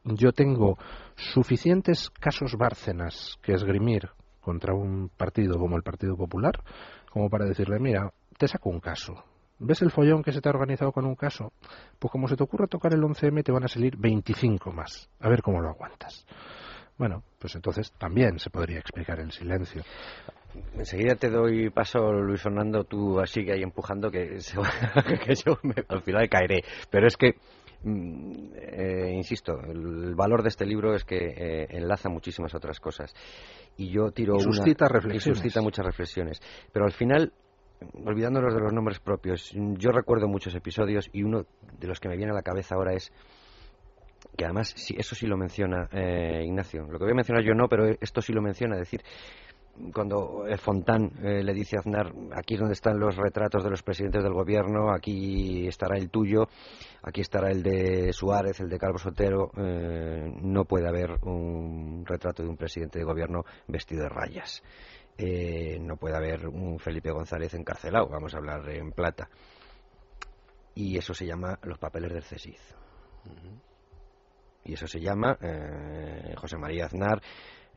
yo 0.03 0.31
tengo 0.31 0.77
suficientes 1.15 2.11
casos 2.11 2.55
Bárcenas 2.55 3.39
que 3.41 3.53
esgrimir 3.53 4.09
contra 4.41 4.75
un 4.75 5.09
partido 5.09 5.57
como 5.57 5.75
el 5.75 5.81
Partido 5.81 6.15
Popular 6.15 6.63
como 7.09 7.31
para 7.31 7.45
decirle, 7.45 7.79
mira, 7.79 8.13
te 8.37 8.47
saco 8.47 8.69
un 8.69 8.79
caso 8.79 9.30
¿Ves 9.63 9.83
el 9.83 9.91
follón 9.91 10.23
que 10.23 10.31
se 10.31 10.41
te 10.41 10.49
ha 10.49 10.51
organizado 10.51 10.91
con 10.91 11.05
un 11.05 11.15
caso? 11.15 11.53
Pues 11.99 12.11
como 12.11 12.27
se 12.27 12.35
te 12.35 12.41
ocurra 12.41 12.65
tocar 12.65 12.93
el 12.93 13.01
11M, 13.01 13.43
te 13.43 13.51
van 13.51 13.63
a 13.63 13.67
salir 13.67 13.95
25 13.95 14.71
más. 14.71 15.07
A 15.19 15.29
ver 15.29 15.43
cómo 15.43 15.61
lo 15.61 15.69
aguantas. 15.69 16.25
Bueno, 16.97 17.23
pues 17.37 17.53
entonces 17.55 17.91
también 17.91 18.39
se 18.39 18.49
podría 18.49 18.79
explicar 18.79 19.19
el 19.19 19.31
silencio. 19.31 19.83
Enseguida 20.73 21.13
te 21.13 21.29
doy 21.29 21.69
paso, 21.69 22.11
Luis 22.11 22.41
Fernando, 22.41 22.85
tú 22.85 23.21
sigue 23.25 23.53
ahí 23.53 23.61
empujando 23.61 24.09
que, 24.09 24.39
yo 25.45 25.57
al 25.89 26.01
final 26.01 26.27
caeré. 26.27 26.63
Pero 26.89 27.05
es 27.05 27.15
que, 27.15 27.35
mm, 27.83 28.53
eh, 28.55 29.13
insisto, 29.13 29.59
el 29.61 30.15
valor 30.15 30.41
de 30.41 30.49
este 30.49 30.65
libro 30.65 30.95
es 30.95 31.05
que 31.05 31.17
eh, 31.17 31.67
enlaza 31.69 32.09
muchísimas 32.09 32.55
otras 32.55 32.79
cosas. 32.79 33.13
Y 33.77 33.91
yo 33.91 34.09
tiro 34.09 34.37
y 34.37 34.39
suscita 34.39 34.87
reflexiones. 34.87 35.27
Y 35.27 35.41
suscita 35.41 35.61
muchas 35.61 35.85
reflexiones. 35.85 36.41
Pero 36.73 36.85
al 36.85 36.93
final 36.93 37.31
olvidándonos 38.05 38.53
de 38.53 38.61
los 38.61 38.73
nombres 38.73 38.99
propios, 38.99 39.51
yo 39.53 39.91
recuerdo 39.91 40.27
muchos 40.27 40.55
episodios 40.55 41.09
y 41.13 41.23
uno 41.23 41.45
de 41.79 41.87
los 41.87 41.99
que 41.99 42.09
me 42.09 42.17
viene 42.17 42.31
a 42.31 42.35
la 42.35 42.43
cabeza 42.43 42.75
ahora 42.75 42.93
es 42.93 43.11
que 44.37 44.45
además 44.45 44.75
eso 44.95 45.15
sí 45.15 45.27
lo 45.27 45.37
menciona 45.37 45.89
eh, 45.91 46.43
Ignacio. 46.45 46.83
Lo 46.83 46.97
que 46.97 47.05
voy 47.05 47.11
a 47.11 47.15
mencionar 47.15 47.43
yo 47.43 47.53
no, 47.53 47.67
pero 47.67 47.87
esto 47.99 48.21
sí 48.21 48.33
lo 48.33 48.41
menciona, 48.41 48.75
es 48.75 48.81
decir, 48.81 49.01
cuando 49.93 50.43
Fontán 50.57 51.11
eh, 51.23 51.43
le 51.43 51.53
dice 51.53 51.77
a 51.77 51.79
Aznar, 51.79 52.13
aquí 52.33 52.55
es 52.55 52.59
donde 52.59 52.73
están 52.73 52.99
los 52.99 53.15
retratos 53.15 53.63
de 53.63 53.69
los 53.69 53.81
presidentes 53.81 54.23
del 54.23 54.33
gobierno, 54.33 54.93
aquí 54.93 55.67
estará 55.67 55.97
el 55.97 56.09
tuyo, 56.09 56.47
aquí 57.01 57.21
estará 57.21 57.49
el 57.49 57.63
de 57.63 58.13
Suárez, 58.13 58.59
el 58.59 58.69
de 58.69 58.77
Calvo 58.77 58.97
Sotero, 58.97 59.51
eh, 59.57 60.31
no 60.41 60.65
puede 60.65 60.87
haber 60.87 61.17
un 61.23 62.03
retrato 62.05 62.43
de 62.43 62.49
un 62.49 62.57
presidente 62.57 62.99
de 62.99 63.05
gobierno 63.05 63.43
vestido 63.67 64.03
de 64.03 64.09
rayas. 64.09 64.61
Eh, 65.17 65.77
no 65.79 65.97
puede 65.97 66.15
haber 66.15 66.47
un 66.47 66.79
Felipe 66.79 67.11
González 67.11 67.53
encarcelado, 67.53 68.07
vamos 68.07 68.33
a 68.33 68.37
hablar 68.37 68.67
en 68.69 68.91
plata. 68.91 69.29
Y 70.73 70.97
eso 70.97 71.13
se 71.13 71.25
llama 71.25 71.59
los 71.63 71.77
papeles 71.77 72.13
del 72.13 72.23
CESID. 72.23 72.55
Y 74.63 74.73
eso 74.73 74.87
se 74.87 74.99
llama 74.99 75.37
eh, 75.41 76.33
José 76.37 76.57
María 76.57 76.85
Aznar 76.85 77.21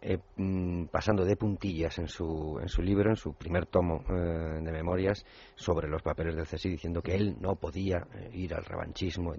eh, 0.00 0.18
mm, 0.36 0.86
pasando 0.86 1.24
de 1.24 1.36
puntillas 1.36 1.98
en 1.98 2.08
su, 2.08 2.58
en 2.60 2.68
su 2.68 2.82
libro, 2.82 3.10
en 3.10 3.16
su 3.16 3.34
primer 3.34 3.66
tomo 3.66 4.04
de 4.06 4.72
memorias, 4.72 5.24
sobre 5.54 5.88
los 5.88 6.02
papeles 6.02 6.36
del 6.36 6.46
CSI, 6.46 6.68
diciendo 6.70 7.02
que 7.02 7.14
él 7.14 7.36
no 7.40 7.56
podía 7.56 8.06
ir 8.32 8.54
al 8.54 8.64
revanchismo. 8.64 9.34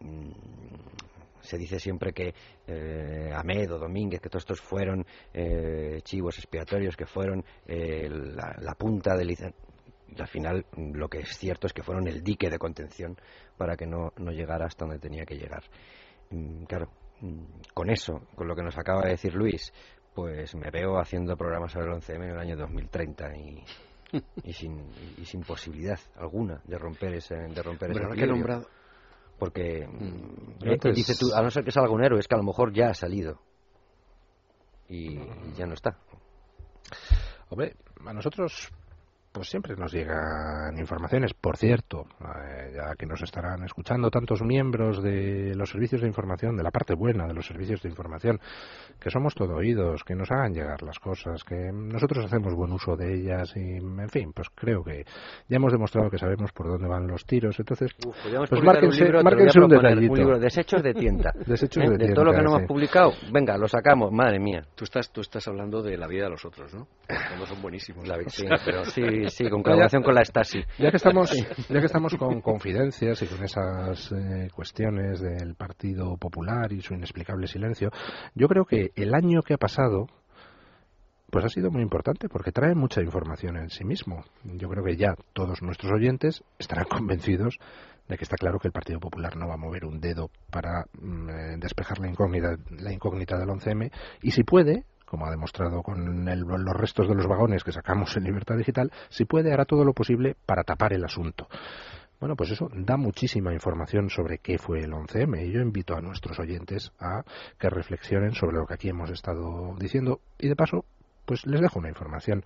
Mm, 0.00 0.30
se 1.46 1.56
dice 1.56 1.78
siempre 1.78 2.12
que 2.12 2.34
eh, 2.66 3.30
Ahmed 3.34 3.72
o 3.72 3.78
Domínguez, 3.78 4.20
que 4.20 4.28
todos 4.28 4.42
estos 4.42 4.60
fueron 4.60 5.06
eh, 5.32 6.00
chivos 6.02 6.36
expiatorios, 6.38 6.96
que 6.96 7.06
fueron 7.06 7.44
eh, 7.66 8.08
la, 8.10 8.74
punta 8.74 9.16
del 9.16 9.30
y 9.30 10.20
al 10.20 10.28
final 10.28 10.66
lo 10.76 11.08
que 11.08 11.20
es 11.20 11.36
cierto 11.36 11.66
es 11.66 11.72
que 11.72 11.82
fueron 11.82 12.06
el 12.06 12.22
dique 12.22 12.48
de 12.48 12.58
contención 12.58 13.16
para 13.56 13.76
que 13.76 13.86
no, 13.86 14.12
no 14.18 14.30
llegara 14.30 14.66
hasta 14.66 14.84
donde 14.84 15.00
tenía 15.00 15.24
que 15.24 15.36
llegar. 15.36 15.64
Mm, 16.30 16.64
claro, 16.64 16.90
mm, 17.20 17.44
con 17.74 17.90
eso, 17.90 18.22
con 18.34 18.46
lo 18.46 18.54
que 18.54 18.62
nos 18.62 18.76
acaba 18.78 19.02
de 19.02 19.10
decir 19.10 19.34
Luis, 19.34 19.72
pues 20.14 20.54
me 20.54 20.70
veo 20.70 20.98
haciendo 20.98 21.36
programas 21.36 21.72
sobre 21.72 21.86
el 21.86 21.92
11M 21.92 22.24
en 22.24 22.30
el 22.30 22.38
año 22.38 22.56
2030 22.56 23.36
y, 23.36 23.64
y, 24.44 24.52
sin, 24.52 24.86
y 25.18 25.24
sin 25.24 25.42
posibilidad 25.42 25.98
alguna 26.16 26.60
de 26.64 26.78
romper 26.78 27.14
ese, 27.14 27.34
de 27.34 27.62
romper 27.62 27.90
ese 27.90 28.00
porque 29.38 29.86
mm, 29.86 30.92
dice 30.94 31.14
tú, 31.18 31.34
a 31.34 31.42
no 31.42 31.50
ser 31.50 31.64
que 31.64 31.70
salga 31.70 31.92
un 31.92 32.04
héroe, 32.04 32.20
es 32.20 32.28
que 32.28 32.34
a 32.34 32.38
lo 32.38 32.44
mejor 32.44 32.72
ya 32.72 32.88
ha 32.88 32.94
salido. 32.94 33.40
Y 34.88 35.18
ya 35.56 35.66
no 35.66 35.74
está. 35.74 35.98
Hombre, 37.48 37.76
a 38.04 38.12
nosotros 38.12 38.70
pues 39.36 39.50
siempre 39.50 39.76
nos 39.76 39.92
llegan 39.92 40.78
informaciones. 40.78 41.34
Por 41.34 41.58
cierto, 41.58 42.06
eh, 42.22 42.72
ya 42.74 42.94
que 42.96 43.04
nos 43.04 43.20
estarán 43.20 43.62
escuchando 43.64 44.10
tantos 44.10 44.40
miembros 44.40 45.02
de 45.02 45.54
los 45.54 45.68
servicios 45.68 46.00
de 46.00 46.06
información, 46.06 46.56
de 46.56 46.62
la 46.62 46.70
parte 46.70 46.94
buena 46.94 47.26
de 47.26 47.34
los 47.34 47.46
servicios 47.46 47.82
de 47.82 47.90
información, 47.90 48.40
que 48.98 49.10
somos 49.10 49.34
todo 49.34 49.56
oídos, 49.56 50.04
que 50.04 50.14
nos 50.14 50.30
hagan 50.30 50.54
llegar 50.54 50.82
las 50.82 50.98
cosas, 50.98 51.44
que 51.44 51.70
nosotros 51.70 52.24
hacemos 52.24 52.54
buen 52.54 52.72
uso 52.72 52.96
de 52.96 53.12
ellas 53.12 53.52
y, 53.56 53.76
en 53.76 54.08
fin, 54.08 54.32
pues 54.32 54.48
creo 54.54 54.82
que 54.82 55.04
ya 55.48 55.56
hemos 55.56 55.70
demostrado 55.70 56.08
que 56.08 56.16
sabemos 56.16 56.50
por 56.52 56.68
dónde 56.68 56.88
van 56.88 57.06
los 57.06 57.26
tiros. 57.26 57.58
Entonces, 57.58 57.94
pues 58.00 58.62
márquense 58.62 59.04
un, 59.04 59.64
un, 59.64 59.68
detallito. 59.68 60.12
Un 60.12 60.18
libro, 60.18 60.38
desechos 60.38 60.82
de 60.82 60.94
tienda. 60.94 61.30
desechos 61.46 61.84
¿Eh? 61.84 61.90
de, 61.90 62.06
de 62.06 62.14
todo 62.14 62.24
lo 62.24 62.32
que 62.32 62.40
no 62.40 62.56
hemos 62.56 62.66
publicado, 62.66 63.12
venga, 63.30 63.58
lo 63.58 63.68
sacamos, 63.68 64.10
madre 64.12 64.38
mía. 64.38 64.62
Tú 64.74 64.84
estás, 64.84 65.12
tú 65.12 65.20
estás 65.20 65.46
hablando 65.46 65.82
de 65.82 65.98
la 65.98 66.06
vida 66.06 66.24
de 66.24 66.30
los 66.30 66.44
otros, 66.46 66.72
¿no? 66.72 66.88
Cuando 67.06 67.44
son 67.44 67.60
buenísimos. 67.60 68.08
La, 68.08 68.16
sí, 68.28 68.46
pero 68.64 68.82
sí, 68.86 69.25
Sí, 69.30 69.44
sí, 69.44 69.50
con 69.50 69.62
colaboración 69.62 70.02
con 70.02 70.14
la 70.14 70.24
Stasi. 70.24 70.62
Ya 70.78 70.90
que 70.90 70.96
estamos, 70.96 71.32
ya 71.32 71.80
que 71.80 71.86
estamos 71.86 72.14
con 72.16 72.40
confidencias 72.40 73.20
y 73.22 73.26
con 73.26 73.44
esas 73.44 74.12
eh, 74.12 74.48
cuestiones 74.54 75.20
del 75.20 75.54
Partido 75.54 76.16
Popular 76.16 76.72
y 76.72 76.80
su 76.80 76.94
inexplicable 76.94 77.46
silencio, 77.46 77.90
yo 78.34 78.48
creo 78.48 78.64
que 78.64 78.92
el 78.94 79.14
año 79.14 79.42
que 79.42 79.54
ha 79.54 79.58
pasado 79.58 80.06
pues 81.30 81.44
ha 81.44 81.48
sido 81.48 81.70
muy 81.70 81.82
importante 81.82 82.28
porque 82.28 82.52
trae 82.52 82.74
mucha 82.74 83.02
información 83.02 83.56
en 83.56 83.68
sí 83.68 83.84
mismo. 83.84 84.24
Yo 84.44 84.68
creo 84.68 84.84
que 84.84 84.96
ya 84.96 85.14
todos 85.32 85.60
nuestros 85.62 85.92
oyentes 85.92 86.44
estarán 86.58 86.84
convencidos 86.90 87.58
de 88.08 88.16
que 88.16 88.24
está 88.24 88.36
claro 88.36 88.58
que 88.58 88.68
el 88.68 88.72
Partido 88.72 89.00
Popular 89.00 89.36
no 89.36 89.48
va 89.48 89.54
a 89.54 89.58
mover 89.58 89.84
un 89.84 90.00
dedo 90.00 90.30
para 90.50 90.86
mm, 91.00 91.28
eh, 91.28 91.56
despejar 91.58 91.98
la 91.98 92.08
incógnita, 92.08 92.56
la 92.70 92.92
incógnita 92.92 93.36
del 93.38 93.48
11M 93.48 93.90
y 94.22 94.30
si 94.30 94.44
puede, 94.44 94.84
como 95.06 95.26
ha 95.26 95.30
demostrado 95.30 95.82
con 95.82 96.24
los 96.26 96.76
restos 96.76 97.08
de 97.08 97.14
los 97.14 97.26
vagones 97.26 97.64
que 97.64 97.72
sacamos 97.72 98.14
en 98.16 98.24
Libertad 98.24 98.56
Digital, 98.56 98.92
si 99.08 99.24
puede 99.24 99.52
hará 99.52 99.64
todo 99.64 99.84
lo 99.84 99.94
posible 99.94 100.36
para 100.44 100.64
tapar 100.64 100.92
el 100.92 101.04
asunto. 101.04 101.48
Bueno, 102.18 102.34
pues 102.34 102.50
eso 102.50 102.68
da 102.72 102.96
muchísima 102.96 103.52
información 103.52 104.08
sobre 104.10 104.38
qué 104.38 104.58
fue 104.58 104.80
el 104.80 104.92
11M 104.92 105.46
y 105.46 105.52
yo 105.52 105.60
invito 105.60 105.94
a 105.94 106.00
nuestros 106.00 106.38
oyentes 106.38 106.92
a 106.98 107.22
que 107.58 107.68
reflexionen 107.68 108.32
sobre 108.32 108.56
lo 108.56 108.66
que 108.66 108.74
aquí 108.74 108.88
hemos 108.88 109.10
estado 109.10 109.74
diciendo 109.78 110.20
y 110.38 110.48
de 110.48 110.56
paso, 110.56 110.84
pues 111.26 111.46
les 111.46 111.60
dejo 111.60 111.78
una 111.78 111.88
información. 111.88 112.44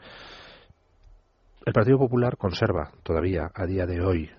El 1.65 1.73
Partido 1.73 1.99
Popular 1.99 2.37
conserva 2.37 2.91
todavía 3.03 3.51
a 3.55 3.67
día 3.67 3.87
de 3.87 4.01
hoy 4.01 4.31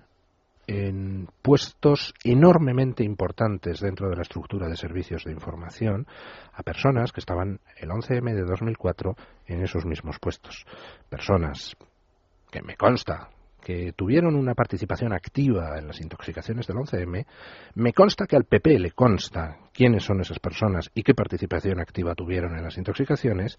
en 0.66 1.28
puestos 1.42 2.14
enormemente 2.24 3.02
importantes 3.04 3.80
dentro 3.80 4.08
de 4.08 4.16
la 4.16 4.22
estructura 4.22 4.68
de 4.68 4.76
servicios 4.76 5.24
de 5.24 5.32
información 5.32 6.06
a 6.52 6.62
personas 6.62 7.12
que 7.12 7.20
estaban 7.20 7.60
el 7.76 7.90
11M 7.90 8.34
de 8.34 8.44
2004 8.44 9.16
en 9.46 9.62
esos 9.62 9.84
mismos 9.84 10.18
puestos. 10.20 10.64
Personas 11.08 11.76
que 12.50 12.62
me 12.62 12.76
consta 12.76 13.30
que 13.62 13.92
tuvieron 13.92 14.34
una 14.34 14.54
participación 14.54 15.12
activa 15.12 15.78
en 15.78 15.86
las 15.86 16.00
intoxicaciones 16.00 16.66
del 16.66 16.76
11M, 16.76 17.24
me 17.76 17.92
consta 17.92 18.26
que 18.26 18.36
al 18.36 18.44
PP 18.44 18.78
le 18.78 18.90
consta 18.90 19.58
quiénes 19.72 20.04
son 20.04 20.20
esas 20.20 20.40
personas 20.40 20.90
y 20.94 21.02
qué 21.02 21.14
participación 21.14 21.80
activa 21.80 22.14
tuvieron 22.14 22.56
en 22.56 22.64
las 22.64 22.76
intoxicaciones, 22.76 23.56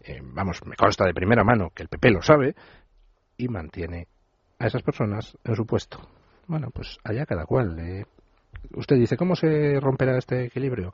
eh, 0.00 0.20
vamos, 0.22 0.64
me 0.64 0.76
consta 0.76 1.04
de 1.04 1.12
primera 1.12 1.42
mano 1.42 1.70
que 1.74 1.82
el 1.82 1.88
PP 1.88 2.10
lo 2.10 2.22
sabe 2.22 2.54
y 3.36 3.48
mantiene 3.48 4.06
a 4.58 4.66
esas 4.66 4.82
personas 4.82 5.36
en 5.42 5.56
su 5.56 5.66
puesto. 5.66 5.98
Bueno, 6.46 6.70
pues 6.72 6.98
allá 7.04 7.26
cada 7.26 7.46
cual. 7.46 7.78
Eh. 7.78 8.04
Usted 8.74 8.96
dice, 8.96 9.16
¿cómo 9.16 9.36
se 9.36 9.78
romperá 9.80 10.18
este 10.18 10.46
equilibrio? 10.46 10.92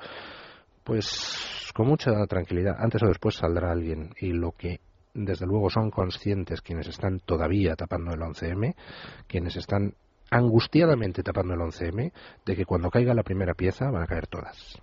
Pues 0.85 1.70
con 1.74 1.86
mucha 1.86 2.10
tranquilidad. 2.27 2.77
Antes 2.78 3.02
o 3.02 3.06
después 3.06 3.36
saldrá 3.36 3.70
alguien 3.70 4.10
y 4.20 4.32
lo 4.32 4.52
que 4.52 4.81
desde 5.14 5.47
luego 5.47 5.70
son 5.70 5.90
conscientes 5.90 6.62
quienes 6.62 6.89
están 6.89 7.20
todavía 7.20 7.74
tapando 7.74 8.12
el 8.12 8.20
11M, 8.20 8.74
quienes 9.27 9.56
están 9.56 9.94
angustiadamente 10.31 11.22
tapando 11.22 11.55
el 11.55 11.60
11M, 11.60 12.12
de 12.47 12.56
que 12.56 12.64
cuando 12.64 12.90
caiga 12.90 13.14
la 13.14 13.24
primera 13.24 13.55
pieza 13.55 13.90
van 13.90 14.02
a 14.02 14.06
caer 14.06 14.27
todas. 14.27 14.81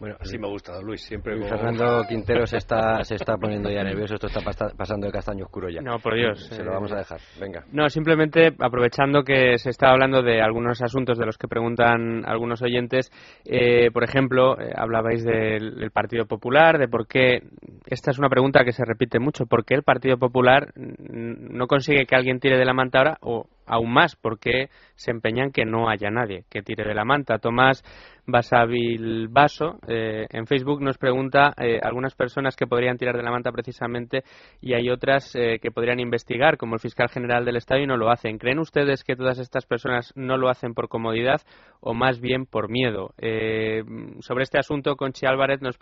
Bueno, 0.00 0.16
así 0.20 0.38
me 0.38 0.46
ha 0.46 0.50
gustado, 0.50 0.80
Luis. 0.82 1.02
Siempre 1.02 1.36
Fernando 1.42 2.04
Quintero 2.08 2.46
se 2.46 2.58
está, 2.58 3.02
se 3.02 3.16
está 3.16 3.36
poniendo 3.36 3.68
ya 3.70 3.82
nervioso. 3.82 4.14
Esto 4.14 4.28
está 4.28 4.40
pasando 4.76 5.06
de 5.06 5.12
castaño 5.12 5.44
oscuro 5.44 5.68
ya. 5.68 5.80
No, 5.80 5.98
por 5.98 6.14
Dios. 6.14 6.46
Se 6.46 6.62
lo 6.62 6.72
vamos 6.72 6.92
a 6.92 6.98
dejar. 6.98 7.20
Venga. 7.40 7.64
No, 7.72 7.88
simplemente 7.88 8.54
aprovechando 8.60 9.24
que 9.24 9.58
se 9.58 9.70
está 9.70 9.90
hablando 9.90 10.22
de 10.22 10.40
algunos 10.40 10.80
asuntos 10.82 11.18
de 11.18 11.26
los 11.26 11.36
que 11.36 11.48
preguntan 11.48 12.24
algunos 12.26 12.62
oyentes. 12.62 13.10
Eh, 13.44 13.90
por 13.90 14.04
ejemplo, 14.04 14.60
eh, 14.60 14.72
hablabais 14.74 15.24
del, 15.24 15.90
Partido 15.92 16.26
Popular, 16.26 16.78
de 16.78 16.86
por 16.86 17.08
qué. 17.08 17.42
Esta 17.86 18.10
es 18.10 18.18
una 18.18 18.28
pregunta 18.28 18.64
que 18.64 18.72
se 18.72 18.84
repite 18.84 19.18
mucho. 19.18 19.46
¿Por 19.46 19.64
qué 19.64 19.74
el 19.74 19.82
Partido 19.82 20.16
Popular 20.16 20.72
no 20.76 21.66
consigue 21.66 22.06
que 22.06 22.14
alguien 22.14 22.38
tire 22.38 22.56
de 22.56 22.64
la 22.64 22.74
manta 22.74 22.98
ahora? 22.98 23.18
O 23.20 23.46
aún 23.66 23.92
más, 23.92 24.16
¿por 24.16 24.38
qué 24.38 24.68
se 24.98 25.12
empeñan 25.12 25.52
que 25.52 25.64
no 25.64 25.88
haya 25.88 26.10
nadie 26.10 26.44
que 26.50 26.62
tire 26.62 26.84
de 26.84 26.94
la 26.94 27.04
manta? 27.04 27.38
Tomás 27.38 27.82
Basavilbaso 28.26 29.78
eh, 29.88 30.26
en 30.28 30.46
Facebook 30.46 30.82
nos 30.82 30.98
pregunta 30.98 31.54
eh, 31.56 31.80
algunas 31.82 32.14
personas 32.14 32.56
que 32.56 32.66
podrían 32.66 32.98
tirar 32.98 33.16
de 33.16 33.22
la 33.22 33.30
manta 33.30 33.50
precisamente 33.52 34.22
y 34.60 34.74
hay 34.74 34.90
otras 34.90 35.34
eh, 35.34 35.58
que 35.62 35.70
podrían 35.70 35.98
investigar, 35.98 36.58
como 36.58 36.74
el 36.74 36.80
fiscal 36.80 37.08
general 37.08 37.46
del 37.46 37.56
Estado, 37.56 37.80
y 37.80 37.86
no 37.86 37.96
lo 37.96 38.10
hacen. 38.10 38.36
¿Creen 38.36 38.58
ustedes 38.58 39.02
que 39.02 39.16
todas 39.16 39.38
estas 39.38 39.64
personas 39.64 40.12
no 40.14 40.36
lo 40.36 40.50
hacen 40.50 40.74
por 40.74 40.88
comodidad 40.88 41.40
o 41.80 41.94
más 41.94 42.20
bien 42.20 42.44
por 42.44 42.68
miedo? 42.68 43.14
Eh, 43.16 43.82
sobre 44.20 44.42
este 44.42 44.58
asunto, 44.58 44.96
Conchi 44.96 45.24
Álvarez 45.24 45.62
nos, 45.62 45.78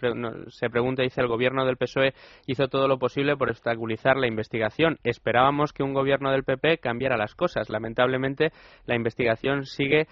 se 0.55 0.71
pregunta, 0.71 1.03
dice, 1.03 1.21
el 1.21 1.29
gobierno 1.29 1.65
del 1.65 1.77
PSOE 1.77 2.15
hizo 2.47 2.69
todo 2.69 2.87
lo 2.87 2.99
posible 2.99 3.37
por 3.37 3.51
obstaculizar 3.51 4.17
la 4.17 4.29
investigación. 4.29 4.99
Esperábamos 5.03 5.73
que 5.73 5.83
un 5.83 5.95
gobierno 5.95 6.31
del 6.31 6.45
PP 6.45 6.79
cambiara 6.79 7.17
las 7.17 7.35
cosas. 7.35 7.71
Lamentablemente, 7.71 8.51
la 8.85 8.95
investigación 8.95 9.06
sigue 9.11 10.07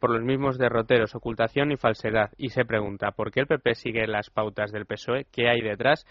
por 0.00 0.10
los 0.10 0.22
mismos 0.22 0.58
derroteros, 0.58 1.14
ocultación 1.14 1.72
y 1.72 1.76
falsedad. 1.76 2.30
Y 2.36 2.50
se 2.50 2.64
pregunta, 2.64 3.12
¿por 3.12 3.30
qué 3.30 3.40
el 3.40 3.46
PP 3.46 3.74
sigue 3.74 4.06
las 4.06 4.30
pautas 4.30 4.72
del 4.72 4.86
PSOE? 4.86 5.26
¿Qué 5.32 5.48
hay 5.48 5.60
detrás? 5.60 6.04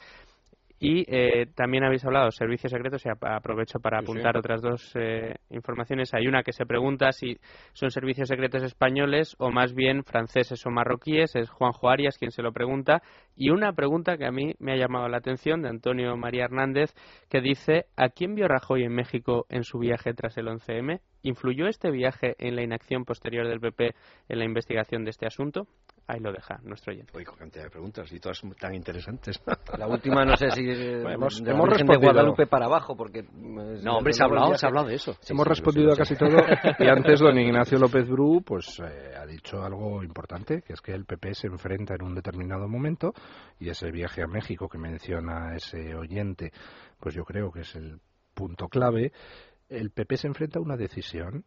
Y 0.85 1.05
eh, 1.07 1.45
también 1.55 1.85
habéis 1.85 2.03
hablado 2.03 2.26
de 2.26 2.34
servicios 2.34 2.69
secretos 2.69 3.05
y 3.05 3.10
aprovecho 3.10 3.80
para 3.80 3.99
apuntar 3.99 4.35
otras 4.35 4.61
dos 4.61 4.91
eh, 4.95 5.35
informaciones. 5.49 6.14
Hay 6.14 6.27
una 6.27 6.43
que 6.43 6.51
se 6.51 6.65
pregunta 6.65 7.14
si 7.14 7.38
son 7.72 7.89
servicios 7.89 8.27
secretos 8.27 8.64
españoles 8.64 9.34
o 9.39 9.49
más 9.49 9.73
bien 9.73 10.03
franceses 10.03 10.65
o 10.65 10.72
marroquíes. 10.72 11.38
Es 11.38 11.49
Juanjo 11.49 11.88
Arias 11.88 12.18
quien 12.18 12.31
se 12.31 12.41
lo 12.41 12.51
pregunta. 12.51 13.01
Y 13.34 13.49
una 13.49 13.72
pregunta 13.72 14.18
que 14.18 14.26
a 14.26 14.31
mí 14.31 14.55
me 14.60 14.73
ha 14.73 14.76
llamado 14.76 15.07
la 15.07 15.19
atención 15.19 15.61
de 15.61 15.69
Antonio 15.69 16.18
María 16.18 16.43
Hernández 16.43 16.93
que 17.30 17.39
dice 17.39 17.85
¿A 17.95 18.10
quién 18.10 18.35
vio 18.35 18.49
Rajoy 18.49 18.84
en 18.84 18.93
México 18.93 19.45
en 19.47 19.64
su 19.64 19.80
viaje 19.80 20.14
tras 20.14 20.38
el 20.38 20.47
11M? 20.47 20.99
¿Influyó 21.26 21.68
este 21.68 21.90
viaje 21.90 22.36
en 22.38 22.58
la 22.58 22.64
inacción 22.64 23.06
posterior 23.06 23.48
del 23.48 23.62
PP 23.62 23.95
en 24.28 24.40
la 24.40 24.44
investigación 24.44 25.06
de 25.06 25.12
este 25.12 25.26
asunto? 25.26 25.68
Ahí 26.06 26.20
lo 26.20 26.34
deja 26.34 26.60
nuestro 26.64 26.91
oyente. 26.91 27.14
Oigo 27.16 27.34
cantidad 27.38 27.64
de 27.64 27.70
preguntas 27.70 28.12
y 28.12 28.20
todas 28.20 28.41
tan 28.60 28.76
interesantes. 28.76 29.41
La 29.78 29.88
última 29.88 30.26
no 30.26 30.36
sé 30.36 30.52
si 30.52 30.70
hemos, 30.70 31.40
hemos 31.40 31.70
respondido 31.70 32.00
de 32.02 32.08
Guadalupe 32.08 32.45
para 32.45 32.66
abajo 32.66 32.98
porque 32.98 33.20
eh, 33.20 33.26
no 33.32 33.98
hombre 33.98 34.12
se 34.12 34.22
ha 34.22 34.26
hablado, 34.26 34.54
se 34.58 34.66
ha 34.66 34.70
hablado 34.70 34.88
de 34.88 34.95
eso. 34.95 35.16
hemos 35.30 35.48
respondido 35.48 35.94
a 35.94 35.95
casi 35.95 36.18
todo 36.18 36.36
y 36.80 36.88
antes 36.90 37.22
don 37.22 37.40
Ignacio 37.40 37.80
López 37.80 38.06
Bru 38.10 38.44
pues 38.45 38.82
eh, 38.82 39.16
ha 39.18 39.26
dicho 39.26 39.64
algo 39.64 40.04
importante 40.04 40.62
que 40.62 40.74
es 40.74 40.82
que 40.82 40.91
el 40.91 41.06
PP 41.06 41.36
se 41.36 41.48
enfrenta 41.48 41.95
en 41.95 42.04
un 42.04 42.16
determinado 42.16 42.68
momento 42.68 43.14
y 43.60 43.70
ese 43.70 43.90
viaje 43.91 44.24
a 44.24 44.28
México 44.28 44.68
que 44.68 44.78
menciona 44.78 45.56
ese 45.56 45.95
oyente 45.95 46.52
pues 47.00 47.16
yo 47.16 47.24
creo 47.24 47.50
que 47.50 47.62
es 47.62 47.76
el 47.76 48.02
punto 48.34 48.68
clave. 48.68 49.12
El 49.74 49.90
PP 49.90 50.18
se 50.18 50.28
enfrenta 50.28 50.60
a 50.60 50.62
una 50.62 50.78
decisión 50.78 51.45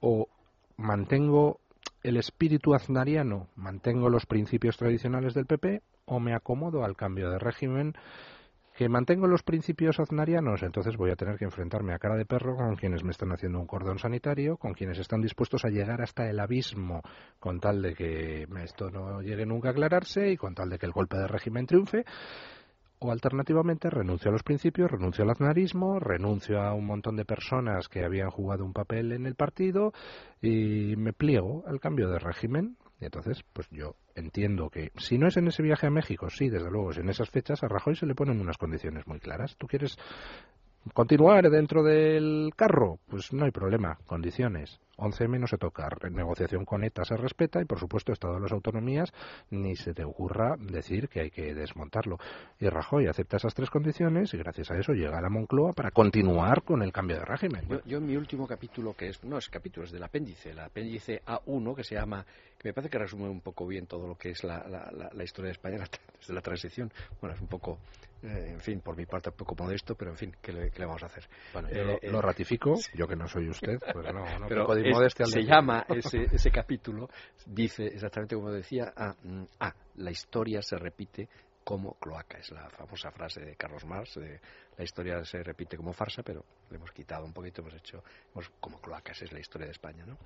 o 0.00 0.28
mantengo 0.76 1.60
el 2.02 2.16
espíritu 2.16 2.74
aznariano, 2.74 3.48
mantengo 3.56 4.08
los 4.08 4.26
principios 4.26 4.76
tradicionales 4.76 5.34
del 5.34 5.46
PP 5.46 5.82
o 6.06 6.20
me 6.20 6.34
acomodo 6.34 6.84
al 6.84 6.96
cambio 6.96 7.30
de 7.30 7.38
régimen 7.38 7.94
que 8.78 8.88
mantengo 8.88 9.26
los 9.26 9.42
principios 9.42 9.98
aznarianos, 9.98 10.62
entonces 10.62 10.96
voy 10.96 11.10
a 11.10 11.16
tener 11.16 11.36
que 11.36 11.44
enfrentarme 11.44 11.92
a 11.94 11.98
cara 11.98 12.14
de 12.14 12.24
perro 12.24 12.54
con 12.54 12.76
quienes 12.76 13.02
me 13.02 13.10
están 13.10 13.32
haciendo 13.32 13.58
un 13.58 13.66
cordón 13.66 13.98
sanitario, 13.98 14.56
con 14.56 14.72
quienes 14.72 15.00
están 15.00 15.20
dispuestos 15.20 15.64
a 15.64 15.68
llegar 15.68 16.00
hasta 16.00 16.30
el 16.30 16.38
abismo 16.38 17.02
con 17.40 17.58
tal 17.58 17.82
de 17.82 17.94
que 17.96 18.46
esto 18.62 18.88
no 18.88 19.20
llegue 19.20 19.46
nunca 19.46 19.68
a 19.68 19.70
aclararse 19.72 20.30
y 20.30 20.36
con 20.36 20.54
tal 20.54 20.70
de 20.70 20.78
que 20.78 20.86
el 20.86 20.92
golpe 20.92 21.18
de 21.18 21.26
régimen 21.26 21.66
triunfe 21.66 22.04
o 23.00 23.12
alternativamente 23.12 23.90
renuncio 23.90 24.30
a 24.30 24.32
los 24.32 24.42
principios, 24.42 24.90
renuncio 24.90 25.24
al 25.24 25.30
aznarismo, 25.30 26.00
renuncio 26.00 26.60
a 26.60 26.74
un 26.74 26.86
montón 26.86 27.16
de 27.16 27.24
personas 27.24 27.88
que 27.88 28.04
habían 28.04 28.30
jugado 28.30 28.64
un 28.64 28.72
papel 28.72 29.12
en 29.12 29.26
el 29.26 29.34
partido 29.34 29.92
y 30.40 30.96
me 30.96 31.12
pliego 31.12 31.64
al 31.66 31.80
cambio 31.80 32.08
de 32.08 32.18
régimen. 32.18 32.76
Y 33.00 33.04
entonces, 33.04 33.44
pues 33.52 33.68
yo 33.70 33.94
entiendo 34.16 34.70
que 34.70 34.90
si 34.96 35.18
no 35.18 35.28
es 35.28 35.36
en 35.36 35.46
ese 35.46 35.62
viaje 35.62 35.86
a 35.86 35.90
México, 35.90 36.28
sí, 36.30 36.48
desde 36.48 36.70
luego, 36.70 36.90
es 36.90 36.98
en 36.98 37.08
esas 37.08 37.30
fechas, 37.30 37.62
a 37.62 37.68
Rajoy 37.68 37.94
se 37.94 38.06
le 38.06 38.16
ponen 38.16 38.40
unas 38.40 38.58
condiciones 38.58 39.06
muy 39.06 39.20
claras. 39.20 39.56
Tú 39.56 39.68
quieres 39.68 39.96
continuar 40.92 41.50
dentro 41.50 41.82
del 41.82 42.52
carro, 42.56 42.98
pues 43.08 43.32
no 43.32 43.44
hay 43.44 43.50
problema, 43.50 43.98
condiciones. 44.06 44.80
11M 44.98 45.38
no 45.38 45.46
se 45.46 45.58
toca, 45.58 45.88
negociación 46.10 46.64
con 46.64 46.82
ETA 46.82 47.04
se 47.04 47.16
respeta 47.16 47.60
y 47.60 47.64
por 47.64 47.78
supuesto 47.78 48.12
Estado 48.12 48.34
de 48.34 48.40
las 48.40 48.52
Autonomías 48.52 49.12
ni 49.48 49.76
se 49.76 49.94
te 49.94 50.02
ocurra 50.02 50.56
decir 50.58 51.08
que 51.08 51.20
hay 51.20 51.30
que 51.30 51.54
desmontarlo. 51.54 52.18
Y 52.58 52.68
Rajoy 52.68 53.06
acepta 53.06 53.36
esas 53.36 53.54
tres 53.54 53.70
condiciones 53.70 54.34
y 54.34 54.38
gracias 54.38 54.72
a 54.72 54.78
eso 54.78 54.92
llega 54.92 55.18
a 55.18 55.22
la 55.22 55.30
Moncloa 55.30 55.72
para 55.72 55.92
continuar 55.92 56.62
con 56.62 56.82
el 56.82 56.92
cambio 56.92 57.16
de 57.18 57.24
régimen. 57.24 57.68
Yo, 57.86 57.98
en 57.98 58.06
mi 58.06 58.16
último 58.16 58.46
capítulo, 58.46 58.94
que 58.94 59.10
es, 59.10 59.22
no 59.22 59.38
es 59.38 59.48
capítulo, 59.48 59.86
es 59.86 59.92
del 59.92 60.02
apéndice, 60.02 60.50
el 60.50 60.58
apéndice 60.58 61.22
A1 61.24 61.76
que 61.76 61.84
se 61.84 61.94
llama, 61.94 62.26
que 62.58 62.68
me 62.68 62.74
parece 62.74 62.90
que 62.90 62.98
resume 62.98 63.28
un 63.28 63.40
poco 63.40 63.66
bien 63.68 63.86
todo 63.86 64.08
lo 64.08 64.16
que 64.16 64.30
es 64.30 64.42
la, 64.42 64.90
la 65.12 65.24
historia 65.24 65.48
de 65.48 65.52
España 65.52 65.78
desde 66.18 66.34
la 66.34 66.40
transición. 66.40 66.90
Bueno, 67.20 67.36
es 67.36 67.40
un 67.40 67.48
poco 67.48 67.78
eh, 68.22 68.50
en 68.52 68.60
fin, 68.60 68.80
por 68.80 68.96
mi 68.96 69.06
parte 69.06 69.30
un 69.30 69.36
poco 69.36 69.54
modesto, 69.56 69.94
pero 69.94 70.10
en 70.10 70.16
fin, 70.16 70.36
¿qué 70.40 70.52
le, 70.52 70.70
vamos 70.78 71.02
a 71.02 71.06
hacer? 71.06 71.28
Bueno, 71.52 71.68
yo 71.70 71.84
lo, 71.84 71.98
eh, 72.00 72.22
ratifico, 72.22 72.74
yo 72.94 73.06
que 73.06 73.16
no 73.16 73.28
soy 73.28 73.48
usted, 73.48 73.78
pues 73.92 74.12
no, 74.12 74.38
no 74.38 74.46
pero 74.48 74.66
Se 75.26 75.42
llama, 75.42 75.84
ese, 75.88 76.24
ese 76.32 76.50
capítulo, 76.50 77.08
dice 77.46 77.86
exactamente 77.86 78.34
como 78.34 78.50
decía, 78.50 78.92
ah, 78.96 79.14
la 79.96 80.10
historia 80.10 80.62
se 80.62 80.76
repite 80.76 81.28
como 81.68 81.98
cloaca. 81.98 82.38
Es 82.38 82.50
la 82.50 82.70
famosa 82.70 83.10
frase 83.10 83.44
de 83.44 83.54
Carlos 83.54 83.84
Marx. 83.84 84.14
De, 84.14 84.40
la 84.78 84.84
historia 84.84 85.22
se 85.22 85.42
repite 85.42 85.76
como 85.76 85.92
farsa, 85.92 86.22
pero 86.22 86.42
le 86.70 86.76
hemos 86.76 86.92
quitado 86.92 87.26
un 87.26 87.34
poquito, 87.34 87.60
hemos 87.60 87.74
hecho 87.74 88.02
hemos, 88.32 88.48
como 88.58 88.80
cloaca. 88.80 89.12
Esa 89.12 89.26
es 89.26 89.32
la 89.32 89.40
historia 89.40 89.66
de 89.66 89.72
España. 89.72 90.06
¿no? 90.06 90.16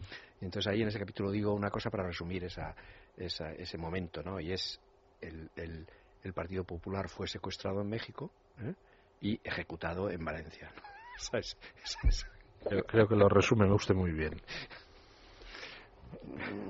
Y 0.40 0.44
entonces 0.44 0.73
ahí 0.73 0.82
en 0.82 0.89
ese 0.89 1.01
capítulo 1.01 1.32
digo 1.32 1.52
una 1.52 1.69
cosa 1.69 1.90
para 1.90 2.05
resumir 2.05 2.44
esa, 2.44 2.77
esa, 3.16 3.51
ese 3.55 3.77
momento, 3.77 4.23
¿no? 4.23 4.39
y 4.39 4.52
es 4.52 4.81
el, 5.20 5.51
el, 5.56 5.89
el 6.22 6.32
Partido 6.32 6.64
Popular 6.64 7.08
fue 7.08 7.26
secuestrado 7.26 7.80
en 7.80 7.88
México 7.88 8.30
¿eh? 8.60 8.74
y 9.20 9.40
ejecutado 9.44 10.10
en 10.10 10.24
Valencia. 10.24 10.70
¿Sabes? 11.18 11.56
Creo, 12.68 12.84
creo 12.84 13.08
que 13.08 13.16
lo 13.16 13.28
resume 13.28 13.68
usted 13.72 13.92
muy 13.92 14.12
bien. 14.12 14.40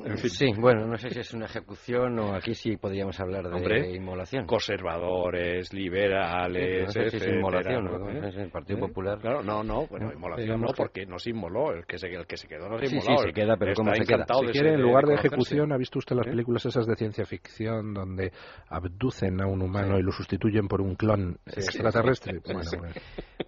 En 0.04 0.18
fin. 0.18 0.30
Sí, 0.30 0.46
bueno, 0.58 0.86
no 0.86 0.96
sé 0.98 1.10
si 1.10 1.20
es 1.20 1.32
una 1.32 1.46
ejecución 1.46 2.18
o 2.18 2.34
aquí 2.34 2.54
sí 2.54 2.76
podríamos 2.76 3.18
hablar 3.20 3.48
de 3.48 3.54
Hombre, 3.54 3.94
inmolación. 3.94 4.46
Conservadores, 4.46 5.72
liberales, 5.72 6.86
no 6.86 6.90
sé 6.92 7.10
si 7.10 7.16
es 7.18 7.26
inmolación, 7.28 7.84
¿no? 7.84 8.10
¿Eh? 8.10 8.28
Es 8.28 8.36
el 8.36 8.50
Partido 8.50 8.78
¿Eh? 8.78 8.82
Popular. 8.88 9.18
Claro, 9.20 9.42
no, 9.42 9.62
no, 9.62 9.86
bueno, 9.86 10.06
No, 10.06 10.12
inmolación 10.12 10.44
digamos 10.46 10.70
no, 10.70 10.74
que- 10.74 10.82
porque 10.82 11.06
no 11.06 11.18
se 11.18 11.30
inmoló, 11.30 11.72
el 11.72 11.86
que 11.86 11.98
se, 11.98 12.08
el 12.08 12.26
que 12.26 12.36
se 12.36 12.48
quedó 12.48 12.68
no 12.68 12.78
se 12.78 12.86
Sí, 12.86 12.96
inmoló. 12.96 13.18
sí, 13.18 13.24
se 13.28 13.32
queda, 13.32 13.56
pero 13.56 13.74
¿cómo 13.74 13.94
se 13.94 14.00
queda? 14.02 14.14
encantado 14.16 14.40
Si 14.40 14.46
quiere, 14.52 14.74
en 14.74 14.82
lugar 14.82 15.04
de 15.06 15.14
ejecución, 15.14 15.72
¿ha 15.72 15.76
visto 15.76 15.98
usted 15.98 16.16
las 16.16 16.26
¿Eh? 16.26 16.30
películas 16.30 16.66
esas 16.66 16.86
de 16.86 16.96
ciencia 16.96 17.24
ficción 17.24 17.94
donde 17.94 18.32
abducen 18.68 19.40
a 19.40 19.46
un 19.46 19.62
humano 19.62 19.98
y 19.98 20.02
lo 20.02 20.12
sustituyen 20.12 20.68
por 20.68 20.80
un 20.80 20.96
clon 20.96 21.38
Sí, 21.46 21.60
sí, 21.62 21.68
extraterrestre? 21.68 22.32
sí, 22.34 22.38
sí, 22.44 22.52
Bueno, 22.52 22.70
sí. 22.70 22.76
bueno. 22.76 22.94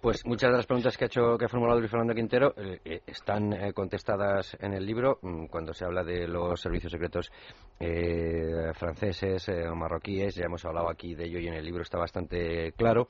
Pues 0.01 0.25
muchas 0.25 0.51
de 0.51 0.57
las 0.57 0.65
preguntas 0.65 0.97
que 0.97 1.05
ha 1.05 1.07
hecho, 1.07 1.37
que 1.37 1.45
ha 1.45 1.49
formulado 1.49 1.79
Luis 1.79 1.89
Fernando 1.89 2.13
Quintero 2.13 2.53
eh, 2.57 2.79
eh, 2.85 3.01
están 3.07 3.53
eh, 3.53 3.73
contestadas 3.73 4.55
en 4.59 4.73
el 4.73 4.85
libro 4.85 5.19
mm, 5.21 5.45
cuando 5.47 5.73
se 5.73 5.84
habla 5.85 6.03
de 6.03 6.27
los 6.27 6.59
servicios 6.59 6.91
secretos 6.91 7.31
eh, 7.79 8.71
franceses 8.73 9.47
eh, 9.49 9.65
marroquíes. 9.75 10.35
Ya 10.35 10.45
hemos 10.45 10.63
hablado 10.65 10.89
aquí 10.89 11.15
de 11.15 11.25
ello 11.25 11.39
y 11.39 11.47
en 11.47 11.53
el 11.53 11.65
libro 11.65 11.81
está 11.81 11.97
bastante 11.97 12.71
claro. 12.73 13.07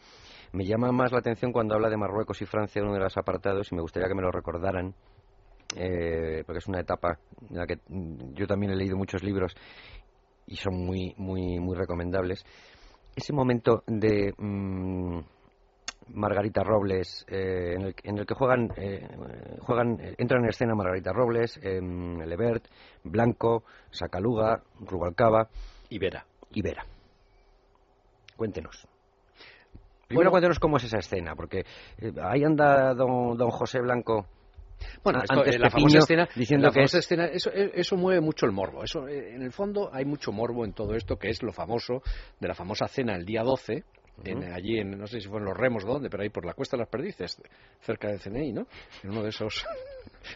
Me 0.53 0.65
llama 0.65 0.91
más 0.91 1.11
la 1.11 1.19
atención 1.19 1.51
cuando 1.51 1.75
habla 1.75 1.89
de 1.89 1.97
Marruecos 1.97 2.41
y 2.41 2.45
Francia 2.45 2.79
en 2.79 2.85
uno 2.85 2.95
de 2.95 3.01
los 3.01 3.17
apartados 3.17 3.71
y 3.71 3.75
me 3.75 3.81
gustaría 3.81 4.07
que 4.07 4.15
me 4.15 4.21
lo 4.21 4.31
recordaran. 4.31 4.93
eh, 5.75 6.43
porque 6.45 6.59
es 6.59 6.67
una 6.67 6.79
etapa 6.79 7.19
en 7.49 7.57
la 7.57 7.65
que 7.65 7.79
yo 8.33 8.47
también 8.47 8.71
he 8.71 8.75
leído 8.75 8.95
muchos 8.95 9.23
libros 9.23 9.53
y 10.47 10.55
son 10.55 10.75
muy 10.85 11.13
muy 11.17 11.59
muy 11.59 11.75
recomendables 11.75 12.45
ese 13.15 13.33
momento 13.33 13.83
de 13.87 14.33
mm, 14.37 15.19
Margarita 16.09 16.63
Robles 16.63 17.25
eh, 17.27 17.73
en, 17.75 17.81
el, 17.83 17.95
en 18.03 18.17
el 18.19 18.25
que 18.25 18.33
juegan 18.35 18.71
eh, 18.77 19.07
juegan 19.61 19.99
eh, 19.99 20.15
entran 20.17 20.43
en 20.43 20.49
escena 20.49 20.75
Margarita 20.75 21.11
Robles 21.13 21.59
Lebert 21.63 22.65
Blanco 23.03 23.63
Sacaluga 23.91 24.61
Rubalcaba 24.81 25.47
Y 25.89 25.97
Vera. 25.99 26.25
y 26.51 26.61
Vera 26.61 26.85
cuéntenos 28.35 28.87
primero 30.07 30.29
Bueno- 30.29 30.31
cuéntenos 30.31 30.59
cómo 30.59 30.77
es 30.77 30.83
esa 30.83 30.99
escena 30.99 31.35
porque 31.35 31.65
eh, 31.97 32.11
ahí 32.21 32.43
anda 32.43 32.93
don, 32.93 33.37
don 33.37 33.49
José 33.51 33.79
Blanco 33.81 34.25
Bueno, 35.03 35.19
esto, 35.23 35.39
antes 35.39 35.55
eh, 35.55 35.59
la 35.59 35.69
famosa 35.69 35.97
escena, 35.99 36.27
diciendo 36.35 36.67
la 36.67 36.71
que 36.73 36.79
famosa 36.81 36.97
es- 36.99 37.05
escena, 37.05 37.25
eso, 37.25 37.49
eh, 37.51 37.71
eso 37.75 37.95
mueve 37.95 38.19
mucho 38.21 38.45
el 38.45 38.51
morbo. 38.51 38.83
Eso, 38.83 39.07
eh, 39.07 39.33
en 39.33 39.41
el 39.41 39.53
fondo 39.53 39.89
hay 39.93 40.03
mucho 40.03 40.31
morbo 40.33 40.65
en 40.65 40.73
todo 40.73 40.95
esto, 40.95 41.17
que 41.17 41.29
es 41.29 41.41
lo 41.43 41.53
famoso 41.53 42.01
de 42.41 42.47
la 42.49 42.53
famosa 42.53 42.85
cena 42.87 43.15
el 43.15 43.25
día 43.25 43.41
12, 43.41 43.83
en, 44.23 44.43
allí 44.51 44.79
en, 44.79 44.97
no 44.97 45.07
sé 45.07 45.19
si 45.21 45.27
fue 45.27 45.39
en 45.39 45.45
Los 45.45 45.57
Remos 45.57 45.83
dónde, 45.83 46.09
pero 46.09 46.23
ahí 46.23 46.29
por 46.29 46.45
la 46.45 46.53
Cuesta 46.53 46.77
de 46.77 46.81
las 46.81 46.89
Perdices, 46.89 47.41
cerca 47.81 48.07
del 48.07 48.19
CNI, 48.19 48.53
¿no? 48.53 48.67
En 49.03 49.11
uno 49.11 49.23
de 49.23 49.29
esos 49.29 49.65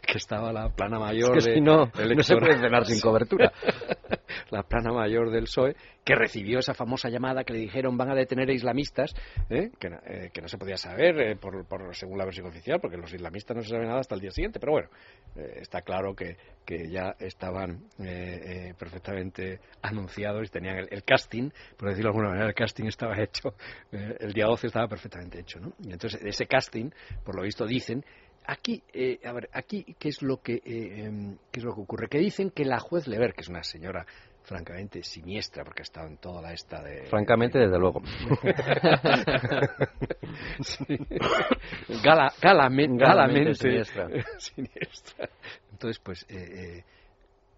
que 0.06 0.18
estaba 0.18 0.52
la 0.53 0.70
plana 0.70 0.99
mayor 0.99 1.38
Es 1.38 1.45
que 1.45 1.52
de, 1.52 1.56
si 1.57 1.61
no, 1.61 1.88
del 1.88 2.16
no 2.16 2.24
se 2.24 2.36
puede 2.36 2.57
cenar 2.60 2.86
sin 2.86 2.99
cobertura. 2.99 3.52
la 4.52 4.64
plana 4.64 4.91
mayor 4.91 5.32
del 5.32 5.44
PSOE, 5.44 5.76
que 6.03 6.16
recibió 6.16 6.60
esa 6.60 6.74
famosa 6.74 7.10
llamada 7.10 7.44
que 7.44 7.53
le 7.53 7.60
dijeron 7.60 7.98
van 7.98 8.10
a 8.10 8.16
detener 8.16 8.49
a 8.49 8.53
islamistas, 8.53 9.14
¿eh? 9.49 9.70
que, 9.80 9.88
eh, 9.88 10.30
que 10.34 10.41
no 10.41 10.48
se 10.48 10.57
podía 10.57 10.78
saber 10.78 11.20
eh, 11.20 11.36
por, 11.36 11.66
por- 11.68 11.95
según 11.95 12.18
la 12.18 12.26
versión 12.26 12.48
oficial, 12.48 12.80
porque 12.80 12.98
los 12.98 13.14
islamistas 13.14 13.56
no 13.57 13.64
se 13.64 13.70
sabe 13.70 13.86
nada 13.86 13.99
hasta 13.99 14.16
el 14.16 14.22
día 14.22 14.32
siguiente, 14.32 14.60
pero 14.60 14.72
bueno, 14.74 14.90
eh, 15.36 15.60
está 15.61 15.82
claro 15.82 16.16
que, 16.16 16.38
que 16.66 16.90
ya 16.90 17.16
estaban 17.20 17.84
eh, 17.99 18.70
eh, 18.70 18.74
perfectamente 18.78 19.60
anunciados 19.82 20.48
y 20.48 20.52
tenían 20.52 20.78
el, 20.78 20.88
el 20.91 21.03
casting, 21.03 21.49
por 21.78 21.90
decirlo 21.90 22.10
de 22.11 22.18
alguna 22.18 22.30
manera, 22.30 22.48
el 22.48 22.56
casting 22.56 22.86
estaba 22.86 23.16
hecho, 23.22 23.53
el 23.91 24.34
día 24.34 24.45
12 24.45 24.68
estaba 24.68 24.88
perfectamente 24.88 25.40
hecho, 25.40 25.60
¿no? 25.60 25.74
Y 25.84 25.91
entonces 25.91 26.20
ese 26.24 26.45
casting, 26.48 26.90
por 27.24 27.36
lo 27.36 27.44
visto, 27.44 27.66
dicen 27.66 28.03
Aquí, 28.52 28.82
eh, 28.94 29.20
a 29.26 29.32
ver, 29.32 29.48
aquí, 29.54 29.96
¿qué 30.00 30.10
es 30.10 30.24
lo 30.24 30.42
que, 30.42 30.56
eh, 30.56 31.04
em, 31.06 31.38
qué 31.52 31.60
es 31.60 31.64
lo 31.64 31.76
que 31.76 31.82
ocurre? 31.82 32.08
Que 32.08 32.18
dicen 32.18 32.50
que 32.50 32.66
la 32.66 32.80
juez 32.80 33.08
Lever, 33.08 33.34
que 33.36 33.42
es 33.42 33.48
una 33.48 33.62
señora 33.62 34.08
francamente 34.42 35.04
siniestra, 35.04 35.64
porque 35.64 35.82
ha 35.82 35.84
estado 35.84 36.08
en 36.08 36.18
toda 36.18 36.42
la 36.42 36.52
esta 36.54 36.82
de... 36.82 37.04
Francamente, 37.06 37.60
desde 37.60 37.78
luego. 37.78 38.02
Sí. 40.62 40.98
Gala, 42.04 42.32
galamen- 42.42 42.98
Galamente 42.98 43.54
galamente 43.54 43.54
siniestra. 43.56 44.08
siniestra. 44.40 45.30
Entonces, 45.72 46.00
pues, 46.04 46.24
eh, 46.30 46.36
eh, 46.80 46.84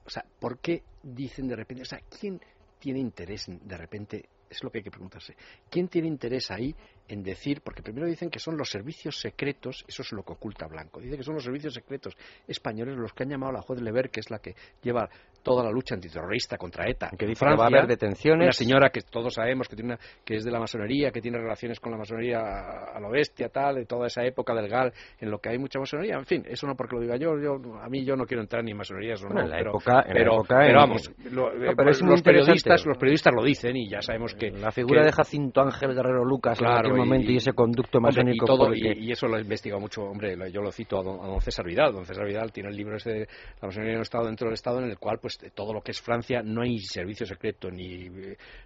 o 0.06 0.10
sea, 0.10 0.24
¿por 0.40 0.60
qué 0.60 0.84
dicen 1.04 1.48
de 1.48 1.56
repente, 1.56 1.84
o 1.84 1.86
sea, 1.86 2.00
quién 2.20 2.40
tiene 2.80 3.00
interés 3.00 3.48
en- 3.48 3.66
de 3.68 3.78
repente, 3.78 4.26
es 4.52 4.64
lo 4.64 4.70
que 4.70 4.80
hay 4.80 4.84
que 4.84 4.92
preguntarse, 4.92 5.36
quién 5.70 5.88
tiene 5.88 6.08
interés 6.08 6.52
ahí 6.52 6.76
en 7.08 7.24
decir, 7.24 7.62
porque 7.62 7.82
primero 7.82 8.06
dicen 8.06 8.30
que 8.30 8.40
son 8.40 8.58
los 8.58 8.70
servicios 8.70 9.20
secretos, 9.20 9.84
eso 9.88 10.02
es 10.02 10.12
lo 10.12 10.24
que 10.24 10.34
oculta 10.34 10.68
Blanco, 10.68 11.00
dice 11.00 11.18
que 11.18 11.24
son 11.24 11.36
los 11.36 11.44
servicios 11.44 11.74
secretos 11.74 12.16
españoles 12.48 12.98
los 12.98 13.14
que 13.14 13.24
han 13.24 13.30
llamado 13.30 13.52
a 13.52 13.54
la 13.54 13.62
juez 13.62 13.82
Lever, 13.82 14.10
que 14.10 14.20
es 14.20 14.30
la 14.30 14.40
que 14.40 14.56
lleva 14.82 15.10
toda 15.44 15.64
la 15.64 15.72
lucha 15.72 15.96
antiterrorista 15.96 16.58
contra 16.58 16.90
ETA. 16.90 17.10
Que 17.18 17.26
en 17.26 17.32
dice 17.32 17.46
que 17.46 17.56
va 17.56 17.64
a 17.66 17.68
haber 17.68 17.88
detenciones. 17.88 18.46
Una 18.46 18.52
señora 18.54 18.90
que 18.90 19.02
todos 19.02 19.34
sabemos 19.34 19.68
que, 19.68 19.76
tiene 19.76 19.94
una- 19.94 20.00
que 20.24 20.36
es 20.36 20.44
de 20.44 20.52
la 20.52 20.60
masonería, 20.60 21.12
que 21.12 21.22
tiene 21.22 21.38
relaciones 21.38 21.80
con 21.80 21.92
la 21.92 21.98
masonería 21.98 22.40
a, 22.40 22.98
a 22.98 23.00
lo 23.00 23.10
bestia, 23.10 23.50
tal, 23.50 23.76
de 23.76 23.86
toda 23.86 24.08
esa 24.08 24.24
época 24.24 24.54
del 24.54 24.68
GAL, 24.70 24.94
en 25.20 25.32
lo 25.32 25.40
que 25.40 25.50
hay 25.50 25.58
mucha 25.58 25.80
masonería. 25.80 26.16
En 26.16 26.26
fin, 26.26 26.44
eso 26.48 26.68
no 26.68 26.76
porque 26.76 26.96
lo 26.96 27.02
diga 27.02 27.16
yo, 27.18 27.32
yo 27.42 27.56
a 27.82 27.90
mí 27.90 28.04
yo 28.06 28.16
no 28.16 28.26
quiero 28.26 28.42
entrar 28.42 28.64
ni 28.64 28.72
en 28.72 28.78
masonerías 28.78 29.22
o 29.24 29.28
Bueno, 29.28 29.42
no, 29.42 29.46
en 29.46 29.52
la 29.52 29.58
pero, 29.58 29.70
época- 29.72 30.02
en 30.06 30.08
la 30.10 30.14
pero, 30.14 30.34
época 30.34 30.56
pero 30.60 30.70
en- 30.70 30.76
vamos, 30.76 31.12
lo- 31.32 31.54
No, 31.56 31.66
eh, 31.66 31.74
pero 31.76 31.90
es 31.92 32.02
los 32.02 32.22
periodistas, 32.22 32.86
los 32.86 32.98
periodistas 32.98 33.34
lo 33.34 33.44
dicen 33.44 33.76
y 33.76 33.90
ya 33.90 34.02
sabemos 34.02 34.34
que 34.36 34.52
La 34.52 34.72
figura 34.72 35.02
que- 35.02 35.06
de 35.08 35.12
Jacinto 35.12 35.62
Ángel 35.62 35.94
Guerrero 35.94 36.24
Lucas 36.26 36.60
en 36.60 36.66
Claro, 36.66 36.80
aquel 36.90 36.94
momento 36.98 37.32
y, 37.32 37.38
ese 37.38 37.54
conducto 37.54 38.00
masónico 38.00 38.46
y, 38.46 38.48
todo, 38.48 38.74
y, 38.74 39.12
eso 39.12 39.28
lo 39.28 39.38
he 39.38 39.42
investigado 39.42 39.80
mucho, 39.82 40.04
hombre, 40.04 40.36
yo 40.52 40.62
lo 40.62 40.72
cito 40.72 41.00
a 41.00 41.04
don, 41.04 41.20
a 41.24 41.28
don 41.28 41.42
César 41.42 41.66
Vidal. 41.66 41.94
Don 41.94 42.06
César 42.06 42.26
Vidal 42.26 42.52
tiene 42.52 42.70
el 42.70 42.76
libro 42.76 42.96
ese 42.98 43.10
de 43.12 43.28
La 43.62 43.68
masonería 43.68 43.94
en 43.94 43.98
el 43.98 44.02
Estado 44.04 44.26
dentro 44.26 44.48
del 44.48 44.54
Estado, 44.54 44.80
en 44.80 44.90
el 44.90 44.98
cual 44.98 45.20
pues 45.22 45.31
de 45.40 45.52
todo 45.52 45.74
lo 45.74 45.82
que 45.82 45.92
es 45.92 46.02
Francia 46.02 46.42
no 46.44 46.62
hay 46.62 46.80
servicio 46.80 47.26
secreto 47.26 47.70
ni, 47.70 48.10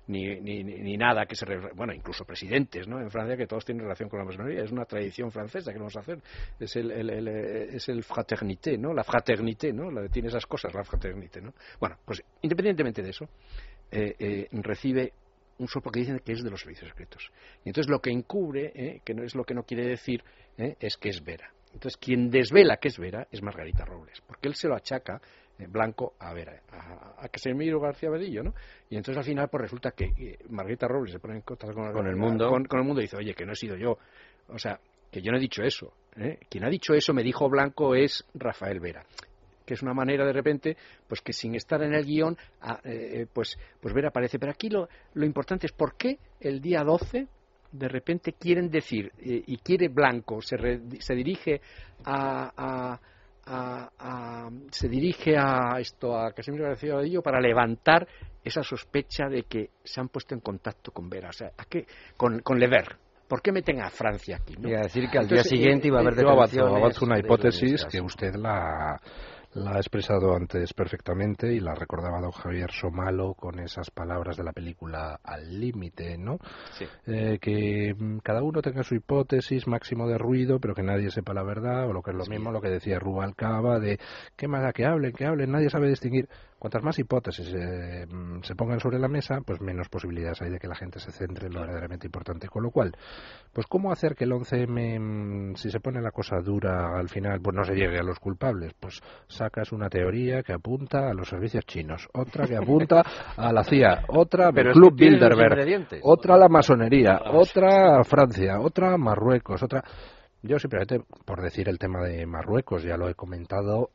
ni, 0.07 0.39
ni, 0.39 0.63
ni- 0.63 0.97
nada 0.97 1.25
que 1.25 1.35
se... 1.35 1.45
Bueno, 1.75 1.93
incluso 1.93 2.25
presidentes, 2.25 2.87
¿no? 2.87 2.99
En 2.99 3.09
Francia 3.11 3.35
que 3.35 3.47
todos 3.47 3.65
tienen 3.65 3.83
relación 3.83 4.09
con 4.09 4.19
la 4.19 4.25
masonería. 4.25 4.63
Es 4.63 4.71
una 4.71 4.85
tradición 4.85 5.31
francesa 5.31 5.71
que 5.71 5.79
vamos 5.79 5.95
a 5.97 5.99
hacer. 5.99 6.19
Es 6.59 6.75
el, 6.75 6.91
eh, 6.91 7.75
es 7.75 7.89
el 7.89 8.03
fraternité, 8.03 8.77
¿no? 8.77 8.93
La 8.93 9.03
fraternité, 9.03 9.73
¿no? 9.73 9.91
La, 9.91 10.07
tiene 10.09 10.29
esas 10.29 10.45
cosas, 10.45 10.73
la 10.73 10.83
fraternité, 10.83 11.41
¿no? 11.41 11.53
Bueno, 11.79 11.97
pues 12.05 12.23
independientemente 12.41 13.01
de 13.01 13.09
eso, 13.09 13.25
eh, 13.91 14.15
eh, 14.19 14.47
recibe 14.51 15.13
un 15.57 15.67
soplo 15.67 15.91
que 15.91 16.01
dicen 16.01 16.19
que 16.19 16.33
es 16.33 16.43
de 16.43 16.49
los 16.49 16.59
servicios 16.61 16.89
secretos. 16.89 17.31
Y 17.63 17.69
entonces 17.69 17.89
lo 17.89 17.99
que 17.99 18.09
encubre, 18.11 18.71
¿eh? 18.75 19.01
que 19.05 19.13
no 19.13 19.23
es 19.23 19.35
lo 19.35 19.43
que 19.43 19.53
no 19.53 19.63
quiere 19.63 19.87
decir, 19.87 20.23
es 20.57 20.97
que 20.97 21.09
es 21.09 21.23
Vera. 21.23 21.51
Entonces 21.73 21.97
quien 21.97 22.29
desvela 22.29 22.77
que 22.77 22.87
es 22.89 22.97
Vera 22.97 23.27
es 23.31 23.41
Margarita 23.41 23.85
Robles, 23.85 24.21
porque 24.27 24.47
él 24.47 24.55
se 24.55 24.67
lo 24.67 24.75
achaca 24.75 25.21
Blanco 25.69 26.13
a 26.19 26.33
Vera, 26.33 26.61
a, 26.71 27.23
a 27.23 27.29
Casemiro 27.29 27.79
García 27.79 28.09
Bedillo, 28.09 28.43
¿no? 28.43 28.53
Y 28.89 28.97
entonces 28.97 29.17
al 29.17 29.23
final 29.25 29.47
pues 29.49 29.61
resulta 29.61 29.91
que 29.91 30.05
eh, 30.17 30.37
Margarita 30.49 30.87
Robles 30.87 31.13
se 31.13 31.19
pone 31.19 31.35
en 31.35 31.41
contacto 31.41 31.73
con, 31.75 31.91
Con 31.93 32.07
el 32.07 32.15
mundo. 32.15 32.49
con, 32.49 32.65
con 32.65 32.79
el 32.79 32.85
mundo 32.85 33.01
y 33.01 33.05
dice, 33.05 33.17
oye, 33.17 33.33
que 33.33 33.45
no 33.45 33.53
he 33.53 33.55
sido 33.55 33.75
yo. 33.77 33.97
O 34.49 34.59
sea, 34.59 34.79
que 35.11 35.21
yo 35.21 35.31
no 35.31 35.37
he 35.37 35.41
dicho 35.41 35.63
eso. 35.63 35.93
¿eh? 36.17 36.39
Quien 36.49 36.65
ha 36.65 36.69
dicho 36.69 36.93
eso, 36.93 37.13
me 37.13 37.23
dijo 37.23 37.49
Blanco, 37.49 37.95
es 37.95 38.25
Rafael 38.33 38.79
Vera 38.79 39.05
que 39.65 39.73
es 39.73 39.81
una 39.81 39.95
manera 39.95 40.23
de 40.27 40.31
repente, 40.31 40.77
pues 41.07 41.21
que 41.21 41.33
sin 41.33 41.55
estar 41.55 41.81
en 41.81 41.95
el 41.95 42.05
guion, 42.05 42.37
eh, 42.83 43.21
eh, 43.21 43.27
pues, 43.33 43.57
pues 43.81 43.95
ver 43.95 44.05
aparece. 44.05 44.37
Pero 44.37 44.51
aquí 44.51 44.69
lo, 44.69 44.87
lo 45.15 45.25
importante 45.25 45.65
es 45.65 45.71
por 45.71 45.95
qué 45.97 46.19
el 46.39 46.61
día 46.61 46.83
12 46.83 47.27
de 47.71 47.87
repente 47.87 48.33
quieren 48.33 48.69
decir, 48.69 49.11
eh, 49.17 49.41
y 49.47 49.57
quiere 49.57 49.87
Blanco, 49.87 50.39
se, 50.39 50.55
re- 50.55 50.81
se 50.99 51.15
dirige 51.15 51.61
a, 52.03 52.51
a- 52.55 52.99
a- 53.45 53.89
a- 53.99 54.49
se 54.71 54.87
dirige 54.89 55.35
a 55.37 55.79
esto 55.79 56.17
a 56.17 56.31
Casimiro 56.31 56.65
García 56.65 56.95
Vadillo 56.95 57.21
para 57.21 57.39
levantar 57.39 58.07
esa 58.43 58.61
sospecha 58.63 59.27
de 59.27 59.43
que 59.43 59.69
se 59.83 59.99
han 60.01 60.09
puesto 60.09 60.33
en 60.35 60.41
contacto 60.41 60.91
con 60.91 61.09
Vera, 61.09 61.29
o 61.29 61.33
sea, 61.33 61.51
¿a 61.57 61.65
qué? 61.65 61.85
Con, 62.17 62.39
con 62.39 62.59
Lever. 62.59 62.97
¿Por 63.27 63.41
qué 63.41 63.51
meten 63.51 63.81
a 63.81 63.89
Francia 63.89 64.37
aquí? 64.39 64.55
no? 64.59 64.69
A 64.69 64.81
decir 64.81 65.09
que 65.09 65.17
al 65.17 65.23
Entonces, 65.23 65.49
día 65.49 65.57
siguiente 65.57 65.87
eh, 65.87 65.89
iba 65.89 65.97
a 65.97 66.01
haber 66.01 66.13
Yo 66.15 66.29
avanzo, 66.29 66.51
detenciones 66.57 66.77
avanzo 66.79 67.05
una 67.05 67.19
hipótesis 67.19 67.85
que 67.85 67.99
usted 68.01 68.35
la, 68.35 68.99
la 69.55 69.71
ha 69.71 69.77
expresado 69.77 70.35
antes 70.35 70.73
perfectamente 70.73 71.53
y 71.53 71.61
la 71.61 71.73
recordaba 71.73 72.19
don 72.19 72.31
Javier 72.31 72.71
Somalo 72.71 73.33
con 73.33 73.59
esas 73.59 73.89
palabras 73.89 74.35
de 74.35 74.43
la 74.43 74.51
película 74.51 75.19
Al 75.23 75.59
límite, 75.59 76.17
¿no? 76.17 76.39
Sí. 76.77 76.85
Eh, 77.07 77.39
que 77.39 77.95
mm, 77.97 78.17
cada 78.17 78.43
uno 78.43 78.61
tenga 78.61 78.83
su 78.83 78.95
hipótesis, 78.95 79.65
máximo 79.65 80.07
de 80.07 80.17
ruido, 80.17 80.59
pero 80.59 80.75
que 80.75 80.83
nadie 80.83 81.09
sepa 81.09 81.33
la 81.33 81.43
verdad, 81.43 81.87
o 81.87 81.93
lo 81.93 82.01
que 82.01 82.11
es 82.11 82.17
lo 82.17 82.25
mismo 82.25 82.51
lo 82.51 82.61
que 82.61 82.69
decía 82.69 82.99
Rubalcaba, 82.99 83.79
de 83.79 83.97
qué 84.35 84.47
más 84.47 84.61
da 84.61 84.73
que 84.73 84.85
hablen, 84.85 85.13
que 85.13 85.25
hablen, 85.25 85.51
nadie 85.51 85.69
sabe 85.69 85.87
distinguir. 85.87 86.27
Cuantas 86.57 86.83
más 86.83 86.97
hipótesis 86.97 87.53
eh, 87.53 88.07
mm, 88.07 88.41
se 88.41 88.55
pongan 88.55 88.79
sobre 88.79 88.97
la 88.97 89.09
mesa, 89.09 89.41
pues 89.45 89.59
menos 89.59 89.89
posibilidades 89.89 90.41
hay 90.41 90.51
de 90.51 90.57
que 90.57 90.67
la 90.67 90.75
gente 90.75 90.99
se 90.99 91.11
centre 91.11 91.47
en 91.47 91.53
lo 91.53 91.59
verdaderamente 91.61 92.07
importante. 92.07 92.47
Con 92.47 92.63
lo 92.63 92.71
cual, 92.71 92.95
pues 93.51 93.67
cómo 93.67 93.91
hacer 93.91 94.15
que 94.15 94.23
el 94.23 94.31
11M, 94.31 94.99
mm, 94.99 95.55
si 95.55 95.69
se 95.69 95.79
pone 95.81 96.01
la 96.01 96.11
cosa 96.11 96.37
dura 96.39 96.97
al 96.97 97.09
final, 97.09 97.41
pues 97.41 97.55
no 97.55 97.63
se 97.65 97.73
llegue 97.75 97.99
a 97.99 98.03
los 98.03 98.19
culpables. 98.19 98.73
Pues 98.79 99.01
sacas 99.27 99.73
una 99.73 99.89
teoría 99.89 100.43
que 100.43 100.53
apunta 100.53 101.09
a 101.09 101.13
los 101.13 101.27
servicios 101.27 101.65
chinos, 101.65 102.07
otra 102.13 102.47
que 102.47 102.55
apunta 102.55 103.03
a 103.35 103.51
la 103.51 103.63
CIA, 103.63 104.05
otra 104.07 104.47
al 104.47 104.71
Club 104.71 104.95
Bilderberg, 104.95 105.89
otra 106.03 106.35
a 106.35 106.37
la 106.37 106.47
masonería, 106.47 107.21
otra 107.31 107.99
a 107.99 108.03
Francia, 108.03 108.59
otra 108.59 108.93
a 108.93 108.97
Marruecos, 108.97 109.61
otra... 109.61 109.83
Yo 110.41 110.59
simplemente, 110.59 111.01
por 111.25 111.41
decir 111.41 111.67
el 111.69 111.79
tema 111.79 112.01
de 112.03 112.25
Marruecos, 112.25 112.83
ya 112.83 112.97
lo 112.97 113.09
he 113.09 113.15
comentado 113.15 113.89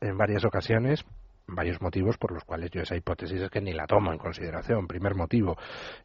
en 0.00 0.16
varias 0.16 0.44
ocasiones, 0.44 1.04
varios 1.46 1.80
motivos 1.80 2.16
por 2.18 2.32
los 2.32 2.44
cuales 2.44 2.70
yo 2.70 2.82
esa 2.82 2.96
hipótesis 2.96 3.40
es 3.40 3.50
que 3.50 3.60
ni 3.60 3.72
la 3.72 3.86
tomo 3.86 4.12
en 4.12 4.18
consideración. 4.18 4.86
Primer 4.86 5.14
motivo, 5.14 5.56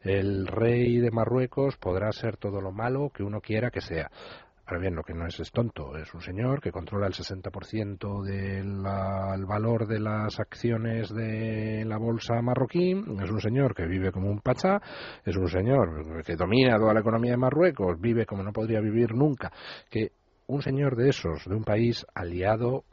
el 0.02 0.46
rey 0.46 0.98
de 0.98 1.10
Marruecos 1.10 1.76
podrá 1.76 2.12
ser 2.12 2.36
todo 2.36 2.60
lo 2.60 2.72
malo 2.72 3.10
que 3.10 3.22
uno 3.22 3.40
quiera 3.40 3.70
que 3.70 3.80
sea. 3.80 4.10
Ahora 4.64 4.80
bien, 4.80 4.94
lo 4.94 5.02
que 5.02 5.12
no 5.12 5.26
es 5.26 5.38
es 5.40 5.50
tonto, 5.50 5.96
es 5.96 6.14
un 6.14 6.20
señor 6.20 6.60
que 6.60 6.70
controla 6.70 7.08
el 7.08 7.14
60% 7.14 8.22
del 8.22 9.44
valor 9.44 9.88
de 9.88 9.98
las 9.98 10.38
acciones 10.38 11.12
de 11.12 11.84
la 11.84 11.98
bolsa 11.98 12.40
marroquí, 12.40 12.92
es 12.92 13.30
un 13.30 13.40
señor 13.40 13.74
que 13.74 13.86
vive 13.86 14.12
como 14.12 14.30
un 14.30 14.38
pachá, 14.38 14.80
es 15.24 15.36
un 15.36 15.48
señor 15.48 16.24
que 16.24 16.36
domina 16.36 16.78
toda 16.78 16.94
la 16.94 17.00
economía 17.00 17.32
de 17.32 17.38
Marruecos, 17.38 18.00
vive 18.00 18.24
como 18.24 18.44
no 18.44 18.52
podría 18.52 18.80
vivir 18.80 19.14
nunca, 19.14 19.50
que 19.90 20.12
un 20.46 20.62
señor 20.62 20.94
de 20.96 21.08
esos, 21.08 21.44
de 21.44 21.56
un 21.56 21.64
país 21.64 22.06
aliado 22.14 22.84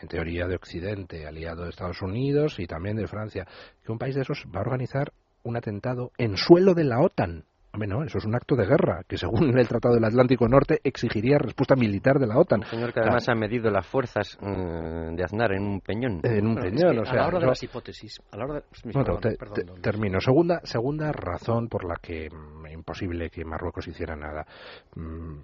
en 0.00 0.08
teoría 0.08 0.46
de 0.46 0.56
Occidente, 0.56 1.26
aliado 1.26 1.64
de 1.64 1.70
Estados 1.70 2.02
Unidos 2.02 2.58
y 2.58 2.66
también 2.66 2.96
de 2.96 3.06
Francia, 3.06 3.46
que 3.84 3.92
un 3.92 3.98
país 3.98 4.14
de 4.14 4.22
esos 4.22 4.44
va 4.54 4.60
a 4.60 4.62
organizar 4.62 5.12
un 5.42 5.56
atentado 5.56 6.12
en 6.18 6.36
suelo 6.36 6.74
de 6.74 6.84
la 6.84 7.00
OTAN. 7.00 7.44
Hombre, 7.72 7.88
no, 7.88 8.02
eso 8.02 8.18
es 8.18 8.24
un 8.24 8.34
acto 8.34 8.56
de 8.56 8.66
guerra 8.66 9.04
que, 9.06 9.16
según 9.16 9.56
el 9.56 9.68
Tratado 9.68 9.94
del 9.94 10.04
Atlántico 10.04 10.48
Norte, 10.48 10.80
exigiría 10.82 11.38
respuesta 11.38 11.76
militar 11.76 12.18
de 12.18 12.26
la 12.26 12.36
OTAN. 12.36 12.60
Un 12.60 12.66
señor 12.66 12.92
que 12.92 12.98
además 12.98 13.28
ha 13.28 13.34
medido 13.36 13.70
las 13.70 13.86
fuerzas 13.86 14.36
mm, 14.40 15.14
de 15.14 15.22
Aznar 15.22 15.52
en 15.52 15.62
un 15.62 15.80
peñón. 15.80 16.20
En 16.24 16.48
un 16.48 16.56
peñón, 16.56 16.98
o 16.98 17.04
sea. 17.04 17.12
A 17.12 17.16
la 17.16 17.26
hora 17.28 17.38
de 17.38 17.46
las 17.46 17.62
hipótesis. 17.62 18.20
A 18.32 18.36
la 18.36 18.44
hora 18.44 18.54
de... 18.54 19.80
termino. 19.80 20.20
Segunda, 20.20 20.60
segunda 20.64 21.12
razón 21.12 21.68
por 21.68 21.88
la 21.88 21.94
que 22.02 22.28
mm, 22.28 22.59
imposible 22.80 23.30
que 23.30 23.44
Marruecos 23.44 23.86
hiciera 23.88 24.16
nada. 24.16 24.46
Mm, 24.94 25.36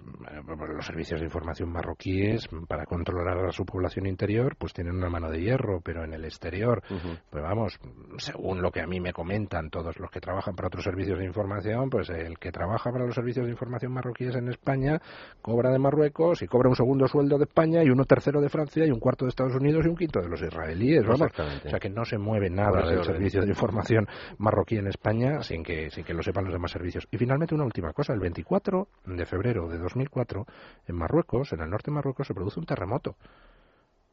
los 0.75 0.85
servicios 0.85 1.19
de 1.19 1.25
información 1.25 1.69
marroquíes, 1.71 2.47
para 2.67 2.85
controlar 2.85 3.45
a 3.45 3.51
su 3.51 3.65
población 3.65 4.05
interior, 4.05 4.55
pues 4.57 4.73
tienen 4.73 4.95
una 4.95 5.09
mano 5.09 5.31
de 5.31 5.41
hierro, 5.41 5.81
pero 5.81 6.03
en 6.03 6.13
el 6.13 6.25
exterior, 6.25 6.81
pues 7.29 7.43
vamos, 7.43 7.79
según 8.17 8.61
lo 8.61 8.71
que 8.71 8.81
a 8.81 8.87
mí 8.87 8.99
me 8.99 9.13
comentan 9.13 9.69
todos 9.69 9.97
los 9.99 10.11
que 10.11 10.19
trabajan 10.19 10.55
para 10.55 10.67
otros 10.67 10.83
servicios 10.83 11.19
de 11.19 11.25
información, 11.25 11.89
pues 11.89 12.09
el 12.09 12.37
que 12.37 12.51
trabaja 12.51 12.91
para 12.91 13.05
los 13.05 13.15
servicios 13.15 13.45
de 13.45 13.51
información 13.51 13.93
marroquíes 13.93 14.35
en 14.35 14.49
España 14.49 14.99
cobra 15.41 15.71
de 15.71 15.79
Marruecos 15.79 16.41
y 16.41 16.47
cobra 16.47 16.69
un 16.69 16.75
segundo 16.75 17.07
sueldo 17.07 17.37
de 17.37 17.45
España 17.45 17.83
y 17.83 17.89
uno 17.89 18.05
tercero 18.05 18.41
de 18.41 18.49
Francia 18.49 18.85
y 18.85 18.91
un 18.91 18.99
cuarto 18.99 19.25
de 19.25 19.29
Estados 19.29 19.55
Unidos 19.55 19.85
y 19.85 19.89
un 19.89 19.95
quinto 19.95 20.19
de 20.21 20.29
los 20.29 20.41
israelíes, 20.41 21.05
vamos. 21.05 21.31
O 21.65 21.69
sea 21.69 21.79
que 21.79 21.89
no 21.89 22.05
se 22.05 22.17
mueve 22.17 22.49
nada 22.49 22.87
del 22.87 23.03
servicio 23.03 23.41
de 23.41 23.47
información 23.47 24.07
marroquí 24.37 24.77
en 24.77 24.87
España 24.87 25.41
sin 25.41 25.63
que, 25.63 25.89
sin 25.89 26.03
que 26.03 26.13
lo 26.13 26.21
sepan 26.23 26.45
los 26.45 26.53
demás 26.53 26.71
servicios. 26.71 27.07
Y 27.11 27.17
finalmente 27.27 27.55
una 27.55 27.65
última 27.65 27.91
cosa, 27.91 28.13
el 28.13 28.21
24 28.21 28.87
de 29.05 29.25
febrero 29.25 29.67
de 29.67 29.77
2004 29.77 30.45
en 30.87 30.95
Marruecos, 30.95 31.51
en 31.51 31.59
el 31.59 31.69
norte 31.69 31.91
de 31.91 31.95
Marruecos, 31.95 32.25
se 32.25 32.33
produce 32.33 32.57
un 32.57 32.65
terremoto. 32.65 33.17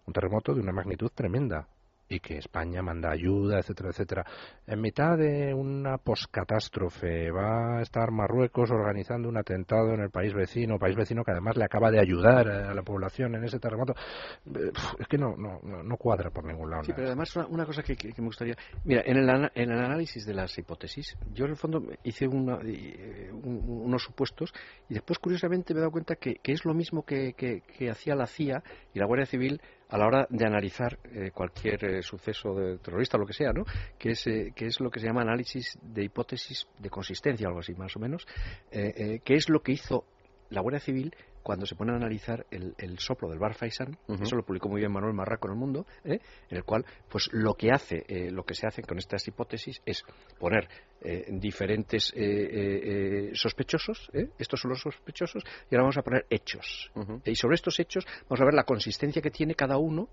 Un 0.05 0.12
terremoto 0.12 0.53
de 0.53 0.61
una 0.61 0.73
magnitud 0.73 1.12
tremenda 1.15 1.69
y 2.15 2.20
que 2.20 2.39
España 2.39 2.82
manda 2.82 3.11
ayuda, 3.11 3.59
etcétera, 3.59 3.91
etcétera. 3.91 4.24
En 4.66 4.81
mitad 4.81 5.19
de 5.19 5.53
una 5.53 5.99
poscatástrofe 5.99 7.31
va 7.31 7.78
a 7.78 7.82
estar 7.82 8.11
Marruecos 8.11 8.70
organizando 8.70 9.28
un 9.28 9.36
atentado 9.36 9.93
en 9.95 10.01
el 10.01 10.11
país 10.11 10.32
vecino, 10.32 10.78
país 10.78 10.97
vecino 10.97 11.24
que 11.24 11.32
además 11.32 11.57
le 11.57 11.65
acaba 11.65 11.91
de 11.91 12.01
ayudar 12.01 12.49
a 12.49 12.74
la 12.74 12.82
población 12.82 13.35
en 13.35 13.45
ese 13.45 13.59
terremoto. 13.59 13.95
Es 14.99 15.09
que 15.09 15.19
no, 15.19 15.36
no, 15.36 15.61
no 15.62 15.97
cuadra 15.97 16.31
por 16.31 16.45
ningún 16.45 16.70
lado. 16.70 16.85
Sí, 16.85 16.93
pero 16.95 17.09
además 17.09 17.35
una, 17.49 17.66
cosa 17.66 17.82
que, 17.82 17.97
me 18.16 18.24
gustaría. 18.24 18.57
Mira, 18.85 19.03
en 19.05 19.16
el, 19.16 19.28
en 19.55 19.70
el 19.70 19.78
análisis 19.78 20.24
de 20.24 20.35
las 20.35 20.57
hipótesis, 20.57 21.16
yo 21.32 21.45
en 21.47 21.53
el 21.53 21.57
fondo 21.57 21.82
hice 22.05 22.27
eh, 22.27 23.31
unos 23.32 24.03
supuestos 24.03 24.53
y 24.89 24.95
después 24.95 25.19
curiosamente 25.19 25.74
me 25.74 25.78
he 25.78 25.82
dado 25.82 25.93
cuenta 25.93 26.16
que, 26.16 26.41
es 26.45 26.65
lo 26.65 26.74
mismo 26.74 27.05
que, 27.05 27.35
que 27.35 27.91
hacía 27.91 28.15
la 28.15 28.27
CIA 28.27 28.62
y 28.93 28.99
la 29.01 29.07
Guardia 29.07 29.27
Civil 29.27 29.61
a 29.94 29.98
la 29.98 30.06
hora 30.06 30.26
de 30.28 30.44
analizar 30.44 30.98
eh, 31.04 31.30
cualquier 31.32 31.84
eh, 31.84 32.02
suceso 32.02 32.52
de 32.52 32.78
terrorista 32.78 33.16
lo 33.16 33.24
que 33.24 33.32
sea, 33.32 33.52
¿no? 33.52 33.64
Que 33.96 34.10
es, 34.10 34.26
eh, 34.26 34.52
que 34.52 34.66
es 34.66 34.80
lo 34.80 34.90
que 34.90 34.98
se 34.98 35.06
llama 35.06 35.22
análisis 35.22 35.78
de 35.80 36.02
hipótesis 36.02 36.66
de 36.80 36.90
consistencia, 36.90 37.46
algo 37.46 37.60
así 37.60 37.74
más 37.74 37.94
o 37.94 38.00
menos, 38.00 38.26
que 38.72 39.22
es 39.24 39.48
lo 39.48 39.60
que 39.60 39.70
hizo 39.70 40.04
la 40.50 40.62
Guardia 40.62 40.80
Civil 40.80 41.14
cuando 41.44 41.66
se 41.66 41.76
pone 41.76 41.92
a 41.92 41.96
analizar 41.96 42.46
el, 42.50 42.98
soplo 42.98 43.28
del 43.28 43.38
Bar 43.38 43.54
Faisan, 43.54 43.96
eso 44.08 44.34
lo 44.34 44.44
publicó 44.44 44.68
muy 44.68 44.80
bien 44.80 44.90
Manuel 44.90 45.14
Marraco 45.14 45.46
en 45.46 45.52
el 45.52 45.58
mundo, 45.58 45.86
en 46.02 46.20
el 46.48 46.64
cual, 46.64 46.84
pues 47.08 47.28
lo 47.32 47.54
que 47.54 47.70
hace, 47.70 48.04
lo 48.32 48.44
que 48.44 48.54
se 48.54 48.66
hace 48.66 48.82
con 48.82 48.98
estas 48.98 49.28
hipótesis 49.28 49.80
es 49.84 50.02
poner 50.38 50.68
eh, 51.02 51.26
diferentes 51.28 52.14
eh, 52.16 53.28
eh, 53.28 53.30
sospechosos, 53.34 54.10
estos 54.38 54.58
son 54.58 54.70
los 54.70 54.80
sospechosos, 54.80 55.44
y 55.70 55.74
ahora 55.74 55.82
vamos 55.82 55.98
a 55.98 56.02
poner 56.02 56.24
hechos. 56.30 56.90
Y 57.26 57.34
sobre 57.34 57.56
estos 57.56 57.78
hechos 57.78 58.06
vamos 58.26 58.40
a 58.40 58.44
ver 58.46 58.54
la 58.54 58.64
consistencia 58.64 59.20
que 59.20 59.30
tiene 59.30 59.54
cada 59.54 59.76
uno 59.76 60.08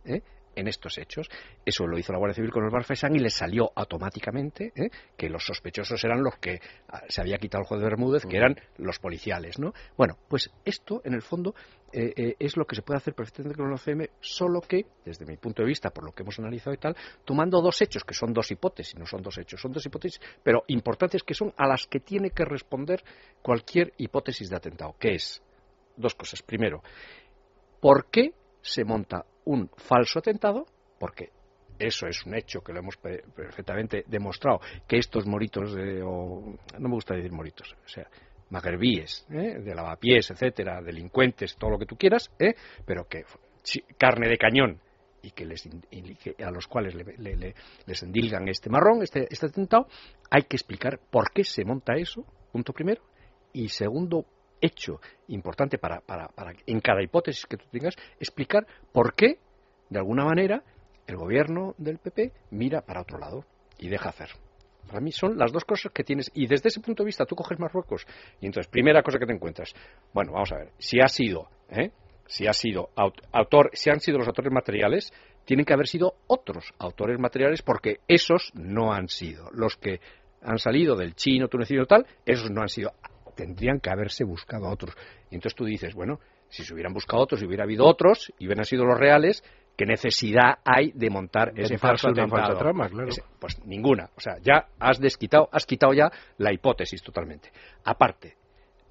en 0.56 0.68
estos 0.68 0.98
hechos. 0.98 1.30
Eso 1.65 1.88
lo 1.88 1.98
hizo 1.98 2.11
la 2.11 2.19
Guardia 2.19 2.36
Civil 2.36 2.52
con 2.52 2.64
el 2.64 2.69
Barfesán 2.69 3.15
y 3.15 3.19
le 3.19 3.30
salió 3.30 3.72
automáticamente 3.76 4.73
que 5.18 5.30
los 5.30 5.45
sospechosos 5.45 6.03
eran 6.03 6.23
los 6.23 6.38
que 6.38 6.60
ah, 6.90 7.02
se 7.07 7.22
había 7.22 7.38
quitado 7.38 7.61
el 7.61 7.68
juez 7.68 7.82
de 7.82 7.88
Bermúdez, 7.88 8.26
que 8.26 8.38
eran 8.38 8.56
los 8.78 8.99
policiales. 8.99 9.60
¿no? 9.60 9.73
Bueno, 9.98 10.18
pues 10.28 10.52
esto, 10.65 11.02
en 11.06 11.14
el 11.14 11.22
fondo, 11.22 11.53
eh, 11.94 12.14
eh, 12.15 12.36
es 12.40 12.56
lo 12.56 12.65
que 12.65 12.76
se 12.76 12.82
puede 12.82 12.98
hacer 12.98 13.14
perfectamente 13.14 13.57
con 13.57 13.68
el 13.68 13.73
OCM, 13.73 14.07
solo 14.22 14.61
que, 14.61 14.86
desde 15.03 15.26
mi 15.26 15.38
punto 15.38 15.61
de 15.61 15.68
vista, 15.68 15.90
por 15.90 16.06
lo 16.06 16.11
que 16.14 16.23
hemos 16.23 16.40
analizado 16.40 16.73
y 16.73 16.78
tal, 16.78 16.95
tomando 17.26 17.61
dos 17.61 17.82
hechos, 17.82 18.03
que 18.03 18.14
son 18.14 18.34
dos 18.34 18.49
hipótesis, 18.52 18.98
no 18.98 19.06
son 19.06 19.22
dos 19.22 19.38
hechos, 19.38 19.60
son 19.60 19.72
dos 19.72 19.86
hipótesis, 19.86 20.22
pero 20.44 20.64
importantes 20.68 21.23
que 21.23 21.34
son 21.34 21.53
a 21.57 21.68
las 21.68 21.88
que 21.88 21.99
tiene 21.99 22.32
que 22.32 22.45
responder 22.45 23.03
cualquier 23.41 23.94
hipótesis 23.98 24.49
de 24.49 24.56
atentado, 24.56 24.95
que 24.98 25.15
es 25.15 25.41
dos 25.98 26.15
cosas. 26.15 26.41
Primero, 26.41 26.82
¿por 27.82 28.10
qué 28.10 28.34
se 28.61 28.86
monta 28.86 29.26
un 29.45 29.69
falso 29.77 30.19
atentado? 30.19 30.65
Porque 30.99 31.30
eso 31.80 32.07
es 32.07 32.26
un 32.26 32.35
hecho 32.35 32.61
que 32.61 32.73
lo 32.73 32.80
hemos 32.80 32.97
perfectamente 32.97 34.03
demostrado, 34.07 34.59
que 34.88 34.97
estos 34.97 35.26
moritos, 35.26 35.76
o, 36.03 36.55
no 36.80 36.89
me 36.89 36.95
gusta 36.95 37.15
decir 37.15 37.31
moritos, 37.31 37.76
o 37.84 37.88
sea, 37.88 38.07
magrebíes, 38.49 39.26
¿eh? 39.31 39.59
de 39.59 39.76
lavapiés, 39.76 40.30
etcétera, 40.30 40.81
delincuentes, 40.81 41.55
todo 41.55 41.72
lo 41.72 41.80
que 41.80 41.85
tú 41.85 41.95
quieras, 41.95 42.30
¿eh? 42.38 42.53
pero 42.85 43.07
que 43.07 43.23
carne 43.97 44.27
de 44.27 44.38
cañón 44.38 44.80
y 45.23 45.31
que 45.31 45.45
les, 45.45 45.68
a 46.43 46.51
los 46.51 46.68
cuales 46.68 46.95
les 46.95 48.03
endilgan 48.03 48.47
este 48.47 48.69
marrón, 48.69 49.03
este, 49.03 49.27
este 49.30 49.47
atentado, 49.47 49.88
hay 50.30 50.43
que 50.43 50.57
explicar 50.57 50.99
por 51.09 51.31
qué 51.31 51.43
se 51.43 51.63
monta 51.63 51.93
eso, 51.95 52.26
punto 52.51 52.73
primero, 52.73 53.01
y 53.53 53.69
segundo 53.69 54.26
hecho 54.61 55.01
importante 55.27 55.77
para, 55.77 56.01
para, 56.01 56.27
para 56.29 56.53
en 56.65 56.79
cada 56.79 57.01
hipótesis 57.01 57.45
que 57.45 57.57
tú 57.57 57.65
tengas, 57.71 57.95
explicar 58.19 58.65
por 58.91 59.13
qué, 59.15 59.39
de 59.89 59.99
alguna 59.99 60.25
manera, 60.25 60.63
el 61.07 61.17
gobierno 61.17 61.75
del 61.77 61.97
PP 61.97 62.31
mira 62.51 62.81
para 62.81 63.01
otro 63.01 63.17
lado 63.17 63.45
y 63.77 63.89
deja 63.89 64.09
hacer. 64.09 64.29
Para 64.88 65.01
mí 65.01 65.11
son 65.11 65.38
las 65.38 65.51
dos 65.51 65.63
cosas 65.63 65.91
que 65.91 66.03
tienes. 66.03 66.31
Y 66.33 66.47
desde 66.47 66.69
ese 66.69 66.81
punto 66.81 67.03
de 67.03 67.07
vista 67.07 67.25
tú 67.25 67.35
coges 67.35 67.59
Marruecos. 67.59 68.05
Y 68.39 68.45
entonces, 68.45 68.69
primera 68.69 69.03
cosa 69.03 69.19
que 69.19 69.25
te 69.25 69.33
encuentras. 69.33 69.73
Bueno, 70.13 70.33
vamos 70.33 70.51
a 70.51 70.57
ver. 70.57 70.71
Si 70.77 70.99
ha 70.99 71.07
sido, 71.07 71.47
¿eh? 71.69 71.91
si 72.25 72.47
ha 72.47 72.53
sido 72.53 72.89
autor, 73.31 73.69
si 73.73 73.89
han 73.89 73.99
sido 73.99 74.17
los 74.17 74.27
autores 74.27 74.51
materiales, 74.51 75.13
tienen 75.45 75.65
que 75.65 75.73
haber 75.73 75.88
sido 75.88 76.15
otros 76.27 76.73
autores 76.79 77.19
materiales 77.19 77.61
porque 77.61 77.99
esos 78.07 78.51
no 78.53 78.93
han 78.93 79.07
sido. 79.07 79.49
Los 79.51 79.77
que 79.77 79.99
han 80.41 80.57
salido 80.57 80.95
del 80.95 81.15
chino, 81.15 81.47
tunecino 81.47 81.85
tal, 81.85 82.05
esos 82.25 82.49
no 82.49 82.61
han 82.61 82.69
sido. 82.69 82.91
Tendrían 83.41 83.80
que 83.80 83.89
haberse 83.89 84.23
buscado 84.23 84.69
otros. 84.69 84.95
Y 85.31 85.35
entonces 85.35 85.55
tú 85.55 85.65
dices, 85.65 85.95
bueno, 85.95 86.19
si 86.47 86.63
se 86.63 86.76
hubieran 86.76 86.93
buscado 86.93 87.23
otros, 87.23 87.39
si 87.39 87.47
hubiera 87.47 87.63
habido 87.63 87.88
otros 87.88 88.31
y 88.38 88.45
hubieran 88.45 88.65
sido 88.65 88.85
los 88.85 88.99
reales, 88.99 89.43
¿Qué 89.77 89.85
necesidad 89.85 90.59
hay 90.65 90.91
de 90.91 91.09
montar 91.09 91.53
ese 91.55 91.77
falso 91.77 92.09
atentado? 92.09 92.57
Trama, 92.57 92.89
claro. 92.89 93.09
pues 93.39 93.57
ninguna. 93.65 94.09
O 94.15 94.19
sea, 94.19 94.38
ya 94.39 94.68
has 94.77 94.99
desquitado, 94.99 95.49
has 95.51 95.65
quitado 95.65 95.93
ya 95.93 96.11
la 96.38 96.53
hipótesis 96.53 97.01
totalmente. 97.01 97.51
Aparte, 97.85 98.35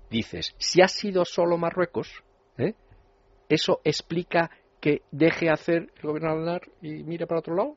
dices, 0.09 0.55
si 0.59 0.81
ha 0.81 0.89
sido 0.89 1.25
solo 1.27 1.59
Marruecos, 1.59 2.25
¿eh? 2.57 2.75
¿eso 3.49 3.83
explica 3.85 4.51
que 4.81 5.03
deje 5.13 5.51
hacer 5.51 5.93
el 5.95 6.03
gobierno 6.03 6.59
y 6.81 7.05
mire 7.05 7.27
para 7.27 7.41
otro 7.41 7.55
lado? 7.55 7.77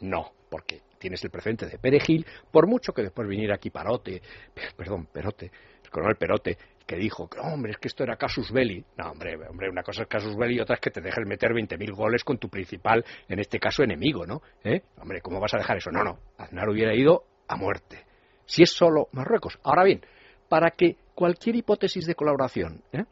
No, 0.00 0.32
porque 0.48 0.80
tienes 0.98 1.22
el 1.24 1.30
precedente 1.30 1.66
de 1.66 1.78
Perejil, 1.78 2.26
por 2.50 2.66
mucho 2.66 2.92
que 2.92 3.02
después 3.02 3.28
viniera 3.28 3.54
aquí 3.54 3.70
Parote, 3.70 4.22
perdón, 4.76 5.06
Perote, 5.12 5.50
el 5.86 5.90
coronel 5.90 6.16
Perote, 6.16 6.58
que 6.86 6.96
dijo 6.96 7.28
que, 7.28 7.38
hombre, 7.40 7.72
es 7.72 7.78
que 7.78 7.88
esto 7.88 8.04
era 8.04 8.16
casus 8.16 8.52
belli. 8.52 8.84
No, 8.96 9.10
hombre, 9.10 9.36
hombre, 9.48 9.70
una 9.70 9.82
cosa 9.82 10.02
es 10.02 10.08
casus 10.08 10.36
belli 10.36 10.56
y 10.56 10.60
otra 10.60 10.74
es 10.74 10.80
que 10.80 10.90
te 10.90 11.00
dejes 11.00 11.26
meter 11.26 11.52
20.000 11.52 11.94
goles 11.94 12.24
con 12.24 12.38
tu 12.38 12.48
principal, 12.48 13.04
en 13.28 13.38
este 13.38 13.58
caso, 13.58 13.82
enemigo, 13.82 14.26
¿no? 14.26 14.42
¿Eh? 14.62 14.82
Hombre, 15.00 15.20
¿cómo 15.20 15.40
vas 15.40 15.54
a 15.54 15.58
dejar 15.58 15.78
eso? 15.78 15.90
No, 15.90 16.04
no, 16.04 16.18
Aznar 16.38 16.68
hubiera 16.68 16.94
ido 16.94 17.24
a 17.48 17.56
muerte. 17.56 18.04
Si 18.44 18.62
es 18.62 18.70
solo 18.70 19.08
Marruecos. 19.12 19.58
Ahora 19.64 19.84
bien, 19.84 20.00
para 20.48 20.70
que 20.70 20.96
cualquier 21.14 21.56
hipótesis 21.56 22.06
de 22.06 22.14
colaboración 22.14 22.82
¿eh? 22.92 23.04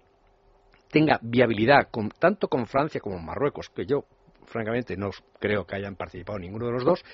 tenga 0.90 1.18
viabilidad, 1.22 1.88
con, 1.90 2.10
tanto 2.10 2.48
con 2.48 2.66
Francia 2.66 3.00
como 3.00 3.16
con 3.16 3.24
Marruecos, 3.24 3.70
que 3.70 3.86
yo, 3.86 4.04
francamente, 4.46 4.96
no 4.96 5.10
creo 5.40 5.66
que 5.66 5.76
hayan 5.76 5.96
participado 5.96 6.38
ninguno 6.38 6.66
de 6.66 6.72
los 6.72 6.84
dos, 6.84 7.04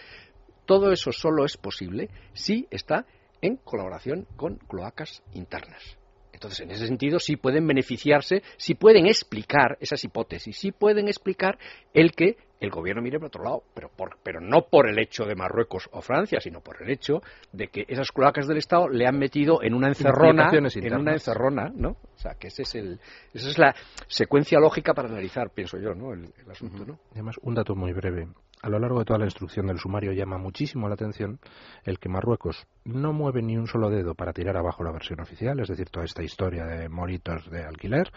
todo 0.66 0.92
eso 0.92 1.10
solo 1.10 1.44
es 1.44 1.56
posible 1.56 2.10
si 2.32 2.66
está 2.70 3.06
en 3.42 3.56
colaboración 3.56 4.26
con 4.36 4.56
cloacas 4.56 5.22
internas. 5.34 5.98
Entonces, 6.32 6.60
en 6.60 6.70
ese 6.70 6.86
sentido, 6.86 7.18
sí 7.18 7.36
pueden 7.36 7.66
beneficiarse, 7.66 8.42
sí 8.56 8.74
pueden 8.74 9.06
explicar 9.06 9.76
esas 9.80 10.02
hipótesis, 10.04 10.56
sí 10.56 10.72
pueden 10.72 11.06
explicar 11.06 11.58
el 11.92 12.12
que 12.12 12.38
el 12.60 12.70
gobierno 12.70 13.02
mire 13.02 13.18
por 13.18 13.28
otro 13.28 13.44
lado, 13.44 13.62
pero, 13.74 13.90
pero 14.22 14.40
no 14.40 14.66
por 14.70 14.88
el 14.88 14.98
hecho 14.98 15.24
de 15.24 15.34
Marruecos 15.34 15.88
o 15.92 16.00
Francia, 16.02 16.40
sino 16.40 16.60
por 16.60 16.82
el 16.82 16.90
hecho 16.90 17.22
de 17.52 17.68
que 17.68 17.84
esas 17.88 18.12
cloacas 18.12 18.46
del 18.46 18.58
Estado 18.58 18.88
le 18.88 19.06
han 19.06 19.18
metido 19.18 19.62
en 19.62 19.74
una 19.74 19.88
encerrona, 19.88 20.50
en 20.52 20.94
una 20.94 21.12
encerrona, 21.12 21.70
¿no? 21.74 21.90
O 21.90 22.18
sea, 22.18 22.34
que 22.34 22.48
ese 22.48 22.62
es 22.62 22.74
el, 22.74 23.00
esa 23.32 23.48
es 23.48 23.58
la 23.58 23.74
secuencia 24.06 24.58
lógica 24.60 24.92
para 24.92 25.08
analizar, 25.08 25.50
pienso 25.50 25.78
yo, 25.78 25.94
¿no? 25.94 26.12
El, 26.12 26.32
asunto, 26.50 26.84
¿no? 26.84 26.98
Además, 27.12 27.36
un 27.42 27.54
dato 27.54 27.74
muy 27.74 27.92
breve. 27.92 28.28
A 28.62 28.68
lo 28.68 28.78
largo 28.78 28.98
de 28.98 29.06
toda 29.06 29.18
la 29.18 29.24
instrucción 29.24 29.66
del 29.66 29.78
sumario 29.78 30.12
llama 30.12 30.36
muchísimo 30.36 30.86
la 30.88 30.94
atención 30.94 31.40
el 31.84 31.98
que 31.98 32.10
Marruecos 32.10 32.66
no 32.84 33.12
mueve 33.12 33.40
ni 33.40 33.56
un 33.56 33.66
solo 33.66 33.88
dedo 33.88 34.14
para 34.14 34.32
tirar 34.32 34.56
abajo 34.56 34.84
la 34.84 34.92
versión 34.92 35.20
oficial, 35.20 35.58
es 35.60 35.68
decir, 35.68 35.88
toda 35.88 36.04
esta 36.04 36.22
historia 36.22 36.66
de 36.66 36.90
moritos 36.90 37.48
de 37.50 37.64
alquiler, 37.64 38.12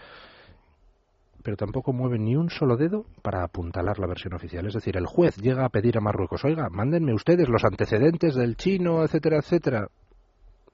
pero 1.42 1.56
tampoco 1.56 1.92
mueve 1.92 2.18
ni 2.18 2.36
un 2.36 2.50
solo 2.50 2.76
dedo 2.76 3.06
para 3.22 3.42
apuntalar 3.42 3.98
la 3.98 4.06
versión 4.06 4.34
oficial. 4.34 4.66
Es 4.66 4.74
decir, 4.74 4.96
el 4.96 5.06
juez 5.06 5.36
llega 5.36 5.64
a 5.64 5.70
pedir 5.70 5.96
a 5.96 6.00
Marruecos, 6.00 6.44
oiga, 6.44 6.68
mándenme 6.70 7.14
ustedes 7.14 7.48
los 7.48 7.64
antecedentes 7.64 8.34
del 8.34 8.56
chino, 8.56 9.02
etcétera, 9.02 9.38
etcétera. 9.38 9.88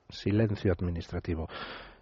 Silencio 0.09 0.73
administrativo. 0.73 1.49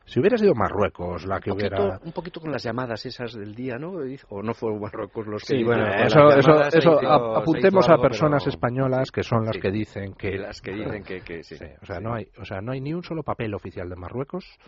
Si 0.09 0.21
hubiera 0.21 0.39
sido 0.39 0.55
Marruecos 0.55 1.27
la 1.27 1.39
que 1.39 1.53
hubiera... 1.53 2.01
Un 2.03 2.13
poquito 2.13 2.41
con 2.41 2.51
las 2.51 2.63
llamadas 2.63 3.05
esas 3.05 3.35
del 3.35 3.55
día, 3.55 3.77
¿no? 3.77 3.93
¿O 4.31 4.43
no 4.43 4.55
fue 4.55 4.75
Marruecos 4.79 5.27
los 5.27 5.45
que... 5.45 5.59
Sí, 5.59 5.63
bueno, 5.63 5.87
eso, 5.87 6.31
eso, 6.73 6.99
apuntemos 7.07 7.87
a 7.91 7.99
personas 7.99 8.47
españolas 8.47 9.11
que 9.11 9.23
son 9.23 9.45
las 9.45 9.59
que 9.59 9.71
dicen 9.71 10.15
que... 10.15 10.39
Las 10.39 10.63
que 10.63 10.73
dicen 10.73 11.03
que... 11.03 11.43
sí, 11.43 11.57
o, 11.83 11.85
sea, 11.85 12.01
no 12.01 12.15
hay, 12.15 12.27
o 12.39 12.45
sea, 12.47 12.63
no 12.63 12.73
hay 12.73 12.81
ni 12.81 12.95
un 12.95 13.03
solo 13.03 13.23
papel 13.23 13.53
oficial 13.53 13.87
de 13.91 13.97
Marruecos 13.97 14.59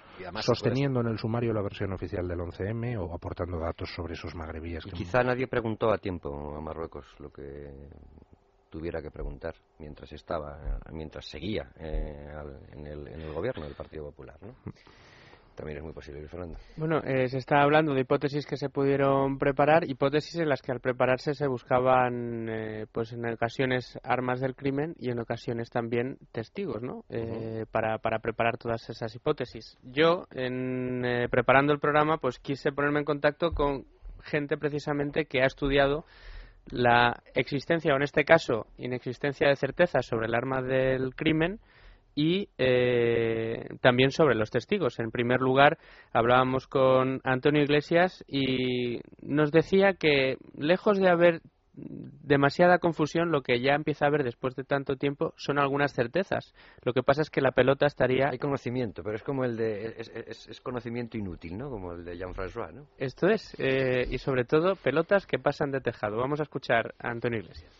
sosteniendo 0.43 1.01
en 1.01 1.07
el 1.07 1.19
sumario 1.19 1.55
la 1.55 1.63
versión 1.63 1.95
oficial 1.95 2.29
del 2.29 2.39
11M 2.41 2.99
o 3.01 3.15
aportando 3.15 3.59
datos 3.59 3.91
sobre 3.95 4.13
esos 4.13 4.35
magrebíes. 4.35 4.87
Y 4.87 4.91
quizá 4.91 5.23
nadie 5.23 5.47
preguntó 5.47 5.91
a 5.91 5.97
tiempo 5.97 6.55
a 6.55 6.61
Marruecos 6.61 7.07
lo 7.19 7.31
que 7.31 7.73
tuviera 8.69 9.01
que 9.01 9.11
preguntar 9.11 9.55
mientras 9.79 10.13
estaba, 10.13 10.79
mientras 10.93 11.25
seguía 11.25 11.71
eh, 11.79 12.31
en, 12.73 12.87
el, 12.87 13.09
en 13.09 13.21
el 13.23 13.33
gobierno 13.33 13.65
del 13.65 13.75
Partido 13.75 14.05
Popular, 14.05 14.37
¿no? 14.43 14.55
También 15.61 15.77
es 15.77 15.85
muy 15.85 15.93
posible, 15.93 16.27
Fernando. 16.27 16.57
Bueno, 16.79 17.03
eh, 17.05 17.29
se 17.29 17.37
está 17.37 17.61
hablando 17.61 17.93
de 17.93 18.01
hipótesis 18.01 18.47
que 18.47 18.57
se 18.57 18.71
pudieron 18.71 19.37
preparar, 19.37 19.85
hipótesis 19.85 20.37
en 20.37 20.49
las 20.49 20.63
que 20.63 20.73
al 20.73 20.81
prepararse 20.81 21.35
se 21.35 21.47
buscaban, 21.47 22.49
eh, 22.49 22.87
pues 22.91 23.13
en 23.13 23.27
ocasiones 23.27 23.99
armas 24.03 24.41
del 24.41 24.55
crimen 24.55 24.95
y 24.99 25.11
en 25.11 25.19
ocasiones 25.21 25.69
también 25.69 26.17
testigos, 26.33 26.81
¿no? 26.81 27.05
Eh, 27.11 27.67
para, 27.71 27.99
para 27.99 28.21
preparar 28.21 28.57
todas 28.57 28.89
esas 28.89 29.15
hipótesis. 29.15 29.77
Yo, 29.83 30.27
en, 30.31 31.29
preparando 31.31 31.75
el 31.75 31.79
programa, 31.79 32.17
pues 32.17 32.39
quise 32.39 32.73
ponerme 32.73 33.01
en 33.01 33.05
contacto 33.05 33.51
con 33.53 33.85
gente 34.23 34.57
precisamente 34.57 35.27
que 35.27 35.43
ha 35.43 35.47
estudiado 35.47 36.07
la 36.71 37.23
existencia, 37.35 37.93
o 37.93 37.97
en 37.97 38.03
este 38.05 38.25
caso, 38.25 38.67
inexistencia 38.79 39.47
de 39.47 39.57
certeza 39.57 40.01
sobre 40.01 40.27
el 40.27 40.35
arma 40.35 40.63
del 40.63 41.15
crimen 41.15 41.61
y 42.15 42.49
eh, 42.59 43.69
también 43.81 44.11
sobre 44.11 44.35
los 44.35 44.51
testigos. 44.51 44.99
En 44.99 45.11
primer 45.11 45.41
lugar, 45.41 45.79
hablábamos 46.13 46.67
con 46.67 47.21
Antonio 47.25 47.63
Iglesias 47.63 48.25
y 48.27 49.01
nos 49.23 49.53
decía 49.53 49.95
que, 49.95 50.37
lejos 50.57 50.99
de 50.99 51.09
haber 51.09 51.41
demasiada 51.73 52.79
confusión, 52.79 53.31
lo 53.31 53.43
que 53.43 53.61
ya 53.61 53.75
empieza 53.75 54.05
a 54.05 54.09
haber 54.09 54.25
después 54.25 54.55
de 54.55 54.65
tanto 54.65 54.97
tiempo 54.97 55.33
son 55.37 55.59
algunas 55.59 55.93
certezas. 55.95 56.53
Lo 56.83 56.93
que 56.93 57.03
pasa 57.03 57.23
es 57.23 57.31
que 57.31 57.41
la 57.41 57.53
pelota 57.53 57.87
estaría... 57.87 58.29
Hay 58.31 58.39
conocimiento, 58.39 59.03
pero 59.03 59.17
es 59.17 59.23
como 59.23 59.45
el 59.45 59.57
de... 59.57 59.95
es, 59.99 60.61
conocimiento 60.61 61.17
inútil, 61.17 61.57
¿no? 61.57 61.71
Como 61.71 61.93
el 61.93 62.05
de 62.05 62.17
Jean-François, 62.17 62.73
¿no? 62.73 62.87
Esto 62.99 63.29
es. 63.29 63.55
Eh, 63.59 64.07
y 64.11 64.19
sobre 64.19 64.45
todo, 64.45 64.77
pelotas 64.77 65.27
que 65.27 65.39
pasan 65.39 65.71
de 65.71 65.81
tejado. 65.81 66.17
Vamos 66.17 66.41
a 66.41 66.43
escuchar 66.43 66.95
a 66.99 67.11
Antonio 67.11 67.39
Iglesias. 67.39 67.73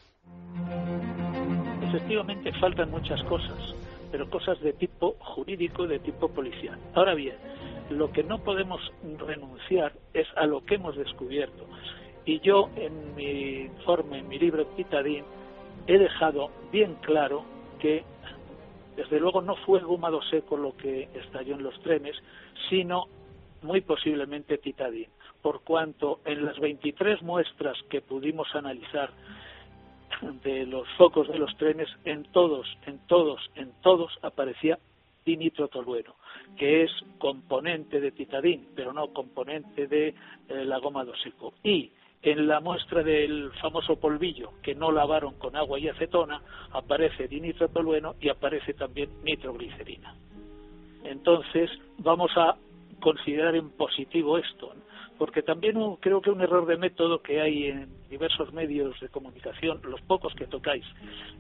Efectivamente, 1.83 2.53
faltan 2.61 2.91
muchas 2.91 3.23
cosas 3.25 3.75
pero 4.11 4.29
cosas 4.29 4.61
de 4.61 4.73
tipo 4.73 5.17
jurídico, 5.21 5.87
de 5.87 5.99
tipo 5.99 6.29
policial. 6.29 6.79
Ahora 6.95 7.15
bien, 7.15 7.37
lo 7.91 8.11
que 8.13 8.23
no 8.23 8.39
podemos 8.39 8.81
renunciar 9.19 9.93
es 10.15 10.27
a 10.37 10.47
lo 10.47 10.65
que 10.65 10.77
hemos 10.77 10.97
descubierto. 10.97 11.67
Y 12.25 12.41
yo 12.41 12.71
en 12.77 13.15
mi 13.15 13.63
informe, 13.63 14.19
en 14.19 14.29
mi 14.29 14.39
libro 14.39 14.67
Pitadín, 14.77 15.25
he 15.87 15.99
dejado 15.99 16.51
bien 16.71 16.97
claro 17.03 17.45
que 17.79 18.05
desde 18.97 19.19
luego 19.19 19.41
no 19.41 19.57
fue 19.57 19.79
el 19.79 19.87
gumado 19.87 20.21
seco 20.23 20.57
lo 20.57 20.77
que 20.77 21.09
estalló 21.15 21.55
en 21.55 21.63
los 21.63 21.81
trenes, 21.81 22.17
sino 22.69 23.07
muy 23.63 23.81
posiblemente 23.81 24.59
Titadín, 24.59 25.09
por 25.43 25.63
cuanto 25.63 26.21
en 26.25 26.45
las 26.45 26.59
23 26.59 27.23
muestras 27.23 27.79
que 27.89 28.01
pudimos 28.01 28.55
analizar 28.55 29.11
de 30.43 30.67
los 30.67 30.89
focos 30.97 31.29
de 31.29 31.39
los 31.39 31.57
trenes, 31.57 31.89
en 32.05 32.25
todos, 32.33 32.67
en 32.87 32.99
todos, 33.07 33.41
en 33.55 33.73
todos 33.83 34.13
aparecía 34.23 34.79
dinitrotolueno, 35.25 36.15
que 36.57 36.83
es 36.83 36.91
componente 37.19 38.01
de 38.01 38.13
titadín, 38.13 38.69
pero 38.75 38.93
no 38.93 39.13
componente 39.13 39.87
de 39.87 40.09
eh, 40.09 40.15
la 40.65 40.79
goma 40.79 41.05
de 41.05 41.13
seco. 41.23 41.55
Y 41.63 41.91
en 42.23 42.47
la 42.47 42.61
muestra 42.61 43.03
del 43.03 43.51
famoso 43.61 43.97
polvillo, 43.97 44.53
que 44.63 44.75
no 44.75 44.93
lavaron 44.93 45.35
con 45.35 45.57
agua 45.57 45.79
y 45.79 45.89
acetona, 45.89 46.43
aparece 46.73 47.29
dinitrotolueno 47.29 48.15
y 48.21 48.29
aparece 48.29 48.75
también 48.75 49.11
nitroglicerina. 49.25 50.15
Entonces, 51.05 51.71
vamos 51.99 52.31
a 52.37 52.57
considerar 53.01 53.55
en 53.55 53.71
positivo 53.71 54.37
esto 54.37 54.75
porque 55.21 55.43
también 55.43 55.77
creo 55.97 56.23
que 56.23 56.31
un 56.31 56.41
error 56.41 56.65
de 56.65 56.79
método 56.79 57.21
que 57.21 57.43
hay 57.43 57.67
en 57.67 57.91
diversos 58.11 58.53
medios 58.53 58.99
de 59.01 59.09
comunicación, 59.09 59.81
los 59.85 60.01
pocos 60.03 60.35
que 60.35 60.47
tocáis 60.47 60.85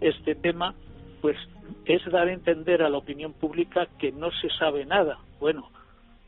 este 0.01 0.34
tema, 0.34 0.74
pues 1.20 1.36
es 1.84 2.02
dar 2.10 2.28
a 2.28 2.32
entender 2.32 2.82
a 2.82 2.88
la 2.88 2.98
opinión 2.98 3.32
pública 3.32 3.88
que 3.98 4.12
no 4.12 4.30
se 4.30 4.48
sabe 4.51 4.86
nada. 4.86 5.18
Bueno, 5.40 5.70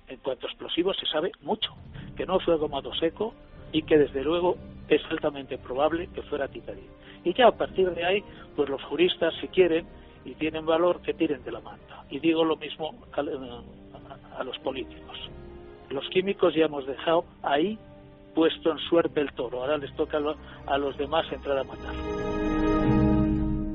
en 0.08 0.18
cuanto 0.18 0.46
a 0.46 0.50
explosivos 0.50 0.96
se 0.98 1.06
sabe 1.06 1.32
mucho, 1.40 1.72
que 2.16 2.26
no 2.26 2.40
fue 2.40 2.56
gomado 2.56 2.92
seco 2.94 3.34
y 3.72 3.82
que 3.82 3.96
desde 3.96 4.22
luego 4.22 4.56
es 4.88 5.00
altamente 5.10 5.56
probable 5.56 6.08
que 6.14 6.22
fuera 6.22 6.48
titadín. 6.48 6.90
Y 7.24 7.32
ya 7.32 7.46
a 7.46 7.52
partir 7.52 7.90
de 7.92 8.04
ahí, 8.04 8.24
pues 8.56 8.68
los 8.68 8.82
juristas, 8.82 9.32
si 9.40 9.48
quieren 9.48 9.86
y 10.24 10.34
tienen 10.34 10.66
valor, 10.66 11.00
que 11.02 11.14
tiren 11.14 11.42
de 11.44 11.52
la 11.52 11.60
manta. 11.60 12.04
Y 12.10 12.18
digo 12.18 12.44
lo 12.44 12.56
mismo 12.56 12.94
a 13.12 14.44
los 14.44 14.58
políticos. 14.58 15.18
Los 15.88 16.08
químicos 16.08 16.54
ya 16.54 16.66
hemos 16.66 16.86
dejado 16.86 17.24
ahí 17.42 17.78
puesto 18.34 18.70
en 18.70 18.78
suerte 18.78 19.20
el 19.20 19.32
toro. 19.32 19.60
Ahora 19.60 19.78
les 19.78 19.94
toca 19.94 20.18
a 20.66 20.78
los 20.78 20.96
demás 20.96 21.24
entrar 21.32 21.58
a 21.58 21.64
matar. 21.64 21.94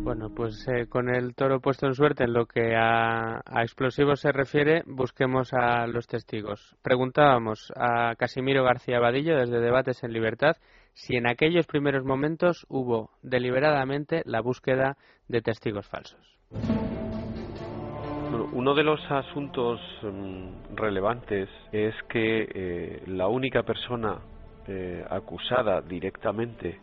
Bueno, 0.04 0.30
pues 0.34 0.66
eh, 0.70 0.88
con 0.88 1.10
el 1.10 1.36
toro 1.36 1.60
puesto 1.60 1.86
en 1.86 1.94
suerte 1.94 2.24
en 2.24 2.34
lo 2.34 2.46
que 2.46 2.76
a, 2.78 3.42
explosivos 3.62 4.22
se 4.22 4.32
refiere, 4.32 4.84
busquemos 4.86 5.54
a 5.54 5.86
los 5.86 6.08
testigos. 6.08 6.76
Preguntábamos 6.82 7.74
a 7.76 8.16
Casimiro 8.16 8.64
García 8.64 9.02
Vadillo 9.02 9.36
desde 9.36 9.60
Debates 9.60 10.04
en 10.04 10.14
Libertad 10.14 10.56
si 10.94 11.18
en 11.18 11.28
aquellos 11.28 11.68
primeros 11.68 12.06
momentos 12.06 12.66
hubo 12.70 13.12
deliberadamente 13.22 14.24
la 14.26 14.42
búsqueda 14.42 14.98
de 15.28 15.42
testigos 15.42 15.88
falsos 15.88 16.38
uno 18.54 18.74
de 18.74 18.84
los 18.84 19.00
asuntos 19.12 19.80
mm, 20.02 20.76
relevantes 20.76 21.50
es 21.72 21.94
que 22.10 22.48
eh, 22.50 23.04
la 23.08 23.28
única 23.28 23.64
persona 23.64 24.20
eh, 24.68 25.06
acusada 25.10 25.82
directamente 25.82 26.80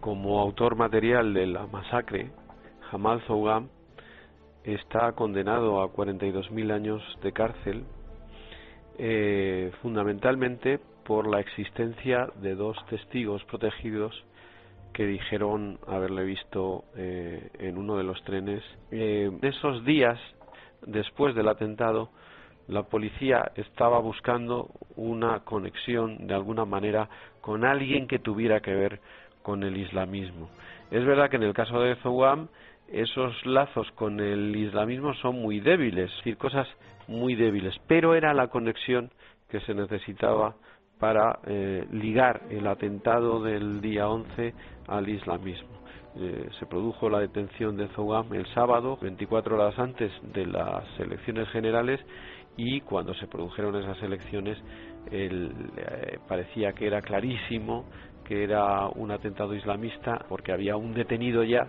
como 0.00 0.40
autor 0.40 0.76
material 0.76 1.34
de 1.34 1.46
la 1.46 1.66
masacre, 1.66 2.30
Jamal 2.90 3.20
Zougam, 3.26 3.68
está 4.64 5.12
condenado 5.12 5.82
a 5.82 5.92
42.000 5.92 6.72
años 6.72 7.02
de 7.22 7.32
cárcel, 7.32 7.84
eh, 8.98 9.72
fundamentalmente 9.82 10.78
por 11.04 11.26
la 11.26 11.40
existencia 11.40 12.28
de 12.40 12.54
dos 12.54 12.76
testigos 12.86 13.42
protegidos 13.44 14.24
que 14.92 15.06
dijeron 15.06 15.78
haberle 15.86 16.24
visto 16.24 16.84
en 16.96 17.78
uno 17.78 17.96
de 17.96 18.02
los 18.02 18.22
trenes. 18.24 18.64
en 18.90 19.38
esos 19.42 19.84
días 19.84 20.18
después 20.86 21.34
del 21.34 21.48
atentado, 21.48 22.10
la 22.68 22.82
policía 22.84 23.50
estaba 23.56 23.98
buscando 23.98 24.70
una 24.96 25.40
conexión 25.40 26.26
de 26.26 26.34
alguna 26.34 26.64
manera 26.64 27.08
con 27.40 27.64
alguien 27.64 28.06
que 28.06 28.18
tuviera 28.18 28.60
que 28.60 28.74
ver 28.74 29.00
con 29.42 29.62
el 29.62 29.76
islamismo. 29.76 30.50
Es 30.90 31.04
verdad 31.04 31.30
que 31.30 31.36
en 31.36 31.42
el 31.42 31.54
caso 31.54 31.80
de 31.80 31.96
Zouam 31.96 32.48
esos 32.88 33.34
lazos 33.44 33.90
con 33.92 34.20
el 34.20 34.54
islamismo 34.54 35.14
son 35.14 35.40
muy 35.40 35.60
débiles, 35.60 36.10
es 36.10 36.16
decir, 36.18 36.36
cosas 36.36 36.66
muy 37.06 37.34
débiles, 37.34 37.74
pero 37.86 38.14
era 38.14 38.32
la 38.34 38.48
conexión 38.48 39.10
que 39.48 39.60
se 39.60 39.74
necesitaba 39.74 40.54
para 40.98 41.38
eh, 41.46 41.86
ligar 41.92 42.42
el 42.50 42.66
atentado 42.66 43.42
del 43.42 43.80
día 43.80 44.08
11 44.08 44.54
al 44.88 45.08
islamismo. 45.08 45.78
Eh, 46.16 46.48
se 46.58 46.66
produjo 46.66 47.08
la 47.08 47.20
detención 47.20 47.76
de 47.76 47.88
Zouam 47.88 48.32
el 48.34 48.46
sábado, 48.52 48.98
24 49.00 49.54
horas 49.54 49.78
antes 49.78 50.10
de 50.34 50.46
las 50.46 50.84
elecciones 50.98 51.48
generales, 51.50 52.00
y 52.58 52.80
cuando 52.80 53.14
se 53.14 53.28
produjeron 53.28 53.76
esas 53.76 54.02
elecciones 54.02 54.58
eh, 55.10 55.48
parecía 56.26 56.72
que 56.72 56.86
era 56.86 57.00
clarísimo 57.00 57.86
que 58.24 58.44
era 58.44 58.88
un 58.88 59.10
atentado 59.10 59.54
islamista 59.54 60.26
porque 60.28 60.52
había 60.52 60.76
un 60.76 60.92
detenido 60.92 61.44
ya 61.44 61.66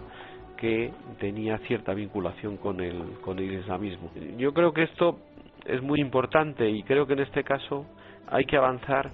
que 0.57 0.91
tenía 1.19 1.57
cierta 1.59 1.93
vinculación 1.93 2.57
con 2.57 2.81
el, 2.81 3.21
con 3.21 3.39
el 3.39 3.53
islamismo. 3.53 4.11
Yo 4.37 4.53
creo 4.53 4.73
que 4.73 4.83
esto 4.83 5.19
es 5.65 5.81
muy 5.81 6.01
importante 6.01 6.69
y 6.69 6.83
creo 6.83 7.07
que 7.07 7.13
en 7.13 7.19
este 7.19 7.45
caso 7.45 7.85
hay 8.27 8.43
que 8.43 8.57
avanzar, 8.57 9.09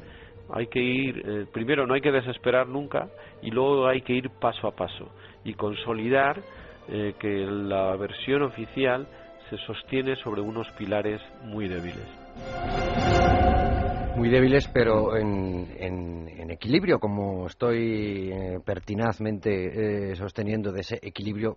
hay 0.52 0.66
que 0.68 0.80
ir, 0.80 1.22
eh, 1.24 1.46
primero 1.54 1.86
no 1.86 1.94
hay 1.94 2.02
que 2.02 2.12
desesperar 2.12 2.68
nunca 2.68 3.10
y 3.44 3.52
luego 3.52 3.86
hay 3.86 4.02
que 4.02 4.14
ir 4.14 4.32
paso 4.32 4.68
a 4.68 4.76
paso 4.76 5.12
y 5.44 5.54
consolidar 5.54 6.42
eh, 6.88 7.14
que 7.20 7.46
la 7.46 7.96
versión 7.96 8.42
oficial 8.42 9.08
se 9.50 9.58
sostiene 9.66 10.16
sobre 10.18 10.42
unos 10.42 10.70
pilares 10.78 11.22
muy 11.44 11.68
débiles 11.68 12.08
muy 14.16 14.30
débiles, 14.30 14.70
pero 14.70 15.18
en, 15.18 15.76
en, 15.78 16.50
equilibrio, 16.50 17.00
como 17.00 17.48
estoy 17.48 18.32
eh, 18.32 18.60
pertinazmente 18.64 20.12
eh, 20.12 20.16
sosteniendo 20.16 20.72
de 20.72 20.82
ese 20.82 21.00
equilibrio 21.02 21.56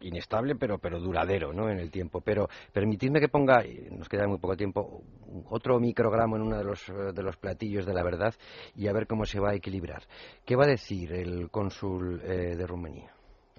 inestable, 0.00 0.54
pero, 0.54 0.78
pero 0.78 1.00
duradero 1.00 1.52
¿no? 1.52 1.68
en 1.68 1.78
el 1.78 1.90
tiempo. 1.90 2.22
Pero 2.22 2.48
permitidme 2.72 3.20
que 3.20 3.28
ponga, 3.28 3.62
nos 3.90 4.08
queda 4.08 4.26
muy 4.26 4.38
poco 4.38 4.56
tiempo, 4.56 5.02
otro 5.50 5.78
microgramo 5.78 6.36
en 6.36 6.42
uno 6.42 6.56
de 6.56 6.64
los, 6.64 6.88
eh, 6.88 7.12
de 7.12 7.22
los 7.22 7.36
platillos 7.36 7.84
de 7.84 7.92
la 7.92 8.02
verdad 8.02 8.34
y 8.74 8.88
a 8.88 8.92
ver 8.92 9.06
cómo 9.06 9.26
se 9.26 9.38
va 9.38 9.50
a 9.50 9.54
equilibrar. 9.54 10.02
¿Qué 10.46 10.56
va 10.56 10.64
a 10.64 10.68
decir 10.68 11.12
el 11.12 11.50
cónsul 11.50 12.20
de 12.20 12.66
Rumanía 12.66 13.12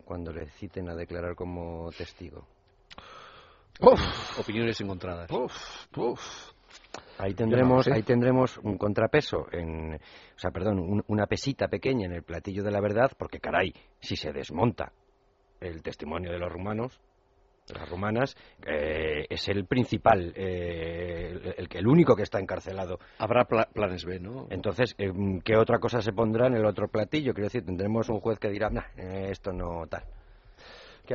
cuando 0.05 0.31
le 0.31 0.47
citen 0.47 0.89
a 0.89 0.95
declarar 0.95 1.35
como 1.35 1.91
testigo? 1.91 2.47
Opiniones 4.37 4.79
encontradas. 4.81 5.29
Ahí 7.17 7.33
tendremos, 7.33 7.87
ahí 7.87 8.03
tendremos 8.03 8.57
un 8.59 8.77
contrapeso, 8.77 9.47
en, 9.51 9.95
o 9.95 10.39
sea, 10.39 10.51
perdón, 10.51 11.03
una 11.07 11.25
pesita 11.27 11.67
pequeña 11.67 12.05
en 12.05 12.13
el 12.13 12.23
platillo 12.23 12.63
de 12.63 12.71
la 12.71 12.79
verdad, 12.79 13.11
porque 13.17 13.39
caray, 13.39 13.73
si 13.99 14.15
se 14.15 14.31
desmonta 14.31 14.93
el 15.59 15.81
testimonio 15.81 16.31
de 16.31 16.39
los 16.39 16.49
rumanos, 16.49 17.01
de 17.67 17.79
las 17.79 17.89
rumanas, 17.89 18.35
eh, 18.65 19.25
es 19.29 19.49
el 19.49 19.65
principal, 19.65 20.33
eh, 20.35 21.55
el, 21.57 21.67
el, 21.69 21.87
único 21.87 22.15
que 22.15 22.23
está 22.23 22.39
encarcelado. 22.39 22.99
Habrá 23.17 23.45
planes 23.45 24.05
B, 24.05 24.19
¿no? 24.19 24.47
Entonces, 24.49 24.95
eh, 24.97 25.11
¿qué 25.43 25.57
otra 25.57 25.79
cosa 25.79 26.01
se 26.01 26.13
pondrá 26.13 26.47
en 26.47 26.55
el 26.55 26.65
otro 26.65 26.87
platillo? 26.87 27.33
Quiero 27.33 27.47
decir, 27.47 27.65
tendremos 27.65 28.09
un 28.09 28.21
juez 28.21 28.39
que 28.39 28.49
dirá, 28.49 28.69
nah, 28.69 28.87
esto 28.95 29.51
no 29.51 29.85
tal. 29.87 30.03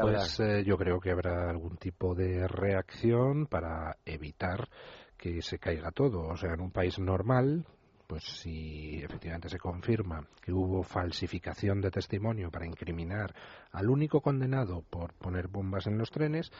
Pues 0.00 0.38
yo 0.64 0.76
creo 0.76 1.00
que 1.00 1.10
habrá 1.10 1.50
algún 1.50 1.76
tipo 1.76 2.14
de 2.14 2.46
reacción 2.48 3.46
para 3.46 3.96
evitar 4.04 4.68
que 5.16 5.40
se 5.42 5.58
caiga 5.58 5.90
todo. 5.90 6.28
O 6.28 6.36
sea, 6.36 6.54
en 6.54 6.60
un 6.60 6.70
país 6.70 6.98
normal, 6.98 7.66
pues 8.06 8.24
si 8.24 9.02
efectivamente 9.02 9.48
se 9.48 9.58
confirma 9.58 10.26
que 10.42 10.52
hubo 10.52 10.82
falsificación 10.82 11.80
de 11.80 11.90
testimonio 11.90 12.50
para 12.50 12.66
incriminar 12.66 13.34
al 13.72 13.88
único 13.88 14.20
condenado 14.20 14.82
por 14.82 15.14
poner 15.14 15.48
bombas 15.48 15.86
en 15.86 15.98
los 15.98 16.10
trenes, 16.10 16.50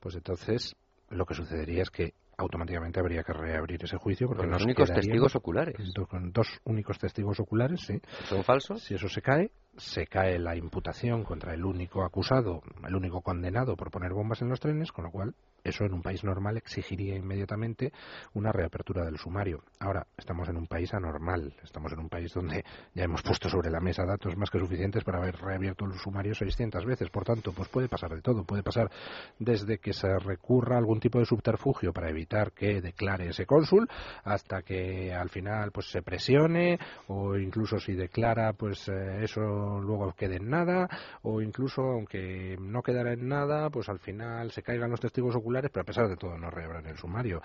pues 0.00 0.14
entonces 0.14 0.76
lo 1.10 1.26
que 1.26 1.34
sucedería 1.34 1.82
es 1.82 1.90
que 1.90 2.14
automáticamente 2.38 3.00
habría 3.00 3.22
que 3.22 3.32
reabrir 3.32 3.84
ese 3.84 3.96
juicio 3.98 4.26
porque 4.26 4.46
los 4.46 4.64
únicos 4.64 4.90
testigos 4.90 5.36
oculares. 5.36 5.76
con 6.08 6.32
dos 6.32 6.48
únicos 6.64 6.98
testigos 6.98 7.38
oculares 7.40 7.80
sí. 7.82 8.00
Son 8.24 8.42
falsos 8.42 8.82
si 8.82 8.94
eso 8.94 9.08
se 9.08 9.20
cae 9.20 9.50
se 9.76 10.06
cae 10.06 10.38
la 10.38 10.56
imputación 10.56 11.24
contra 11.24 11.54
el 11.54 11.64
único 11.64 12.04
acusado 12.04 12.62
el 12.86 12.94
único 12.94 13.22
condenado 13.22 13.76
por 13.76 13.90
poner 13.90 14.12
bombas 14.12 14.42
en 14.42 14.48
los 14.48 14.60
trenes 14.60 14.92
con 14.92 15.04
lo 15.04 15.10
cual 15.10 15.34
eso 15.64 15.84
en 15.84 15.94
un 15.94 16.02
país 16.02 16.24
normal 16.24 16.56
exigiría 16.56 17.16
inmediatamente 17.16 17.92
una 18.34 18.52
reapertura 18.52 19.04
del 19.04 19.18
sumario. 19.18 19.62
Ahora, 19.78 20.06
estamos 20.16 20.48
en 20.48 20.56
un 20.56 20.66
país 20.66 20.92
anormal, 20.94 21.54
estamos 21.62 21.92
en 21.92 22.00
un 22.00 22.08
país 22.08 22.32
donde 22.32 22.64
ya 22.94 23.04
hemos 23.04 23.22
puesto 23.22 23.48
sobre 23.48 23.70
la 23.70 23.80
mesa 23.80 24.04
datos 24.04 24.36
más 24.36 24.50
que 24.50 24.58
suficientes 24.58 25.04
para 25.04 25.18
haber 25.18 25.36
reabierto 25.36 25.84
el 25.84 25.94
sumario 25.94 26.34
600 26.34 26.84
veces. 26.84 27.10
Por 27.10 27.24
tanto, 27.24 27.52
pues 27.52 27.68
puede 27.68 27.88
pasar 27.88 28.14
de 28.14 28.22
todo. 28.22 28.44
Puede 28.44 28.62
pasar 28.62 28.90
desde 29.38 29.78
que 29.78 29.92
se 29.92 30.18
recurra 30.18 30.76
a 30.76 30.78
algún 30.78 31.00
tipo 31.00 31.18
de 31.18 31.26
subterfugio 31.26 31.92
para 31.92 32.10
evitar 32.10 32.52
que 32.52 32.80
declare 32.80 33.28
ese 33.28 33.46
cónsul 33.46 33.88
hasta 34.24 34.62
que 34.62 35.12
al 35.12 35.28
final 35.30 35.70
pues 35.72 35.90
se 35.90 36.02
presione 36.02 36.78
o 37.08 37.36
incluso 37.36 37.78
si 37.78 37.92
declara 37.92 38.52
pues 38.52 38.88
eh, 38.88 39.24
eso 39.24 39.40
luego 39.80 40.12
quede 40.16 40.36
en 40.36 40.50
nada 40.50 40.88
o 41.22 41.40
incluso 41.40 41.82
aunque 41.82 42.56
no 42.60 42.82
quedara 42.82 43.12
en 43.12 43.28
nada 43.28 43.70
pues 43.70 43.88
al 43.88 43.98
final 43.98 44.50
se 44.50 44.62
caigan 44.62 44.90
los 44.90 45.00
testigos 45.00 45.34
oculares 45.36 45.51
pero 45.70 45.82
a 45.82 45.84
pesar 45.84 46.08
de 46.08 46.16
todo 46.16 46.36
no 46.38 46.50
reabran 46.50 46.86
el 46.86 46.96
sumario. 46.96 47.40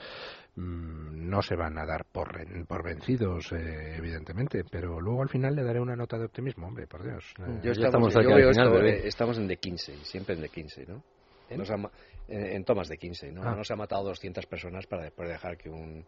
Mm, 0.55 1.29
no 1.29 1.41
se 1.41 1.55
van 1.55 1.77
a 1.77 1.85
dar 1.85 2.05
por, 2.05 2.29
por 2.65 2.83
vencidos, 2.83 3.51
eh, 3.51 3.95
evidentemente, 3.97 4.63
pero 4.69 4.99
luego 4.99 5.21
al 5.21 5.29
final 5.29 5.55
le 5.55 5.63
daré 5.63 5.79
una 5.79 5.95
nota 5.95 6.17
de 6.17 6.25
optimismo, 6.25 6.67
hombre, 6.67 6.87
por 6.87 7.03
Dios. 7.03 7.33
Yo, 7.61 7.71
estamos, 7.71 8.13
yo 8.13 8.35
veo 8.35 8.49
esto, 8.49 8.79
eh, 8.81 9.07
estamos 9.07 9.37
en 9.37 9.47
de 9.47 9.57
15, 9.57 9.97
siempre 10.03 10.35
en 10.35 10.41
de 10.41 10.49
15, 10.49 10.85
¿no? 10.87 11.03
¿En? 11.49 12.63
tomas 12.65 12.89
de 12.89 12.97
15, 12.97 13.31
¿no? 13.31 13.41
Ah. 13.43 13.55
No 13.55 13.63
se 13.63 13.73
ha 13.73 13.77
matado 13.77 14.03
200 14.05 14.45
personas 14.47 14.85
para 14.85 15.03
después 15.03 15.29
dejar 15.29 15.57
que 15.57 15.69
un 15.69 16.05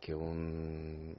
que 0.00 0.14
un 0.14 1.14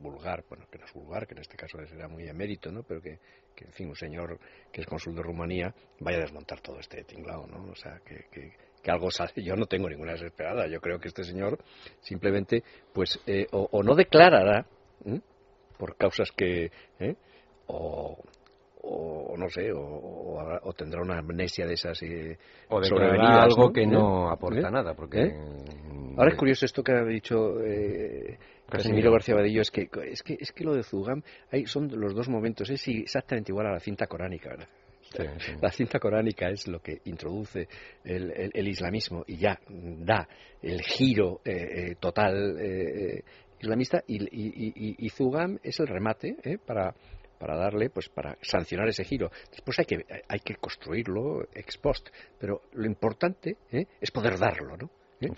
vulgar, 0.00 0.44
bueno, 0.48 0.66
que 0.70 0.78
no 0.78 0.84
es 0.84 0.92
vulgar, 0.92 1.26
que 1.26 1.34
en 1.34 1.40
este 1.40 1.56
caso 1.56 1.78
será 1.86 2.08
muy 2.08 2.28
emérito, 2.28 2.70
¿no? 2.70 2.82
Pero 2.82 3.00
que, 3.00 3.18
que, 3.54 3.64
en 3.64 3.72
fin, 3.72 3.88
un 3.88 3.96
señor 3.96 4.38
que 4.72 4.80
es 4.80 4.86
cónsul 4.86 5.14
de 5.14 5.22
Rumanía 5.22 5.72
vaya 6.00 6.18
a 6.18 6.22
desmontar 6.22 6.60
todo 6.60 6.80
este 6.80 7.04
tinglado, 7.04 7.46
¿no? 7.46 7.70
O 7.70 7.76
sea, 7.76 8.00
que, 8.04 8.26
que, 8.30 8.52
que 8.84 8.90
algo 8.90 9.10
sale. 9.10 9.32
Yo 9.42 9.56
no 9.56 9.66
tengo 9.66 9.88
ninguna 9.88 10.12
desesperada. 10.12 10.68
Yo 10.68 10.80
creo 10.80 11.00
que 11.00 11.08
este 11.08 11.24
señor 11.24 11.58
simplemente, 12.00 12.62
pues, 12.92 13.18
eh, 13.26 13.46
o, 13.50 13.82
no 13.82 13.96
declarará 13.96 14.66
por 15.76 15.96
causas 15.96 16.30
que, 16.30 16.70
¿eh? 17.00 17.16
o, 17.66 18.16
o 18.82 19.36
no 19.36 19.48
sé, 19.48 19.72
o, 19.72 20.72
tendrá 20.76 21.02
una 21.02 21.18
amnesia 21.18 21.66
de 21.66 21.74
esas 21.74 22.00
eh, 22.02 22.38
o 22.68 22.80
declarará 22.80 23.42
algo 23.42 23.72
que 23.72 23.86
no 23.86 24.30
aporta 24.30 24.70
nada, 24.70 24.94
porque 24.94 25.34
ahora 26.16 26.30
es 26.30 26.36
curioso 26.36 26.64
esto 26.64 26.82
que 26.82 26.92
ha 26.92 27.04
dicho 27.04 27.60
eh, 27.62 28.38
Casimiro 28.68 29.10
García 29.10 29.34
Badillo 29.34 29.62
es 29.62 29.70
que 29.70 29.88
es 30.10 30.22
que 30.22 30.36
es 30.38 30.52
que 30.52 30.64
lo 30.64 30.74
de 30.74 30.82
Zugam 30.82 31.22
ahí 31.50 31.66
son 31.66 31.88
los 31.98 32.14
dos 32.14 32.28
momentos 32.28 32.70
es 32.70 32.86
exactamente 32.86 33.52
igual 33.52 33.66
a 33.66 33.72
la 33.72 33.80
cinta 33.80 34.06
coránica, 34.06 34.50
¿verdad? 34.50 34.68
La 35.60 35.70
cinta 35.70 35.98
coránica 35.98 36.48
es 36.48 36.66
lo 36.68 36.80
que 36.80 37.00
introduce 37.04 37.68
el, 38.04 38.68
islamismo 38.68 39.24
y 39.26 39.36
ya 39.36 39.58
da 39.68 40.28
el 40.62 40.82
giro 40.82 41.40
eh, 41.44 41.52
eh, 41.52 41.96
total 42.00 42.56
eh, 42.58 43.22
islamista. 43.60 44.02
Y, 44.06 45.08
Zugam 45.10 45.58
es 45.62 45.78
el 45.80 45.86
remate 45.86 46.36
para 46.66 46.94
para 47.38 47.58
darle, 47.58 47.90
pues 47.90 48.08
para 48.08 48.38
sancionar 48.40 48.88
ese 48.88 49.04
giro. 49.04 49.30
Después 49.50 49.78
hay 49.78 49.84
que, 49.84 50.06
hay 50.28 50.38
que 50.38 50.54
construirlo 50.54 51.42
ex 51.52 51.76
post, 51.76 52.08
pero 52.38 52.62
lo 52.72 52.86
importante 52.86 53.56
es 54.00 54.10
poder 54.12 54.38
darlo, 54.38 54.76
¿no? 54.76 54.88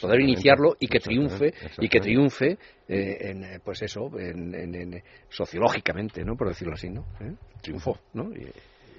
poder 0.01 0.21
iniciarlo 0.21 0.77
y 0.79 0.89
que 0.89 1.01
triunfe 1.01 1.53
y 1.79 1.89
que 1.89 2.01
triunfe 2.01 2.59
en, 2.89 3.61
pues 3.65 3.83
eso 3.83 4.11
en, 4.19 5.03
sociológicamente 5.29 6.25
no 6.25 6.35
por 6.37 6.49
decirlo 6.49 6.75
así 6.75 6.91
no 6.91 7.07
triunfó 7.63 7.97
no 8.15 8.31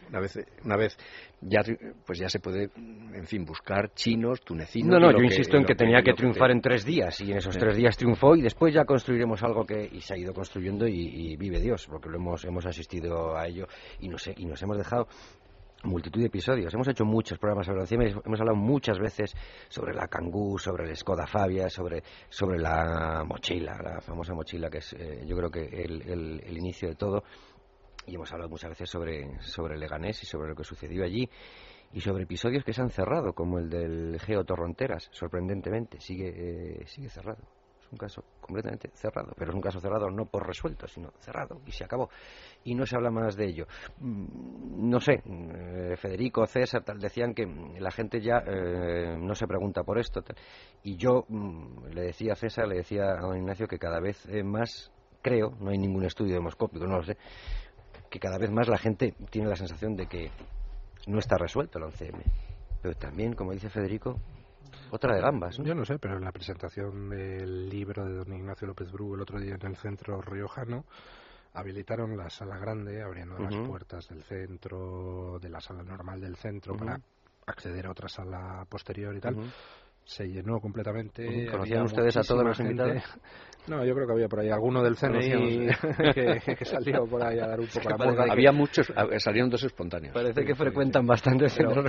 una 0.09 0.19
vez 0.19 0.39
una 0.63 0.77
vez 0.77 0.97
ya 1.41 1.61
pues 2.05 2.19
ya 2.19 2.29
se 2.29 2.39
puede 2.39 2.69
en 2.75 3.25
fin 3.25 3.45
buscar 3.45 3.93
chinos 3.93 4.41
tunecinos 4.41 4.99
no 4.99 4.99
no 4.99 5.11
yo 5.11 5.23
insisto 5.23 5.57
en 5.57 5.65
que, 5.65 5.75
tenía 5.75 6.01
que, 6.01 6.13
triunfar 6.13 6.51
en 6.51 6.61
tres 6.61 6.85
días 6.85 7.19
y 7.21 7.31
en 7.31 7.37
esos 7.37 7.57
tres 7.57 7.75
días 7.75 7.97
triunfó 7.97 8.35
y 8.35 8.41
después 8.41 8.73
ya 8.73 8.85
construiremos 8.85 9.43
algo 9.43 9.65
que 9.65 9.89
y 9.91 10.01
se 10.01 10.13
ha 10.13 10.17
ido 10.17 10.33
construyendo 10.33 10.87
y, 10.87 11.35
vive 11.37 11.59
Dios 11.59 11.87
porque 11.87 12.09
lo 12.09 12.17
hemos 12.17 12.43
hemos 12.45 12.65
asistido 12.65 13.37
a 13.37 13.47
ello 13.47 13.67
y 13.99 14.09
nos 14.09 14.27
y 14.27 14.45
nos 14.45 14.61
hemos 14.61 14.77
dejado 14.77 15.07
multitud 15.83 16.19
de 16.19 16.27
episodios. 16.27 16.73
Hemos 16.73 16.87
hecho 16.87 17.05
muchos 17.05 17.37
programas 17.37 17.65
sobre 17.65 17.83
el 17.83 18.11
hemos 18.25 18.39
hablado 18.39 18.55
muchas 18.55 18.99
veces 18.99 19.33
sobre 19.69 19.93
la 19.93 20.07
Kangoo, 20.07 20.57
sobre 20.57 20.89
el 20.89 20.95
Skoda 20.95 21.27
Fabia, 21.27 21.69
sobre, 21.69 22.03
sobre 22.29 22.59
la 22.59 23.23
mochila, 23.25 23.79
la 23.81 24.01
famosa 24.01 24.33
mochila 24.33 24.69
que 24.69 24.79
es 24.79 24.93
eh, 24.93 25.23
yo 25.25 25.35
creo 25.37 25.49
que 25.49 25.65
el, 25.65 26.41
el, 26.43 26.57
inicio 26.57 26.89
de 26.89 26.95
todo 26.95 27.23
y 28.07 28.15
hemos 28.15 28.31
hablado 28.31 28.49
muchas 28.49 28.69
veces 28.69 28.89
sobre, 28.89 29.39
sobre 29.41 29.77
Leganés 29.77 30.23
y 30.23 30.25
sobre 30.25 30.49
lo 30.49 30.55
que 30.55 30.63
sucedió 30.63 31.03
allí 31.03 31.29
y 31.91 32.01
sobre 32.01 32.23
episodios 32.23 32.63
que 32.63 32.73
se 32.73 32.81
han 32.81 32.89
cerrado, 32.89 33.33
como 33.33 33.59
el 33.59 33.69
del 33.69 34.19
Geo 34.19 34.43
Torronteras, 34.43 35.09
sorprendentemente, 35.11 35.99
sigue, 35.99 36.81
eh, 36.81 36.85
sigue 36.85 37.09
cerrado. 37.09 37.43
Es 37.79 37.91
un 37.91 37.97
caso 37.97 38.23
completamente 38.41 38.89
cerrado, 38.93 39.31
pero 39.37 39.51
es 39.51 39.55
un 39.55 39.61
caso 39.61 39.79
cerrado 39.79 40.09
no 40.09 40.25
por 40.25 40.45
resuelto, 40.45 40.87
sino 40.87 41.11
cerrado 41.19 41.61
y 41.65 41.71
se 41.71 41.85
acabó. 41.85 42.09
Y 42.65 42.75
no 42.75 42.85
se 42.85 42.97
habla 42.97 43.11
más 43.11 43.37
de 43.37 43.45
ello. 43.45 43.67
Mm, 43.99 44.89
no 44.89 44.99
sé, 44.99 45.21
eh, 45.25 45.95
Federico, 45.95 46.45
César, 46.45 46.83
tal, 46.83 46.99
decían 46.99 47.33
que 47.33 47.45
la 47.79 47.91
gente 47.91 48.19
ya 48.19 48.43
eh, 48.45 49.15
no 49.17 49.35
se 49.35 49.47
pregunta 49.47 49.83
por 49.83 49.97
esto. 49.99 50.21
Y 50.83 50.97
yo 50.97 51.25
mm, 51.29 51.87
le 51.93 52.01
decía 52.01 52.33
a 52.33 52.35
César, 52.35 52.67
le 52.67 52.77
decía 52.77 53.11
a 53.11 53.21
don 53.21 53.37
Ignacio 53.37 53.67
que 53.67 53.79
cada 53.79 54.01
vez 54.01 54.25
eh, 54.27 54.43
más 54.43 54.91
creo, 55.21 55.51
no 55.59 55.71
hay 55.71 55.77
ningún 55.77 56.05
estudio 56.05 56.35
demoscópico, 56.35 56.85
no 56.85 56.97
lo 56.97 57.03
sé, 57.03 57.17
que 58.09 58.19
cada 58.19 58.37
vez 58.37 58.51
más 58.51 58.67
la 58.67 58.77
gente 58.77 59.13
tiene 59.29 59.49
la 59.49 59.55
sensación 59.55 59.95
de 59.95 60.07
que 60.07 60.31
no 61.07 61.19
está 61.19 61.37
resuelto 61.37 61.79
el 61.79 61.85
11M. 61.85 62.21
Pero 62.81 62.95
también, 62.95 63.33
como 63.33 63.53
dice 63.53 63.69
Federico, 63.69 64.19
otra 64.91 65.15
de 65.15 65.21
gambas. 65.21 65.57
Yo 65.57 65.73
no 65.73 65.85
sé, 65.85 65.99
pero 65.99 66.17
en 66.17 66.23
la 66.23 66.31
presentación 66.31 67.09
del 67.09 67.69
libro 67.69 68.05
de 68.05 68.13
don 68.15 68.33
Ignacio 68.33 68.67
López 68.67 68.91
Bru 68.91 69.15
el 69.15 69.21
otro 69.21 69.39
día 69.39 69.55
en 69.55 69.67
el 69.67 69.75
centro 69.77 70.21
riojano, 70.21 70.85
habilitaron 71.53 72.15
la 72.15 72.29
sala 72.29 72.57
grande, 72.57 73.01
abriendo 73.01 73.37
las 73.37 73.55
puertas 73.67 74.07
del 74.09 74.23
centro, 74.23 75.39
de 75.39 75.49
la 75.49 75.59
sala 75.59 75.83
normal 75.83 76.21
del 76.21 76.35
centro, 76.35 76.75
para 76.77 76.99
acceder 77.45 77.87
a 77.87 77.91
otra 77.91 78.09
sala 78.09 78.65
posterior 78.69 79.15
y 79.15 79.19
tal 79.19 79.37
se 80.07 80.25
llenó 80.25 80.61
completamente. 80.61 81.47
¿Conocían 81.51 81.83
ustedes 81.83 82.15
a 82.15 82.21
todos 82.21 82.43
los 82.43 82.59
invitados? 82.61 83.03
No, 83.67 83.83
yo 83.83 83.93
creo 83.93 84.07
que 84.07 84.13
había 84.13 84.29
por 84.29 84.39
ahí 84.39 84.49
alguno 84.49 84.81
del 84.81 84.95
CNI 84.95 85.67
que, 86.13 86.63
salió 86.63 87.05
por 87.05 87.21
ahí 87.21 87.37
a 87.39 87.47
dar 87.47 87.59
un 87.59 87.67
poco 87.97 88.11
la. 88.11 88.31
Había 88.31 88.53
muchos, 88.53 88.87
salieron 89.17 89.49
dos 89.49 89.61
espontáneos. 89.63 90.13
Parece 90.13 90.45
que 90.45 90.55
frecuentan 90.55 91.05
bastante 91.05 91.47
pero, 91.57 91.83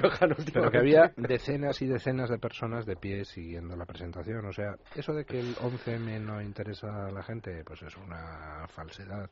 pero 0.52 0.70
que 0.72 0.78
había 0.78 1.12
decenas 1.16 1.80
y 1.80 1.86
decenas 1.86 2.28
de 2.28 2.38
personas 2.38 2.84
de 2.84 2.96
pie 2.96 3.24
siguiendo 3.24 3.76
la 3.76 3.86
presentación. 3.86 4.44
O 4.46 4.52
sea, 4.52 4.74
eso 4.96 5.12
de 5.12 5.24
que 5.24 5.38
el 5.38 5.54
11M 5.54 6.20
no 6.20 6.42
interesa 6.42 7.06
a 7.06 7.12
la 7.12 7.22
gente, 7.22 7.62
pues 7.64 7.82
es 7.82 7.96
una 7.96 8.66
falsedad. 8.66 9.30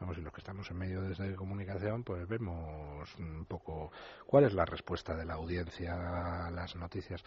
Vamos, 0.00 0.18
y 0.18 0.22
los 0.22 0.32
que 0.32 0.40
estamos 0.40 0.70
en 0.70 0.76
medio 0.76 1.02
de 1.02 1.12
esta 1.12 1.36
comunicación, 1.36 2.02
pues 2.02 2.26
vemos 2.26 3.08
un 3.18 3.44
poco 3.46 3.92
cuál 4.26 4.44
es 4.44 4.52
la 4.52 4.64
respuesta 4.64 5.14
de 5.16 5.24
la 5.24 5.34
audiencia 5.34 6.46
a 6.46 6.50
las 6.50 6.74
noticias. 6.76 7.22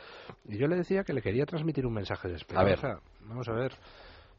Y 0.45 0.57
yo 0.57 0.67
le 0.67 0.75
decía 0.75 1.03
que 1.03 1.13
le 1.13 1.21
quería 1.21 1.45
transmitir 1.45 1.85
un 1.85 1.93
mensaje 1.93 2.27
de 2.27 2.35
esperanza. 2.35 2.99
Vamos 3.21 3.47
a 3.47 3.53
ver. 3.53 3.73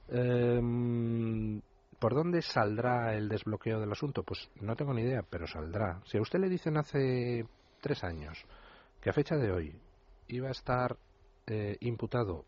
Em, 0.09 1.61
¿Por 1.99 2.15
dónde 2.15 2.43
saldrá 2.43 3.15
el 3.15 3.29
desbloqueo 3.29 3.81
del 3.81 3.91
asunto? 3.91 4.23
Pues 4.23 4.49
no 4.61 4.77
tengo 4.77 4.95
ni 4.95 5.03
idea, 5.03 5.23
pero 5.29 5.47
saldrá. 5.47 6.01
Si 6.05 6.17
a 6.17 6.21
usted 6.21 6.39
le 6.39 6.49
dicen 6.49 6.77
hace 6.77 7.45
tres 7.81 8.05
años 8.05 8.45
que 9.01 9.11
a 9.11 9.13
fecha 9.13 9.37
de 9.37 9.51
hoy 9.51 9.75
iba 10.29 10.49
a 10.49 10.53
estar 10.53 10.97
eh, 11.47 11.77
imputado 11.81 12.45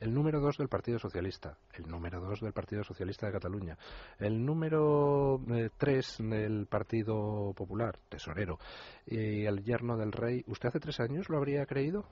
el 0.00 0.12
número 0.12 0.40
dos 0.40 0.58
del 0.58 0.68
Partido 0.68 0.98
Socialista, 0.98 1.56
el 1.74 1.88
número 1.88 2.20
dos 2.20 2.40
del 2.40 2.52
Partido 2.52 2.84
Socialista 2.84 3.26
de 3.26 3.32
Cataluña, 3.32 3.78
el 4.18 4.44
número 4.44 5.40
eh, 5.52 5.70
tres 5.76 6.16
del 6.18 6.66
Partido 6.66 7.52
Popular, 7.54 7.98
tesorero, 8.08 8.58
y 9.06 9.44
el 9.44 9.62
yerno 9.62 9.96
del 9.96 10.12
rey, 10.12 10.44
¿usted 10.46 10.68
hace 10.68 10.80
tres 10.80 11.00
años 11.00 11.28
lo 11.28 11.38
habría 11.38 11.64
creído? 11.66 12.04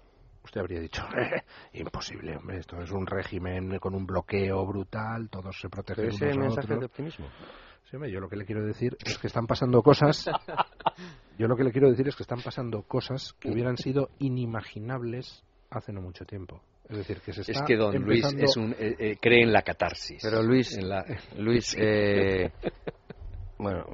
Usted 0.44 0.61
habría 0.61 0.81
dicho, 0.81 1.02
eh, 1.16 1.43
imposible, 1.73 2.36
hombre, 2.36 2.59
esto 2.59 2.78
es 2.81 2.90
un 2.90 3.06
régimen 3.06 3.78
con 3.78 3.94
un 3.94 4.06
bloqueo 4.06 4.66
brutal, 4.66 5.31
todos 5.31 5.59
se 5.59 5.69
protegen 5.69 6.09
ese 6.09 6.36
mensaje 6.36 6.77
de 6.77 6.85
optimismo? 6.85 7.27
Sí, 7.85 7.97
hombre, 7.97 8.11
yo 8.11 8.20
lo 8.20 8.28
que 8.28 8.36
le 8.36 8.44
quiero 8.44 8.65
decir 8.65 8.97
es 9.05 9.19
que 9.19 9.27
están 9.27 9.47
pasando 9.47 9.82
cosas. 9.82 10.27
Yo 11.36 11.48
lo 11.48 11.56
que 11.56 11.65
le 11.65 11.73
quiero 11.73 11.90
decir 11.90 12.06
es 12.06 12.15
que 12.15 12.23
están 12.23 12.40
pasando 12.40 12.82
cosas 12.82 13.35
que 13.40 13.51
hubieran 13.51 13.77
sido 13.77 14.11
inimaginables 14.20 15.43
hace 15.69 15.93
no 15.93 16.01
mucho 16.01 16.24
tiempo. 16.24 16.62
Es 16.89 16.98
decir, 16.98 17.20
que 17.20 17.32
se 17.32 17.40
está 17.40 17.52
Es 17.52 17.62
que 17.62 17.77
don 17.77 17.97
Luis 18.02 18.24
es 18.36 18.56
un, 18.56 18.73
eh, 18.73 18.94
eh, 18.98 19.16
cree 19.20 19.43
en 19.43 19.52
la 19.52 19.62
catarsis. 19.62 20.20
Pero 20.23 20.43
Luis, 20.43 20.78
Luis 21.39 21.74
eh, 21.78 22.51
bueno, 23.59 23.86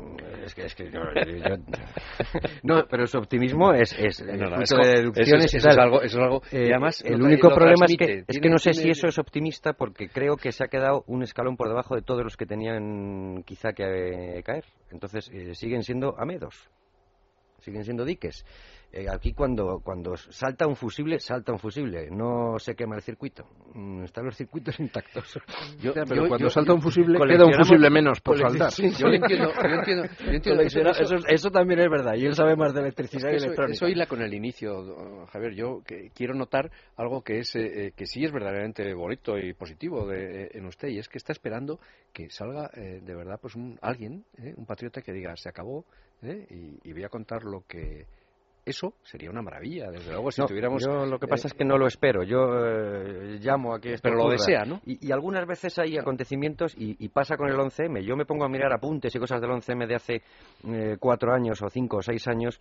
es 0.44 0.54
que, 0.54 0.62
es 0.62 0.74
que 0.74 0.90
yo, 0.90 1.00
no, 2.64 2.86
pero 2.90 3.06
su 3.06 3.18
optimismo 3.18 3.72
es, 3.72 3.96
es, 3.96 4.24
no, 4.24 4.50
no, 4.50 4.60
es 4.60 4.70
de 4.70 5.02
deducciones 5.02 5.54
es, 5.54 5.66
algo, 5.66 6.02
es 6.02 6.16
algo 6.16 6.42
y 6.50 6.56
además 6.56 7.00
el 7.04 7.22
único 7.22 7.50
problema 7.50 7.86
es 7.86 7.96
que 7.96 8.24
es 8.26 8.40
que 8.40 8.48
no 8.48 8.58
sé 8.58 8.72
si 8.74 8.90
eso 8.90 9.06
es 9.06 9.18
optimista 9.18 9.74
porque 9.74 10.08
creo 10.08 10.36
que 10.36 10.50
se 10.50 10.64
ha 10.64 10.68
quedado 10.68 11.04
un 11.06 11.22
escalón 11.22 11.56
por 11.56 11.68
debajo 11.68 11.94
de 11.94 12.02
todos 12.02 12.24
los 12.24 12.36
que 12.36 12.46
tenían 12.46 13.44
quizá 13.44 13.72
que 13.72 14.42
caer. 14.44 14.64
Entonces 14.90 15.30
siguen 15.52 15.84
siendo 15.84 16.18
amedos, 16.18 16.68
siguen 17.60 17.84
siendo 17.84 18.04
diques. 18.04 18.44
Eh, 18.92 19.06
aquí 19.08 19.32
cuando, 19.32 19.80
cuando 19.84 20.16
salta 20.16 20.66
un 20.66 20.74
fusible, 20.74 21.20
salta 21.20 21.52
un 21.52 21.60
fusible, 21.60 22.10
no 22.10 22.58
se 22.58 22.74
quema 22.74 22.96
el 22.96 23.02
circuito. 23.02 23.46
Mm, 23.74 24.02
están 24.02 24.24
los 24.24 24.36
circuitos 24.36 24.80
intactos. 24.80 25.38
Yo, 25.80 25.92
pero 25.94 26.26
cuando 26.26 26.50
salta 26.50 26.72
un 26.74 26.82
fusible, 26.82 27.16
queda 27.20 27.46
un 27.46 27.54
fusible 27.54 27.88
menos 27.88 28.20
por 28.20 28.36
saltar. 28.36 28.72
yo 28.72 28.88
yo 28.88 29.08
entiendo, 29.08 29.52
yo 30.24 30.32
entiendo 30.32 30.62
eso, 30.62 31.14
eso, 31.28 31.50
también 31.50 31.80
es 31.80 31.88
verdad, 31.88 32.14
y 32.16 32.26
él 32.26 32.34
sabe 32.34 32.56
más 32.56 32.74
de 32.74 32.80
electricidad 32.80 33.30
y 33.30 33.36
electrónica. 33.36 33.74
Eso 33.74 33.86
hila 33.86 34.06
con 34.06 34.22
el 34.22 34.34
inicio, 34.34 35.26
Javier. 35.26 35.54
Yo 35.54 35.82
que 35.86 36.10
quiero 36.12 36.34
notar 36.34 36.72
algo 36.96 37.22
que, 37.22 37.38
es, 37.38 37.54
eh, 37.54 37.86
eh, 37.86 37.92
que 37.94 38.06
sí 38.06 38.24
es 38.24 38.32
verdaderamente 38.32 38.92
bonito 38.94 39.38
y 39.38 39.52
positivo 39.52 40.04
de, 40.08 40.50
en 40.52 40.66
usted, 40.66 40.88
y 40.88 40.98
es 40.98 41.08
que 41.08 41.18
está 41.18 41.32
esperando 41.32 41.78
que 42.12 42.28
salga 42.28 42.68
de 42.74 43.14
verdad 43.14 43.38
pues 43.40 43.54
un, 43.54 43.78
alguien, 43.82 44.24
un 44.56 44.66
patriota 44.66 45.00
que 45.00 45.12
diga, 45.12 45.36
se 45.36 45.48
acabó, 45.48 45.84
y, 46.22 46.80
y 46.82 46.92
voy 46.92 47.04
a 47.04 47.08
contar 47.08 47.44
lo 47.44 47.64
que 47.68 48.06
eso 48.70 48.94
sería 49.02 49.30
una 49.30 49.42
maravilla, 49.42 49.90
desde 49.90 50.10
luego, 50.10 50.30
si 50.30 50.44
tuviéramos... 50.46 50.84
Yo 50.84 51.06
lo 51.06 51.18
que 51.18 51.26
pasa 51.26 51.48
es 51.48 51.54
que 51.54 51.64
no 51.64 51.76
lo 51.76 51.86
espero, 51.86 52.22
yo 52.22 52.38
eh, 52.64 53.38
llamo 53.40 53.74
a 53.74 53.80
que 53.80 53.96
Pero 54.02 54.16
lo 54.16 54.30
desea, 54.30 54.64
¿no? 54.64 54.80
Y, 54.86 55.12
algunas 55.12 55.46
veces 55.46 55.78
hay 55.78 55.98
acontecimientos 55.98 56.74
y, 56.76 57.08
pasa 57.08 57.36
con 57.36 57.48
el 57.48 57.56
11M. 57.56 58.02
Yo 58.02 58.16
me 58.16 58.24
pongo 58.24 58.44
a 58.44 58.48
mirar 58.48 58.72
apuntes 58.72 59.14
y 59.14 59.18
cosas 59.18 59.40
del 59.40 59.50
11M 59.50 59.86
de 59.86 59.94
hace 59.94 60.22
eh, 60.66 60.96
cuatro 60.98 61.32
años 61.32 61.60
o 61.62 61.68
cinco 61.68 61.98
o 61.98 62.02
seis 62.02 62.26
años 62.28 62.60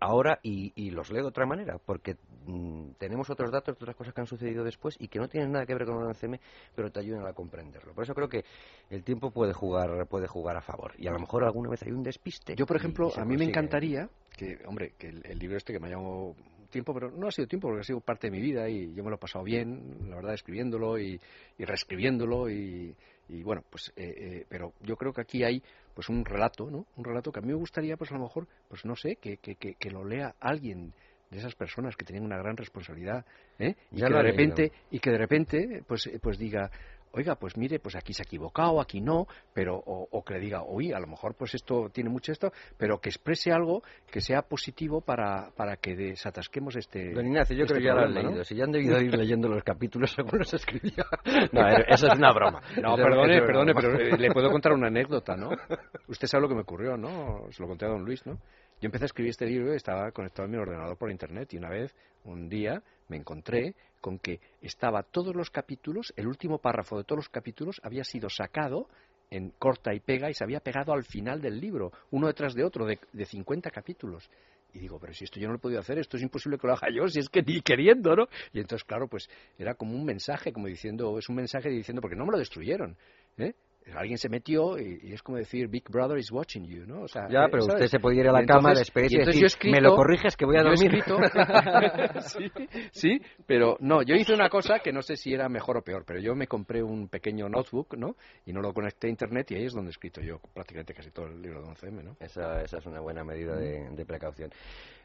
ahora 0.00 0.40
y, 0.42 0.90
los 0.90 1.10
leo 1.10 1.22
de 1.22 1.28
otra 1.28 1.46
manera, 1.46 1.78
porque 1.78 2.16
mm, 2.46 2.92
tenemos 2.98 3.30
otros 3.30 3.50
datos 3.50 3.78
de 3.78 3.84
otras 3.84 3.96
cosas 3.96 4.14
que 4.14 4.20
han 4.20 4.26
sucedido 4.26 4.64
después 4.64 4.96
y 4.98 5.08
que 5.08 5.18
no 5.18 5.28
tienen 5.28 5.52
nada 5.52 5.66
que 5.66 5.74
ver 5.74 5.86
con 5.86 5.96
el 5.96 6.14
11M, 6.14 6.40
pero 6.74 6.90
te 6.90 7.00
ayudan 7.00 7.26
a 7.26 7.32
comprenderlo. 7.32 7.94
Por 7.94 8.04
eso 8.04 8.14
creo 8.14 8.28
que 8.28 8.44
el 8.90 9.04
tiempo 9.04 9.30
puede 9.30 9.52
jugar, 9.52 10.06
puede 10.08 10.26
jugar 10.26 10.56
a 10.56 10.60
favor. 10.60 10.94
Y 10.98 11.06
a 11.06 11.12
lo 11.12 11.18
mejor 11.18 11.44
alguna 11.44 11.70
vez 11.70 11.82
hay 11.82 11.92
un 11.92 12.02
despiste. 12.02 12.56
Yo, 12.56 12.66
por 12.66 12.76
ejemplo, 12.76 13.12
a 13.16 13.24
mí 13.24 13.36
me 13.36 13.44
encantaría 13.44 14.08
que, 14.36 14.58
hombre, 14.66 14.94
que 14.98 15.08
el, 15.08 15.38
libro 15.38 15.56
este 15.56 15.72
que 15.72 15.80
me 15.80 15.88
ha 15.88 15.90
llamado 15.90 16.34
tiempo, 16.70 16.92
pero 16.92 17.10
no 17.10 17.28
ha 17.28 17.32
sido 17.32 17.48
tiempo 17.48 17.68
porque 17.68 17.80
ha 17.80 17.84
sido 17.84 18.00
parte 18.00 18.28
de 18.28 18.30
mi 18.30 18.40
vida 18.40 18.68
y 18.68 18.94
yo 18.94 19.02
me 19.02 19.10
lo 19.10 19.16
he 19.16 19.18
pasado 19.18 19.44
bien, 19.44 20.08
la 20.08 20.16
verdad, 20.16 20.34
escribiéndolo 20.34 20.98
y, 20.98 21.20
reescribiéndolo 21.58 22.50
y, 22.50 22.94
bueno, 23.42 23.62
pues, 23.68 23.92
eh, 23.96 24.14
eh, 24.16 24.46
pero 24.48 24.72
yo 24.80 24.96
creo 24.96 25.12
que 25.12 25.20
aquí 25.20 25.44
hay 25.44 25.62
pues 25.94 26.08
un 26.08 26.24
relato, 26.24 26.70
¿no? 26.70 26.86
Un 26.96 27.04
relato 27.04 27.32
que 27.32 27.40
a 27.40 27.42
mí 27.42 27.48
me 27.48 27.54
gustaría, 27.54 27.96
pues 27.96 28.10
a 28.12 28.14
lo 28.14 28.22
mejor, 28.22 28.46
pues 28.68 28.84
no 28.84 28.94
sé, 28.96 29.16
que, 29.16 29.38
que, 29.38 29.56
que, 29.56 29.90
lo 29.90 30.04
lea 30.04 30.34
alguien 30.40 30.92
de 31.30 31.38
esas 31.38 31.54
personas 31.54 31.96
que 31.96 32.04
tienen 32.04 32.24
una 32.24 32.38
gran 32.38 32.56
responsabilidad, 32.56 33.24
¿eh? 33.58 33.74
Y 33.90 34.00
que 34.00 34.08
de 34.08 34.22
repente, 34.22 34.72
y 34.90 34.98
que 34.98 35.10
de 35.10 35.18
repente, 35.18 35.82
pues, 35.86 36.08
pues 36.22 36.38
diga, 36.38 36.70
oiga, 37.18 37.34
pues 37.36 37.56
mire, 37.56 37.78
pues 37.78 37.96
aquí 37.96 38.12
se 38.12 38.22
ha 38.22 38.24
equivocado, 38.24 38.80
aquí 38.80 39.00
no, 39.00 39.26
pero 39.52 39.76
o, 39.76 40.24
que 40.24 40.34
le 40.34 40.40
diga, 40.40 40.62
oye, 40.62 40.94
a 40.94 41.00
lo 41.00 41.06
mejor 41.06 41.34
pues 41.34 41.54
esto 41.54 41.90
tiene 41.92 42.10
mucho 42.10 42.32
esto, 42.32 42.52
pero 42.76 43.00
que 43.00 43.08
exprese 43.08 43.52
algo 43.52 43.82
que 44.10 44.20
sea 44.20 44.42
positivo 44.42 45.00
para, 45.00 45.50
para 45.56 45.76
que 45.76 45.94
desatasquemos 45.94 46.76
este. 46.76 47.12
Don 47.12 47.26
Ignacio, 47.26 47.56
yo 47.56 47.66
creo 47.66 47.78
que 47.78 47.84
ya 47.84 47.94
lo 47.94 48.00
han 48.02 48.14
leído. 48.14 48.44
Si 48.44 48.54
ya 48.54 48.64
han 48.64 48.72
debido 48.72 49.00
ir 49.00 49.14
leyendo 49.14 49.48
los 49.48 49.62
capítulos 49.62 50.10
según 50.16 50.38
los 50.38 50.54
escribía. 50.54 51.04
No, 51.52 51.66
eso 51.88 52.06
es 52.06 52.14
una 52.14 52.32
broma. 52.32 52.60
No, 52.78 52.94
perdone, 52.96 53.40
perdone, 53.42 53.74
pero 53.74 53.98
eh, 53.98 54.16
le 54.16 54.30
puedo 54.30 54.50
contar 54.50 54.72
una 54.72 54.86
anécdota, 54.86 55.36
¿no? 55.36 55.50
Usted 56.08 56.28
sabe 56.28 56.42
lo 56.42 56.48
que 56.48 56.54
me 56.54 56.62
ocurrió, 56.62 56.96
¿no? 56.96 57.46
Se 57.50 57.62
lo 57.62 57.68
conté 57.68 57.86
a 57.86 57.88
don 57.88 58.04
Luis, 58.04 58.24
¿no? 58.24 58.34
Yo 58.80 58.86
empecé 58.86 59.04
a 59.04 59.06
escribir 59.06 59.30
este 59.30 59.46
libro 59.46 59.72
y 59.72 59.76
estaba 59.76 60.12
conectado 60.12 60.46
a 60.46 60.50
mi 60.50 60.56
ordenador 60.56 60.96
por 60.96 61.10
internet 61.10 61.52
y 61.52 61.56
una 61.56 61.68
vez, 61.68 61.94
un 62.24 62.48
día, 62.48 62.80
me 63.08 63.16
encontré 63.16 63.74
con 64.00 64.18
que 64.18 64.40
estaba 64.60 65.02
todos 65.02 65.34
los 65.34 65.50
capítulos, 65.50 66.12
el 66.16 66.26
último 66.26 66.58
párrafo 66.58 66.96
de 66.96 67.04
todos 67.04 67.18
los 67.18 67.28
capítulos 67.28 67.80
había 67.82 68.04
sido 68.04 68.28
sacado 68.28 68.88
en 69.30 69.50
corta 69.50 69.94
y 69.94 70.00
pega 70.00 70.30
y 70.30 70.34
se 70.34 70.44
había 70.44 70.60
pegado 70.60 70.92
al 70.92 71.04
final 71.04 71.40
del 71.40 71.60
libro, 71.60 71.92
uno 72.10 72.26
detrás 72.26 72.54
de 72.54 72.64
otro, 72.64 72.86
de, 72.86 72.98
de 73.12 73.26
50 73.26 73.70
capítulos. 73.70 74.28
Y 74.72 74.80
digo, 74.80 74.98
pero 74.98 75.14
si 75.14 75.24
esto 75.24 75.40
yo 75.40 75.46
no 75.46 75.54
lo 75.54 75.58
he 75.58 75.62
podido 75.62 75.80
hacer, 75.80 75.98
esto 75.98 76.16
es 76.16 76.22
imposible 76.22 76.58
que 76.58 76.66
lo 76.66 76.74
haga 76.74 76.88
yo, 76.94 77.08
si 77.08 77.20
es 77.20 77.28
que 77.28 77.42
ni 77.42 77.60
queriendo, 77.62 78.14
¿no? 78.14 78.28
Y 78.52 78.60
entonces, 78.60 78.84
claro, 78.84 79.08
pues 79.08 79.28
era 79.58 79.74
como 79.74 79.94
un 79.94 80.04
mensaje, 80.04 80.52
como 80.52 80.66
diciendo, 80.66 81.18
es 81.18 81.28
un 81.28 81.36
mensaje 81.36 81.70
diciendo, 81.70 82.02
porque 82.02 82.16
no 82.16 82.26
me 82.26 82.32
lo 82.32 82.38
destruyeron, 82.38 82.96
¿eh? 83.38 83.54
Alguien 83.96 84.18
se 84.18 84.28
metió 84.28 84.78
y, 84.78 85.12
es 85.12 85.22
como 85.22 85.38
decir 85.38 85.68
Big 85.68 85.84
Brother 85.88 86.18
is 86.18 86.30
watching 86.30 86.64
you, 86.64 86.86
¿no? 86.86 87.02
O 87.02 87.08
sea, 87.08 87.28
ya, 87.28 87.46
pero 87.50 87.64
usted 87.64 87.86
se 87.86 87.98
puede 87.98 88.16
ir 88.16 88.28
a 88.28 88.32
la 88.32 88.44
cama, 88.44 88.72
despedirse 88.74 89.16
y, 89.16 89.40
decir, 89.40 89.70
me 89.70 89.80
lo 89.80 89.94
corriges 89.94 90.36
que 90.36 90.44
voy 90.44 90.56
a 90.56 90.62
dormir. 90.62 91.02
sí, 92.20 92.50
sí, 92.92 93.20
pero 93.46 93.76
no, 93.80 94.02
yo 94.02 94.14
hice 94.14 94.34
una 94.34 94.48
cosa 94.48 94.80
que 94.80 94.92
no 94.92 95.02
sé 95.02 95.16
si 95.16 95.32
era 95.32 95.48
mejor 95.48 95.78
o 95.78 95.82
peor, 95.82 96.04
pero 96.06 96.20
yo 96.20 96.34
me 96.34 96.46
compré 96.46 96.82
un 96.82 97.08
pequeño 97.08 97.48
notebook, 97.48 97.96
¿no? 97.96 98.16
Y 98.46 98.52
no 98.52 98.60
lo 98.60 98.72
conecté 98.72 99.06
a 99.06 99.10
internet 99.10 99.50
y 99.50 99.56
ahí 99.56 99.64
es 99.64 99.72
donde 99.72 99.90
he 99.90 99.92
escrito 99.92 100.20
yo 100.20 100.40
prácticamente 100.52 100.94
casi 100.94 101.10
todo 101.10 101.26
el 101.26 101.40
libro 101.40 101.62
de 101.62 101.68
11M, 101.68 102.02
¿no? 102.02 102.16
Esa, 102.20 102.62
esa 102.62 102.78
es 102.78 102.86
una 102.86 103.00
buena 103.00 103.24
medida 103.24 103.56
de, 103.56 103.90
de 103.90 104.06
precaución. 104.06 104.50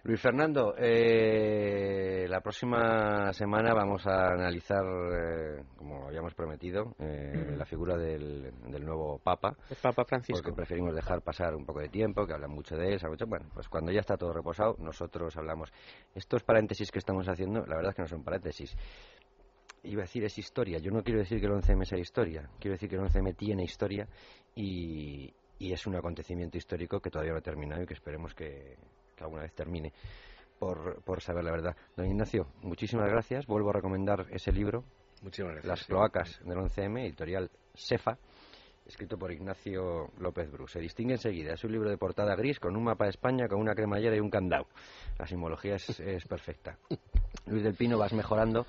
Luis 0.05 0.19
Fernando, 0.19 0.75
eh, 0.77 2.25
la 2.27 2.41
próxima 2.41 3.31
semana 3.31 3.73
vamos 3.73 4.05
a 4.05 4.33
analizar, 4.33 4.83
eh, 4.83 5.63
como 5.77 6.07
habíamos 6.07 6.33
prometido, 6.33 6.93
eh, 6.99 7.55
la 7.55 7.63
figura 7.65 7.95
del, 7.95 8.51
nuevo 8.81 9.17
Papa. 9.19 9.55
El 9.69 9.77
Papa 9.77 10.03
Francisco. 10.03 10.41
Porque 10.43 10.57
preferimos 10.57 10.93
dejar 10.93 11.21
pasar 11.21 11.55
un 11.55 11.65
poco 11.65 11.79
de 11.79 11.87
tiempo, 11.87 12.27
que 12.27 12.33
hablan 12.33 12.51
mucho 12.51 12.75
de 12.75 12.93
él. 12.93 12.99
Mucho, 13.07 13.27
bueno, 13.27 13.45
pues 13.53 13.69
cuando 13.69 13.93
ya 13.93 14.01
está 14.01 14.17
todo 14.17 14.33
reposado, 14.33 14.75
nosotros 14.77 15.37
hablamos. 15.37 15.71
Estos 16.13 16.43
paréntesis 16.43 16.91
que 16.91 16.99
estamos 16.99 17.29
haciendo, 17.29 17.65
la 17.65 17.77
verdad 17.77 17.91
es 17.91 17.95
que 17.95 18.01
no 18.01 18.07
son 18.09 18.25
paréntesis. 18.25 18.75
Iba 19.83 20.01
a 20.01 20.05
decir 20.05 20.25
es 20.25 20.37
historia. 20.37 20.79
Yo 20.79 20.91
no 20.91 21.01
quiero 21.01 21.19
decir 21.21 21.39
que 21.39 21.45
el 21.45 21.53
11M 21.53 21.85
sea 21.85 21.97
historia. 21.97 22.49
Quiero 22.59 22.73
decir 22.73 22.89
que 22.89 22.97
el 22.97 23.03
11M 23.03 23.37
tiene 23.37 23.63
historia 23.63 24.05
y, 24.53 25.33
y 25.59 25.71
es 25.71 25.87
un 25.87 25.95
acontecimiento 25.95 26.57
histórico 26.57 26.99
que 26.99 27.09
todavía 27.09 27.31
no 27.31 27.37
ha 27.37 27.41
terminado 27.41 27.83
y 27.83 27.85
que 27.85 27.93
esperemos 27.93 28.35
que 28.35 28.75
que 29.15 29.23
alguna 29.23 29.43
vez 29.43 29.53
termine 29.53 29.93
por, 30.59 31.01
por 31.03 31.21
saber 31.21 31.43
la 31.43 31.51
verdad. 31.51 31.75
Don 31.95 32.05
Ignacio, 32.05 32.47
muchísimas 32.61 33.09
gracias. 33.09 33.45
Vuelvo 33.45 33.69
a 33.69 33.73
recomendar 33.73 34.27
ese 34.31 34.51
libro, 34.51 34.83
Las 35.63 35.85
cloacas 35.85 36.39
del 36.45 36.57
11M, 36.57 37.01
editorial 37.01 37.49
Sefa, 37.73 38.17
escrito 38.85 39.17
por 39.17 39.31
Ignacio 39.31 40.09
López 40.19 40.51
Bru. 40.51 40.67
Se 40.67 40.79
distingue 40.79 41.13
enseguida. 41.13 41.53
Es 41.53 41.63
un 41.63 41.71
libro 41.71 41.89
de 41.89 41.97
portada 41.97 42.35
gris 42.35 42.59
con 42.59 42.75
un 42.75 42.83
mapa 42.83 43.05
de 43.05 43.11
España, 43.11 43.47
con 43.47 43.59
una 43.59 43.75
cremallera 43.75 44.15
y 44.15 44.19
un 44.19 44.29
candado. 44.29 44.67
La 45.17 45.25
simbología 45.25 45.75
es, 45.75 45.89
es 45.99 46.25
perfecta. 46.25 46.77
Luis 47.45 47.63
del 47.63 47.75
Pino, 47.75 47.97
vas 47.97 48.13
mejorando 48.13 48.65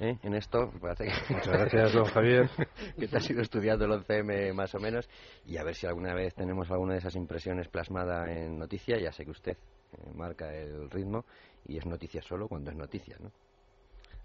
¿eh? 0.00 0.18
en 0.22 0.34
esto. 0.34 0.70
Muchas 0.80 1.48
gracias, 1.48 1.92
don 1.92 2.04
Javier. 2.04 2.50
que 2.98 3.08
te 3.08 3.16
has 3.16 3.30
ido 3.30 3.40
estudiando 3.40 3.84
el 3.84 3.92
11M 3.92 4.52
más 4.54 4.74
o 4.74 4.80
menos. 4.80 5.08
Y 5.46 5.56
a 5.56 5.64
ver 5.64 5.74
si 5.74 5.86
alguna 5.86 6.14
vez 6.14 6.34
tenemos 6.34 6.70
alguna 6.70 6.94
de 6.94 6.98
esas 6.98 7.16
impresiones 7.16 7.68
plasmada 7.68 8.30
en 8.32 8.58
noticia. 8.58 8.98
Ya 8.98 9.12
sé 9.12 9.24
que 9.24 9.30
usted 9.30 9.56
eh, 9.92 10.10
marca 10.14 10.52
el 10.54 10.90
ritmo 10.90 11.24
y 11.66 11.78
es 11.78 11.86
noticia 11.86 12.22
solo 12.22 12.48
cuando 12.48 12.70
es 12.70 12.76
noticia, 12.76 13.16
¿no? 13.20 13.30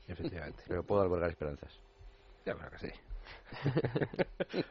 Efectivamente. 0.07 0.64
Pero 0.68 0.84
puedo 0.84 1.02
albergar 1.02 1.30
esperanzas. 1.30 1.80
Ya 2.45 2.53
creo 2.56 2.72
que 2.72 2.77
sí. 2.80 2.91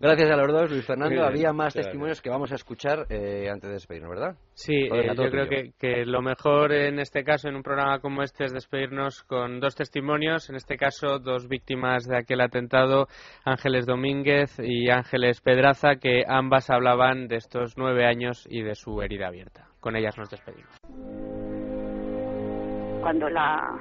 Gracias 0.00 0.30
a 0.30 0.36
los 0.36 0.52
dos, 0.52 0.70
Luis 0.70 0.86
Fernando. 0.86 1.24
Había 1.24 1.52
más 1.52 1.74
testimonios 1.74 2.22
que 2.22 2.30
vamos 2.30 2.52
a 2.52 2.54
escuchar 2.54 3.06
eh, 3.10 3.48
antes 3.50 3.68
de 3.68 3.74
despedirnos, 3.74 4.10
¿verdad? 4.10 4.36
Sí, 4.54 4.74
eh, 4.74 5.12
yo 5.14 5.30
creo 5.30 5.48
que, 5.48 5.72
que, 5.78 6.06
lo 6.06 6.22
mejor 6.22 6.72
en 6.72 7.00
este 7.00 7.24
caso, 7.24 7.48
en 7.48 7.56
un 7.56 7.62
programa 7.62 8.00
como 8.00 8.22
este, 8.22 8.44
es 8.44 8.52
despedirnos 8.52 9.24
con 9.24 9.60
dos 9.60 9.74
testimonios. 9.74 10.48
En 10.48 10.56
este 10.56 10.76
caso, 10.76 11.18
dos 11.18 11.48
víctimas 11.48 12.04
de 12.04 12.16
aquel 12.16 12.40
atentado, 12.40 13.08
Ángeles 13.44 13.86
Domínguez 13.86 14.58
y 14.58 14.88
Ángeles 14.88 15.40
Pedraza, 15.40 15.96
que 15.96 16.22
ambas 16.26 16.70
hablaban 16.70 17.28
de 17.28 17.36
estos 17.36 17.76
nueve 17.76 18.06
años 18.06 18.46
y 18.48 18.62
de 18.62 18.74
su 18.74 19.02
herida 19.02 19.28
abierta. 19.28 19.67
Con 19.80 19.96
ellas 19.96 20.16
nos 20.18 20.30
despedimos. 20.30 20.70
Cuando 23.00 23.30
la, 23.30 23.78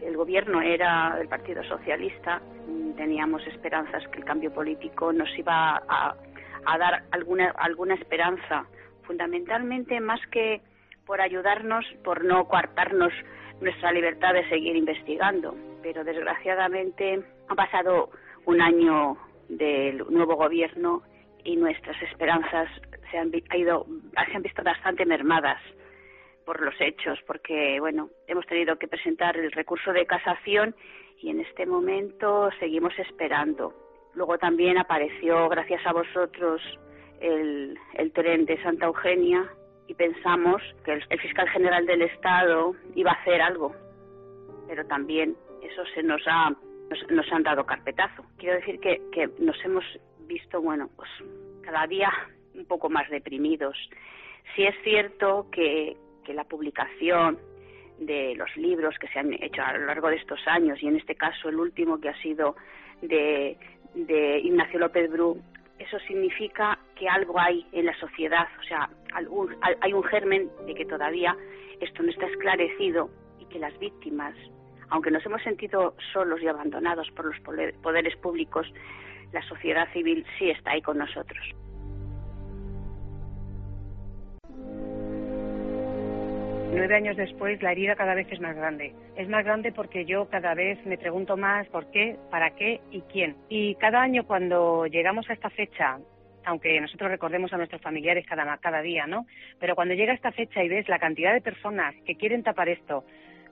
el 0.00 0.16
gobierno 0.16 0.62
era 0.62 1.16
del 1.18 1.28
Partido 1.28 1.62
Socialista, 1.64 2.40
teníamos 2.96 3.44
esperanzas 3.46 4.06
que 4.08 4.18
el 4.18 4.24
cambio 4.24 4.52
político 4.52 5.12
nos 5.12 5.28
iba 5.38 5.82
a, 5.88 6.14
dar 6.78 7.02
alguna, 7.10 7.50
alguna 7.56 7.94
esperanza, 7.94 8.66
fundamentalmente 9.02 9.98
más 10.00 10.20
que 10.30 10.60
por 11.06 11.20
ayudarnos, 11.20 11.84
por 12.04 12.24
no 12.24 12.46
coartarnos 12.46 13.12
nuestra 13.60 13.92
libertad 13.92 14.34
de 14.34 14.48
seguir 14.48 14.76
investigando. 14.76 15.56
Pero 15.82 16.04
desgraciadamente 16.04 17.22
ha 17.48 17.54
pasado 17.54 18.10
un 18.46 18.60
año 18.60 19.16
del 19.48 20.04
nuevo 20.10 20.36
gobierno 20.36 21.02
y 21.44 21.56
nuestras 21.56 22.00
esperanzas 22.02 22.68
se 23.10 23.18
han, 23.18 23.30
ha 23.48 23.56
ido, 23.56 23.86
se 24.26 24.36
han 24.36 24.42
visto 24.42 24.62
bastante 24.62 25.04
mermadas 25.04 25.60
por 26.44 26.60
los 26.60 26.74
hechos, 26.80 27.18
porque 27.26 27.78
bueno, 27.80 28.10
hemos 28.26 28.46
tenido 28.46 28.76
que 28.76 28.88
presentar 28.88 29.36
el 29.36 29.52
recurso 29.52 29.92
de 29.92 30.06
casación 30.06 30.74
y 31.18 31.30
en 31.30 31.40
este 31.40 31.66
momento 31.66 32.50
seguimos 32.58 32.98
esperando. 32.98 33.74
Luego 34.14 34.38
también 34.38 34.78
apareció, 34.78 35.48
gracias 35.48 35.86
a 35.86 35.92
vosotros, 35.92 36.60
el, 37.20 37.78
el 37.94 38.12
tren 38.12 38.46
de 38.46 38.60
Santa 38.62 38.86
Eugenia 38.86 39.48
y 39.86 39.94
pensamos 39.94 40.62
que 40.84 40.92
el, 40.92 41.20
fiscal 41.20 41.48
general 41.50 41.86
del 41.86 42.02
Estado 42.02 42.74
iba 42.94 43.10
a 43.10 43.14
hacer 43.14 43.42
algo, 43.42 43.74
pero 44.66 44.84
también 44.86 45.36
eso 45.62 45.84
se 45.94 46.02
nos 46.02 46.22
ha 46.26 46.50
nos, 46.50 47.10
nos 47.10 47.32
han 47.32 47.44
dado 47.44 47.64
carpetazo. 47.64 48.24
Quiero 48.38 48.56
decir 48.56 48.80
que, 48.80 49.00
que 49.12 49.30
nos 49.38 49.56
hemos 49.64 49.84
visto, 50.30 50.62
bueno, 50.62 50.88
pues 50.94 51.10
cada 51.62 51.86
día 51.86 52.10
un 52.54 52.64
poco 52.66 52.88
más 52.88 53.08
deprimidos. 53.10 53.76
Sí 54.54 54.62
es 54.64 54.74
cierto 54.84 55.48
que, 55.50 55.96
que 56.24 56.32
la 56.34 56.44
publicación 56.44 57.38
de 57.98 58.34
los 58.36 58.54
libros 58.56 58.94
que 58.98 59.08
se 59.08 59.18
han 59.18 59.32
hecho 59.34 59.62
a 59.62 59.76
lo 59.76 59.86
largo 59.86 60.08
de 60.08 60.16
estos 60.16 60.40
años 60.46 60.82
y 60.82 60.86
en 60.86 60.96
este 60.96 61.14
caso 61.14 61.48
el 61.48 61.56
último 61.56 62.00
que 62.00 62.08
ha 62.08 62.22
sido 62.22 62.56
de, 63.02 63.58
de 63.94 64.38
Ignacio 64.38 64.78
López 64.78 65.10
Bru, 65.10 65.38
eso 65.78 65.98
significa 66.06 66.78
que 66.94 67.08
algo 67.08 67.38
hay 67.38 67.66
en 67.72 67.86
la 67.86 67.98
sociedad, 67.98 68.46
o 68.58 68.62
sea, 68.64 68.88
hay 69.80 69.92
un 69.92 70.04
germen 70.04 70.50
de 70.66 70.74
que 70.74 70.84
todavía 70.84 71.36
esto 71.80 72.02
no 72.02 72.10
está 72.10 72.26
esclarecido 72.26 73.10
y 73.38 73.46
que 73.46 73.58
las 73.58 73.76
víctimas, 73.78 74.34
aunque 74.90 75.10
nos 75.10 75.24
hemos 75.26 75.42
sentido 75.42 75.94
solos 76.12 76.40
y 76.42 76.48
abandonados 76.48 77.10
por 77.12 77.26
los 77.26 77.40
poderes 77.82 78.16
públicos, 78.16 78.66
la 79.32 79.42
sociedad 79.42 79.88
civil 79.92 80.24
sí 80.38 80.50
está 80.50 80.72
ahí 80.72 80.82
con 80.82 80.98
nosotros. 80.98 81.38
Nueve 86.72 86.94
años 86.94 87.16
después, 87.16 87.60
la 87.62 87.72
herida 87.72 87.96
cada 87.96 88.14
vez 88.14 88.28
es 88.30 88.40
más 88.40 88.54
grande. 88.54 88.94
Es 89.16 89.28
más 89.28 89.44
grande 89.44 89.72
porque 89.72 90.04
yo 90.04 90.28
cada 90.28 90.54
vez 90.54 90.78
me 90.86 90.96
pregunto 90.96 91.36
más 91.36 91.66
por 91.68 91.90
qué, 91.90 92.16
para 92.30 92.50
qué 92.50 92.80
y 92.92 93.00
quién. 93.02 93.36
Y 93.48 93.74
cada 93.74 94.00
año 94.00 94.24
cuando 94.24 94.86
llegamos 94.86 95.28
a 95.28 95.32
esta 95.32 95.50
fecha, 95.50 95.98
aunque 96.44 96.80
nosotros 96.80 97.10
recordemos 97.10 97.52
a 97.52 97.56
nuestros 97.56 97.82
familiares 97.82 98.24
cada, 98.24 98.56
cada 98.58 98.82
día, 98.82 99.06
¿no? 99.06 99.26
Pero 99.58 99.74
cuando 99.74 99.94
llega 99.94 100.12
esta 100.12 100.30
fecha 100.30 100.62
y 100.62 100.68
ves 100.68 100.88
la 100.88 101.00
cantidad 101.00 101.34
de 101.34 101.40
personas 101.40 101.94
que 102.06 102.14
quieren 102.14 102.44
tapar 102.44 102.68
esto, 102.68 103.04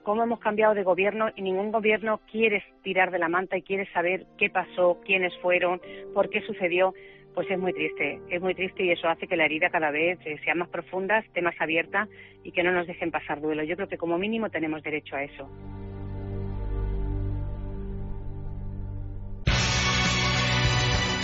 cómo 0.03 0.23
hemos 0.23 0.39
cambiado 0.39 0.73
de 0.73 0.83
gobierno 0.83 1.29
y 1.35 1.41
ningún 1.41 1.71
gobierno 1.71 2.19
quiere 2.31 2.63
tirar 2.83 3.11
de 3.11 3.19
la 3.19 3.29
manta 3.29 3.57
y 3.57 3.61
quiere 3.61 3.91
saber 3.91 4.25
qué 4.37 4.49
pasó, 4.49 4.99
quiénes 5.05 5.33
fueron, 5.41 5.81
por 6.13 6.29
qué 6.29 6.41
sucedió, 6.41 6.93
pues 7.33 7.49
es 7.49 7.59
muy 7.59 7.73
triste, 7.73 8.19
es 8.29 8.41
muy 8.41 8.55
triste 8.55 8.83
y 8.83 8.91
eso 8.91 9.07
hace 9.07 9.27
que 9.27 9.37
la 9.37 9.45
herida 9.45 9.69
cada 9.69 9.91
vez 9.91 10.19
eh, 10.25 10.37
sea 10.43 10.55
más 10.55 10.69
profunda, 10.69 11.19
esté 11.19 11.41
más 11.41 11.55
abierta 11.59 12.07
y 12.43 12.51
que 12.51 12.63
no 12.63 12.71
nos 12.71 12.87
dejen 12.87 13.11
pasar 13.11 13.39
duelo. 13.39 13.63
Yo 13.63 13.75
creo 13.75 13.87
que 13.87 13.97
como 13.97 14.17
mínimo 14.17 14.49
tenemos 14.49 14.83
derecho 14.83 15.15
a 15.15 15.23
eso. 15.23 15.49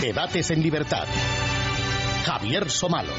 Debates 0.00 0.50
en 0.50 0.62
libertad. 0.62 1.06
Javier 2.24 2.68
Somalo. 2.68 3.12